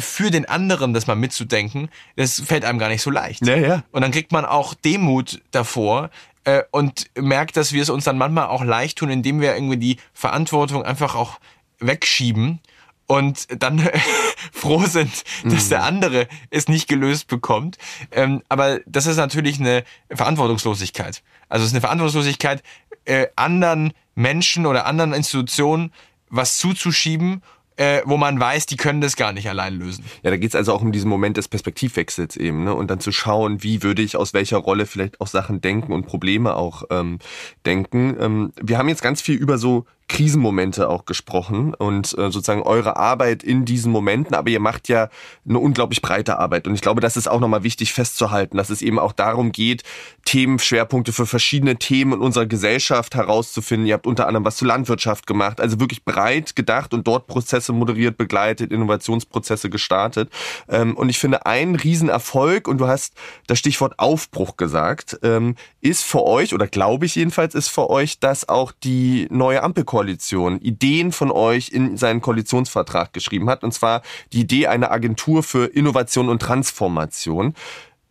für 0.00 0.30
den 0.30 0.46
anderen 0.46 0.94
das 0.94 1.06
mal 1.06 1.16
mitzudenken, 1.16 1.88
das 2.16 2.40
fällt 2.40 2.64
einem 2.64 2.78
gar 2.78 2.88
nicht 2.88 3.02
so 3.02 3.10
leicht. 3.10 3.46
Ja, 3.46 3.56
ja. 3.56 3.84
Und 3.92 4.02
dann 4.02 4.10
kriegt 4.10 4.32
man 4.32 4.44
auch 4.44 4.74
Demut 4.74 5.40
davor 5.50 6.10
äh, 6.44 6.62
und 6.70 7.06
merkt, 7.16 7.56
dass 7.56 7.72
wir 7.72 7.82
es 7.82 7.90
uns 7.90 8.04
dann 8.04 8.18
manchmal 8.18 8.46
auch 8.46 8.64
leicht 8.64 8.98
tun, 8.98 9.10
indem 9.10 9.40
wir 9.40 9.54
irgendwie 9.54 9.76
die 9.76 9.96
Verantwortung 10.12 10.84
einfach 10.84 11.14
auch 11.14 11.40
wegschieben 11.78 12.60
und 13.06 13.46
dann 13.62 13.88
froh 14.52 14.84
sind, 14.86 15.24
dass 15.44 15.68
der 15.68 15.80
mhm. 15.80 15.84
andere 15.84 16.28
es 16.50 16.68
nicht 16.68 16.88
gelöst 16.88 17.26
bekommt. 17.26 17.76
Ähm, 18.12 18.42
aber 18.48 18.80
das 18.86 19.06
ist 19.06 19.16
natürlich 19.16 19.58
eine 19.58 19.84
Verantwortungslosigkeit. 20.10 21.22
Also 21.48 21.64
es 21.64 21.70
ist 21.70 21.74
eine 21.74 21.80
Verantwortungslosigkeit, 21.80 22.62
äh, 23.04 23.26
anderen 23.36 23.92
Menschen 24.14 24.66
oder 24.66 24.86
anderen 24.86 25.12
Institutionen 25.12 25.92
was 26.28 26.58
zuzuschieben 26.58 27.42
äh, 27.80 28.02
wo 28.04 28.18
man 28.18 28.38
weiß, 28.38 28.66
die 28.66 28.76
können 28.76 29.00
das 29.00 29.16
gar 29.16 29.32
nicht 29.32 29.48
allein 29.48 29.72
lösen. 29.72 30.04
Ja, 30.22 30.30
da 30.30 30.36
geht's 30.36 30.54
also 30.54 30.74
auch 30.74 30.82
um 30.82 30.92
diesen 30.92 31.08
Moment 31.08 31.38
des 31.38 31.48
Perspektivwechsels 31.48 32.36
eben, 32.36 32.64
ne? 32.64 32.74
Und 32.74 32.90
dann 32.90 33.00
zu 33.00 33.10
schauen, 33.10 33.62
wie 33.62 33.82
würde 33.82 34.02
ich 34.02 34.16
aus 34.16 34.34
welcher 34.34 34.58
Rolle 34.58 34.84
vielleicht 34.84 35.18
auch 35.18 35.26
Sachen 35.26 35.62
denken 35.62 35.94
und 35.94 36.04
Probleme 36.04 36.56
auch 36.56 36.82
ähm, 36.90 37.20
denken. 37.64 38.18
Ähm, 38.20 38.52
wir 38.60 38.76
haben 38.76 38.90
jetzt 38.90 39.02
ganz 39.02 39.22
viel 39.22 39.36
über 39.36 39.56
so 39.56 39.86
Krisenmomente 40.10 40.88
auch 40.88 41.04
gesprochen 41.04 41.72
und 41.72 42.18
äh, 42.18 42.32
sozusagen 42.32 42.62
eure 42.62 42.96
Arbeit 42.96 43.44
in 43.44 43.64
diesen 43.64 43.92
Momenten, 43.92 44.34
aber 44.34 44.50
ihr 44.50 44.58
macht 44.58 44.88
ja 44.88 45.08
eine 45.48 45.60
unglaublich 45.60 46.02
breite 46.02 46.36
Arbeit 46.36 46.66
und 46.66 46.74
ich 46.74 46.80
glaube, 46.80 47.00
das 47.00 47.16
ist 47.16 47.28
auch 47.28 47.38
nochmal 47.38 47.62
wichtig 47.62 47.92
festzuhalten, 47.92 48.56
dass 48.56 48.70
es 48.70 48.82
eben 48.82 48.98
auch 48.98 49.12
darum 49.12 49.52
geht, 49.52 49.84
Themenschwerpunkte 50.24 51.12
für 51.12 51.26
verschiedene 51.26 51.76
Themen 51.76 52.14
in 52.14 52.20
unserer 52.20 52.46
Gesellschaft 52.46 53.14
herauszufinden. 53.14 53.86
Ihr 53.86 53.94
habt 53.94 54.06
unter 54.06 54.26
anderem 54.26 54.44
was 54.44 54.56
zur 54.56 54.66
Landwirtschaft 54.66 55.28
gemacht, 55.28 55.60
also 55.60 55.78
wirklich 55.78 56.04
breit 56.04 56.56
gedacht 56.56 56.92
und 56.92 57.06
dort 57.06 57.28
Prozesse 57.28 57.72
moderiert, 57.72 58.18
begleitet, 58.18 58.72
Innovationsprozesse 58.72 59.70
gestartet 59.70 60.28
ähm, 60.68 60.96
und 60.96 61.08
ich 61.08 61.20
finde, 61.20 61.46
ein 61.46 61.76
Riesenerfolg 61.76 62.66
und 62.66 62.78
du 62.78 62.88
hast 62.88 63.14
das 63.46 63.60
Stichwort 63.60 63.94
Aufbruch 64.00 64.56
gesagt, 64.56 65.20
ähm, 65.22 65.54
ist 65.80 66.02
für 66.02 66.24
euch 66.24 66.52
oder 66.52 66.66
glaube 66.66 67.06
ich 67.06 67.14
jedenfalls 67.14 67.54
ist 67.54 67.68
für 67.68 67.88
euch, 67.88 68.18
dass 68.18 68.48
auch 68.48 68.72
die 68.72 69.28
neue 69.30 69.62
Ampelkoalition 69.62 69.99
Koalition 70.00 70.60
Ideen 70.62 71.12
von 71.12 71.30
euch 71.30 71.68
in 71.68 71.98
seinen 71.98 72.22
Koalitionsvertrag 72.22 73.12
geschrieben 73.12 73.50
hat, 73.50 73.62
und 73.62 73.74
zwar 73.74 74.00
die 74.32 74.40
Idee 74.40 74.66
einer 74.66 74.90
Agentur 74.90 75.42
für 75.42 75.66
Innovation 75.66 76.30
und 76.30 76.40
Transformation. 76.40 77.54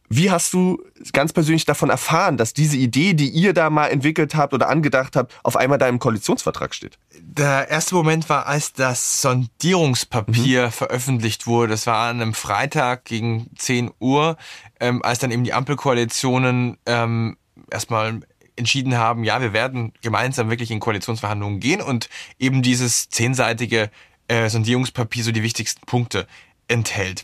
Wie 0.08 0.30
hast 0.30 0.54
du 0.54 0.84
ganz 1.14 1.34
persönlich 1.34 1.66
davon 1.66 1.90
erfahren, 1.90 2.38
dass 2.38 2.54
diese 2.54 2.78
Idee, 2.78 3.16
die 3.16 3.30
ihr 3.30 3.54
da 3.54 3.72
mal 3.72 3.88
entwickelt 3.88 4.36
habt 4.36 4.54
oder 4.54 4.70
angedacht 4.70 5.16
habt, 5.16 5.34
auf 5.44 5.56
einmal 5.56 5.80
da 5.80 5.88
im 5.88 5.98
Koalitionsvertrag 5.98 6.76
steht? 6.76 7.00
Der 7.22 7.70
erste 7.70 7.96
Moment 7.96 8.30
war, 8.30 8.46
als 8.46 8.74
das 8.74 9.24
Sondierungspapier 9.24 10.68
mhm. 10.68 10.72
veröffentlicht 10.72 11.48
wurde. 11.48 11.72
Das 11.72 11.88
war 11.88 12.10
an 12.10 12.22
einem 12.22 12.34
Freitag 12.36 13.06
gegen 13.06 13.50
10 13.56 13.90
Uhr, 14.00 14.38
ähm, 14.80 15.02
als 15.04 15.18
dann 15.18 15.32
eben 15.32 15.44
die 15.44 15.54
Ampelkoalitionen 15.54 16.78
ähm, 16.86 17.38
erstmal 17.72 18.22
entschieden 18.60 18.98
haben, 18.98 19.24
ja, 19.24 19.42
wir 19.42 19.54
werden 19.54 19.94
gemeinsam 20.02 20.50
wirklich 20.50 20.70
in 20.70 20.80
Koalitionsverhandlungen 20.80 21.60
gehen 21.60 21.82
und 21.82 22.10
eben 22.38 22.62
dieses 22.62 23.10
zehnseitige 23.10 23.90
äh, 24.28 24.50
Sondierungspapier 24.50 25.24
so 25.24 25.32
die 25.32 25.44
wichtigsten 25.44 25.86
Punkte 25.86 26.28
enthält. 26.68 27.24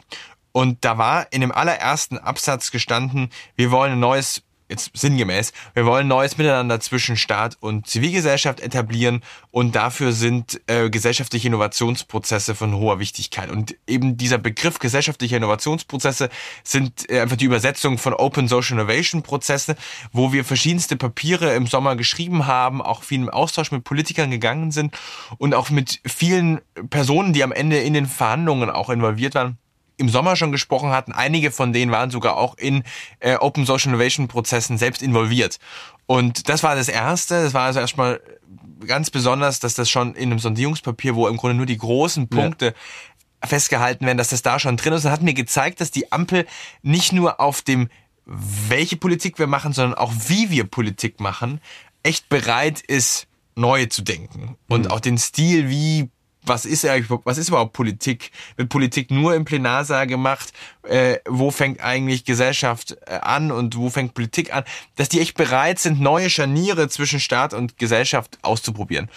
Und 0.51 0.85
da 0.85 0.97
war 0.97 1.31
in 1.33 1.41
dem 1.41 1.51
allerersten 1.51 2.17
Absatz 2.17 2.71
gestanden, 2.71 3.29
wir 3.57 3.71
wollen 3.71 3.91
ein 3.91 3.99
neues 3.99 4.41
jetzt 4.69 4.91
sinngemäß, 4.93 5.53
wir 5.73 5.85
wollen 5.85 6.07
neues 6.07 6.37
Miteinander 6.37 6.79
zwischen 6.79 7.17
Staat 7.17 7.57
und 7.59 7.87
Zivilgesellschaft 7.87 8.59
etablieren 8.59 9.21
und 9.51 9.75
dafür 9.75 10.11
sind 10.11 10.59
äh, 10.67 10.89
gesellschaftliche 10.89 11.47
Innovationsprozesse 11.47 12.55
von 12.55 12.75
hoher 12.75 12.99
Wichtigkeit. 12.99 13.51
Und 13.51 13.75
eben 13.87 14.17
dieser 14.17 14.37
Begriff 14.37 14.79
gesellschaftliche 14.79 15.37
Innovationsprozesse 15.37 16.29
sind 16.63 17.09
äh, 17.09 17.21
einfach 17.21 17.37
die 17.37 17.45
Übersetzung 17.45 17.97
von 17.97 18.13
Open 18.13 18.47
Social 18.47 18.77
Innovation 18.77 19.21
Prozesse, 19.21 19.75
wo 20.11 20.33
wir 20.33 20.43
verschiedenste 20.43 20.95
Papiere 20.95 21.53
im 21.55 21.67
Sommer 21.67 21.95
geschrieben 21.95 22.47
haben, 22.47 22.81
auch 22.81 23.03
viel 23.03 23.21
im 23.21 23.29
Austausch 23.29 23.71
mit 23.71 23.83
Politikern 23.83 24.31
gegangen 24.31 24.71
sind 24.71 24.97
und 25.37 25.53
auch 25.53 25.69
mit 25.69 26.01
vielen 26.05 26.61
Personen, 26.89 27.33
die 27.33 27.43
am 27.43 27.51
Ende 27.51 27.77
in 27.77 27.93
den 27.93 28.07
Verhandlungen 28.07 28.69
auch 28.69 28.89
involviert 28.89 29.35
waren 29.35 29.57
im 29.97 30.09
Sommer 30.09 30.35
schon 30.35 30.51
gesprochen 30.51 30.89
hatten. 30.89 31.11
Einige 31.11 31.51
von 31.51 31.73
denen 31.73 31.91
waren 31.91 32.11
sogar 32.11 32.37
auch 32.37 32.57
in 32.57 32.83
äh, 33.19 33.35
Open 33.35 33.65
Social 33.65 33.89
Innovation 33.89 34.27
Prozessen 34.27 34.77
selbst 34.77 35.01
involviert. 35.01 35.57
Und 36.05 36.49
das 36.49 36.63
war 36.63 36.75
das 36.75 36.89
Erste. 36.89 37.43
Das 37.43 37.53
war 37.53 37.63
also 37.63 37.79
erstmal 37.79 38.19
ganz 38.85 39.09
besonders, 39.09 39.59
dass 39.59 39.73
das 39.73 39.89
schon 39.89 40.15
in 40.15 40.31
einem 40.31 40.39
Sondierungspapier, 40.39 41.15
wo 41.15 41.27
im 41.27 41.37
Grunde 41.37 41.55
nur 41.55 41.65
die 41.65 41.77
großen 41.77 42.27
Punkte 42.27 42.73
ja. 43.41 43.47
festgehalten 43.47 44.05
werden, 44.05 44.17
dass 44.17 44.29
das 44.29 44.41
da 44.41 44.59
schon 44.59 44.77
drin 44.77 44.93
ist. 44.93 45.05
Und 45.05 45.11
hat 45.11 45.21
mir 45.21 45.33
gezeigt, 45.33 45.81
dass 45.81 45.91
die 45.91 46.11
Ampel 46.11 46.45
nicht 46.81 47.11
nur 47.11 47.39
auf 47.39 47.61
dem, 47.61 47.89
welche 48.25 48.97
Politik 48.97 49.39
wir 49.39 49.47
machen, 49.47 49.73
sondern 49.73 49.97
auch 49.97 50.11
wie 50.27 50.49
wir 50.49 50.65
Politik 50.65 51.19
machen, 51.19 51.61
echt 52.03 52.29
bereit 52.29 52.81
ist, 52.81 53.27
neu 53.55 53.85
zu 53.85 54.01
denken. 54.01 54.57
Und 54.67 54.85
mhm. 54.85 54.91
auch 54.91 54.99
den 54.99 55.17
Stil, 55.17 55.69
wie 55.69 56.09
was 56.45 56.65
ist 56.65 56.85
eigentlich, 56.85 57.19
was 57.23 57.37
ist 57.37 57.49
überhaupt 57.49 57.73
Politik? 57.73 58.31
Wird 58.55 58.69
Politik 58.69 59.11
nur 59.11 59.35
im 59.35 59.45
Plenarsaal 59.45 60.07
gemacht? 60.07 60.53
Äh, 60.83 61.17
wo 61.27 61.51
fängt 61.51 61.81
eigentlich 61.81 62.25
Gesellschaft 62.25 62.97
äh, 63.07 63.15
an 63.15 63.51
und 63.51 63.77
wo 63.77 63.89
fängt 63.89 64.13
Politik 64.13 64.53
an? 64.53 64.63
Dass 64.95 65.09
die 65.09 65.21
echt 65.21 65.35
bereit 65.35 65.79
sind, 65.79 65.99
neue 65.99 66.29
Scharniere 66.29 66.89
zwischen 66.89 67.19
Staat 67.19 67.53
und 67.53 67.77
Gesellschaft 67.77 68.39
auszuprobieren. 68.41 69.09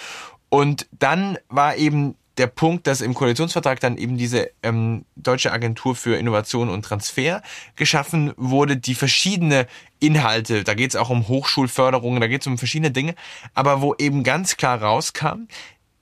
Und 0.48 0.86
dann 0.98 1.38
war 1.48 1.76
eben 1.76 2.14
der 2.38 2.46
Punkt, 2.46 2.86
dass 2.86 3.00
im 3.00 3.14
Koalitionsvertrag 3.14 3.80
dann 3.80 3.98
eben 3.98 4.16
diese 4.16 4.50
ähm, 4.62 5.04
deutsche 5.16 5.52
Agentur 5.52 5.94
für 5.96 6.16
Innovation 6.16 6.68
und 6.68 6.82
Transfer 6.82 7.42
geschaffen 7.76 8.32
wurde, 8.36 8.76
die 8.76 8.94
verschiedene 8.94 9.66
Inhalte, 9.98 10.62
da 10.64 10.74
geht 10.74 10.90
es 10.90 10.96
auch 10.96 11.10
um 11.10 11.26
Hochschulförderung, 11.28 12.20
da 12.20 12.28
geht 12.28 12.42
es 12.42 12.46
um 12.46 12.56
verschiedene 12.56 12.92
Dinge, 12.92 13.14
aber 13.54 13.80
wo 13.80 13.94
eben 13.98 14.22
ganz 14.22 14.56
klar 14.56 14.80
rauskam, 14.80 15.48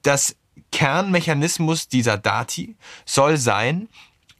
dass 0.02 0.36
Kernmechanismus 0.72 1.88
dieser 1.88 2.18
Dati 2.18 2.76
soll 3.04 3.36
sein, 3.36 3.88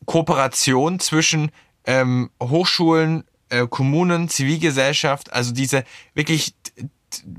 Kooperation 0.04 1.00
zwischen 1.00 1.50
ähm, 1.84 2.30
Hochschulen, 2.42 3.24
äh, 3.48 3.66
Kommunen, 3.66 4.28
Zivilgesellschaft, 4.28 5.32
also 5.32 5.52
diese 5.52 5.84
wirklich 6.14 6.54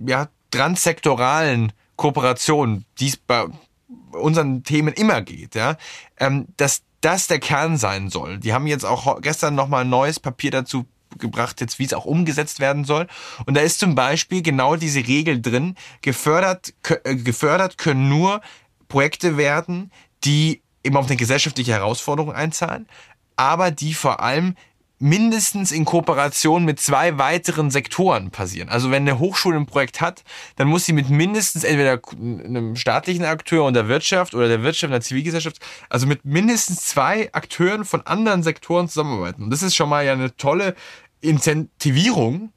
ja, 0.06 0.28
transsektoralen 0.52 1.74
Kooperationen, 1.96 2.86
die 3.00 3.08
es 3.08 3.18
bei 3.18 3.46
unseren 4.12 4.64
Themen 4.64 4.94
immer 4.94 5.22
geht, 5.22 5.56
ja, 5.56 5.78
ähm, 6.20 6.48
dass 6.58 6.84
das 7.02 7.28
der 7.28 7.40
Kern 7.40 7.78
sein 7.78 8.10
soll. 8.10 8.38
Die 8.38 8.54
haben 8.54 8.68
jetzt 8.68 8.86
auch 8.86 9.22
gestern 9.22 9.56
nochmal 9.56 9.84
ein 9.84 9.90
neues 9.90 10.20
Papier 10.20 10.52
dazu 10.52 10.86
gebracht, 11.20 11.62
jetzt 11.62 11.80
wie 11.80 11.86
es 11.86 11.94
auch 11.94 12.06
umgesetzt 12.06 12.60
werden 12.60 12.86
soll. 12.86 13.08
Und 13.46 13.56
da 13.56 13.62
ist 13.62 13.80
zum 13.80 13.96
Beispiel 13.96 14.42
genau 14.42 14.76
diese 14.76 15.08
Regel 15.08 15.42
drin, 15.42 15.76
gefördert, 16.02 16.74
äh, 17.04 17.16
gefördert 17.16 17.78
können 17.78 18.10
nur 18.10 18.42
Projekte 18.88 19.38
werden, 19.38 19.92
die 20.24 20.62
eben 20.84 20.98
auf 20.98 21.08
eine 21.08 21.18
gesellschaftliche 21.18 21.74
Herausforderung 21.74 22.32
einzahlen, 22.32 22.88
aber 23.36 23.72
die 23.72 23.94
vor 23.94 24.22
allem 24.22 24.56
mindestens 25.00 25.72
in 25.72 25.86
Kooperation 25.86 26.66
mit 26.66 26.80
zwei 26.80 27.18
weiteren 27.20 27.70
Sektoren 27.70 28.32
passieren. 28.32 28.70
Also 28.70 28.90
wenn 28.90 29.04
eine 29.04 29.20
Hochschule 29.20 29.58
ein 29.58 29.68
Projekt 29.68 30.02
hat, 30.02 30.24
dann 30.56 30.68
muss 30.68 30.86
sie 30.86 30.94
mit 30.94 31.10
mindestens 31.10 31.64
entweder 31.64 32.00
einem 32.14 32.76
staatlichen 32.76 33.24
Akteur 33.24 33.66
und 33.66 33.76
der 33.76 33.88
Wirtschaft 33.88 34.34
oder 34.34 34.48
der 34.48 34.64
Wirtschaft 34.64 34.86
und 34.86 34.94
der 34.94 35.02
Zivilgesellschaft, 35.02 35.60
also 35.90 36.08
mit 36.08 36.26
mindestens 36.26 36.82
zwei 36.82 37.32
Akteuren 37.34 37.86
von 37.86 38.02
anderen 38.08 38.42
Sektoren 38.42 38.90
zusammenarbeiten. 38.90 39.44
Und 39.44 39.50
das 39.52 39.62
ist 39.62 39.76
schon 39.76 39.90
mal 39.90 40.04
ja 40.04 40.14
eine 40.14 40.36
tolle 40.36 40.76
Incentivierung, 41.22 42.52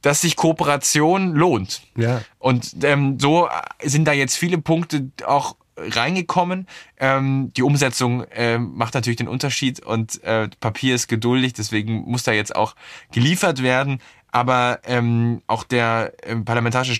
dass 0.00 0.22
sich 0.22 0.36
Kooperation 0.36 1.34
lohnt. 1.34 1.82
Ja. 1.96 2.22
Und 2.38 2.84
ähm, 2.84 3.18
so 3.20 3.48
sind 3.82 4.06
da 4.06 4.12
jetzt 4.12 4.36
viele 4.36 4.58
Punkte 4.58 5.10
auch 5.26 5.56
reingekommen. 5.76 6.66
Ähm, 6.98 7.52
die 7.56 7.62
Umsetzung 7.62 8.24
äh, 8.24 8.58
macht 8.58 8.94
natürlich 8.94 9.16
den 9.16 9.28
Unterschied 9.28 9.80
und 9.80 10.22
äh, 10.24 10.48
Papier 10.60 10.94
ist 10.94 11.08
geduldig, 11.08 11.52
deswegen 11.54 12.02
muss 12.02 12.24
da 12.24 12.32
jetzt 12.32 12.54
auch 12.54 12.74
geliefert 13.10 13.62
werden. 13.62 14.00
Aber 14.34 14.80
ähm, 14.84 15.42
auch 15.46 15.62
der 15.62 16.14
äh, 16.22 16.34
parlamentarische 16.36 16.94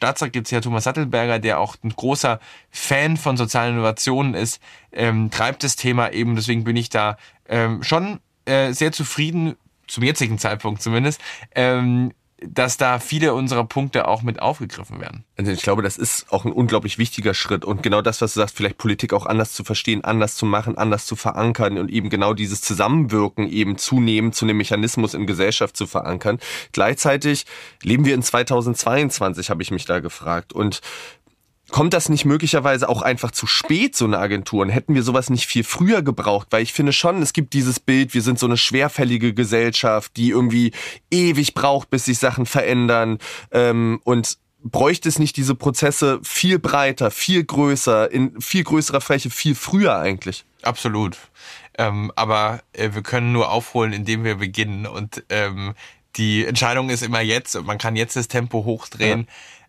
ja 0.50 0.60
Thomas 0.60 0.84
Sattelberger, 0.84 1.38
der 1.38 1.60
auch 1.60 1.76
ein 1.82 1.88
großer 1.88 2.40
Fan 2.70 3.16
von 3.16 3.38
sozialen 3.38 3.74
Innovationen 3.74 4.34
ist, 4.34 4.60
ähm, 4.92 5.30
treibt 5.30 5.64
das 5.64 5.76
Thema 5.76 6.12
eben. 6.12 6.36
Deswegen 6.36 6.64
bin 6.64 6.76
ich 6.76 6.90
da 6.90 7.16
ähm, 7.48 7.82
schon 7.82 8.20
äh, 8.44 8.72
sehr 8.72 8.92
zufrieden, 8.92 9.56
zum 9.88 10.04
jetzigen 10.04 10.38
Zeitpunkt 10.38 10.82
zumindest, 10.82 11.20
ähm, 11.54 12.12
dass 12.48 12.76
da 12.76 12.98
viele 12.98 13.34
unserer 13.34 13.64
Punkte 13.64 14.08
auch 14.08 14.22
mit 14.22 14.40
aufgegriffen 14.40 15.00
werden. 15.00 15.24
Also 15.36 15.52
ich 15.52 15.62
glaube, 15.62 15.82
das 15.82 15.96
ist 15.96 16.26
auch 16.30 16.44
ein 16.44 16.52
unglaublich 16.52 16.98
wichtiger 16.98 17.34
Schritt 17.34 17.64
und 17.64 17.82
genau 17.82 18.02
das, 18.02 18.20
was 18.20 18.34
du 18.34 18.40
sagst, 18.40 18.56
vielleicht 18.56 18.78
Politik 18.78 19.12
auch 19.12 19.26
anders 19.26 19.52
zu 19.52 19.64
verstehen, 19.64 20.04
anders 20.04 20.36
zu 20.36 20.46
machen, 20.46 20.78
anders 20.78 21.06
zu 21.06 21.16
verankern 21.16 21.78
und 21.78 21.90
eben 21.90 22.10
genau 22.10 22.34
dieses 22.34 22.60
Zusammenwirken 22.60 23.48
eben 23.48 23.78
zunehmend 23.78 24.34
zu 24.34 24.44
einem 24.44 24.56
Mechanismus 24.56 25.14
in 25.14 25.26
Gesellschaft 25.26 25.76
zu 25.76 25.86
verankern. 25.86 26.38
Gleichzeitig 26.72 27.46
leben 27.82 28.04
wir 28.04 28.14
in 28.14 28.22
2022, 28.22 29.50
habe 29.50 29.62
ich 29.62 29.70
mich 29.70 29.84
da 29.84 30.00
gefragt 30.00 30.52
und 30.52 30.80
Kommt 31.72 31.94
das 31.94 32.10
nicht 32.10 32.26
möglicherweise 32.26 32.86
auch 32.90 33.00
einfach 33.00 33.30
zu 33.30 33.46
spät, 33.46 33.96
so 33.96 34.04
eine 34.04 34.18
Agentur? 34.18 34.60
Und 34.60 34.68
hätten 34.68 34.94
wir 34.94 35.02
sowas 35.02 35.30
nicht 35.30 35.46
viel 35.46 35.64
früher 35.64 36.02
gebraucht? 36.02 36.48
Weil 36.50 36.62
ich 36.62 36.74
finde 36.74 36.92
schon, 36.92 37.22
es 37.22 37.32
gibt 37.32 37.54
dieses 37.54 37.80
Bild, 37.80 38.12
wir 38.12 38.20
sind 38.20 38.38
so 38.38 38.44
eine 38.44 38.58
schwerfällige 38.58 39.32
Gesellschaft, 39.32 40.16
die 40.18 40.28
irgendwie 40.28 40.72
ewig 41.10 41.54
braucht, 41.54 41.88
bis 41.88 42.04
sich 42.04 42.18
Sachen 42.18 42.44
verändern. 42.44 43.18
Ähm, 43.52 44.00
und 44.04 44.36
bräuchte 44.62 45.08
es 45.08 45.18
nicht 45.18 45.38
diese 45.38 45.54
Prozesse 45.54 46.20
viel 46.22 46.58
breiter, 46.58 47.10
viel 47.10 47.42
größer, 47.42 48.10
in 48.10 48.38
viel 48.38 48.64
größerer 48.64 49.00
Fläche, 49.00 49.30
viel 49.30 49.54
früher 49.54 49.96
eigentlich? 49.96 50.44
Absolut. 50.60 51.16
Ähm, 51.78 52.12
aber 52.16 52.60
äh, 52.74 52.90
wir 52.92 53.02
können 53.02 53.32
nur 53.32 53.50
aufholen, 53.50 53.94
indem 53.94 54.24
wir 54.24 54.34
beginnen. 54.34 54.86
Und 54.86 55.24
ähm, 55.30 55.72
die 56.16 56.44
Entscheidung 56.44 56.90
ist 56.90 57.02
immer 57.02 57.22
jetzt. 57.22 57.58
Man 57.62 57.78
kann 57.78 57.96
jetzt 57.96 58.14
das 58.14 58.28
Tempo 58.28 58.66
hochdrehen. 58.66 59.26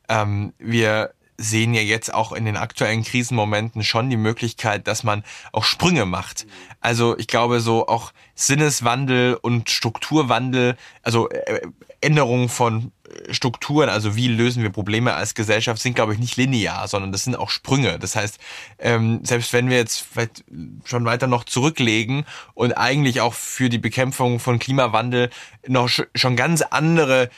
Ja. 0.10 0.24
Ähm, 0.24 0.52
wir 0.60 1.14
sehen 1.44 1.74
ja 1.74 1.82
jetzt 1.82 2.14
auch 2.14 2.32
in 2.32 2.46
den 2.46 2.58
aktuellen 2.58 3.04
Krisenmomenten 3.04 3.84
schon 3.84 4.10
die 4.10 4.18
Möglichkeit, 4.18 4.88
dass 4.88 5.04
man 5.04 5.24
auch 5.52 5.64
Sprünge 5.64 6.06
macht. 6.06 6.46
Also 6.80 7.18
ich 7.18 7.28
glaube 7.28 7.60
so 7.60 7.88
auch 7.88 8.14
Sinneswandel 8.36 9.36
und 9.42 9.70
Strukturwandel, 9.70 10.76
also 11.02 11.30
äh, 11.30 11.62
Änderungen 12.02 12.50
von 12.50 12.92
Strukturen, 13.30 13.90
also 13.90 14.16
wie 14.16 14.28
lösen 14.28 14.64
wir 14.64 14.70
Probleme 14.70 15.14
als 15.14 15.36
Gesellschaft, 15.36 15.82
sind, 15.82 15.96
glaube 15.96 16.14
ich, 16.14 16.20
nicht 16.20 16.36
linear, 16.36 16.88
sondern 16.88 17.12
das 17.12 17.24
sind 17.24 17.36
auch 17.36 17.50
Sprünge. 17.50 18.00
Das 18.00 18.16
heißt, 18.16 18.40
ähm, 18.80 19.20
selbst 19.24 19.54
wenn 19.54 19.70
wir 19.70 19.78
jetzt 19.78 20.06
vielleicht 20.12 20.44
schon 20.86 21.06
weiter 21.06 21.28
noch 21.28 21.44
zurücklegen 21.44 22.26
und 22.54 22.74
eigentlich 22.74 23.22
auch 23.22 23.34
für 23.34 23.70
die 23.70 23.78
Bekämpfung 23.78 24.40
von 24.40 24.60
Klimawandel 24.60 25.30
noch 25.68 25.90
schon 25.90 26.36
ganz 26.36 26.62
andere 26.62 27.30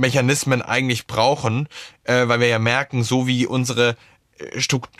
Kooperationsmechanismen 0.00 0.62
eigentlich 0.62 1.06
brauchen, 1.06 1.68
äh, 2.04 2.26
weil 2.28 2.40
wir 2.40 2.48
ja 2.48 2.58
merken, 2.58 3.02
so 3.02 3.26
wie 3.26 3.46
unsere 3.46 3.96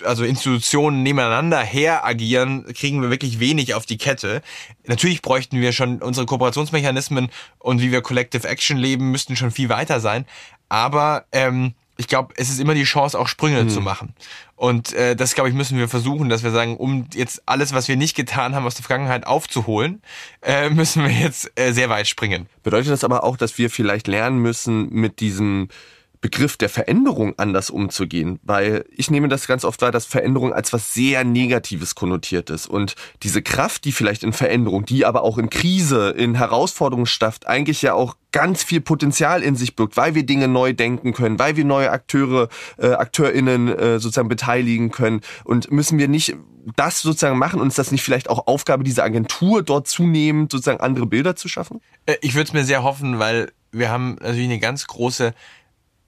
also 0.05 0.24
Institutionen 0.24 1.03
nebeneinander 1.03 1.61
her 1.61 2.05
agieren, 2.05 2.66
kriegen 2.74 3.01
wir 3.01 3.09
wirklich 3.09 3.40
wenig 3.40 3.72
auf 3.72 3.86
die 3.86 3.96
Kette. 3.96 4.42
Natürlich 4.86 5.22
bräuchten 5.22 5.59
wir 5.62 5.72
schon 5.72 6.03
unsere 6.03 6.26
Kooperationsmechanismen 6.26 7.30
und 7.59 7.80
wie 7.80 7.90
wir 7.90 8.03
Collective 8.03 8.46
Action 8.46 8.76
leben, 8.76 9.11
müssten 9.11 9.36
schon 9.36 9.51
viel 9.51 9.70
weiter 9.70 9.98
sein. 9.98 10.26
Aber 10.68 11.24
ähm, 11.32 11.72
ich 12.01 12.09
glaube, 12.09 12.32
es 12.38 12.48
ist 12.48 12.61
immer 12.61 12.72
die 12.72 12.84
Chance, 12.84 13.18
auch 13.18 13.28
Sprünge 13.28 13.62
mhm. 13.62 13.68
zu 13.68 13.82
machen. 13.82 14.14
Und 14.57 14.94
äh, 14.94 15.14
das, 15.14 15.34
glaube 15.34 15.51
ich, 15.51 15.55
müssen 15.55 15.76
wir 15.76 15.86
versuchen, 15.86 16.30
dass 16.30 16.42
wir 16.42 16.51
sagen, 16.51 16.78
um 16.78 17.07
jetzt 17.12 17.42
alles, 17.44 17.74
was 17.74 17.88
wir 17.88 17.96
nicht 17.96 18.16
getan 18.16 18.55
haben 18.55 18.64
aus 18.64 18.74
der 18.74 18.84
Vergangenheit 18.84 19.26
aufzuholen, 19.26 20.01
äh, 20.40 20.70
müssen 20.70 21.03
wir 21.03 21.11
jetzt 21.11 21.53
äh, 21.57 21.72
sehr 21.72 21.90
weit 21.90 22.09
springen. 22.09 22.46
Bedeutet 22.62 22.90
das 22.90 23.05
aber 23.05 23.22
auch, 23.22 23.36
dass 23.36 23.59
wir 23.59 23.68
vielleicht 23.68 24.07
lernen 24.07 24.38
müssen, 24.38 24.88
mit 24.90 25.20
diesem 25.20 25.68
Begriff 26.21 26.59
der 26.59 26.68
Veränderung 26.68 27.35
anders 27.39 27.71
umzugehen, 27.71 28.41
weil 28.43 28.85
ich 28.95 29.11
nehme 29.11 29.29
das 29.29 29.47
ganz 29.47 29.64
oft 29.64 29.81
wahr, 29.81 29.91
dass 29.91 30.05
Veränderung 30.05 30.53
als 30.53 30.73
was 30.73 30.93
sehr 30.93 31.25
Negatives 31.25 31.95
konnotiert 31.95 32.51
ist 32.51 32.66
und 32.66 32.95
diese 33.23 33.41
Kraft, 33.41 33.85
die 33.85 33.93
vielleicht 33.93 34.23
in 34.23 34.35
Veränderung, 34.35 34.85
die 34.85 35.07
aber 35.07 35.23
auch 35.23 35.39
in 35.39 35.49
Krise, 35.49 36.11
in 36.11 36.35
Herausforderungen 36.35 37.07
stafft, 37.07 37.47
eigentlich 37.47 37.81
ja 37.81 37.95
auch 37.95 38.16
ganz 38.33 38.62
viel 38.62 38.83
Potenzial 38.83 39.43
in 39.43 39.57
sich 39.57 39.77
birgt, 39.77 39.97
weil 39.97 40.14
wir 40.14 40.25
Dinge 40.25 40.47
neu 40.47 40.75
denken 40.75 41.14
können, 41.14 41.39
weil 41.39 41.57
wir 41.57 41.64
neue 41.64 41.91
Akteure, 41.91 42.49
äh, 42.77 42.89
AkteurInnen 42.89 43.68
äh, 43.68 43.99
sozusagen 43.99 44.29
beteiligen 44.29 44.91
können 44.91 45.23
und 45.45 45.71
müssen 45.71 45.99
wir 45.99 46.09
nicht 46.09 46.37
das 46.77 47.01
sozusagen 47.01 47.39
machen 47.39 47.61
und 47.61 47.68
ist 47.68 47.79
das 47.79 47.91
nicht 47.91 48.03
vielleicht 48.03 48.29
auch 48.29 48.47
Aufgabe 48.47 48.85
dieser 48.85 49.05
Agentur, 49.05 49.62
dort 49.62 49.89
zunehmend 49.89 50.53
sozusagen 50.53 50.81
andere 50.81 51.07
Bilder 51.07 51.35
zu 51.35 51.49
schaffen? 51.49 51.81
Äh, 52.05 52.16
ich 52.21 52.35
würde 52.35 52.49
es 52.49 52.53
mir 52.53 52.64
sehr 52.64 52.83
hoffen, 52.83 53.18
weil 53.18 53.53
wir 53.73 53.89
haben 53.89 54.16
natürlich 54.21 54.45
eine 54.45 54.59
ganz 54.59 54.87
große 54.87 55.33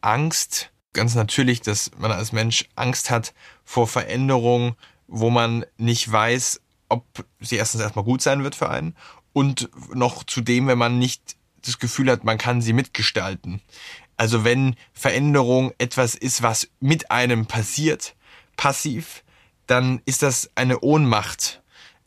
Angst, 0.03 0.71
ganz 0.93 1.15
natürlich, 1.15 1.63
dass 1.63 1.91
man 1.99 2.13
als 2.13 2.33
Mensch 2.33 2.69
Angst 2.77 3.11
hat 3.11 3.33
vor 3.65 3.89
Veränderungen, 3.89 4.75
wo 5.07 5.31
man 5.31 5.65
nicht 5.79 6.11
weiß, 6.11 6.61
ob 6.89 7.05
sie 7.41 7.57
erstens 7.57 7.81
erstmal 7.81 8.05
gut 8.05 8.23
sein 8.23 8.45
wird 8.45 8.55
für 8.55 8.69
einen 8.69 8.95
und 9.33 9.71
noch 9.95 10.25
zudem, 10.25 10.67
wenn 10.67 10.79
man 10.79 10.99
nicht 10.99 11.37
das 11.65 11.79
Gefühl 11.79 12.11
hat, 12.11 12.25
man 12.25 12.39
kann 12.39 12.61
sie 12.61 12.73
mitgestalten. 12.73 13.63
Also 14.17 14.45
wenn 14.45 14.77
Veränderung 14.93 15.73
etwas 15.79 16.15
ist, 16.15 16.43
was 16.43 16.69
mit 16.81 17.11
einem 17.11 17.47
passiert, 17.47 18.15
passiv, 18.57 19.25
dann 19.67 20.03
ist 20.05 20.23
das 20.23 20.51
eine 20.55 20.81
Ohnmacht. 20.81 21.63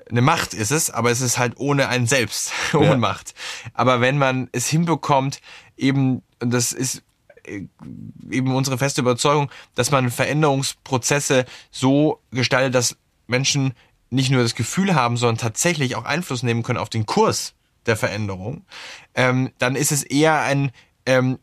Eine 0.09 0.21
Macht 0.21 0.53
ist 0.53 0.71
es, 0.71 0.91
aber 0.91 1.09
es 1.09 1.21
ist 1.21 1.39
halt 1.39 1.53
ohne 1.57 1.87
ein 1.87 2.05
Selbst. 2.05 2.51
Ohnmacht. 2.73 3.33
Ja. 3.63 3.71
Aber 3.73 4.01
wenn 4.01 4.17
man 4.17 4.49
es 4.51 4.67
hinbekommt, 4.67 5.41
eben, 5.77 6.21
und 6.39 6.51
das 6.51 6.73
ist 6.73 7.01
eben 7.47 8.55
unsere 8.55 8.77
feste 8.77 9.01
Überzeugung, 9.01 9.51
dass 9.75 9.91
man 9.91 10.11
Veränderungsprozesse 10.11 11.45
so 11.71 12.21
gestaltet, 12.31 12.75
dass 12.75 12.97
Menschen 13.27 13.73
nicht 14.09 14.31
nur 14.31 14.43
das 14.43 14.55
Gefühl 14.55 14.95
haben, 14.95 15.17
sondern 15.17 15.37
tatsächlich 15.37 15.95
auch 15.95 16.05
Einfluss 16.05 16.43
nehmen 16.43 16.63
können 16.63 16.79
auf 16.79 16.89
den 16.89 17.05
Kurs 17.05 17.53
der 17.85 17.97
Veränderung, 17.97 18.65
ähm, 19.13 19.51
dann 19.57 19.75
ist 19.75 19.91
es 19.91 20.03
eher 20.03 20.41
ein, 20.41 20.71
ähm, 21.05 21.39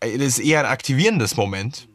ist 0.00 0.38
eher 0.38 0.60
ein 0.60 0.66
aktivierendes 0.66 1.36
Moment 1.36 1.88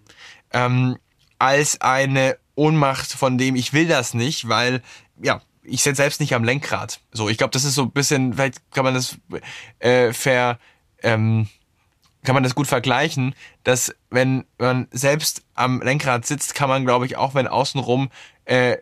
ähm, 0.51 0.97
als 1.39 1.81
eine 1.81 2.37
Ohnmacht, 2.55 3.11
von 3.11 3.37
dem 3.37 3.55
ich 3.55 3.73
will 3.73 3.87
das 3.87 4.13
nicht, 4.13 4.47
weil 4.47 4.81
ja 5.21 5.41
ich 5.63 5.83
sitze 5.83 5.97
selbst 5.97 6.19
nicht 6.19 6.33
am 6.33 6.43
Lenkrad. 6.43 7.01
So, 7.11 7.29
ich 7.29 7.37
glaube, 7.37 7.51
das 7.51 7.63
ist 7.63 7.75
so 7.75 7.83
ein 7.83 7.91
bisschen, 7.91 8.33
vielleicht 8.33 8.71
kann 8.71 8.83
man 8.83 8.93
das 8.93 9.17
äh, 9.79 10.11
ver 10.13 10.59
ähm, 11.03 11.47
kann 12.23 12.35
man 12.35 12.43
das 12.43 12.55
gut 12.55 12.67
vergleichen, 12.67 13.35
dass 13.63 13.95
wenn 14.09 14.45
man 14.57 14.87
selbst 14.91 15.43
am 15.55 15.81
Lenkrad 15.81 16.25
sitzt, 16.25 16.55
kann 16.55 16.69
man, 16.69 16.85
glaube 16.85 17.05
ich, 17.05 17.17
auch 17.17 17.33
wenn 17.33 17.47
außenrum 17.47 18.09
äh, 18.45 18.77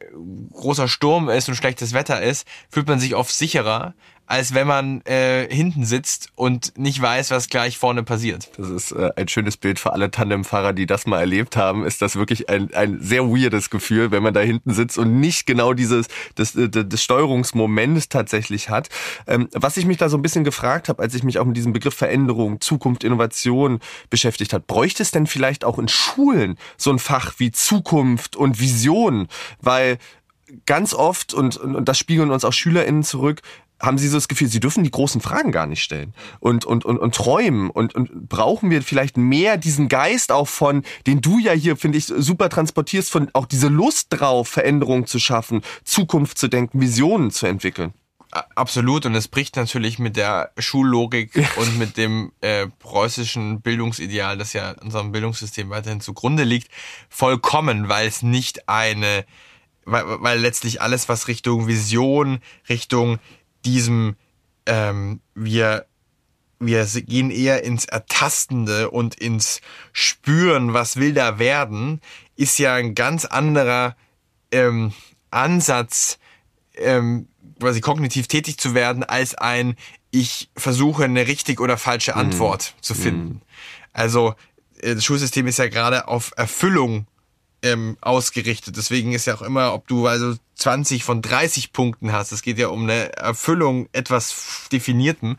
großer 0.53 0.87
Sturm 0.87 1.29
ist 1.29 1.47
und 1.47 1.55
schlechtes 1.55 1.93
Wetter 1.93 2.21
ist, 2.21 2.47
fühlt 2.69 2.87
man 2.87 2.99
sich 2.99 3.15
oft 3.15 3.31
sicherer, 3.31 3.93
als 4.29 4.53
wenn 4.53 4.67
man 4.67 5.01
äh, 5.05 5.47
hinten 5.53 5.85
sitzt 5.85 6.29
und 6.35 6.77
nicht 6.77 7.01
weiß, 7.01 7.31
was 7.31 7.49
gleich 7.49 7.79
vorne 7.79 8.03
passiert. 8.03 8.51
Das 8.57 8.69
ist 8.69 8.91
äh, 8.91 9.09
ein 9.15 9.27
schönes 9.27 9.57
Bild 9.57 9.79
für 9.79 9.91
alle 9.91 10.11
Tandemfahrer, 10.11 10.71
die 10.71 10.85
das 10.85 11.07
mal 11.07 11.19
erlebt 11.19 11.57
haben. 11.57 11.83
Ist 11.83 12.03
das 12.03 12.15
wirklich 12.15 12.47
ein, 12.47 12.71
ein 12.75 12.99
sehr 13.01 13.23
weirdes 13.23 13.71
Gefühl, 13.71 14.11
wenn 14.11 14.21
man 14.21 14.35
da 14.35 14.41
hinten 14.41 14.71
sitzt 14.71 14.99
und 14.99 15.19
nicht 15.19 15.47
genau 15.47 15.73
dieses 15.73 16.09
das, 16.35 16.53
das, 16.53 16.85
das 16.87 17.03
Steuerungsmoment 17.03 18.11
tatsächlich 18.11 18.69
hat. 18.69 18.89
Ähm, 19.25 19.49
was 19.53 19.77
ich 19.77 19.87
mich 19.87 19.97
da 19.97 20.09
so 20.09 20.17
ein 20.17 20.21
bisschen 20.21 20.43
gefragt 20.43 20.89
habe, 20.89 21.01
als 21.01 21.15
ich 21.15 21.23
mich 21.23 21.39
auch 21.39 21.45
mit 21.45 21.57
diesem 21.57 21.73
Begriff 21.73 21.95
Veränderung, 21.95 22.61
Zukunft, 22.61 23.03
Innovation 23.03 23.79
beschäftigt 24.11 24.53
hat, 24.53 24.67
bräuchte 24.67 25.01
es 25.01 25.09
denn 25.09 25.25
vielleicht 25.25 25.65
auch 25.65 25.79
in 25.79 25.87
Schulen 25.87 26.55
so 26.77 26.91
ein 26.91 26.99
Fach 26.99 27.33
wie 27.39 27.51
Zukunft 27.51 28.35
und 28.35 28.59
Vision? 28.59 29.27
Weil 29.59 29.97
ganz 30.65 30.93
oft, 30.93 31.33
und, 31.33 31.57
und 31.57 31.85
das 31.85 31.97
spiegeln 31.97 32.31
uns 32.31 32.43
auch 32.45 32.53
SchülerInnen 32.53 33.03
zurück, 33.03 33.41
haben 33.79 33.97
sie 33.97 34.07
so 34.07 34.17
das 34.17 34.27
Gefühl, 34.27 34.47
sie 34.47 34.59
dürfen 34.59 34.83
die 34.83 34.91
großen 34.91 35.21
Fragen 35.21 35.51
gar 35.51 35.67
nicht 35.67 35.83
stellen 35.83 36.13
und 36.39 36.65
und 36.65 36.85
und, 36.85 36.97
und 36.97 37.15
träumen 37.15 37.69
und, 37.69 37.95
und 37.95 38.29
brauchen 38.29 38.69
wir 38.69 38.81
vielleicht 38.81 39.17
mehr 39.17 39.57
diesen 39.57 39.87
Geist 39.87 40.31
auch 40.31 40.47
von, 40.47 40.83
den 41.07 41.21
du 41.21 41.39
ja 41.39 41.53
hier 41.53 41.77
finde 41.77 41.97
ich 41.97 42.05
super 42.05 42.49
transportierst, 42.49 43.11
von 43.11 43.29
auch 43.33 43.45
diese 43.45 43.67
Lust 43.67 44.07
drauf, 44.09 44.47
Veränderungen 44.49 45.05
zu 45.05 45.19
schaffen, 45.19 45.61
Zukunft 45.83 46.37
zu 46.37 46.47
denken, 46.47 46.81
Visionen 46.81 47.31
zu 47.31 47.45
entwickeln. 47.45 47.93
Absolut 48.31 49.07
und 49.07 49.15
es 49.15 49.27
bricht 49.27 49.55
natürlich 49.55 49.97
mit 49.97 50.15
der 50.15 50.51
Schullogik 50.59 51.31
und 51.57 51.79
mit 51.79 51.97
dem 51.97 52.31
äh, 52.41 52.67
preußischen 52.67 53.61
Bildungsideal, 53.61 54.37
das 54.37 54.53
ja 54.53 54.75
unserem 54.83 55.11
Bildungssystem 55.11 55.71
weiterhin 55.71 55.99
zugrunde 55.99 56.43
liegt, 56.43 56.69
vollkommen, 57.09 57.89
weil 57.89 58.07
es 58.07 58.21
nicht 58.21 58.69
eine, 58.69 59.25
weil, 59.85 60.03
weil 60.05 60.39
letztlich 60.39 60.79
alles, 60.79 61.09
was 61.09 61.27
Richtung 61.27 61.65
Vision, 61.65 62.39
Richtung 62.69 63.17
diesem, 63.65 64.15
ähm, 64.65 65.21
wir, 65.35 65.85
wir 66.59 66.85
gehen 66.85 67.31
eher 67.31 67.63
ins 67.63 67.85
Ertastende 67.85 68.91
und 68.91 69.15
ins 69.15 69.61
Spüren, 69.91 70.73
was 70.73 70.97
will 70.97 71.13
da 71.13 71.39
werden, 71.39 72.01
ist 72.35 72.59
ja 72.59 72.75
ein 72.75 72.95
ganz 72.95 73.25
anderer 73.25 73.95
ähm, 74.51 74.93
Ansatz, 75.31 76.19
ähm, 76.75 77.27
quasi 77.59 77.81
kognitiv 77.81 78.27
tätig 78.27 78.57
zu 78.57 78.73
werden, 78.73 79.03
als 79.03 79.35
ein, 79.35 79.75
ich 80.11 80.49
versuche 80.55 81.03
eine 81.03 81.27
richtig 81.27 81.59
oder 81.59 81.77
falsche 81.77 82.13
mhm. 82.13 82.19
Antwort 82.19 82.73
mm. 82.77 82.81
zu 82.81 82.95
finden. 82.95 83.41
Also 83.93 84.35
äh, 84.81 84.95
das 84.95 85.03
Schulsystem 85.03 85.47
ist 85.47 85.59
ja 85.59 85.67
gerade 85.67 86.07
auf 86.07 86.31
Erfüllung 86.35 87.05
ähm, 87.63 87.97
ausgerichtet. 88.01 88.77
Deswegen 88.77 89.13
ist 89.13 89.25
ja 89.25 89.35
auch 89.35 89.41
immer, 89.41 89.73
ob 89.73 89.87
du 89.87 90.07
also 90.07 90.35
20 90.55 91.03
von 91.03 91.21
30 91.21 91.73
Punkten 91.73 92.11
hast. 92.11 92.31
Es 92.31 92.41
geht 92.41 92.57
ja 92.57 92.67
um 92.67 92.83
eine 92.83 93.13
Erfüllung 93.13 93.89
etwas 93.91 94.67
Definierten. 94.71 95.37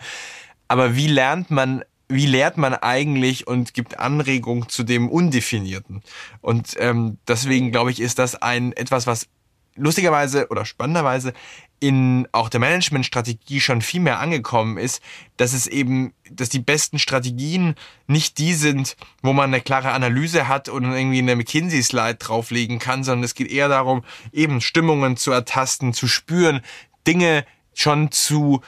Aber 0.68 0.96
wie 0.96 1.08
lernt 1.08 1.50
man, 1.50 1.84
wie 2.08 2.26
lehrt 2.26 2.56
man 2.56 2.74
eigentlich 2.74 3.46
und 3.46 3.74
gibt 3.74 3.98
Anregung 3.98 4.68
zu 4.68 4.82
dem 4.82 5.08
Undefinierten? 5.08 6.02
Und 6.40 6.74
ähm, 6.78 7.18
deswegen 7.26 7.72
glaube 7.72 7.90
ich, 7.90 8.00
ist 8.00 8.18
das 8.18 8.40
ein 8.40 8.72
etwas, 8.72 9.06
was 9.06 9.26
lustigerweise 9.76 10.48
oder 10.48 10.64
spannenderweise 10.64 11.32
in 11.80 12.28
auch 12.32 12.50
der 12.50 12.60
Managementstrategie 12.60 13.60
schon 13.60 13.80
viel 13.80 14.00
mehr 14.00 14.20
angekommen 14.20 14.76
ist, 14.76 15.02
dass 15.38 15.54
es 15.54 15.66
eben, 15.66 16.12
dass 16.30 16.50
die 16.50 16.58
besten 16.58 16.98
Strategien 16.98 17.74
nicht 18.06 18.38
die 18.38 18.52
sind, 18.52 18.96
wo 19.22 19.32
man 19.32 19.52
eine 19.52 19.62
klare 19.62 19.92
Analyse 19.92 20.46
hat 20.46 20.68
und 20.68 20.84
irgendwie 20.84 21.18
eine 21.18 21.36
McKinsey-Slide 21.36 22.16
drauflegen 22.16 22.78
kann, 22.78 23.02
sondern 23.02 23.24
es 23.24 23.34
geht 23.34 23.50
eher 23.50 23.68
darum, 23.68 24.04
eben 24.30 24.60
Stimmungen 24.60 25.16
zu 25.16 25.32
ertasten, 25.32 25.94
zu 25.94 26.06
spüren, 26.06 26.60
Dinge 27.06 27.46
schon 27.72 28.12
zu 28.12 28.60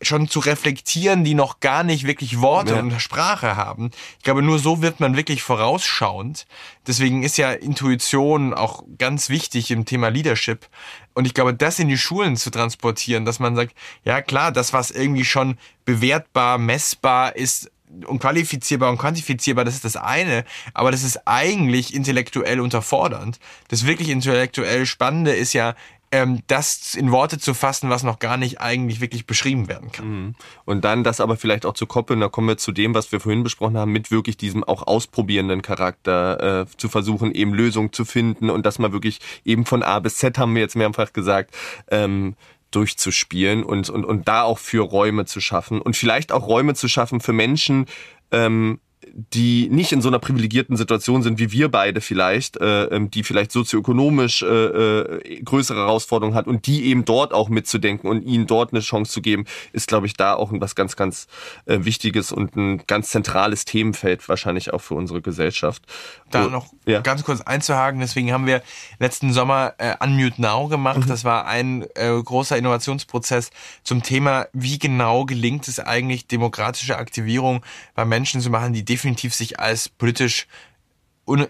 schon 0.00 0.28
zu 0.28 0.40
reflektieren, 0.40 1.24
die 1.24 1.34
noch 1.34 1.60
gar 1.60 1.82
nicht 1.82 2.06
wirklich 2.06 2.40
Worte 2.40 2.74
ja. 2.74 2.80
und 2.80 2.98
Sprache 3.00 3.56
haben. 3.56 3.90
Ich 4.16 4.24
glaube, 4.24 4.42
nur 4.42 4.58
so 4.58 4.80
wird 4.80 4.98
man 4.98 5.16
wirklich 5.16 5.42
vorausschauend. 5.42 6.46
Deswegen 6.86 7.22
ist 7.22 7.36
ja 7.36 7.52
Intuition 7.52 8.54
auch 8.54 8.82
ganz 8.98 9.28
wichtig 9.28 9.70
im 9.70 9.84
Thema 9.84 10.08
Leadership. 10.08 10.68
Und 11.12 11.26
ich 11.26 11.34
glaube, 11.34 11.52
das 11.52 11.78
in 11.78 11.88
die 11.88 11.98
Schulen 11.98 12.36
zu 12.36 12.50
transportieren, 12.50 13.26
dass 13.26 13.40
man 13.40 13.54
sagt, 13.54 13.74
ja 14.04 14.22
klar, 14.22 14.52
das, 14.52 14.72
was 14.72 14.90
irgendwie 14.90 15.24
schon 15.24 15.58
bewertbar, 15.84 16.56
messbar 16.56 17.36
ist, 17.36 17.70
unqualifizierbar 18.06 18.90
und 18.90 18.96
quantifizierbar, 18.96 19.66
das 19.66 19.74
ist 19.74 19.84
das 19.84 19.96
eine, 19.96 20.44
aber 20.72 20.90
das 20.90 21.02
ist 21.02 21.26
eigentlich 21.26 21.94
intellektuell 21.94 22.58
unterfordernd. 22.60 23.38
Das 23.68 23.86
wirklich 23.86 24.08
intellektuell 24.08 24.86
Spannende 24.86 25.32
ist 25.32 25.52
ja, 25.52 25.74
ähm, 26.12 26.40
das 26.46 26.94
in 26.94 27.10
Worte 27.10 27.38
zu 27.38 27.54
fassen, 27.54 27.90
was 27.90 28.02
noch 28.02 28.18
gar 28.18 28.36
nicht 28.36 28.60
eigentlich 28.60 29.00
wirklich 29.00 29.26
beschrieben 29.26 29.66
werden 29.66 29.90
kann. 29.90 30.08
Mhm. 30.08 30.34
Und 30.66 30.84
dann 30.84 31.02
das 31.02 31.20
aber 31.20 31.36
vielleicht 31.36 31.64
auch 31.66 31.72
zu 31.72 31.86
koppeln, 31.86 32.20
da 32.20 32.28
kommen 32.28 32.48
wir 32.48 32.58
zu 32.58 32.70
dem, 32.70 32.94
was 32.94 33.10
wir 33.10 33.18
vorhin 33.18 33.42
besprochen 33.42 33.78
haben, 33.78 33.92
mit 33.92 34.10
wirklich 34.10 34.36
diesem 34.36 34.62
auch 34.62 34.86
ausprobierenden 34.86 35.62
Charakter 35.62 36.60
äh, 36.60 36.66
zu 36.76 36.90
versuchen, 36.90 37.32
eben 37.32 37.54
Lösungen 37.54 37.92
zu 37.92 38.04
finden 38.04 38.50
und 38.50 38.66
das 38.66 38.78
mal 38.78 38.92
wirklich 38.92 39.20
eben 39.44 39.64
von 39.64 39.82
A 39.82 39.98
bis 39.98 40.18
Z 40.18 40.38
haben 40.38 40.54
wir 40.54 40.60
jetzt 40.60 40.76
mehrfach 40.76 41.14
gesagt, 41.14 41.54
ähm, 41.90 42.36
durchzuspielen 42.70 43.64
und, 43.64 43.88
und, 43.88 44.04
und 44.04 44.28
da 44.28 44.42
auch 44.42 44.58
für 44.58 44.82
Räume 44.82 45.24
zu 45.24 45.40
schaffen 45.40 45.80
und 45.80 45.96
vielleicht 45.96 46.30
auch 46.30 46.46
Räume 46.46 46.74
zu 46.74 46.88
schaffen 46.88 47.20
für 47.20 47.32
Menschen, 47.32 47.86
ähm, 48.30 48.80
die 49.12 49.68
nicht 49.70 49.92
in 49.92 50.00
so 50.00 50.08
einer 50.08 50.18
privilegierten 50.18 50.76
Situation 50.76 51.22
sind 51.22 51.38
wie 51.38 51.52
wir 51.52 51.70
beide 51.70 52.00
vielleicht, 52.00 52.56
äh, 52.58 52.84
ähm, 52.84 53.10
die 53.10 53.22
vielleicht 53.22 53.52
sozioökonomisch 53.52 54.42
äh, 54.42 54.46
äh, 54.46 55.42
größere 55.42 55.78
Herausforderungen 55.78 56.36
hat 56.36 56.46
und 56.46 56.66
die 56.66 56.84
eben 56.84 57.04
dort 57.04 57.32
auch 57.32 57.48
mitzudenken 57.48 58.08
und 58.08 58.22
ihnen 58.22 58.46
dort 58.46 58.72
eine 58.72 58.80
Chance 58.80 59.12
zu 59.12 59.20
geben, 59.20 59.44
ist, 59.72 59.88
glaube 59.88 60.06
ich, 60.06 60.14
da 60.14 60.34
auch 60.34 60.50
was 60.52 60.74
ganz, 60.74 60.96
ganz 60.96 61.26
äh, 61.66 61.80
Wichtiges 61.82 62.32
und 62.32 62.56
ein 62.56 62.82
ganz 62.86 63.10
zentrales 63.10 63.64
Themenfeld 63.64 64.28
wahrscheinlich 64.28 64.72
auch 64.72 64.80
für 64.80 64.94
unsere 64.94 65.20
Gesellschaft. 65.20 65.82
Da 66.30 66.44
und, 66.44 66.52
noch 66.52 66.66
ja. 66.86 67.00
ganz 67.00 67.24
kurz 67.24 67.40
einzuhaken, 67.40 68.00
deswegen 68.00 68.32
haben 68.32 68.46
wir 68.46 68.62
letzten 68.98 69.32
Sommer 69.32 69.74
äh, 69.78 69.94
Unmute 70.02 70.40
Now 70.40 70.68
gemacht. 70.68 71.00
Mhm. 71.00 71.08
Das 71.08 71.24
war 71.24 71.46
ein 71.46 71.84
äh, 71.94 72.10
großer 72.22 72.56
Innovationsprozess 72.56 73.50
zum 73.82 74.02
Thema, 74.02 74.46
wie 74.52 74.78
genau 74.78 75.24
gelingt 75.24 75.68
es 75.68 75.80
eigentlich, 75.80 76.26
demokratische 76.26 76.96
Aktivierung 76.96 77.62
bei 77.94 78.04
Menschen 78.04 78.40
zu 78.40 78.50
machen, 78.50 78.72
die 78.72 78.84
definitiv 78.92 79.34
sich 79.34 79.58
als 79.58 79.88
politisch 79.88 80.46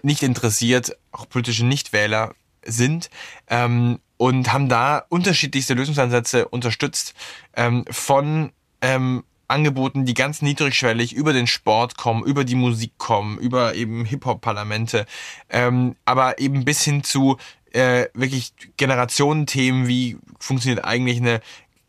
nicht 0.01 0.23
interessiert, 0.23 0.97
auch 1.11 1.27
politische 1.27 1.65
Nichtwähler 1.65 2.33
sind 2.65 3.09
ähm, 3.49 3.99
und 4.15 4.53
haben 4.53 4.69
da 4.69 5.03
unterschiedlichste 5.09 5.73
Lösungsansätze 5.73 6.47
unterstützt 6.47 7.13
ähm, 7.55 7.83
von 7.89 8.53
ähm, 8.81 9.25
Angeboten, 9.49 10.05
die 10.05 10.13
ganz 10.13 10.41
niedrigschwellig 10.41 11.11
über 11.11 11.33
den 11.33 11.47
Sport 11.47 11.97
kommen, 11.97 12.23
über 12.23 12.45
die 12.45 12.55
Musik 12.55 12.93
kommen, 12.97 13.37
über 13.39 13.75
eben 13.75 14.05
Hip-Hop-Parlamente, 14.05 15.05
ähm, 15.49 15.97
aber 16.05 16.39
eben 16.39 16.63
bis 16.63 16.81
hin 16.83 17.03
zu 17.03 17.37
äh, 17.73 18.05
wirklich 18.13 18.53
Generationenthemen, 18.77 19.89
wie 19.89 20.17
funktioniert 20.39 20.85
eigentlich 20.85 21.17
eine 21.17 21.41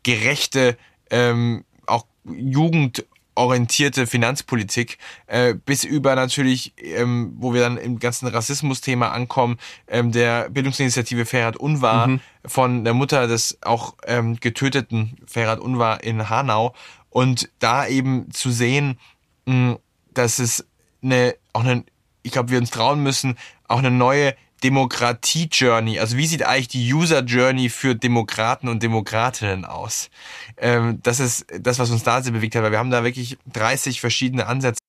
gerechte 0.03 0.77
ähm, 1.09 1.63
auch 1.85 2.05
Jugend 2.25 3.05
orientierte 3.35 4.07
Finanzpolitik, 4.07 4.97
äh, 5.27 5.53
bis 5.53 5.83
über 5.83 6.15
natürlich, 6.15 6.73
ähm, 6.77 7.33
wo 7.37 7.53
wir 7.53 7.61
dann 7.61 7.77
im 7.77 7.99
ganzen 7.99 8.27
Rassismus-Thema 8.27 9.11
ankommen, 9.11 9.57
ähm, 9.87 10.11
der 10.11 10.49
Bildungsinitiative 10.49 11.25
Ferhat 11.25 11.57
Unvar 11.57 12.07
mhm. 12.07 12.19
von 12.45 12.83
der 12.83 12.93
Mutter 12.93 13.27
des 13.27 13.57
auch 13.61 13.95
ähm, 14.05 14.39
getöteten 14.39 15.17
Ferhat 15.25 15.59
Unvar 15.59 16.03
in 16.03 16.29
Hanau 16.29 16.73
und 17.09 17.49
da 17.59 17.87
eben 17.87 18.31
zu 18.31 18.51
sehen, 18.51 18.99
mh, 19.45 19.77
dass 20.13 20.39
es 20.39 20.65
eine, 21.03 21.35
auch 21.53 21.63
eine, 21.63 21.83
ich 22.23 22.31
glaube, 22.31 22.49
wir 22.49 22.57
uns 22.57 22.71
trauen 22.71 23.03
müssen, 23.03 23.37
auch 23.67 23.79
eine 23.79 23.91
neue 23.91 24.33
Demokratie-Journey, 24.65 25.99
also 25.99 26.17
wie 26.17 26.25
sieht 26.25 26.41
eigentlich 26.41 26.69
die 26.69 26.91
User-Journey 26.91 27.69
für 27.69 27.93
Demokraten 27.93 28.67
und 28.67 28.81
Demokratinnen 28.81 29.63
aus? 29.63 30.09
Ähm, 30.57 30.99
das 31.03 31.19
ist 31.19 31.45
das, 31.59 31.77
was 31.77 31.91
uns 31.91 32.01
da 32.01 32.23
sehr 32.23 32.33
bewegt 32.33 32.55
hat, 32.55 32.63
weil 32.63 32.71
wir 32.71 32.79
haben 32.79 32.89
da 32.89 33.03
wirklich 33.03 33.37
30 33.53 34.01
verschiedene 34.01 34.47
Ansätze 34.47 34.79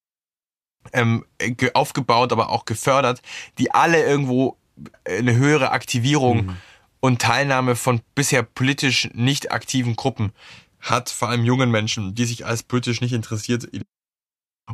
ähm, 0.95 1.27
aufgebaut, 1.75 2.33
aber 2.33 2.49
auch 2.49 2.65
gefördert, 2.65 3.21
die 3.59 3.71
alle 3.73 4.03
irgendwo 4.03 4.57
eine 5.05 5.37
höhere 5.37 5.73
Aktivierung 5.73 6.47
mhm. 6.47 6.57
und 7.01 7.21
Teilnahme 7.21 7.77
von 7.77 8.01
bisher 8.15 8.43
politisch 8.43 9.11
nicht 9.13 9.53
aktiven 9.53 9.95
Gruppen 9.95 10.33
hat, 10.81 11.11
vor 11.11 11.29
allem 11.29 11.45
jungen 11.45 11.71
Menschen, 11.71 12.15
die 12.15 12.25
sich 12.25 12.47
als 12.47 12.63
politisch 12.63 13.03
nicht 13.03 13.13
interessiert 13.13 13.69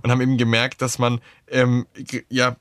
und 0.01 0.11
haben 0.11 0.21
eben 0.21 0.39
gemerkt, 0.39 0.81
dass 0.81 0.99
man 0.99 1.21
ähm, 1.49 1.87
ja 2.31 2.57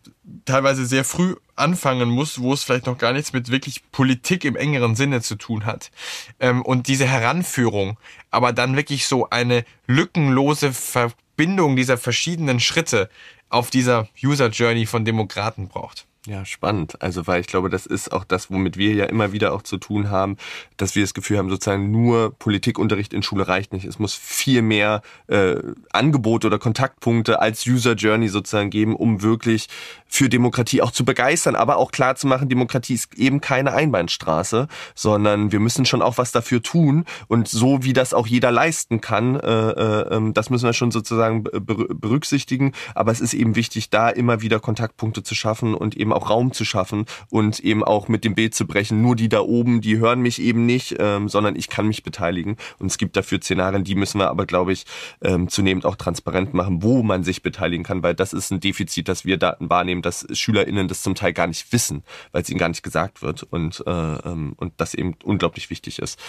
teilweise 0.45 0.85
sehr 0.85 1.05
früh 1.05 1.35
anfangen 1.55 2.09
muss, 2.09 2.41
wo 2.41 2.53
es 2.53 2.63
vielleicht 2.63 2.87
noch 2.87 2.97
gar 2.97 3.13
nichts 3.13 3.31
mit 3.31 3.49
wirklich 3.49 3.89
Politik 3.91 4.43
im 4.43 4.55
engeren 4.55 4.95
Sinne 4.95 5.21
zu 5.21 5.35
tun 5.35 5.65
hat. 5.65 5.91
Ähm, 6.39 6.61
und 6.61 6.87
diese 6.87 7.07
Heranführung, 7.07 7.97
aber 8.31 8.51
dann 8.51 8.75
wirklich 8.75 9.07
so 9.07 9.29
eine 9.29 9.63
lückenlose 9.87 10.73
Verbindung 10.73 11.75
dieser 11.75 11.97
verschiedenen 11.97 12.59
Schritte 12.59 13.09
auf 13.49 13.69
dieser 13.69 14.09
User 14.21 14.49
Journey 14.49 14.85
von 14.85 15.05
Demokraten 15.05 15.67
braucht. 15.67 16.07
Ja, 16.27 16.45
spannend. 16.45 17.01
Also, 17.01 17.25
weil 17.25 17.41
ich 17.41 17.47
glaube, 17.47 17.69
das 17.71 17.87
ist 17.87 18.11
auch 18.11 18.23
das, 18.23 18.51
womit 18.51 18.77
wir 18.77 18.93
ja 18.93 19.05
immer 19.05 19.31
wieder 19.31 19.53
auch 19.53 19.63
zu 19.63 19.79
tun 19.79 20.11
haben, 20.11 20.37
dass 20.77 20.93
wir 20.93 21.01
das 21.01 21.15
Gefühl 21.15 21.39
haben, 21.39 21.49
sozusagen 21.49 21.89
nur 21.89 22.37
Politikunterricht 22.37 23.11
in 23.13 23.23
Schule 23.23 23.47
reicht 23.47 23.73
nicht. 23.73 23.85
Es 23.85 23.97
muss 23.97 24.13
viel 24.13 24.61
mehr 24.61 25.01
äh, 25.25 25.55
Angebote 25.91 26.45
oder 26.45 26.59
Kontaktpunkte 26.59 27.39
als 27.39 27.65
User 27.65 27.93
Journey 27.93 28.27
sozusagen 28.27 28.69
geben, 28.69 28.95
um 28.95 29.23
wirklich 29.23 29.67
für 30.11 30.27
Demokratie 30.27 30.81
auch 30.81 30.91
zu 30.91 31.05
begeistern, 31.05 31.55
aber 31.55 31.77
auch 31.77 31.91
klar 31.91 32.15
zu 32.15 32.27
machen, 32.27 32.49
Demokratie 32.49 32.95
ist 32.95 33.17
eben 33.17 33.39
keine 33.39 33.71
Einbahnstraße, 33.71 34.67
sondern 34.93 35.53
wir 35.53 35.61
müssen 35.61 35.85
schon 35.85 36.01
auch 36.01 36.17
was 36.17 36.33
dafür 36.33 36.61
tun 36.61 37.05
und 37.29 37.47
so 37.47 37.83
wie 37.83 37.93
das 37.93 38.13
auch 38.13 38.27
jeder 38.27 38.51
leisten 38.51 38.99
kann, 38.99 39.39
äh, 39.39 39.49
äh, 39.49 40.15
ähm, 40.15 40.33
das 40.33 40.49
müssen 40.49 40.65
wir 40.65 40.73
schon 40.73 40.91
sozusagen 40.91 41.43
berücksichtigen. 41.43 42.73
Aber 42.93 43.13
es 43.13 43.21
ist 43.21 43.33
eben 43.33 43.55
wichtig, 43.55 43.89
da 43.89 44.09
immer 44.09 44.41
wieder 44.41 44.59
Kontaktpunkte 44.59 45.23
zu 45.23 45.33
schaffen 45.33 45.73
und 45.73 45.95
eben 45.95 46.10
auch 46.13 46.29
Raum 46.29 46.51
zu 46.51 46.65
schaffen 46.65 47.05
und 47.29 47.59
eben 47.59 47.83
auch 47.83 48.07
mit 48.07 48.23
dem 48.23 48.35
Bild 48.35 48.53
zu 48.53 48.67
brechen. 48.67 49.01
Nur 49.01 49.15
die 49.15 49.29
da 49.29 49.39
oben, 49.39 49.81
die 49.81 49.97
hören 49.97 50.21
mich 50.21 50.41
eben 50.41 50.65
nicht, 50.65 50.95
ähm, 50.99 51.29
sondern 51.29 51.55
ich 51.55 51.69
kann 51.69 51.87
mich 51.87 52.03
beteiligen. 52.03 52.57
Und 52.79 52.87
es 52.87 52.97
gibt 52.97 53.15
dafür 53.15 53.39
Szenarien, 53.41 53.83
die 53.83 53.95
müssen 53.95 54.19
wir 54.19 54.29
aber, 54.29 54.45
glaube 54.45 54.73
ich, 54.73 54.85
ähm, 55.21 55.47
zunehmend 55.47 55.85
auch 55.85 55.95
transparent 55.95 56.53
machen, 56.53 56.83
wo 56.83 57.01
man 57.03 57.23
sich 57.23 57.43
beteiligen 57.43 57.83
kann, 57.83 58.03
weil 58.03 58.13
das 58.13 58.33
ist 58.33 58.51
ein 58.51 58.59
Defizit, 58.59 59.07
das 59.07 59.25
wir 59.25 59.37
Daten 59.37 59.69
wahrnehmen 59.69 60.01
dass 60.01 60.27
SchülerInnen 60.31 60.87
das 60.87 61.01
zum 61.01 61.15
Teil 61.15 61.33
gar 61.33 61.47
nicht 61.47 61.71
wissen, 61.71 62.03
weil 62.31 62.41
es 62.41 62.49
ihnen 62.49 62.59
gar 62.59 62.69
nicht 62.69 62.83
gesagt 62.83 63.21
wird 63.21 63.43
und, 63.43 63.83
äh, 63.85 63.91
ähm, 63.91 64.53
und 64.57 64.73
das 64.77 64.93
eben 64.93 65.15
unglaublich 65.23 65.69
wichtig 65.69 65.99
ist. 65.99 66.19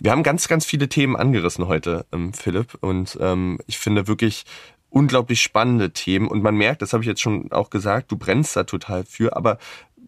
Wir 0.00 0.10
haben 0.10 0.22
ganz, 0.22 0.48
ganz 0.48 0.64
viele 0.64 0.88
Themen 0.88 1.16
angerissen 1.16 1.68
heute, 1.68 2.06
ähm, 2.12 2.32
Philipp, 2.32 2.76
und 2.80 3.16
ähm, 3.20 3.58
ich 3.66 3.78
finde 3.78 4.08
wirklich 4.08 4.44
unglaublich 4.92 5.42
spannende 5.42 5.92
Themen 5.92 6.28
und 6.28 6.42
man 6.42 6.54
merkt, 6.54 6.82
das 6.82 6.92
habe 6.92 7.02
ich 7.02 7.08
jetzt 7.08 7.20
schon 7.20 7.50
auch 7.50 7.70
gesagt, 7.70 8.12
du 8.12 8.16
brennst 8.16 8.54
da 8.56 8.64
total 8.64 9.04
für, 9.04 9.36
aber 9.36 9.58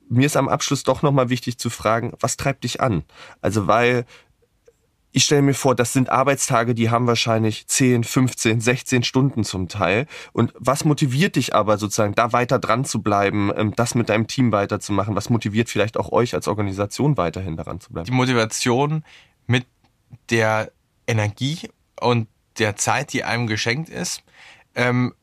mir 0.09 0.27
ist 0.27 0.37
am 0.37 0.49
Abschluss 0.49 0.83
doch 0.83 1.03
nochmal 1.03 1.31
wichtig 1.31 1.59
zu 1.59 1.71
fragen, 1.71 2.13
was 2.21 2.37
treibt 2.37 2.65
dich 2.65 2.81
an? 2.81 3.05
Also 3.41 3.67
weil 3.67 4.05
ich 5.17 5.25
stelle 5.25 5.43
mir 5.43 5.55
vor, 5.55 5.77
das 5.77 5.93
sind 5.93 6.11
Arbeitstage, 6.11 6.75
die 6.75 6.91
haben 6.91 7.07
wahrscheinlich 7.07 7.69
10, 7.69 8.03
15, 8.03 8.61
16 8.61 9.05
Stunden 9.05 9.45
zum 9.45 9.69
Teil. 9.69 10.07
Und 10.33 10.53
was 10.59 10.85
motiviert 10.85 11.37
dich 11.37 11.55
aber 11.55 11.79
sozusagen, 11.79 12.17
da 12.17 12.33
weiter 12.33 12.59
dran 12.59 12.85
zu 12.85 13.01
bleiben, 13.01 13.53
ähm, 13.57 13.73
das 13.77 13.95
mit 13.95 14.09
deinem 14.09 14.27
Team 14.27 14.51
weiterzumachen? 14.51 15.15
Was 15.15 15.31
motiviert 15.31 15.71
vielleicht 15.71 15.97
auch 15.99 16.11
euch 16.11 16.35
als 16.35 16.49
Organisation 16.49 17.17
weiterhin 17.17 17.57
daran 17.57 17.79
zu 17.79 17.93
bleiben? 17.93 18.07
Die 18.07 18.13
Motivation 18.13 19.05
mit 19.47 19.67
der 20.31 20.73
Energie 21.07 21.71
und 22.01 22.27
der 22.59 22.75
Zeit, 22.75 23.13
die 23.13 23.23
einem 23.23 23.47
geschenkt 23.47 23.91
ist, 23.91 24.25
ähm, 24.75 25.15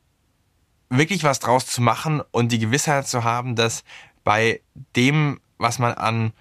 wirklich 0.89 1.23
was 1.23 1.39
draus 1.39 1.65
zu 1.65 1.81
machen 1.81 2.21
und 2.31 2.51
die 2.51 2.59
Gewissheit 2.59 3.07
zu 3.07 3.23
haben, 3.23 3.55
dass 3.55 3.83
bei 4.23 4.61
dem, 4.95 5.39
was 5.57 5.79
man 5.79 5.93
an 5.93 6.33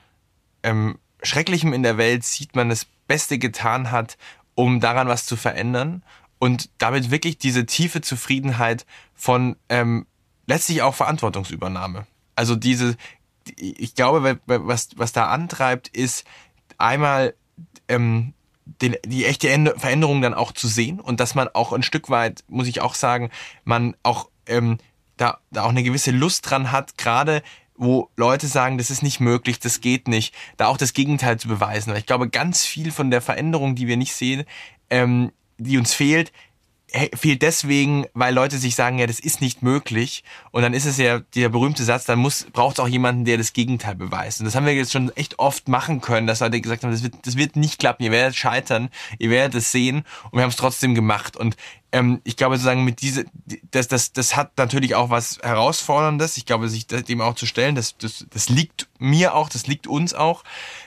ähm, 0.62 0.98
Schrecklichem 1.22 1.72
in 1.72 1.82
der 1.82 1.98
Welt 1.98 2.24
sieht, 2.24 2.56
man 2.56 2.70
es 2.70 2.86
Beste 3.06 3.38
getan 3.38 3.90
hat, 3.90 4.16
um 4.54 4.80
daran 4.80 5.08
was 5.08 5.26
zu 5.26 5.36
verändern 5.36 6.02
und 6.38 6.70
damit 6.78 7.10
wirklich 7.10 7.38
diese 7.38 7.66
tiefe 7.66 8.00
Zufriedenheit 8.00 8.86
von 9.14 9.56
ähm, 9.68 10.06
letztlich 10.46 10.82
auch 10.82 10.94
Verantwortungsübernahme. 10.94 12.06
Also 12.34 12.56
diese, 12.56 12.96
ich 13.56 13.94
glaube, 13.94 14.40
was, 14.46 14.88
was 14.96 15.12
da 15.12 15.28
antreibt, 15.28 15.88
ist 15.88 16.24
einmal 16.78 17.34
ähm, 17.88 18.34
den, 18.80 18.96
die 19.04 19.24
echte 19.24 19.48
Veränderung 19.76 20.22
dann 20.22 20.34
auch 20.34 20.52
zu 20.52 20.68
sehen 20.68 21.00
und 21.00 21.20
dass 21.20 21.34
man 21.34 21.48
auch 21.48 21.72
ein 21.72 21.82
Stück 21.82 22.10
weit, 22.10 22.44
muss 22.48 22.68
ich 22.68 22.80
auch 22.80 22.94
sagen, 22.94 23.30
man 23.64 23.96
auch 24.02 24.28
ähm, 24.46 24.78
da, 25.16 25.38
da 25.50 25.64
auch 25.64 25.70
eine 25.70 25.82
gewisse 25.82 26.10
Lust 26.10 26.48
dran 26.48 26.72
hat, 26.72 26.96
gerade 26.96 27.42
wo 27.76 28.10
Leute 28.16 28.46
sagen, 28.46 28.76
das 28.76 28.90
ist 28.90 29.02
nicht 29.02 29.20
möglich, 29.20 29.58
das 29.58 29.80
geht 29.80 30.06
nicht, 30.06 30.34
da 30.58 30.66
auch 30.66 30.76
das 30.76 30.92
Gegenteil 30.92 31.38
zu 31.38 31.48
beweisen. 31.48 31.90
Weil 31.90 31.98
ich 31.98 32.06
glaube, 32.06 32.28
ganz 32.28 32.66
viel 32.66 32.92
von 32.92 33.10
der 33.10 33.22
Veränderung, 33.22 33.74
die 33.74 33.86
wir 33.86 33.96
nicht 33.96 34.14
sehen, 34.14 34.44
ähm, 34.90 35.32
die 35.56 35.78
uns 35.78 35.94
fehlt, 35.94 36.30
fehlt 37.14 37.42
deswegen, 37.42 38.06
weil 38.14 38.34
Leute 38.34 38.58
sich 38.58 38.74
sagen, 38.74 38.98
ja, 38.98 39.06
das 39.06 39.20
ist 39.20 39.40
nicht 39.40 39.62
möglich. 39.62 40.24
Und 40.50 40.62
dann 40.62 40.74
ist 40.74 40.86
es 40.86 40.96
ja 40.96 41.20
der 41.34 41.48
berühmte 41.48 41.84
Satz, 41.84 42.04
dann 42.04 42.18
muss 42.18 42.46
braucht 42.52 42.76
es 42.76 42.80
auch 42.80 42.88
jemanden, 42.88 43.24
der 43.24 43.38
das 43.38 43.52
Gegenteil 43.52 43.94
beweist. 43.94 44.40
Und 44.40 44.46
das 44.46 44.54
haben 44.54 44.66
wir 44.66 44.74
jetzt 44.74 44.92
schon 44.92 45.10
echt 45.16 45.38
oft 45.38 45.68
machen 45.68 46.00
können, 46.00 46.26
dass 46.26 46.40
Leute 46.40 46.60
gesagt 46.60 46.82
haben, 46.82 46.90
das 46.90 47.02
wird, 47.02 47.14
das 47.24 47.36
wird 47.36 47.56
nicht 47.56 47.78
klappen, 47.78 48.02
ihr 48.04 48.10
werdet 48.10 48.36
scheitern, 48.36 48.90
ihr 49.18 49.30
werdet 49.30 49.54
es 49.56 49.72
sehen. 49.72 50.04
Und 50.30 50.38
wir 50.38 50.42
haben 50.42 50.50
es 50.50 50.56
trotzdem 50.56 50.94
gemacht. 50.94 51.36
Und 51.36 51.56
ähm, 51.92 52.20
ich 52.24 52.36
glaube 52.36 52.56
sozusagen 52.56 52.84
mit 52.84 53.02
diese, 53.02 53.24
das, 53.70 53.88
das, 53.88 54.12
das 54.12 54.36
hat 54.36 54.56
natürlich 54.58 54.94
auch 54.94 55.10
was 55.10 55.38
Herausforderndes. 55.42 56.36
Ich 56.36 56.46
glaube, 56.46 56.68
sich 56.68 56.86
dem 56.86 57.20
auch 57.20 57.34
zu 57.34 57.46
stellen, 57.46 57.74
das, 57.74 57.96
das, 57.98 58.26
das 58.30 58.48
liegt 58.48 58.88
mir 58.98 59.34
auch, 59.34 59.48
das 59.48 59.66
liegt 59.66 59.86
uns 59.86 60.14
auch. 60.14 60.44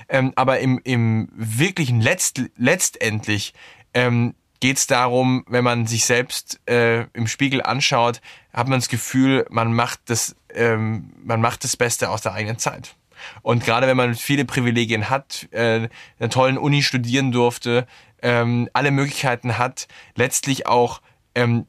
Ähm, 0.10 0.34
aber 0.36 0.60
im, 0.60 0.80
im 0.84 1.30
wirklichen 1.36 2.02
Letzt, 2.02 2.42
letztendlich 2.58 3.54
ähm, 3.94 4.34
geht 4.64 4.78
es 4.78 4.88
darum, 4.88 5.44
wenn 5.50 5.66
man 5.66 5.88
sich 5.88 6.06
selbst 6.06 6.62
äh, 6.70 7.02
im 7.12 7.28
Spiegel 7.28 7.62
anschaut, 7.62 8.22
hat 8.54 8.70
man 8.70 8.80
das 8.80 8.88
Gefühl, 8.88 9.46
man 9.50 9.74
macht 9.74 10.00
das, 10.06 10.38
ähm, 10.54 11.12
man 11.22 11.42
macht 11.42 11.66
das 11.66 11.76
Beste 11.76 12.10
aus 12.10 12.22
der 12.22 12.32
eigenen 12.32 12.58
Zeit. 12.60 12.96
Und 13.42 13.66
gerade 13.66 13.88
wenn 13.88 13.98
man 13.98 14.16
viele 14.16 14.46
Privilegien 14.46 15.10
hat, 15.10 15.50
äh, 15.52 15.90
einer 16.18 16.30
tollen 16.30 16.58
Uni 16.58 16.82
studieren 16.82 17.34
durfte, 17.34 17.86
ähm, 18.22 18.70
alle 18.72 18.92
Möglichkeiten 18.92 19.58
hat, 19.58 19.90
letztlich 20.16 20.66
auch 20.66 21.02
ähm, 21.36 21.66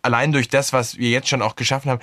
allein 0.00 0.32
durch 0.32 0.48
das, 0.48 0.72
was 0.72 0.96
wir 0.96 1.10
jetzt 1.10 1.28
schon 1.28 1.42
auch 1.42 1.54
geschaffen 1.54 1.90
haben, 1.90 2.00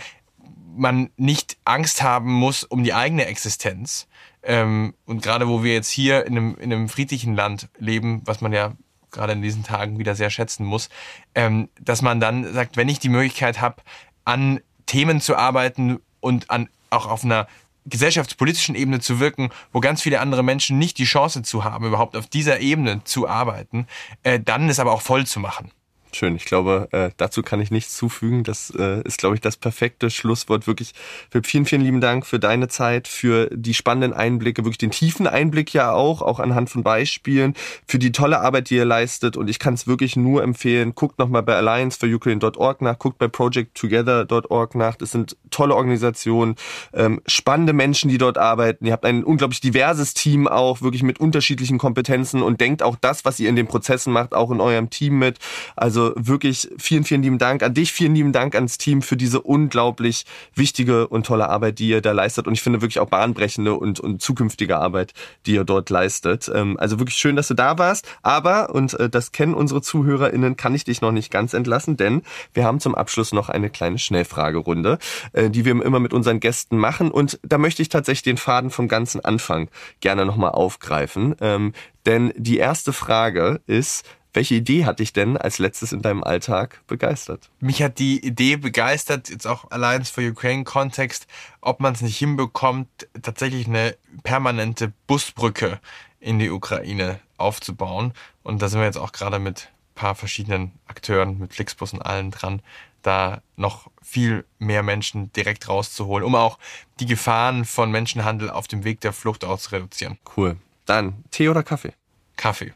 man 0.75 1.09
nicht 1.17 1.57
Angst 1.65 2.03
haben 2.03 2.31
muss 2.31 2.63
um 2.63 2.83
die 2.83 2.93
eigene 2.93 3.25
Existenz. 3.25 4.07
Ähm, 4.43 4.93
und 5.05 5.23
gerade 5.23 5.47
wo 5.47 5.63
wir 5.63 5.73
jetzt 5.73 5.89
hier 5.89 6.27
in 6.27 6.37
einem, 6.37 6.55
in 6.57 6.71
einem 6.71 6.87
friedlichen 6.87 7.33
Land 7.33 7.69
leben, 7.79 8.21
was 8.25 8.41
man 8.41 8.53
ja 8.53 8.73
gerade 9.13 9.33
in 9.33 9.41
diesen 9.41 9.63
Tagen 9.63 9.99
wieder 9.99 10.15
sehr 10.15 10.29
schätzen 10.29 10.65
muss, 10.65 10.89
ähm, 11.35 11.69
dass 11.79 12.01
man 12.01 12.19
dann 12.19 12.53
sagt, 12.53 12.75
wenn 12.75 12.89
ich 12.89 12.99
die 12.99 13.09
Möglichkeit 13.09 13.61
habe, 13.61 13.81
an 14.25 14.59
Themen 14.85 15.21
zu 15.21 15.35
arbeiten 15.35 15.99
und 16.19 16.49
an 16.49 16.69
auch 16.89 17.07
auf 17.07 17.23
einer 17.23 17.47
gesellschaftspolitischen 17.85 18.75
Ebene 18.75 18.99
zu 18.99 19.19
wirken, 19.19 19.49
wo 19.71 19.79
ganz 19.79 20.01
viele 20.01 20.19
andere 20.19 20.43
Menschen 20.43 20.77
nicht 20.77 20.97
die 20.97 21.05
Chance 21.05 21.41
zu 21.43 21.63
haben, 21.63 21.85
überhaupt 21.85 22.15
auf 22.15 22.27
dieser 22.27 22.59
Ebene 22.59 23.03
zu 23.03 23.27
arbeiten, 23.27 23.87
äh, 24.23 24.39
dann 24.39 24.69
ist 24.69 24.79
aber 24.79 24.93
auch 24.93 25.01
voll 25.01 25.25
zu 25.25 25.39
machen. 25.39 25.71
Schön. 26.15 26.35
Ich 26.35 26.45
glaube, 26.45 26.89
äh, 26.91 27.09
dazu 27.17 27.41
kann 27.41 27.59
ich 27.59 27.71
nichts 27.71 27.95
zufügen. 27.95 28.43
Das 28.43 28.71
äh, 28.77 29.01
ist, 29.01 29.17
glaube 29.17 29.33
ich, 29.33 29.41
das 29.41 29.57
perfekte 29.57 30.11
Schlusswort. 30.11 30.67
Wirklich 30.67 30.93
vielen, 31.43 31.65
vielen 31.65 31.81
lieben 31.81 32.01
Dank 32.01 32.27
für 32.27 32.37
deine 32.37 32.67
Zeit, 32.67 33.07
für 33.07 33.49
die 33.51 33.73
spannenden 33.73 34.13
Einblicke, 34.13 34.63
wirklich 34.63 34.77
den 34.77 34.91
tiefen 34.91 35.25
Einblick 35.25 35.73
ja 35.73 35.91
auch, 35.91 36.21
auch 36.21 36.39
anhand 36.39 36.69
von 36.69 36.83
Beispielen, 36.83 37.55
für 37.87 37.97
die 37.97 38.11
tolle 38.11 38.41
Arbeit, 38.41 38.69
die 38.69 38.75
ihr 38.75 38.85
leistet. 38.85 39.37
Und 39.37 39.49
ich 39.49 39.57
kann 39.57 39.73
es 39.73 39.87
wirklich 39.87 40.15
nur 40.15 40.43
empfehlen. 40.43 40.93
Guckt 40.93 41.17
nochmal 41.17 41.41
bei 41.41 41.55
allianceforukraine.org 41.55 42.81
nach, 42.83 42.99
guckt 42.99 43.17
bei 43.17 43.27
projecttogether.org 43.27 44.75
nach. 44.75 44.95
Das 44.95 45.09
sind 45.09 45.35
tolle 45.49 45.73
Organisationen, 45.75 46.55
ähm, 46.93 47.21
spannende 47.25 47.73
Menschen, 47.73 48.11
die 48.11 48.19
dort 48.19 48.37
arbeiten. 48.37 48.85
Ihr 48.85 48.93
habt 48.93 49.05
ein 49.05 49.23
unglaublich 49.23 49.61
diverses 49.61 50.13
Team 50.13 50.47
auch, 50.47 50.83
wirklich 50.83 51.01
mit 51.01 51.19
unterschiedlichen 51.19 51.79
Kompetenzen 51.79 52.43
und 52.43 52.61
denkt 52.61 52.83
auch 52.83 52.97
das, 53.01 53.25
was 53.25 53.39
ihr 53.39 53.49
in 53.49 53.55
den 53.55 53.65
Prozessen 53.65 54.13
macht, 54.13 54.35
auch 54.35 54.51
in 54.51 54.61
eurem 54.61 54.91
Team 54.91 55.17
mit. 55.17 55.39
Also 55.75 56.02
also 56.03 56.13
wirklich 56.15 56.69
vielen, 56.77 57.03
vielen 57.03 57.23
lieben 57.23 57.37
Dank 57.37 57.63
an 57.63 57.73
dich, 57.73 57.93
vielen 57.93 58.15
lieben 58.15 58.33
Dank 58.33 58.55
ans 58.55 58.77
Team 58.77 59.01
für 59.01 59.15
diese 59.15 59.41
unglaublich 59.41 60.25
wichtige 60.55 61.07
und 61.07 61.25
tolle 61.25 61.49
Arbeit, 61.49 61.79
die 61.79 61.89
ihr 61.89 62.01
da 62.01 62.11
leistet. 62.11 62.47
Und 62.47 62.53
ich 62.53 62.61
finde 62.61 62.81
wirklich 62.81 62.99
auch 62.99 63.07
bahnbrechende 63.07 63.73
und, 63.73 63.99
und 63.99 64.21
zukünftige 64.21 64.77
Arbeit, 64.77 65.13
die 65.45 65.53
ihr 65.53 65.63
dort 65.63 65.89
leistet. 65.89 66.51
Ähm, 66.53 66.77
also 66.79 66.99
wirklich 66.99 67.17
schön, 67.17 67.35
dass 67.35 67.47
du 67.47 67.53
da 67.53 67.77
warst. 67.77 68.07
Aber, 68.21 68.73
und 68.73 68.93
äh, 68.99 69.09
das 69.09 69.31
kennen 69.31 69.53
unsere 69.53 69.81
ZuhörerInnen, 69.81 70.57
kann 70.57 70.75
ich 70.75 70.83
dich 70.83 71.01
noch 71.01 71.11
nicht 71.11 71.31
ganz 71.31 71.53
entlassen, 71.53 71.97
denn 71.97 72.23
wir 72.53 72.65
haben 72.65 72.79
zum 72.79 72.95
Abschluss 72.95 73.31
noch 73.33 73.49
eine 73.49 73.69
kleine 73.69 73.99
Schnellfragerunde, 73.99 74.97
äh, 75.33 75.49
die 75.49 75.65
wir 75.65 75.73
immer 75.73 75.99
mit 75.99 76.13
unseren 76.13 76.39
Gästen 76.39 76.77
machen. 76.77 77.11
Und 77.11 77.39
da 77.43 77.57
möchte 77.57 77.81
ich 77.81 77.89
tatsächlich 77.89 78.23
den 78.23 78.37
Faden 78.37 78.69
vom 78.69 78.87
ganzen 78.87 79.23
Anfang 79.23 79.69
gerne 80.01 80.25
nochmal 80.25 80.51
aufgreifen. 80.51 81.35
Ähm, 81.41 81.73
denn 82.05 82.33
die 82.35 82.57
erste 82.57 82.91
Frage 82.91 83.61
ist, 83.65 84.05
welche 84.33 84.55
Idee 84.55 84.85
hat 84.85 84.99
dich 84.99 85.13
denn 85.13 85.37
als 85.37 85.59
letztes 85.59 85.93
in 85.93 86.01
deinem 86.01 86.23
Alltag 86.23 86.81
begeistert? 86.87 87.49
Mich 87.59 87.81
hat 87.83 87.99
die 87.99 88.25
Idee 88.25 88.57
begeistert, 88.57 89.29
jetzt 89.29 89.45
auch 89.45 89.69
Alliance 89.71 90.11
for 90.11 90.23
Ukraine 90.23 90.63
Kontext, 90.63 91.27
ob 91.61 91.79
man 91.79 91.93
es 91.93 92.01
nicht 92.01 92.17
hinbekommt, 92.17 92.87
tatsächlich 93.21 93.67
eine 93.67 93.95
permanente 94.23 94.91
Busbrücke 95.07 95.79
in 96.19 96.39
die 96.39 96.49
Ukraine 96.49 97.19
aufzubauen. 97.37 98.13
Und 98.41 98.61
da 98.61 98.69
sind 98.69 98.79
wir 98.79 98.85
jetzt 98.85 98.97
auch 98.97 99.11
gerade 99.11 99.39
mit 99.39 99.69
ein 99.91 99.95
paar 99.95 100.15
verschiedenen 100.15 100.71
Akteuren, 100.87 101.37
mit 101.37 101.53
Flixbus 101.53 101.93
und 101.93 102.01
allen 102.01 102.31
dran, 102.31 102.61
da 103.03 103.41
noch 103.55 103.91
viel 104.01 104.45
mehr 104.57 104.81
Menschen 104.81 105.31
direkt 105.33 105.67
rauszuholen, 105.67 106.25
um 106.25 106.35
auch 106.35 106.57
die 106.99 107.05
Gefahren 107.05 107.65
von 107.65 107.91
Menschenhandel 107.91 108.49
auf 108.49 108.67
dem 108.67 108.83
Weg 108.83 109.01
der 109.01 109.13
Flucht 109.13 109.43
auch 109.43 109.59
zu 109.59 109.71
reduzieren. 109.71 110.17
Cool. 110.35 110.57
Dann 110.85 111.23
Tee 111.29 111.49
oder 111.49 111.63
Kaffee? 111.63 111.93
Kaffee. 112.37 112.73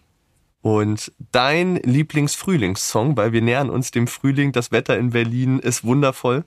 Und 0.68 1.14
dein 1.32 1.78
Lieblingsfrühlingssong, 1.78 3.16
weil 3.16 3.32
wir 3.32 3.42
nähern 3.42 3.70
uns 3.70 3.92
dem 3.92 4.06
Frühling, 4.06 4.52
das 4.52 4.70
Wetter 4.70 4.98
in 4.98 5.12
Berlin 5.12 5.60
ist 5.60 5.86
wundervoll. 5.86 6.44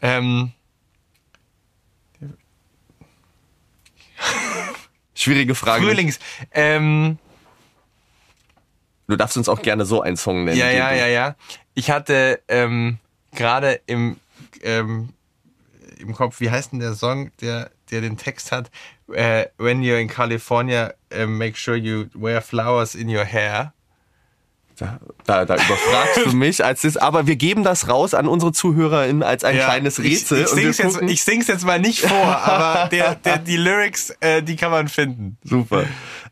Ähm. 0.00 0.52
Schwierige 5.14 5.54
Frage. 5.54 5.84
Frühlings. 5.84 6.18
Ähm, 6.52 7.18
du 9.06 9.16
darfst 9.16 9.36
uns 9.36 9.50
auch 9.50 9.60
gerne 9.60 9.84
so 9.84 10.00
einen 10.00 10.16
Song 10.16 10.44
nennen. 10.44 10.56
Ja, 10.56 10.70
ja, 10.70 10.94
ja, 10.94 11.06
ja. 11.06 11.36
Ich 11.74 11.90
hatte 11.90 12.40
ähm, 12.48 12.96
gerade 13.32 13.82
im, 13.84 14.16
ähm, 14.62 15.10
im 15.98 16.14
Kopf, 16.14 16.40
wie 16.40 16.50
heißt 16.50 16.72
denn 16.72 16.78
der 16.80 16.94
Song, 16.94 17.32
der, 17.42 17.70
der 17.90 18.00
den 18.00 18.16
Text 18.16 18.52
hat? 18.52 18.70
uh, 19.08 19.44
when 19.56 19.82
you're 19.82 19.98
in 19.98 20.08
California, 20.08 20.94
uh, 21.12 21.26
make 21.26 21.56
sure 21.56 21.76
you 21.76 22.10
wear 22.14 22.40
flowers 22.40 22.94
in 22.94 23.08
your 23.08 23.24
hair. 23.24 23.72
Da, 24.76 25.00
da, 25.24 25.44
da 25.44 25.56
überfragst 25.56 26.24
du 26.24 26.32
mich. 26.36 26.64
Als 26.64 26.82
das, 26.82 26.96
aber 26.96 27.26
wir 27.26 27.34
geben 27.34 27.64
das 27.64 27.88
raus 27.88 28.14
an 28.14 28.28
unsere 28.28 28.52
ZuhörerInnen 28.52 29.24
als 29.24 29.42
ein 29.42 29.56
ja, 29.56 29.64
kleines 29.64 29.98
Rätsel. 29.98 30.38
Ich, 30.38 30.44
ich, 30.44 30.50
sing's 30.50 30.78
jetzt, 30.78 31.02
ich 31.02 31.24
sing's 31.24 31.46
jetzt 31.48 31.64
mal 31.64 31.80
nicht 31.80 32.02
vor, 32.02 32.36
aber 32.38 32.88
der, 32.88 33.16
der, 33.16 33.38
die 33.38 33.56
Lyrics, 33.56 34.10
äh, 34.20 34.40
die 34.40 34.54
kann 34.54 34.70
man 34.70 34.86
finden. 34.86 35.36
Super. 35.42 35.84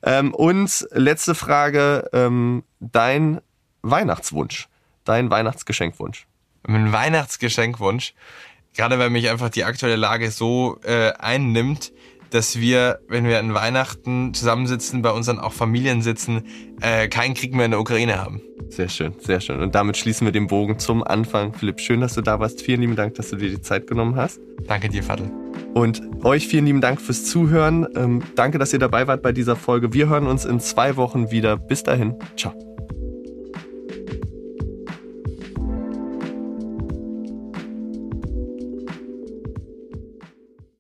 Ähm, 0.05 0.33
und 0.33 0.87
letzte 0.93 1.35
Frage, 1.35 2.09
ähm, 2.13 2.63
dein 2.79 3.41
Weihnachtswunsch, 3.83 4.69
dein 5.05 5.29
Weihnachtsgeschenkwunsch. 5.29 6.29
Mein 6.69 6.93
Weihnachtsgeschenkwunsch, 6.93 8.15
gerade 8.77 8.99
weil 8.99 9.11
mich 9.11 9.29
einfach 9.31 9.51
die 9.51 9.65
aktuelle 9.65 9.97
Lage 9.97 10.31
so 10.31 10.79
äh, 10.85 11.13
einnimmt, 11.19 11.93
dass 12.31 12.61
wir, 12.61 12.99
wenn 13.09 13.25
wir 13.25 13.39
an 13.39 13.55
Weihnachten 13.55 14.35
zusammensitzen, 14.35 15.03
bei 15.03 15.11
unseren 15.11 15.39
auch 15.39 15.53
Familien 15.53 16.03
sitzen, 16.03 16.43
äh, 16.81 17.09
keinen 17.09 17.35
Krieg 17.35 17.55
mehr 17.55 17.65
in 17.65 17.71
der 17.71 17.81
Ukraine 17.81 18.19
haben. 18.19 18.43
Sehr 18.69 18.89
schön, 18.89 19.15
sehr 19.21 19.41
schön. 19.41 19.61
Und 19.61 19.75
damit 19.75 19.97
schließen 19.97 20.27
wir 20.27 20.33
den 20.33 20.49
Bogen 20.49 20.79
zum 20.79 21.05
Anfang. 21.05 21.55
Philipp, 21.55 21.81
schön, 21.81 22.01
dass 22.01 22.15
du 22.15 22.21
da 22.21 22.41
warst. 22.41 22.63
Vielen 22.63 22.81
lieben 22.81 22.97
Dank, 22.97 23.15
dass 23.15 23.31
du 23.31 23.37
dir 23.37 23.51
die 23.51 23.63
Zeit 23.63 23.87
genommen 23.87 24.17
hast. 24.17 24.41
Danke 24.67 24.89
dir, 24.89 25.03
Fadl. 25.03 25.31
Und 25.75 26.03
euch 26.25 26.49
vielen 26.49 26.67
lieben 26.67 26.81
Dank 26.81 27.01
fürs 27.01 27.25
Zuhören. 27.25 27.87
Ähm, 27.97 28.23
danke, 28.35 28.59
dass 28.59 28.73
ihr 28.73 28.79
dabei 28.79 29.07
wart 29.07 29.23
bei 29.23 29.33
dieser 29.33 29.57
Folge. 29.57 29.93
Wir 29.93 30.09
hören 30.09 30.27
uns 30.27 30.45
in 30.45 30.59
zwei 30.59 30.97
Wochen 30.97 31.31
wieder. 31.31 31.57
Bis 31.57 31.85
dahin. 31.85 32.17
Ciao. 32.37 32.76